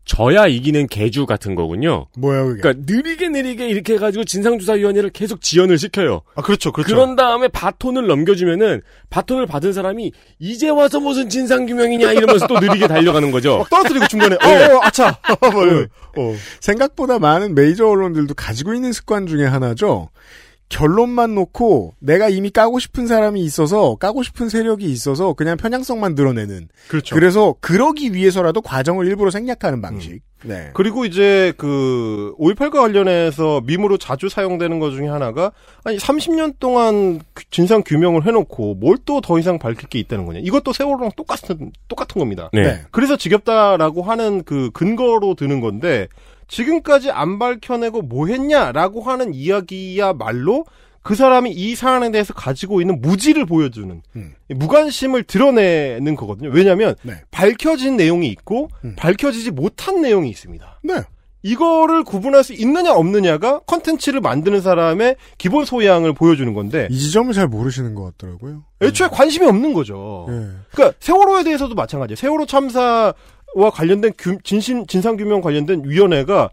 져야 0.05 0.47
이기는 0.47 0.87
개주 0.87 1.25
같은 1.25 1.55
거군요. 1.55 2.07
뭐야 2.17 2.43
그게? 2.43 2.61
그러니까 2.61 2.83
느리게 2.93 3.29
느리게 3.29 3.67
이렇게 3.67 3.93
해가지고 3.93 4.25
진상조사위원회를 4.25 5.11
계속 5.11 5.41
지연을 5.41 5.77
시켜요. 5.77 6.21
아 6.35 6.41
그렇죠 6.41 6.71
그렇죠 6.73 6.93
그런 6.93 7.15
다음에 7.15 7.47
바톤을 7.47 8.07
넘겨주면은 8.07 8.81
바톤을 9.09 9.45
받은 9.45 9.71
사람이 9.71 10.11
이제 10.39 10.69
와서 10.69 10.99
무슨 10.99 11.29
진상규명이냐 11.29 12.11
이러면서 12.11 12.47
또 12.47 12.59
느리게 12.59 12.87
달려가는 12.87 13.31
거죠. 13.31 13.59
막 13.59 13.69
떨어뜨리고 13.69 14.07
중간에 14.07 14.37
네. 14.37 14.65
어, 14.65 14.75
어 14.75 14.79
아차 14.83 15.17
뭐, 15.51 15.63
네. 15.65 15.87
어. 16.17 16.35
생각보다 16.59 17.19
많은 17.19 17.55
메이저 17.55 17.87
언론들도 17.87 18.33
가지고 18.33 18.73
있는 18.73 18.91
습관 18.91 19.25
중에 19.25 19.45
하나죠. 19.45 20.09
결론만 20.73 21.35
놓고 21.35 21.93
내가 21.99 22.29
이미 22.29 22.49
까고 22.49 22.79
싶은 22.79 23.05
사람이 23.07 23.41
있어서 23.41 23.95
까고 23.95 24.23
싶은 24.23 24.49
세력이 24.49 24.85
있어서 24.85 25.33
그냥 25.33 25.55
편향성만 25.57 26.15
드러내는. 26.15 26.67
그렇죠 26.87 27.15
그래서 27.15 27.55
그러기 27.59 28.13
위해서라도 28.13 28.61
과정을 28.61 29.05
일부러 29.07 29.29
생략하는 29.29 29.81
방식. 29.81 30.21
네. 30.45 30.71
그리고 30.73 31.05
이제 31.05 31.53
그 31.55 32.33
5.18과 32.37 32.81
관련해서 32.81 33.61
밈으로 33.65 33.97
자주 33.97 34.27
사용되는 34.27 34.77
것 34.79 34.91
중에 34.91 35.07
하나가 35.07 35.51
아니 35.85 35.97
30년 35.97 36.55
동안 36.59 37.21
그 37.33 37.43
진상 37.49 37.81
규명을 37.85 38.25
해놓고 38.27 38.75
뭘 38.75 38.97
또 39.05 39.21
더 39.21 39.39
이상 39.39 39.57
밝힐 39.59 39.87
게 39.87 39.99
있다는 39.99 40.25
거냐 40.25 40.39
이것도 40.43 40.73
세월호랑 40.73 41.11
똑같은 41.15 41.71
똑같은 41.87 42.19
겁니다. 42.19 42.49
네. 42.51 42.63
네. 42.63 42.81
그래서 42.91 43.15
지겹다라고 43.15 44.01
하는 44.01 44.43
그 44.43 44.69
근거로 44.73 45.35
드는 45.35 45.61
건데 45.61 46.07
지금까지 46.47 47.11
안 47.11 47.39
밝혀내고 47.39 48.03
뭐 48.03 48.27
했냐라고 48.27 49.01
하는 49.01 49.33
이야기야말로 49.33 50.65
그 51.03 51.15
사람이 51.15 51.51
이 51.51 51.75
사안에 51.75 52.11
대해서 52.11 52.33
가지고 52.33 52.79
있는 52.79 53.01
무지를 53.01 53.45
보여주는 53.45 54.01
음. 54.15 54.33
무관심을 54.47 55.23
드러내는 55.23 56.15
거거든요. 56.15 56.49
왜냐하면 56.49 56.95
네. 57.03 57.15
밝혀진 57.29 57.97
내용이 57.97 58.27
있고 58.29 58.69
음. 58.85 58.95
밝혀지지 58.95 59.51
못한 59.51 60.01
내용이 60.01 60.29
있습니다. 60.29 60.79
네. 60.83 61.03
이거를 61.45 62.05
구분할 62.05 62.41
수 62.41 62.53
있느냐 62.53 62.93
없느냐가 62.93 63.59
컨텐츠를 63.67 64.21
만드는 64.21 64.61
사람의 64.61 65.17
기본 65.37 65.65
소양을 65.65 66.13
보여주는 66.13 66.53
건데 66.53 66.87
이 66.89 66.97
지점을 66.97 67.33
잘 67.33 67.47
모르시는 67.47 67.95
것 67.95 68.17
같더라고요. 68.17 68.63
애초에 68.81 69.09
관심이 69.09 69.45
없는 69.45 69.73
거죠. 69.73 70.25
예. 70.29 70.47
그러니까 70.71 70.97
세월호에 71.01 71.43
대해서도 71.43 71.75
마찬가지예요. 71.75 72.15
세월호 72.15 72.45
참사 72.45 73.13
와 73.55 73.69
관련된 73.69 74.13
규- 74.17 74.37
진신 74.43 74.85
진상 74.87 75.15
규명 75.17 75.41
관련된 75.41 75.83
위원회가 75.85 76.49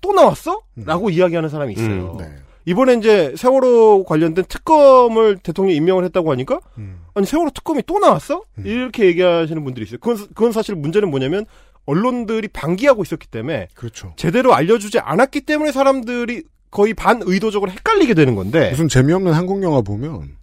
또 0.00 0.12
나왔어? 0.12 0.60
라고 0.76 1.10
이야기하는 1.10 1.48
사람이 1.48 1.72
있어요. 1.74 2.12
음, 2.12 2.18
네. 2.18 2.30
이번에 2.64 2.94
이제 2.94 3.34
세월호 3.36 4.04
관련된 4.04 4.44
특검을 4.48 5.38
대통령이 5.38 5.76
임명을 5.76 6.04
했다고 6.04 6.30
하니까 6.32 6.60
음. 6.78 7.00
아니 7.14 7.26
세월호 7.26 7.50
특검이 7.50 7.82
또 7.86 7.98
나왔어? 7.98 8.42
이렇게 8.64 9.06
얘기하시는 9.06 9.62
분들이 9.64 9.84
있어요. 9.86 9.98
그건, 9.98 10.16
그건 10.28 10.52
사실 10.52 10.74
문제는 10.74 11.10
뭐냐면 11.10 11.44
언론들이 11.86 12.48
방기하고 12.48 13.02
있었기 13.02 13.26
때문에 13.28 13.68
그렇죠. 13.74 14.12
제대로 14.16 14.54
알려주지 14.54 15.00
않았기 15.00 15.40
때문에 15.42 15.72
사람들이 15.72 16.44
거의 16.70 16.94
반 16.94 17.20
의도적으로 17.24 17.70
헷갈리게 17.72 18.14
되는 18.14 18.34
건데 18.34 18.70
무슨 18.70 18.88
재미없는 18.88 19.32
한국 19.32 19.62
영화 19.62 19.80
보면 19.82 20.36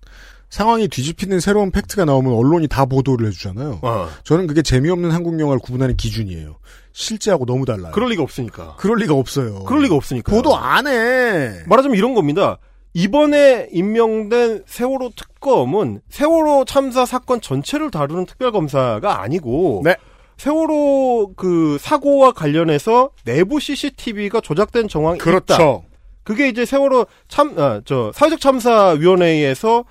상황이 0.50 0.88
뒤집히는 0.88 1.40
새로운 1.40 1.72
팩트가 1.72 2.06
나오면 2.06 2.34
언론이 2.34 2.68
다 2.68 2.86
보도를 2.86 3.28
해주잖아요. 3.28 3.80
어. 3.82 4.10
저는 4.24 4.48
그게 4.48 4.62
재미없는 4.62 5.12
한국 5.12 5.40
영화를 5.40 5.60
구분하는 5.60 5.96
기준이에요. 5.96 6.58
실제하고 6.92 7.46
너무 7.46 7.66
달라요. 7.66 7.92
그럴 7.94 8.10
리가 8.10 8.24
없으니까. 8.24 8.76
그럴 8.78 8.98
리가 8.98 9.14
없어요. 9.14 9.64
그럴 9.66 9.84
리가 9.84 9.96
없으니까. 9.96 10.32
보도 10.32 10.56
안 10.56 10.88
해. 10.88 11.64
말하자면 11.68 11.98
이런 11.98 12.14
겁니다. 12.14 12.58
이번에 12.94 13.70
임명된 13.72 14.64
세월호 14.66 15.12
특검은 15.16 16.02
세월호 16.10 16.66
참사 16.66 17.06
사건 17.06 17.40
전체를 17.40 17.92
다루는 17.92 18.26
특별검사가 18.26 19.22
아니고 19.22 19.84
네. 19.86 19.96
세월호 20.38 21.34
그 21.36 21.78
사고와 21.80 22.32
관련해서 22.32 23.12
내부 23.26 23.60
CCTV가 23.60 24.42
조작된 24.42 24.88
정황이 24.88 25.18
있다. 25.18 25.24
그렇죠. 25.24 25.84
그게 26.24 26.48
이제 26.50 26.66
세월호 26.66 27.06
참, 27.28 27.54
아, 27.60 27.82
저, 27.86 28.12
사회적 28.16 28.40
참사위원회에서 28.40 29.80
어, 29.80 29.84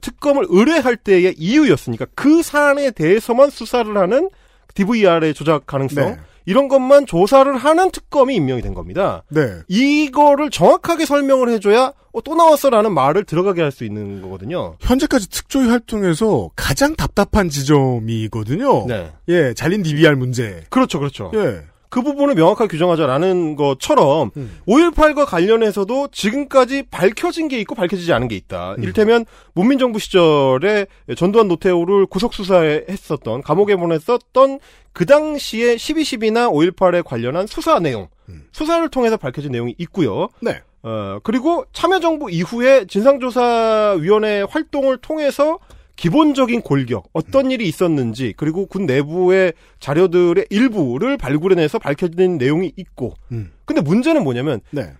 특검을 0.00 0.46
의뢰할 0.48 0.96
때의 0.96 1.34
이유였으니까 1.36 2.06
그 2.14 2.42
사안에 2.42 2.90
대해서만 2.92 3.50
수사를 3.50 3.96
하는 3.96 4.28
DVR의 4.74 5.34
조작 5.34 5.66
가능성 5.66 6.04
네. 6.04 6.16
이런 6.46 6.68
것만 6.68 7.06
조사를 7.06 7.56
하는 7.56 7.90
특검이 7.90 8.34
임명이 8.34 8.60
된 8.62 8.74
겁니다. 8.74 9.22
네. 9.28 9.60
이거를 9.68 10.50
정확하게 10.50 11.06
설명을 11.06 11.48
해줘야 11.48 11.92
어, 12.12 12.20
또 12.22 12.34
나왔어라는 12.34 12.92
말을 12.92 13.24
들어가게 13.24 13.62
할 13.62 13.72
수 13.72 13.84
있는 13.84 14.20
거거든요. 14.22 14.76
현재까지 14.80 15.28
특조위 15.30 15.68
활동에서 15.68 16.50
가장 16.54 16.94
답답한 16.96 17.48
지점이거든요. 17.48 18.86
네. 18.86 19.12
예, 19.28 19.54
잘린 19.54 19.82
DVR 19.82 20.16
문제. 20.16 20.64
그렇죠, 20.70 20.98
그렇죠. 20.98 21.30
예. 21.34 21.62
그 21.94 22.02
부분을 22.02 22.34
명확하게 22.34 22.72
규정하자라는 22.72 23.54
것처럼 23.54 24.32
음. 24.36 24.58
5.18과 24.66 25.26
관련해서도 25.26 26.08
지금까지 26.10 26.82
밝혀진 26.90 27.46
게 27.46 27.60
있고 27.60 27.76
밝혀지지 27.76 28.12
않은 28.12 28.26
게 28.26 28.34
있다. 28.34 28.74
음. 28.76 28.82
이를테면 28.82 29.24
문민정부 29.52 30.00
시절에 30.00 30.86
전두환 31.16 31.46
노태우를 31.46 32.06
구속수사했었던 32.06 33.42
감옥에 33.42 33.76
보냈었던 33.76 34.58
그 34.92 35.06
당시에 35.06 35.76
12.12나 35.76 36.50
5.18에 36.50 37.04
관련한 37.04 37.46
수사 37.46 37.78
내용, 37.78 38.08
수사를 38.50 38.88
통해서 38.88 39.16
밝혀진 39.16 39.52
내용이 39.52 39.76
있고요. 39.78 40.24
음. 40.24 40.28
네. 40.40 40.62
어, 40.82 41.20
그리고 41.22 41.64
참여정부 41.72 42.28
이후에 42.28 42.86
진상조사위원회 42.88 44.42
활동을 44.50 44.96
통해서 44.96 45.60
기본적인 45.96 46.62
골격, 46.62 47.08
어떤 47.12 47.50
일이 47.50 47.68
있었는지, 47.68 48.34
그리고 48.36 48.66
군 48.66 48.86
내부의 48.86 49.52
자료들의 49.78 50.46
일부를 50.50 51.16
발굴해내서 51.16 51.78
밝혀진 51.78 52.38
내용이 52.38 52.72
있고, 52.76 53.14
음. 53.32 53.52
근데 53.64 53.80
문제는 53.80 54.24
뭐냐면, 54.24 54.60
네. 54.70 54.92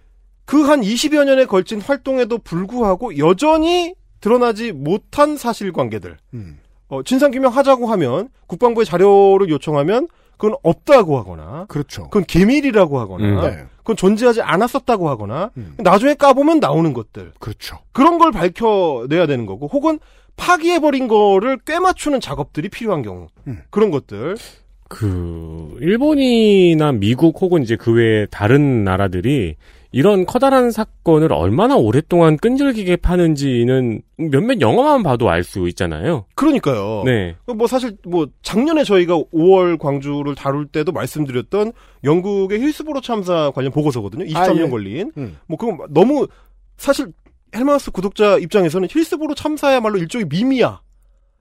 그한 0.44 0.82
20여 0.82 1.24
년에 1.24 1.46
걸친 1.46 1.80
활동에도 1.80 2.38
불구하고 2.38 3.18
여전히 3.18 3.94
드러나지 4.20 4.72
못한 4.72 5.36
사실관계들, 5.36 6.16
음. 6.34 6.58
어, 6.88 7.02
진상규명하자고 7.02 7.86
하면, 7.86 8.28
국방부에 8.46 8.84
자료를 8.84 9.48
요청하면, 9.48 10.08
그건 10.36 10.56
없다고 10.62 11.18
하거나, 11.18 11.66
그렇죠. 11.68 12.04
그건 12.04 12.24
기밀이라고 12.24 12.98
하거나, 13.00 13.24
음. 13.24 13.40
네. 13.50 13.64
그건 13.78 13.96
존재하지 13.96 14.42
않았었다고 14.42 15.08
하거나, 15.08 15.50
음. 15.56 15.74
나중에 15.78 16.14
까보면 16.14 16.60
나오는 16.60 16.92
것들. 16.92 17.32
그렇죠. 17.38 17.78
그런 17.92 18.18
걸 18.18 18.32
밝혀내야 18.32 19.26
되는 19.26 19.46
거고, 19.46 19.66
혹은 19.66 19.98
파기해버린 20.36 21.08
거를 21.08 21.58
꿰맞추는 21.58 22.20
작업들이 22.20 22.68
필요한 22.68 23.02
경우. 23.02 23.28
음. 23.46 23.58
그런 23.70 23.90
것들. 23.90 24.36
그 24.88 25.76
일본이나 25.80 26.92
미국 26.92 27.40
혹은 27.40 27.62
이제 27.62 27.76
그 27.76 27.92
외에 27.92 28.26
다른 28.26 28.84
나라들이 28.84 29.56
이런 29.90 30.26
커다란 30.26 30.72
사건을 30.72 31.32
얼마나 31.32 31.76
오랫동안 31.76 32.36
끈질기게 32.36 32.96
파는지는 32.96 34.02
몇몇 34.16 34.60
영화만 34.60 35.04
봐도 35.04 35.30
알 35.30 35.44
수 35.44 35.68
있잖아요. 35.68 36.26
그러니까요. 36.34 37.02
네. 37.04 37.36
뭐 37.46 37.66
사실 37.68 37.96
뭐 38.04 38.26
작년에 38.42 38.82
저희가 38.82 39.14
5월 39.32 39.78
광주를 39.78 40.34
다룰 40.34 40.66
때도 40.66 40.90
말씀드렸던 40.90 41.72
영국의 42.02 42.60
힐스보로 42.60 43.00
참사 43.02 43.52
관련 43.54 43.70
보고서거든요. 43.72 44.24
23년 44.26 44.62
아, 44.62 44.66
예. 44.66 44.68
걸린. 44.68 45.12
음. 45.16 45.36
뭐 45.46 45.56
그건 45.56 45.78
너무 45.90 46.26
사실 46.76 47.06
헬마우스 47.54 47.90
구독자 47.90 48.38
입장에서는 48.38 48.88
힐스보로 48.90 49.34
참사야말로 49.34 49.98
일종의 49.98 50.26
밈이야. 50.28 50.80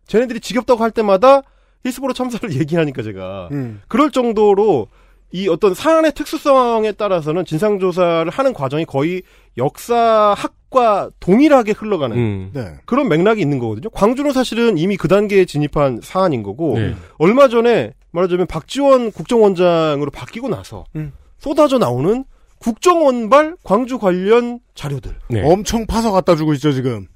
쟤네들이 0.08 0.40
지겹다고 0.40 0.84
할 0.84 0.92
때마다 0.92 1.42
힐스보로 1.86 2.14
참사를 2.14 2.54
얘기하니까 2.60 3.02
제가 3.02 3.50
음. 3.52 3.82
그럴 3.88 4.12
정도로 4.12 4.88
이 5.32 5.48
어떤 5.50 5.74
사안의 5.74 6.14
특수성에 6.14 6.92
따라서는 6.92 7.44
진상조사를 7.46 8.32
하는 8.32 8.54
과정이 8.54 8.86
거의 8.86 9.24
역사학과 9.58 11.10
동일하게 11.20 11.72
흘러가는 11.72 12.16
음. 12.16 12.52
네. 12.54 12.76
그런 12.86 13.10
맥락이 13.10 13.42
있는 13.42 13.58
거거든요. 13.58 13.90
광주는 13.90 14.32
사실은 14.32 14.78
이미 14.78 14.96
그 14.96 15.08
단계에 15.08 15.46
진입한 15.46 16.00
사안인 16.04 16.44
거고 16.44 16.78
네. 16.78 16.96
얼마 17.18 17.48
전에 17.48 17.94
말하자면 18.12 18.46
박지원 18.46 19.12
국정원장으로 19.12 20.12
바뀌고 20.12 20.50
나서 20.50 20.86
음. 20.96 21.14
쏟아져 21.40 21.80
나오는 21.80 22.26
국정원발 22.64 23.58
광주 23.64 24.00
관련 24.00 24.60
자료들. 24.74 25.18
네. 25.30 25.44
엄청 25.44 25.86
파서 25.86 26.12
갖다 26.12 26.36
주고 26.36 26.54
있죠, 26.54 26.72
지금. 26.72 27.08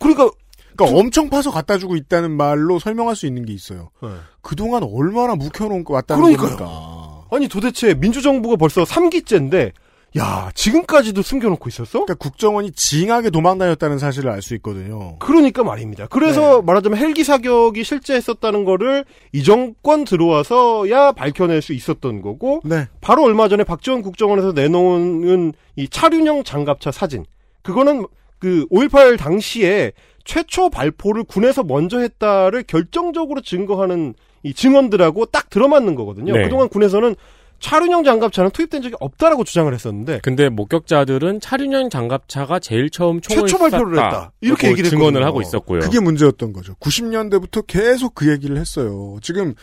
그러니까 0.00 0.30
그러니까 0.76 0.98
엄청 0.98 1.28
파서 1.30 1.50
갖다 1.50 1.78
주고 1.78 1.96
있다는 1.96 2.30
말로 2.32 2.78
설명할 2.78 3.16
수 3.16 3.26
있는 3.26 3.44
게 3.44 3.52
있어요. 3.52 3.90
네. 4.02 4.08
그동안 4.42 4.82
얼마나 4.82 5.34
묵혀놓은 5.34 5.84
거 5.84 5.94
왔다는 5.94 6.22
그러니까요. 6.22 6.56
겁니까? 6.56 7.26
아니 7.30 7.48
도대체 7.48 7.94
민주정부가 7.94 8.56
벌써 8.56 8.84
3기째인데 8.84 9.72
야 10.18 10.50
지금까지도 10.54 11.22
숨겨놓고 11.22 11.68
있었어? 11.68 12.04
그러니까 12.04 12.14
국정원이 12.14 12.72
징하게 12.72 13.30
도망다녔다는 13.30 13.98
사실을 13.98 14.30
알 14.30 14.42
수 14.42 14.54
있거든요. 14.56 15.16
그러니까 15.18 15.62
말입니다. 15.62 16.06
그래서 16.08 16.62
말하자면 16.62 16.98
헬기 16.98 17.24
사격이 17.24 17.84
실제 17.84 18.14
했었다는 18.14 18.64
거를 18.64 19.04
이 19.32 19.42
정권 19.44 20.04
들어와서야 20.04 21.12
밝혀낼 21.12 21.62
수 21.62 21.72
있었던 21.72 22.22
거고 22.22 22.60
네. 22.64 22.86
바로 23.00 23.24
얼마 23.24 23.48
전에 23.48 23.64
박지원 23.64 24.02
국정원에서 24.02 24.52
내놓은 24.52 25.52
이 25.76 25.88
차륜형 25.88 26.44
장갑차 26.44 26.90
사진 26.92 27.24
그거는 27.62 28.06
그 28.38 28.66
5.18 28.70 29.18
당시에 29.18 29.92
최초 30.24 30.70
발포를 30.70 31.24
군에서 31.24 31.62
먼저 31.62 31.98
했다를 31.98 32.62
결정적으로 32.62 33.40
증거하는 33.40 34.14
이 34.44 34.54
증언들하고 34.54 35.26
딱 35.26 35.50
들어맞는 35.50 35.94
거거든요. 35.96 36.32
네. 36.32 36.44
그동안 36.44 36.68
군에서는 36.68 37.16
차륜형 37.60 38.04
장갑차는 38.04 38.50
투입된 38.50 38.82
적이 38.82 38.94
없다라고 39.00 39.44
주장을 39.44 39.72
했었는데 39.72 40.20
근데 40.22 40.48
목격자들은 40.48 41.40
차륜형 41.40 41.90
장갑차가 41.90 42.60
제일 42.60 42.88
처음 42.90 43.20
총을 43.20 43.46
최초 43.48 43.58
발표를 43.58 43.96
쐈다. 43.96 44.06
했다. 44.06 44.32
이렇게 44.40 44.68
얘기를 44.70 44.90
증언을 44.90 45.06
했거든요. 45.22 45.26
하고 45.26 45.40
있었고요. 45.42 45.80
그게 45.80 46.00
문제였던 46.00 46.52
거죠. 46.52 46.74
90년대부터 46.76 47.64
계속 47.66 48.14
그 48.14 48.30
얘기를 48.30 48.56
했어요. 48.56 49.16
지금 49.22 49.54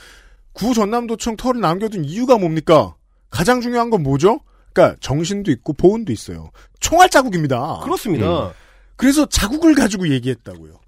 구 0.52 0.74
전남도청 0.74 1.38
털을 1.38 1.62
남겨둔 1.62 2.04
이유가 2.06 2.38
뭡니까? 2.38 2.96
가장 3.30 3.62
중요한 3.62 3.90
건 3.90 4.04
뭐죠? 4.04 4.42
그러니까 4.74 4.98
정신도 5.00 5.52
있고 5.52 5.74
보온도 5.74 6.12
있어요. 6.12 6.52
총알 6.80 7.10
자국입니다. 7.10 7.80
그렇습니다. 7.84 8.48
음. 8.48 8.52
그래서 8.98 9.26
자국을 9.26 9.74
가지고 9.76 10.10
얘기했다고요. 10.10 10.80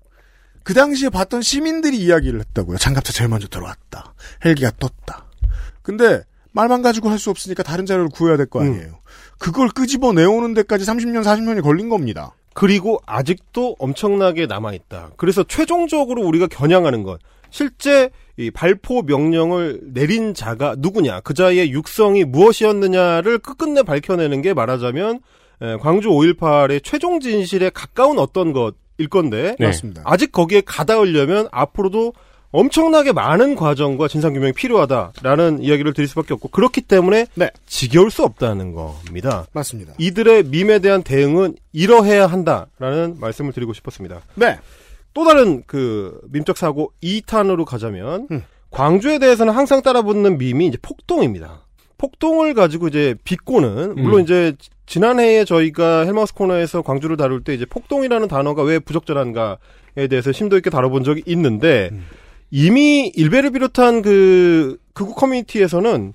그 0.63 0.73
당시에 0.73 1.09
봤던 1.09 1.41
시민들이 1.41 1.97
이야기를 1.97 2.39
했다고요. 2.41 2.77
장갑차 2.77 3.13
제일 3.13 3.29
먼저 3.29 3.47
들어왔다. 3.47 4.13
헬기가 4.43 4.71
떴다. 4.77 5.25
근데 5.81 6.21
말만 6.57 6.81
가지고 6.81 7.09
할 7.09 7.17
수 7.19 7.29
없으니까 7.29 7.63
다른 7.63 7.85
자료를 7.85 8.09
구해야 8.09 8.35
될 8.38 8.45
거 8.47 8.61
아니에요. 8.61 8.99
그걸 9.39 9.69
끄집어 9.69 10.11
내오는 10.13 10.53
데까지 10.53 10.84
30년, 10.85 11.23
40년이 11.23 11.61
걸린 11.63 11.89
겁니다. 11.89 12.34
그리고 12.53 12.99
아직도 13.05 13.75
엄청나게 13.79 14.47
남아있다. 14.47 15.11
그래서 15.17 15.43
최종적으로 15.43 16.23
우리가 16.23 16.47
겨냥하는 16.47 17.03
것. 17.03 17.19
실제 17.51 18.09
이 18.35 18.51
발포 18.51 19.03
명령을 19.03 19.79
내린 19.93 20.34
자가 20.34 20.75
누구냐, 20.77 21.21
그 21.21 21.34
자의 21.34 21.71
육성이 21.71 22.23
무엇이었느냐를 22.23 23.38
끝끝내 23.39 23.84
밝혀내는 23.84 24.41
게 24.41 24.53
말하자면 24.53 25.19
에, 25.61 25.77
광주 25.77 26.09
5.18의 26.09 26.84
최종 26.84 27.19
진실에 27.19 27.69
가까운 27.73 28.19
어떤 28.19 28.53
것일 28.53 29.09
건데 29.09 29.55
네. 29.59 29.67
맞습니다. 29.67 30.01
아직 30.05 30.31
거기에 30.31 30.61
가닿으려면 30.65 31.47
앞으로도 31.51 32.13
엄청나게 32.52 33.11
많은 33.11 33.56
과정과 33.56 34.07
진상규명이 34.07 34.53
필요하다라는 34.53 35.61
이야기를 35.61 35.94
드릴 35.94 36.07
수밖에 36.07 36.34
없고 36.34 36.48
그렇기 36.49 36.82
때문에 36.82 37.28
네. 37.36 37.52
지겨울 37.65 38.10
수 38.10 38.24
없다는 38.24 38.74
겁니다. 38.74 39.45
맞습니다. 39.52 39.94
이들의 39.98 40.44
밈에 40.44 40.80
대한 40.80 41.03
대응은 41.03 41.56
이러해야 41.74 42.28
한다라는 42.28 43.18
말씀을 43.19 43.52
드리고 43.52 43.74
싶었습니다. 43.74 44.22
네. 44.36 44.57
또 45.14 45.26
다른 45.26 45.64
그 45.65 46.19
밈적 46.32 46.57
사고 46.57 46.94
2탄으로 47.03 47.65
가자면 47.65 48.28
광주에 48.69 49.19
대해서는 49.19 49.53
항상 49.53 49.82
따라붙는 49.82 50.38
밈이 50.38 50.68
이제 50.68 50.78
폭동입니다. 50.82 51.65
폭동을 51.98 52.53
가지고 52.53 52.88
이제 52.88 53.15
비꼬는 53.24 53.95
물론 53.95 54.19
음. 54.19 54.24
이제 54.24 54.53
지난해에 54.86 55.45
저희가 55.45 56.06
헬마우스 56.06 56.34
코너에서 56.34 56.82
광주를 56.82 57.18
다룰 57.18 57.44
때 57.44 57.53
이제 57.53 57.65
폭동이라는 57.65 58.28
단어가 58.28 58.61
왜 58.64 58.80
부적절한가에 58.80 60.07
대해서 60.10 60.32
심도 60.32 60.56
있게 60.57 60.69
다뤄본 60.69 61.03
적이 61.03 61.24
있는데 61.26 61.90
이미 62.49 63.11
일베를 63.15 63.52
비롯한 63.52 64.02
그 64.02 64.78
극우 64.94 65.14
커뮤니티에서는 65.15 66.14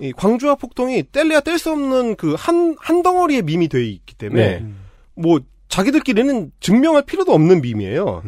이 0.00 0.12
광주와 0.12 0.54
폭동이 0.56 1.04
뗄래야 1.12 1.40
뗄 1.40 1.58
수 1.58 1.70
없는 1.72 2.16
그 2.16 2.34
한 2.34 2.74
한 2.78 3.02
덩어리의 3.02 3.42
밈이 3.42 3.68
돼 3.68 3.84
있기 3.84 4.14
때문에 4.16 4.60
네. 4.60 4.66
뭐 5.14 5.40
자기들끼리는 5.68 6.50
증명할 6.60 7.04
필요도 7.04 7.32
없는 7.32 7.60
밈이에요. 7.60 8.22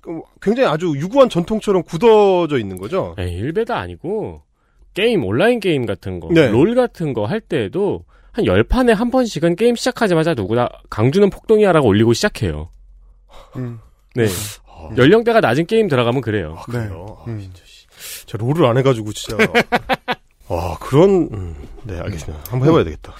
그 0.00 0.20
굉장히 0.40 0.68
아주 0.68 0.92
유구한 0.96 1.28
전통처럼 1.28 1.82
굳어져 1.84 2.58
있는 2.58 2.78
거죠. 2.78 3.14
에이, 3.18 3.32
일베다 3.34 3.76
아니고 3.78 4.42
게임 4.94 5.24
온라인 5.24 5.60
게임 5.60 5.86
같은 5.86 6.18
거, 6.20 6.28
네. 6.32 6.48
롤 6.48 6.74
같은 6.74 7.12
거 7.12 7.26
할 7.26 7.40
때에도 7.40 8.04
한 8.32 8.46
열 8.46 8.69
판에 8.69 8.92
한 8.92 9.10
번씩은 9.10 9.56
게임 9.56 9.76
시작하자마자 9.76 10.34
누구나 10.34 10.68
광주는 10.90 11.28
폭동이야라고 11.30 11.86
올리고 11.86 12.12
시작해요. 12.14 12.68
네. 14.14 14.26
연령대가 14.96 15.40
낮은 15.40 15.66
게임 15.66 15.88
들어가면 15.88 16.20
그래요. 16.20 16.56
아, 16.58 16.62
그래요. 16.62 17.18
아, 17.20 17.24
진짜 17.26 17.62
씨. 17.64 17.86
제가 18.26 18.44
롤을 18.44 18.64
안 18.66 18.76
해가지고 18.78 19.12
진짜. 19.12 19.36
아 20.50 20.76
그런 20.80 21.28
음, 21.32 21.54
네 21.84 21.98
알겠습니다. 21.98 22.44
한번 22.50 22.68
해봐야 22.68 22.84
되겠다. 22.84 23.14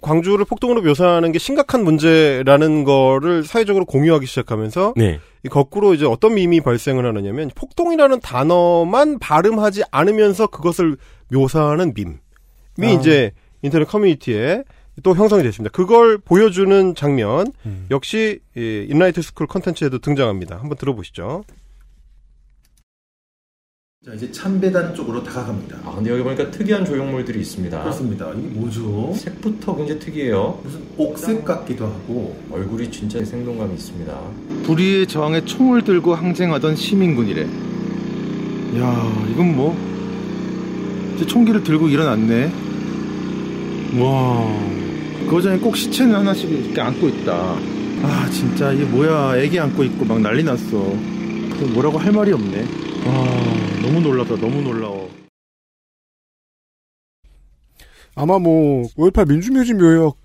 광주를 0.00 0.44
폭동으로 0.44 0.80
묘사하는 0.82 1.32
게 1.32 1.40
심각한 1.40 1.82
문제라는 1.82 2.84
거를 2.84 3.42
사회적으로 3.42 3.84
공유하기 3.84 4.26
시작하면서 4.26 4.94
네. 4.96 5.18
이 5.44 5.48
거꾸로 5.48 5.94
이제 5.94 6.06
어떤 6.06 6.34
밈이 6.34 6.60
발생을 6.60 7.04
하느냐면 7.04 7.50
폭동이라는 7.56 8.20
단어만 8.20 9.18
발음하지 9.18 9.82
않으면서 9.90 10.46
그것을 10.46 10.96
묘사하는 11.32 11.94
밈 11.94 12.20
이 12.80 12.84
아. 12.86 12.90
이제 12.90 13.32
인터넷 13.62 13.86
커뮤니티에 13.86 14.62
또 15.02 15.14
형성이 15.14 15.42
됐습니다. 15.42 15.70
그걸 15.72 16.18
보여주는 16.18 16.94
장면 16.94 17.52
역시 17.90 18.40
이 18.56 18.86
인라이트 18.88 19.22
스쿨 19.22 19.46
컨텐츠에도 19.46 19.98
등장합니다. 19.98 20.58
한번 20.58 20.76
들어보시죠. 20.78 21.44
자, 24.06 24.14
이제 24.14 24.30
참배단 24.30 24.94
쪽으로 24.94 25.22
다가갑니다. 25.22 25.80
아, 25.84 25.94
근데 25.96 26.10
여기 26.10 26.22
보니까 26.22 26.50
특이한 26.50 26.84
조형물들이 26.84 27.40
있습니다. 27.40 27.80
그렇습니다. 27.82 28.32
이게 28.32 28.48
뭐죠? 28.48 29.12
색부터 29.14 29.76
굉장히 29.76 30.00
특이해요. 30.00 30.60
무슨 30.62 30.86
옥색 30.96 31.44
같기도 31.44 31.86
하고 31.86 32.40
얼굴이 32.50 32.90
진짜 32.90 33.22
생동감이 33.22 33.74
있습니다. 33.74 34.18
불의의 34.64 35.08
저항에 35.08 35.44
총을 35.44 35.82
들고 35.82 36.14
항쟁하던 36.14 36.76
시민군이래. 36.76 37.42
야, 37.42 39.26
이건 39.32 39.56
뭐? 39.56 39.76
이제 41.16 41.26
총기를 41.26 41.64
들고 41.64 41.88
일어났네. 41.88 42.52
와, 43.98 44.77
그 45.28 45.42
전에 45.42 45.58
꼭 45.58 45.76
시체는 45.76 46.14
하나씩 46.14 46.50
이렇게 46.50 46.80
안고 46.80 47.06
있다. 47.08 47.32
아, 48.02 48.30
진짜 48.32 48.72
이게 48.72 48.84
뭐야? 48.84 49.36
애기 49.36 49.60
안고 49.60 49.84
있고 49.84 50.06
막 50.06 50.20
난리 50.20 50.42
났어. 50.42 50.70
그 50.70 51.70
뭐라고 51.74 51.98
할 51.98 52.12
말이 52.12 52.32
없네. 52.32 52.60
와, 53.06 53.82
너무 53.82 54.00
놀랍다. 54.00 54.36
너무 54.36 54.62
놀라워. 54.62 55.10
아마 58.14 58.38
뭐, 58.38 58.84
5.18 58.96 59.28
민주묘지 59.28 59.74
묘역. 59.74 60.16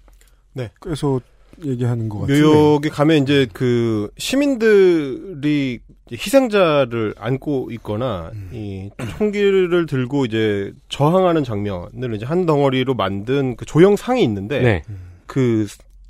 네. 0.54 0.72
그래서 0.80 1.20
얘기하는 1.64 2.10
것 2.10 2.20
같은데. 2.20 2.42
묘역에 2.42 2.90
가면 2.90 3.24
이제 3.24 3.48
그 3.54 4.10
시민들이 4.18 5.80
희생자를 6.12 7.16
안고 7.18 7.70
있거나 7.72 8.32
이 8.52 8.90
총기를 9.18 9.86
들고 9.86 10.26
이제 10.26 10.74
저항하는 10.90 11.44
장면을 11.44 12.16
이제 12.16 12.26
한 12.26 12.46
덩어리로 12.46 12.94
만든 12.94 13.56
그 13.56 13.66
조형상이 13.66 14.24
있는데 14.24 14.60
네. 14.60 14.84
그 15.26 15.68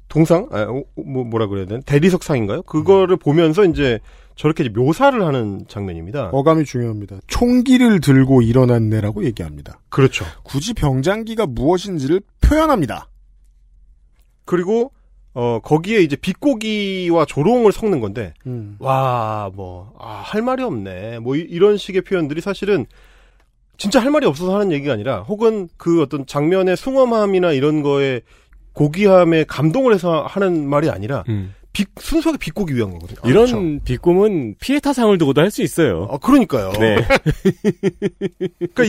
동상 0.10 0.48
아, 0.52 0.64
어, 0.64 0.84
뭐 0.95 1.24
뭐라 1.24 1.48
그래야 1.48 1.65
되나 1.65 1.82
대리석상인가요? 1.82 2.64
그거를 2.64 3.18
보면서 3.18 3.65
이제 3.65 3.99
저렇게 4.36 4.64
이제 4.64 4.74
묘사를 4.74 5.24
하는 5.24 5.65
장면입니다. 5.68 6.30
어감이 6.34 6.65
중요합니다. 6.65 7.18
총기를 7.28 7.99
들고 7.99 8.41
일어났네라고 8.41 9.24
얘기합니다. 9.26 9.80
그렇죠. 9.90 10.26
굳이 10.44 10.74
병장기가 10.74 11.45
무엇인지를 11.48 12.22
표현합니다. 12.41 13.10
그리고 14.45 14.91
어 15.35 15.60
거기에 15.64 15.99
이제 16.01 16.15
비꼬기와 16.15 17.26
조롱을 17.26 17.72
섞는 17.72 17.99
건데 18.01 18.34
음. 18.45 18.76
와, 18.80 19.49
뭐, 19.53 19.93
아, 19.99 20.22
할 20.23 20.41
말이 20.43 20.61
없네. 20.64 21.19
뭐, 21.19 21.35
이- 21.35 21.39
이런 21.49 21.77
식의 21.77 22.03
표현들이 22.03 22.39
사실은 22.41 22.85
진짜 23.77 23.99
할 23.99 24.11
말이 24.11 24.27
없어서 24.27 24.53
하는 24.55 24.72
얘기가 24.72 24.93
아니라 24.93 25.22
혹은 25.22 25.68
그 25.77 26.01
어떤 26.03 26.27
장면의 26.27 26.77
숭엄함이나 26.77 27.51
이런 27.53 27.81
거에 27.81 28.22
고귀함에 28.73 29.45
감동을 29.45 29.93
해서 29.93 30.23
하는 30.27 30.68
말이 30.68 30.89
아니라 30.89 31.23
비- 31.74 31.86
순수하게 32.00 32.38
비꼬기 32.38 32.76
위한 32.76 32.91
거거든요. 32.91 33.18
아, 33.24 33.28
음. 33.28 33.30
이런 33.30 33.45
그렇죠. 33.48 33.84
비꿈은 33.84 34.56
피해 34.60 34.80
타상을 34.80 35.18
두고도 35.18 35.41
할 35.41 35.50
수 35.50 35.62
있어요. 35.64 36.08
아, 36.12 36.18
그러니까요. 36.20 36.72
네. 36.80 36.98
그러니까 38.74 38.84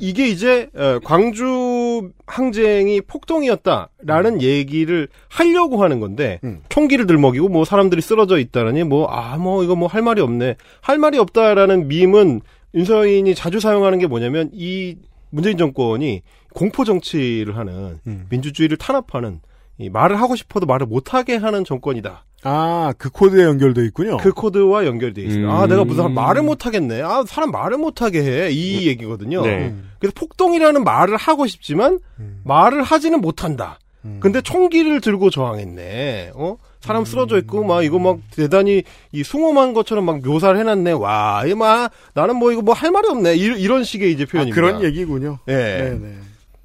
이, 0.00 0.12
게 0.12 0.28
이제 0.28 0.68
어, 0.74 0.98
광주 1.04 2.10
항쟁이 2.26 3.00
폭동이었다라는 3.00 4.42
얘기를 4.42 5.08
하려고 5.28 5.82
하는 5.82 6.00
건데 6.00 6.40
총기를 6.68 7.06
들먹이고 7.06 7.48
뭐 7.48 7.64
사람들이 7.64 8.00
쓰러져 8.00 8.38
있다라니 8.38 8.84
뭐아 8.84 9.36
뭐 9.38 9.62
이거 9.64 9.74
뭐 9.76 9.88
할 9.90 10.02
말이 10.02 10.20
없네 10.20 10.56
할 10.80 10.98
말이 10.98 11.18
없다라는 11.18 11.88
밈은 11.88 12.40
윤서인이 12.74 13.34
자주 13.34 13.58
사용하는 13.58 13.98
게 13.98 14.06
뭐냐면 14.06 14.50
이 14.52 14.96
문재인 15.30 15.56
정권이 15.58 16.22
공포 16.54 16.84
정치를 16.84 17.56
하는 17.56 17.98
민주주의를 18.30 18.76
탄압하는 18.76 19.34
이 19.36 19.49
말을 19.88 20.20
하고 20.20 20.36
싶어도 20.36 20.66
말을 20.66 20.86
못하게 20.86 21.36
하는 21.36 21.64
정권이다. 21.64 22.24
아, 22.42 22.92
그 22.98 23.10
코드에 23.10 23.44
연결돼 23.44 23.84
있군요. 23.86 24.16
그 24.18 24.32
코드와 24.32 24.84
연결돼 24.86 25.22
있습니다. 25.22 25.50
아, 25.52 25.64
음. 25.64 25.68
내가 25.68 25.84
무슨 25.84 26.12
말을 26.14 26.42
못 26.42 26.66
하겠네. 26.66 27.02
아, 27.02 27.22
사람 27.26 27.50
말을 27.50 27.78
못 27.78 28.02
하게 28.02 28.22
해. 28.22 28.50
이 28.50 28.86
얘기거든요. 28.88 29.42
네. 29.42 29.74
그래서 29.98 30.12
폭동이라는 30.16 30.82
말을 30.84 31.16
하고 31.16 31.46
싶지만 31.46 31.98
말을 32.44 32.82
하지는 32.82 33.20
못한다. 33.20 33.78
근데 34.18 34.40
총기를 34.40 35.02
들고 35.02 35.28
저항했네. 35.28 36.32
어? 36.34 36.56
사람 36.80 37.04
쓰러져 37.04 37.36
있고 37.40 37.62
막 37.64 37.84
이거 37.84 37.98
막 37.98 38.18
대단히 38.34 38.82
이 39.12 39.22
숭엄한 39.22 39.74
것처럼 39.74 40.06
막 40.06 40.22
묘사를 40.22 40.58
해놨네. 40.58 40.92
와, 40.92 41.44
이막 41.46 41.90
나는 42.14 42.36
뭐 42.36 42.50
이거 42.52 42.62
뭐 42.62 42.74
할 42.74 42.90
말이 42.90 43.06
없네. 43.08 43.36
이, 43.36 43.66
런 43.66 43.84
식의 43.84 44.10
이제 44.12 44.24
표현입니다. 44.24 44.58
그런 44.58 44.82
얘기군요. 44.82 45.38
예. 45.48 45.52
네 45.54 45.98
네. 46.00 46.14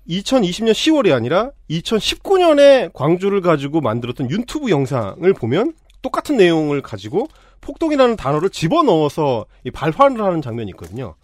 2020년 0.08 0.72
10월이 0.72 1.14
아니라 1.14 1.52
2019년에 1.70 2.92
광주를 2.94 3.42
가지고 3.42 3.82
만들었던 3.82 4.30
유튜브 4.30 4.70
영상을 4.70 5.34
보면 5.34 5.74
똑같은 6.02 6.38
내용을 6.38 6.82
가지고 6.82 7.28
폭동이라는 7.62 8.16
단어를 8.16 8.50
집어넣어서 8.50 9.46
이 9.64 9.72
발화를 9.72 10.22
하는 10.22 10.42
장면이 10.42 10.70
있거든요. 10.72 11.16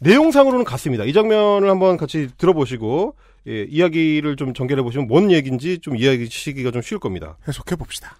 내용상으로는 0.00 0.64
같습니다. 0.64 1.04
이 1.04 1.12
장면을 1.12 1.68
한번 1.68 1.96
같이 1.96 2.28
들어보시고 2.38 3.16
예, 3.48 3.66
이야기를 3.68 4.36
좀 4.36 4.54
전개해 4.54 4.80
보시면 4.82 5.08
뭔 5.08 5.30
얘기인지 5.30 5.78
좀 5.80 5.96
이해하시기가 5.96 6.70
좀 6.70 6.82
쉬울 6.82 7.00
겁니다. 7.00 7.36
해석해 7.48 7.76
봅시다. 7.76 8.18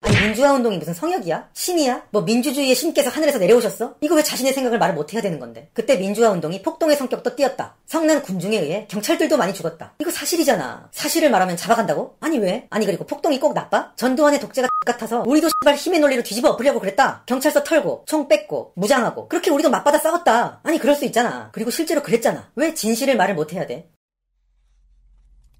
아니 0.00 0.16
민주화 0.20 0.52
운동이 0.52 0.78
무슨 0.78 0.94
성역이야? 0.94 1.50
신이야? 1.52 2.06
뭐 2.10 2.22
민주주의의 2.22 2.74
신께서 2.76 3.10
하늘에서 3.10 3.38
내려오셨어? 3.38 3.96
이거 4.00 4.14
왜 4.14 4.22
자신의 4.22 4.52
생각을 4.52 4.78
말을 4.78 4.94
못해야 4.94 5.20
되는 5.20 5.40
건데? 5.40 5.70
그때 5.72 5.96
민주화 5.96 6.30
운동이 6.30 6.62
폭동의 6.62 6.96
성격도 6.96 7.34
띄었다. 7.34 7.74
성난 7.86 8.22
군중에 8.22 8.58
의해 8.58 8.86
경찰들도 8.88 9.36
많이 9.36 9.52
죽었다. 9.52 9.94
이거 9.98 10.10
사실이잖아. 10.12 10.88
사실을 10.92 11.30
말하면 11.30 11.56
잡아간다고? 11.56 12.16
아니 12.20 12.38
왜? 12.38 12.68
아니 12.70 12.86
그리고 12.86 13.06
폭동이 13.06 13.40
꼭 13.40 13.54
나빠? 13.54 13.92
전두환의 13.96 14.38
독재가 14.38 14.68
같아서 14.86 15.24
우리도 15.26 15.48
씨발 15.48 15.74
힘의 15.74 15.98
논리로 16.00 16.22
뒤집어 16.22 16.50
엎으려고 16.50 16.78
그랬다. 16.78 17.24
경찰서 17.26 17.64
털고 17.64 18.04
총 18.06 18.28
뺏고 18.28 18.74
무장하고 18.76 19.28
그렇게 19.28 19.50
우리도 19.50 19.68
맞받아 19.68 19.98
싸웠다. 19.98 20.60
아니 20.62 20.78
그럴 20.78 20.94
수 20.94 21.06
있잖아. 21.06 21.50
그리고 21.52 21.70
실제로 21.70 22.02
그랬잖아. 22.02 22.50
왜 22.54 22.72
진실을 22.72 23.16
말을 23.16 23.34
못해야 23.34 23.66
돼? 23.66 23.90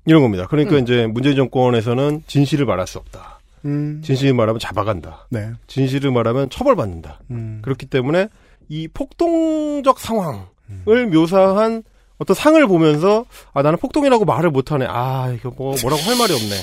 이런 0.06 0.22
겁니다. 0.22 0.46
그러니까 0.48 0.76
음. 0.76 0.82
이제 0.82 1.06
문재인 1.06 1.34
정권에서는 1.34 2.22
진실을 2.28 2.64
말할 2.66 2.86
수 2.86 2.98
없다. 2.98 3.37
음. 3.64 4.00
진실을 4.04 4.34
말하면 4.34 4.58
잡아간다. 4.60 5.26
네. 5.30 5.50
진실을 5.66 6.10
말하면 6.10 6.50
처벌받는다. 6.50 7.20
음. 7.30 7.60
그렇기 7.62 7.86
때문에 7.86 8.28
이 8.68 8.88
폭동적 8.88 9.98
상황을 9.98 11.06
묘사한 11.12 11.82
어떤 12.18 12.34
상을 12.34 12.66
보면서 12.66 13.24
아 13.54 13.62
나는 13.62 13.78
폭동이라고 13.78 14.24
말을 14.24 14.50
못하네. 14.50 14.86
아 14.88 15.32
이거 15.34 15.50
뭐 15.56 15.74
뭐라고 15.80 16.02
할 16.02 16.16
말이 16.18 16.32
없네. 16.32 16.54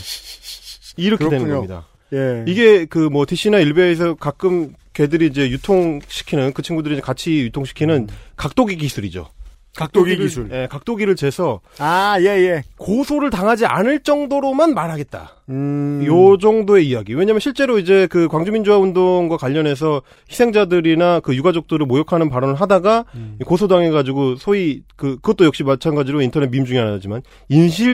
이렇게 0.97 1.25
되는 1.29 1.45
그렇군요. 1.45 1.55
겁니다. 1.67 1.87
예. 2.13 2.43
이게 2.47 2.85
그 2.85 3.09
뭐 3.09 3.25
DC나 3.25 3.59
일베에서 3.59 4.15
가끔 4.15 4.73
걔들이 4.93 5.27
이제 5.27 5.49
유통시키는 5.49 6.53
그 6.53 6.61
친구들이 6.61 7.01
같이 7.01 7.39
유통시키는 7.39 8.07
각도기 8.37 8.77
기술이죠. 8.77 9.27
각도기 9.75 10.15
기술. 10.17 10.49
예, 10.51 10.67
각도기를 10.69 11.15
재서 11.15 11.61
아, 11.79 12.17
예, 12.19 12.25
예. 12.25 12.63
고소를 12.77 13.29
당하지 13.29 13.65
않을 13.65 13.99
정도로만 14.01 14.73
말하겠다. 14.73 15.31
음. 15.49 16.03
요 16.05 16.37
정도의 16.37 16.87
이야기. 16.87 17.13
왜냐면 17.13 17.39
실제로 17.39 17.77
이제 17.77 18.07
그 18.07 18.27
광주민주화 18.27 18.77
운동과 18.77 19.37
관련해서 19.37 20.01
희생자들이나 20.29 21.19
그 21.19 21.35
유가족들을 21.35 21.85
모욕하는 21.85 22.29
발언을 22.29 22.55
하다가 22.55 23.05
음. 23.15 23.37
고소당해 23.45 23.89
가지고 23.91 24.35
소위 24.35 24.81
그 24.95 25.15
그것도 25.15 25.45
역시 25.45 25.63
마찬가지로 25.63 26.21
인터넷 26.21 26.49
밈 26.49 26.65
중에 26.65 26.79
하나지만 26.79 27.21
인실 27.49 27.93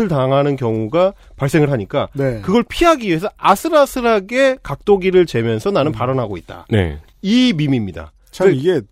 을 0.00 0.06
당하는 0.06 0.54
경우가 0.54 1.14
발생을 1.36 1.72
하니까 1.72 2.06
네. 2.12 2.40
그걸 2.42 2.62
피하기 2.62 3.08
위해서 3.08 3.28
아슬아슬하게 3.36 4.58
각도기를 4.62 5.26
재면서 5.26 5.72
나는 5.72 5.90
발언하고 5.90 6.36
있다. 6.36 6.66
네. 6.70 7.00
이 7.22 7.52
밈입니다. 7.56 8.12
참 8.30 8.54
이게 8.54 8.82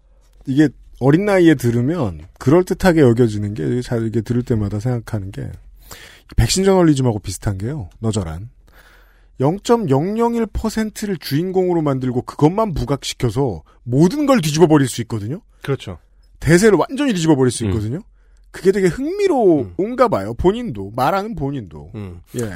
이게 0.45 0.69
어린 1.01 1.25
나이에 1.25 1.55
들으면 1.55 2.21
그럴 2.39 2.65
듯하게 2.65 3.01
여겨지는 3.03 3.55
게 3.55 3.81
잘 3.83 4.07
이게 4.07 4.21
들을 4.21 4.43
때마다 4.43 4.81
생각하는 4.81 5.31
게 5.31 5.49
백신 6.37 6.65
저널리즘하고 6.65 7.21
비슷한 7.21 7.57
게요. 7.59 7.89
너절한 8.01 8.51
0.001%를 9.41 11.17
주인공으로 11.19 11.81
만들고 11.83 12.23
그것만 12.23 12.75
부각시켜서 12.75 13.63
모든 13.85 14.27
걸 14.27 14.41
뒤집어 14.41 14.67
버릴 14.67 14.89
수 14.89 15.01
있거든요. 15.03 15.41
그렇죠. 15.63 15.99
대세를 16.41 16.77
완전히 16.79 17.13
뒤집어 17.15 17.37
버릴 17.37 17.51
수 17.51 17.65
있거든요. 17.67 18.01
그게 18.51 18.73
되게 18.73 18.89
흥미로운가 18.89 20.09
봐요. 20.09 20.35
본인도 20.35 20.93
말하는 20.97 21.35
본인도. 21.37 21.93
예. 22.41 22.51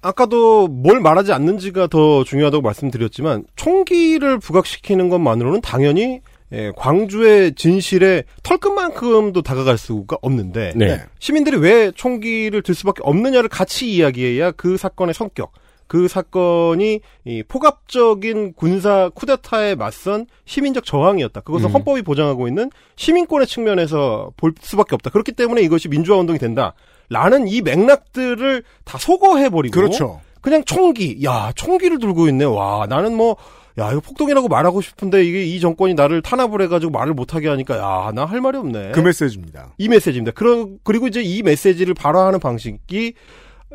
아까도 0.00 0.68
뭘 0.68 1.00
말하지 1.00 1.32
않는지가 1.32 1.86
더 1.88 2.24
중요하다고 2.24 2.62
말씀드렸지만 2.62 3.44
총기를 3.56 4.38
부각시키는 4.38 5.08
것만으로는 5.08 5.60
당연히 5.62 6.20
예, 6.54 6.72
광주의 6.76 7.54
진실에 7.54 8.24
털끝만큼도 8.42 9.42
다가갈 9.42 9.76
수가 9.76 10.16
없는데 10.22 10.72
네. 10.76 11.00
시민들이 11.18 11.56
왜 11.56 11.90
총기를 11.90 12.62
들 12.62 12.74
수밖에 12.74 13.00
없느냐를 13.02 13.48
같이 13.48 13.90
이야기해야 13.90 14.52
그 14.52 14.76
사건의 14.76 15.14
성격, 15.14 15.52
그 15.86 16.08
사건이 16.08 17.00
이 17.24 17.42
포갑적인 17.42 18.54
군사 18.54 19.10
쿠데타에 19.14 19.74
맞선 19.74 20.26
시민적 20.44 20.84
저항이었다. 20.84 21.40
그것은 21.40 21.68
음. 21.68 21.74
헌법이 21.74 22.02
보장하고 22.02 22.48
있는 22.48 22.70
시민권의 22.96 23.46
측면에서 23.46 24.30
볼 24.36 24.54
수밖에 24.60 24.94
없다. 24.94 25.10
그렇기 25.10 25.32
때문에 25.32 25.60
이것이 25.62 25.88
민주화 25.88 26.18
운동이 26.18 26.38
된다. 26.38 26.74
라는 27.10 27.46
이 27.48 27.60
맥락들을 27.60 28.62
다 28.84 28.98
소거해버리고. 28.98 29.74
그렇죠. 29.74 30.20
그냥 30.40 30.64
총기. 30.64 31.24
야, 31.24 31.52
총기를 31.54 31.98
들고 31.98 32.28
있네. 32.28 32.44
와, 32.44 32.86
나는 32.88 33.16
뭐, 33.16 33.36
야, 33.78 33.90
이거 33.90 34.00
폭동이라고 34.00 34.46
말하고 34.48 34.80
싶은데 34.80 35.24
이게 35.24 35.44
이 35.44 35.58
정권이 35.58 35.94
나를 35.94 36.22
탄압을 36.22 36.62
해가지고 36.62 36.92
말을 36.92 37.12
못하게 37.14 37.48
하니까, 37.48 37.76
야, 37.78 38.12
나 38.12 38.24
할 38.24 38.40
말이 38.40 38.56
없네. 38.58 38.92
그 38.92 39.00
메시지입니다. 39.00 39.72
이 39.78 39.88
메시지입니다. 39.88 40.32
그러, 40.32 40.68
그리고 40.84 41.08
이제 41.08 41.20
이 41.22 41.42
메시지를 41.42 41.94
발화하는 41.94 42.38
방식이 42.38 43.14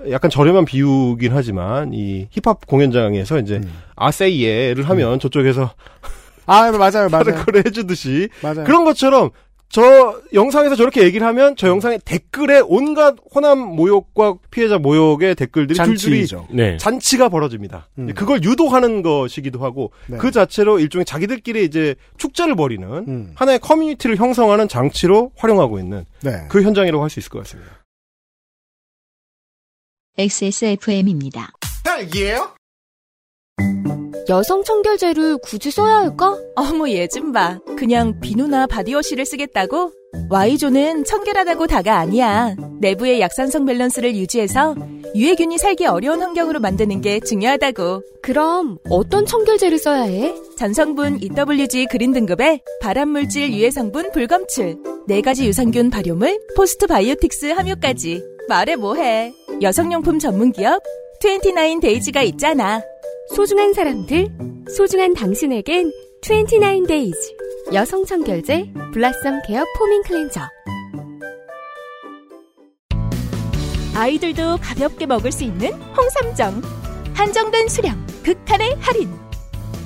약간 0.10 0.32
저렴한 0.32 0.64
비유긴 0.64 1.34
하지만 1.34 1.92
이 1.94 2.28
힙합 2.32 2.66
공연장에서 2.66 3.40
이제 3.40 3.56
음. 3.56 3.74
아세이예를 3.98 4.88
하면 4.88 5.20
저쪽에서 5.20 5.74
아 6.46 6.72
맞아요 6.72 7.10
맞아요. 7.10 7.36
걸 7.46 7.58
해주듯이 7.66 8.30
맞아요. 8.42 8.64
그런 8.64 8.86
것처럼 8.86 9.32
저 9.72 10.20
영상에서 10.34 10.76
저렇게 10.76 11.04
얘기를 11.04 11.26
하면 11.28 11.56
저 11.56 11.68
영상의 11.68 12.00
댓글에 12.04 12.60
온갖 12.66 13.16
호남 13.34 13.60
모욕과 13.60 14.38
피해자 14.50 14.80
모욕의 14.80 15.36
댓글들이 15.36 15.76
줄줄이 15.78 16.26
잔치죠. 16.28 16.48
네. 16.52 16.78
잔치가 16.78 17.30
벌어집니다. 17.30 17.88
음. 18.00 18.12
그걸 18.16 18.44
유도하는 18.44 19.04
것이기도 19.04 19.60
하고 19.64 19.92
네. 20.08 20.18
그 20.18 20.32
자체로 20.32 20.80
일종의 20.80 21.06
자기들끼리 21.06 21.64
이제 21.66 21.94
축제를 22.18 22.56
벌이는 22.56 23.06
음. 23.08 23.32
하나의 23.36 23.60
커뮤니티를 23.60 24.16
형성하는 24.18 24.68
장치로 24.68 25.34
활용하고 25.36 25.78
있는 25.80 26.06
네. 26.24 26.48
그 26.50 26.64
현장이라고 26.64 27.04
할 27.04 27.10
수 27.12 27.20
있을 27.20 27.30
것 27.30 27.40
같습니다. 27.40 27.72
XSFM입니다. 30.18 31.52
딸기예요? 31.84 32.56
여성 34.28 34.64
청결제를 34.64 35.38
굳이 35.40 35.72
써야 35.72 35.98
할까? 35.98 36.38
어머 36.56 36.88
얘 36.90 37.08
좀 37.08 37.32
봐. 37.32 37.60
그냥 37.78 38.20
비누나 38.20 38.68
바디워시를 38.68 39.26
쓰겠다고? 39.26 39.92
Y존은 40.30 41.04
청결하다고 41.06 41.68
다가 41.68 41.98
아니야. 41.98 42.56
내부의 42.82 43.22
약산성 43.22 43.66
밸런스를 43.66 44.16
유지해서 44.16 44.76
유해균이 45.16 45.58
살기 45.58 45.86
어려운 45.86 46.22
환경으로 46.22 46.60
만드는 46.60 47.02
게 47.02 47.20
중요하다고. 47.20 48.02
그럼 48.22 48.78
어떤 48.90 49.26
청결제를 49.26 49.78
써야 49.80 50.02
해? 50.04 50.34
전성분 50.58 51.20
EWG 51.22 51.88
그린 51.90 52.14
등급에 52.14 52.60
발암물질 52.82 53.54
유해 53.54 53.72
성분 53.72 54.12
불검출, 54.12 54.78
네 55.08 55.22
가지 55.22 55.46
유산균 55.48 55.90
발효물, 55.90 56.40
postbiotics 56.56 57.48
함유까지. 57.48 58.24
말해 58.48 58.76
뭐해. 58.76 59.34
여성용품 59.62 60.20
전문 60.20 60.52
기업 60.52 60.82
29days가 61.24 62.22
있잖아. 62.24 62.82
소중한 63.36 63.74
사람들, 63.74 64.28
소중한 64.76 65.14
당신에겐 65.14 65.92
29days 66.22 67.16
여성 67.74 68.04
청결제 68.06 68.74
Blossom 68.92 69.42
Care 69.48 69.64
Foaming 69.78 70.02
Cleanser 70.04 70.42
아이들도 73.96 74.58
가볍게 74.62 75.06
먹을 75.06 75.32
수 75.32 75.44
있는 75.44 75.74
홍삼정. 75.74 76.62
한정된 77.14 77.68
수량, 77.68 78.06
극한의 78.24 78.78
할인. 78.80 79.10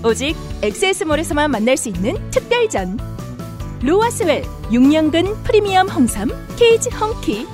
오직 0.06 0.36
엑세스몰에서만 0.62 1.50
만날 1.50 1.78
수 1.78 1.90
있는 1.90 2.14
특별전. 2.30 3.00
로아스웰 3.82 4.44
6년근 4.70 5.44
프리미엄 5.44 5.90
홍삼 5.90 6.30
케이지 6.58 6.90
헝키. 6.92 7.48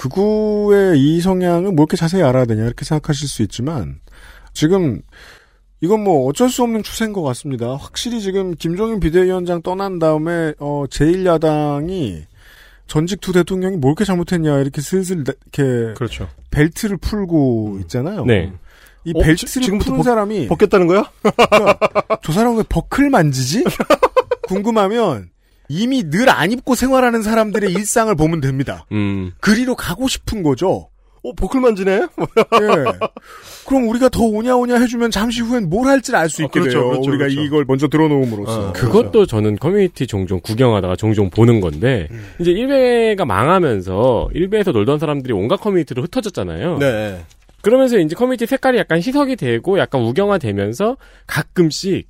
극우의 0.00 0.98
이 0.98 1.20
성향을 1.20 1.72
뭐 1.72 1.82
이렇게 1.84 1.96
자세히 1.96 2.22
알아야 2.22 2.46
되냐 2.46 2.64
이렇게 2.64 2.84
생각하실 2.86 3.28
수 3.28 3.42
있지만 3.42 4.00
지금 4.54 5.02
이건 5.82 6.02
뭐 6.04 6.26
어쩔 6.26 6.48
수 6.48 6.62
없는 6.62 6.82
추세인 6.82 7.12
것 7.12 7.22
같습니다. 7.22 7.74
확실히 7.76 8.20
지금 8.22 8.54
김종인 8.54 8.98
비대위원장 9.00 9.60
떠난 9.62 9.98
다음에 9.98 10.54
어 10.58 10.84
제1야당이 10.90 12.22
전직 12.86 13.20
두 13.20 13.32
대통령이 13.32 13.76
뭘 13.76 13.92
이렇게 13.92 14.04
잘못했냐 14.04 14.58
이렇게 14.60 14.80
슬슬 14.80 15.22
나- 15.24 15.32
이렇게 15.54 15.94
그렇죠. 15.94 16.28
벨트를 16.50 16.96
풀고 16.96 17.78
있잖아요. 17.82 18.24
네. 18.24 18.52
이 19.04 19.12
어, 19.14 19.20
벨트를 19.20 19.36
지- 19.36 19.46
지금부터 19.46 19.90
푸는 19.90 19.98
벗- 19.98 20.04
사람이 20.04 20.48
벗겠다는 20.48 20.86
거야? 20.86 21.10
저 22.22 22.32
사람 22.32 22.56
왜 22.56 22.62
버클 22.68 23.08
만지지? 23.10 23.64
궁금하면 24.48 25.28
이미 25.72 26.02
늘 26.02 26.28
안 26.28 26.50
입고 26.50 26.74
생활하는 26.74 27.22
사람들의 27.22 27.72
일상을 27.72 28.12
보면 28.16 28.40
됩니다. 28.40 28.84
음. 28.90 29.30
그리로 29.40 29.76
가고 29.76 30.08
싶은 30.08 30.42
거죠. 30.42 30.88
어, 31.22 31.32
버클 31.36 31.60
만지네? 31.60 31.92
예. 31.92 32.08
그럼 33.68 33.88
우리가 33.88 34.08
더 34.08 34.22
오냐 34.24 34.56
오냐 34.56 34.78
해주면 34.80 35.10
잠시 35.12 35.42
후엔 35.42 35.68
뭘 35.70 35.86
할지를 35.86 36.18
알수 36.18 36.42
어, 36.42 36.46
있게 36.46 36.60
그렇죠, 36.60 36.78
돼요. 36.78 36.88
그렇죠, 36.90 37.10
우리가 37.10 37.24
그렇죠. 37.26 37.40
이걸 37.42 37.64
먼저 37.68 37.86
들어놓음으로써. 37.88 38.68
어, 38.68 38.72
그것도 38.72 39.26
저는 39.26 39.56
커뮤니티 39.58 40.06
종종 40.06 40.40
구경하다가 40.40 40.96
종종 40.96 41.30
보는 41.30 41.60
건데 41.60 42.08
음. 42.10 42.24
이제 42.40 42.52
일베가 42.52 43.24
망하면서 43.26 44.30
일베에서 44.34 44.72
놀던 44.72 44.98
사람들이 44.98 45.32
온갖 45.34 45.58
커뮤니티로 45.60 46.02
흩어졌잖아요. 46.02 46.78
네. 46.78 47.22
그러면서 47.62 47.98
이제 47.98 48.14
커뮤니티 48.14 48.46
색깔이 48.46 48.78
약간 48.78 48.98
희석이 48.98 49.36
되고 49.36 49.78
약간 49.78 50.00
우경화되면서 50.00 50.96
가끔씩 51.26 52.08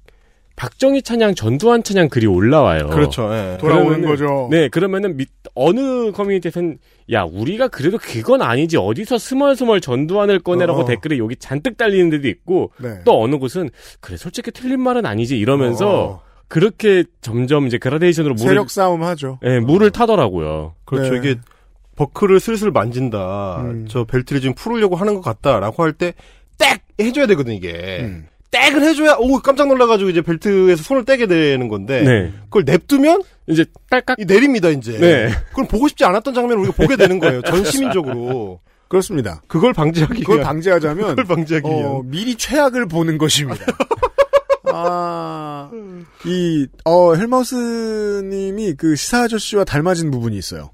박정희 0.61 1.01
찬양, 1.01 1.35
전두환 1.35 1.82
찬양 1.82 2.11
글이 2.11 2.27
올라와요. 2.27 2.89
그렇죠. 2.89 3.32
예. 3.32 3.57
돌아오는 3.59 4.05
거죠. 4.05 4.47
네, 4.51 4.69
그러면은 4.69 5.16
밑, 5.16 5.31
어느 5.55 6.12
커뮤니티에서는 6.12 6.77
야 7.12 7.23
우리가 7.23 7.69
그래도 7.69 7.97
그건 7.97 8.43
아니지 8.43 8.77
어디서 8.77 9.16
스멀스멀 9.16 9.81
전두환을 9.81 10.41
꺼내라고 10.41 10.81
어. 10.81 10.85
댓글에 10.85 11.16
여기 11.16 11.35
잔뜩 11.37 11.78
달리는 11.78 12.11
데도 12.11 12.28
있고 12.28 12.73
네. 12.78 13.01
또 13.07 13.23
어느 13.23 13.39
곳은 13.39 13.70
그래 14.01 14.19
솔직히 14.19 14.51
틀린 14.51 14.81
말은 14.81 15.07
아니지 15.07 15.39
이러면서 15.39 16.05
어. 16.05 16.23
그렇게 16.47 17.05
점점 17.23 17.66
이제 17.66 17.78
그라데이션으로 17.78 18.35
물을 18.35 18.49
세력 18.51 18.70
싸움 18.70 19.03
하죠. 19.03 19.39
예, 19.47 19.61
물을 19.61 19.91
타더라고요. 19.91 20.74
그렇죠. 20.85 21.15
네. 21.15 21.19
이게 21.20 21.41
버클을 21.97 22.39
슬슬 22.39 22.70
만진다. 22.70 23.62
음. 23.62 23.87
저 23.89 24.05
벨트를 24.05 24.43
지금 24.43 24.55
풀으려고 24.55 24.97
하는 24.97 25.15
것 25.15 25.23
같다라고 25.23 25.82
할때땡 25.82 26.12
해줘야 27.01 27.27
되거든 27.27 27.55
이게. 27.55 28.01
음. 28.03 28.27
땡을 28.51 28.82
해줘야 28.82 29.14
오 29.18 29.39
깜짝 29.39 29.68
놀라가지고 29.68 30.10
이제 30.10 30.22
벨트에서 30.22 30.82
손을 30.82 31.05
떼게 31.05 31.27
되는 31.27 31.68
건데 31.68 32.02
네. 32.02 32.32
그걸 32.44 32.64
냅두면 32.64 33.22
이제 33.47 33.64
딸깍 33.90 34.18
이 34.20 34.24
내립니다 34.24 34.68
이제. 34.70 34.98
네. 34.98 35.31
그럼 35.52 35.68
보고 35.68 35.86
싶지 35.89 36.05
않았던 36.05 36.35
장면을 36.35 36.59
우리가 36.62 36.74
보게 36.77 36.97
되는 36.97 37.18
거예요. 37.18 37.43
전 37.43 37.62
시민적으로. 37.64 38.60
그렇습니다. 38.89 39.40
그걸 39.47 39.72
방지하기 39.72 40.20
그걸 40.22 40.39
위한. 40.39 40.47
방지하자면 40.48 41.09
그걸 41.10 41.24
방지하기 41.24 41.66
어, 41.68 41.70
위한. 41.70 42.10
미리 42.10 42.35
최악을 42.35 42.86
보는 42.89 43.18
것입니다. 43.18 43.64
아, 44.72 45.70
이, 46.24 46.66
어, 46.85 47.14
헬마우스님이 47.14 48.74
그 48.74 48.94
시사 48.97 49.22
아저씨와 49.22 49.64
닮아진 49.64 50.10
부분이 50.10 50.36
있어요. 50.36 50.70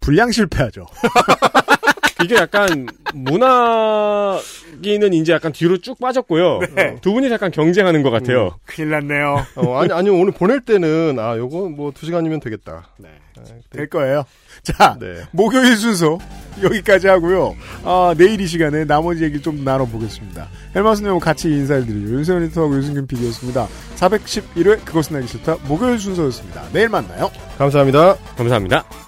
분량 0.00 0.30
실패하죠. 0.30 0.86
이게 2.24 2.34
약간 2.36 2.86
문학기는 3.14 5.12
이제 5.14 5.32
약간 5.32 5.52
뒤로 5.52 5.76
쭉 5.78 5.98
빠졌고요. 6.00 6.60
네. 6.74 6.96
두 7.00 7.12
분이 7.12 7.30
약간 7.30 7.50
경쟁하는 7.50 8.02
것 8.02 8.10
같아요. 8.10 8.58
큰일 8.66 8.90
났네요. 8.90 9.46
어, 9.56 9.78
아니, 9.78 9.92
아니, 9.92 10.10
오늘 10.10 10.32
보낼 10.32 10.60
때는, 10.60 11.18
아, 11.18 11.36
요거 11.36 11.68
뭐 11.70 11.92
두 11.92 12.06
시간이면 12.06 12.40
되겠다. 12.40 12.88
네. 12.98 13.08
될 13.70 13.88
거예요. 13.88 14.24
자, 14.62 14.96
목요일 15.30 15.76
순서 15.76 16.18
여기까지 16.62 17.06
하고요. 17.06 17.54
아, 17.84 18.12
내일 18.18 18.40
이 18.40 18.46
시간에 18.48 18.84
나머지 18.84 19.22
얘기 19.22 19.40
좀 19.40 19.62
나눠보겠습니다. 19.64 20.48
헬마스님 20.74 21.18
같이 21.20 21.48
인사를 21.48 21.86
드리죠. 21.86 22.14
윤세현 22.14 22.42
리터하고 22.42 22.76
유승균 22.76 23.06
PD였습니다. 23.06 23.68
411회 23.96 24.84
그것은 24.84 25.16
알기 25.16 25.28
싫다 25.28 25.56
목요일 25.68 25.98
순서였습니다. 26.00 26.64
내일 26.72 26.88
만나요. 26.88 27.30
감사합니다. 27.58 28.16
감사합니다. 28.36 29.07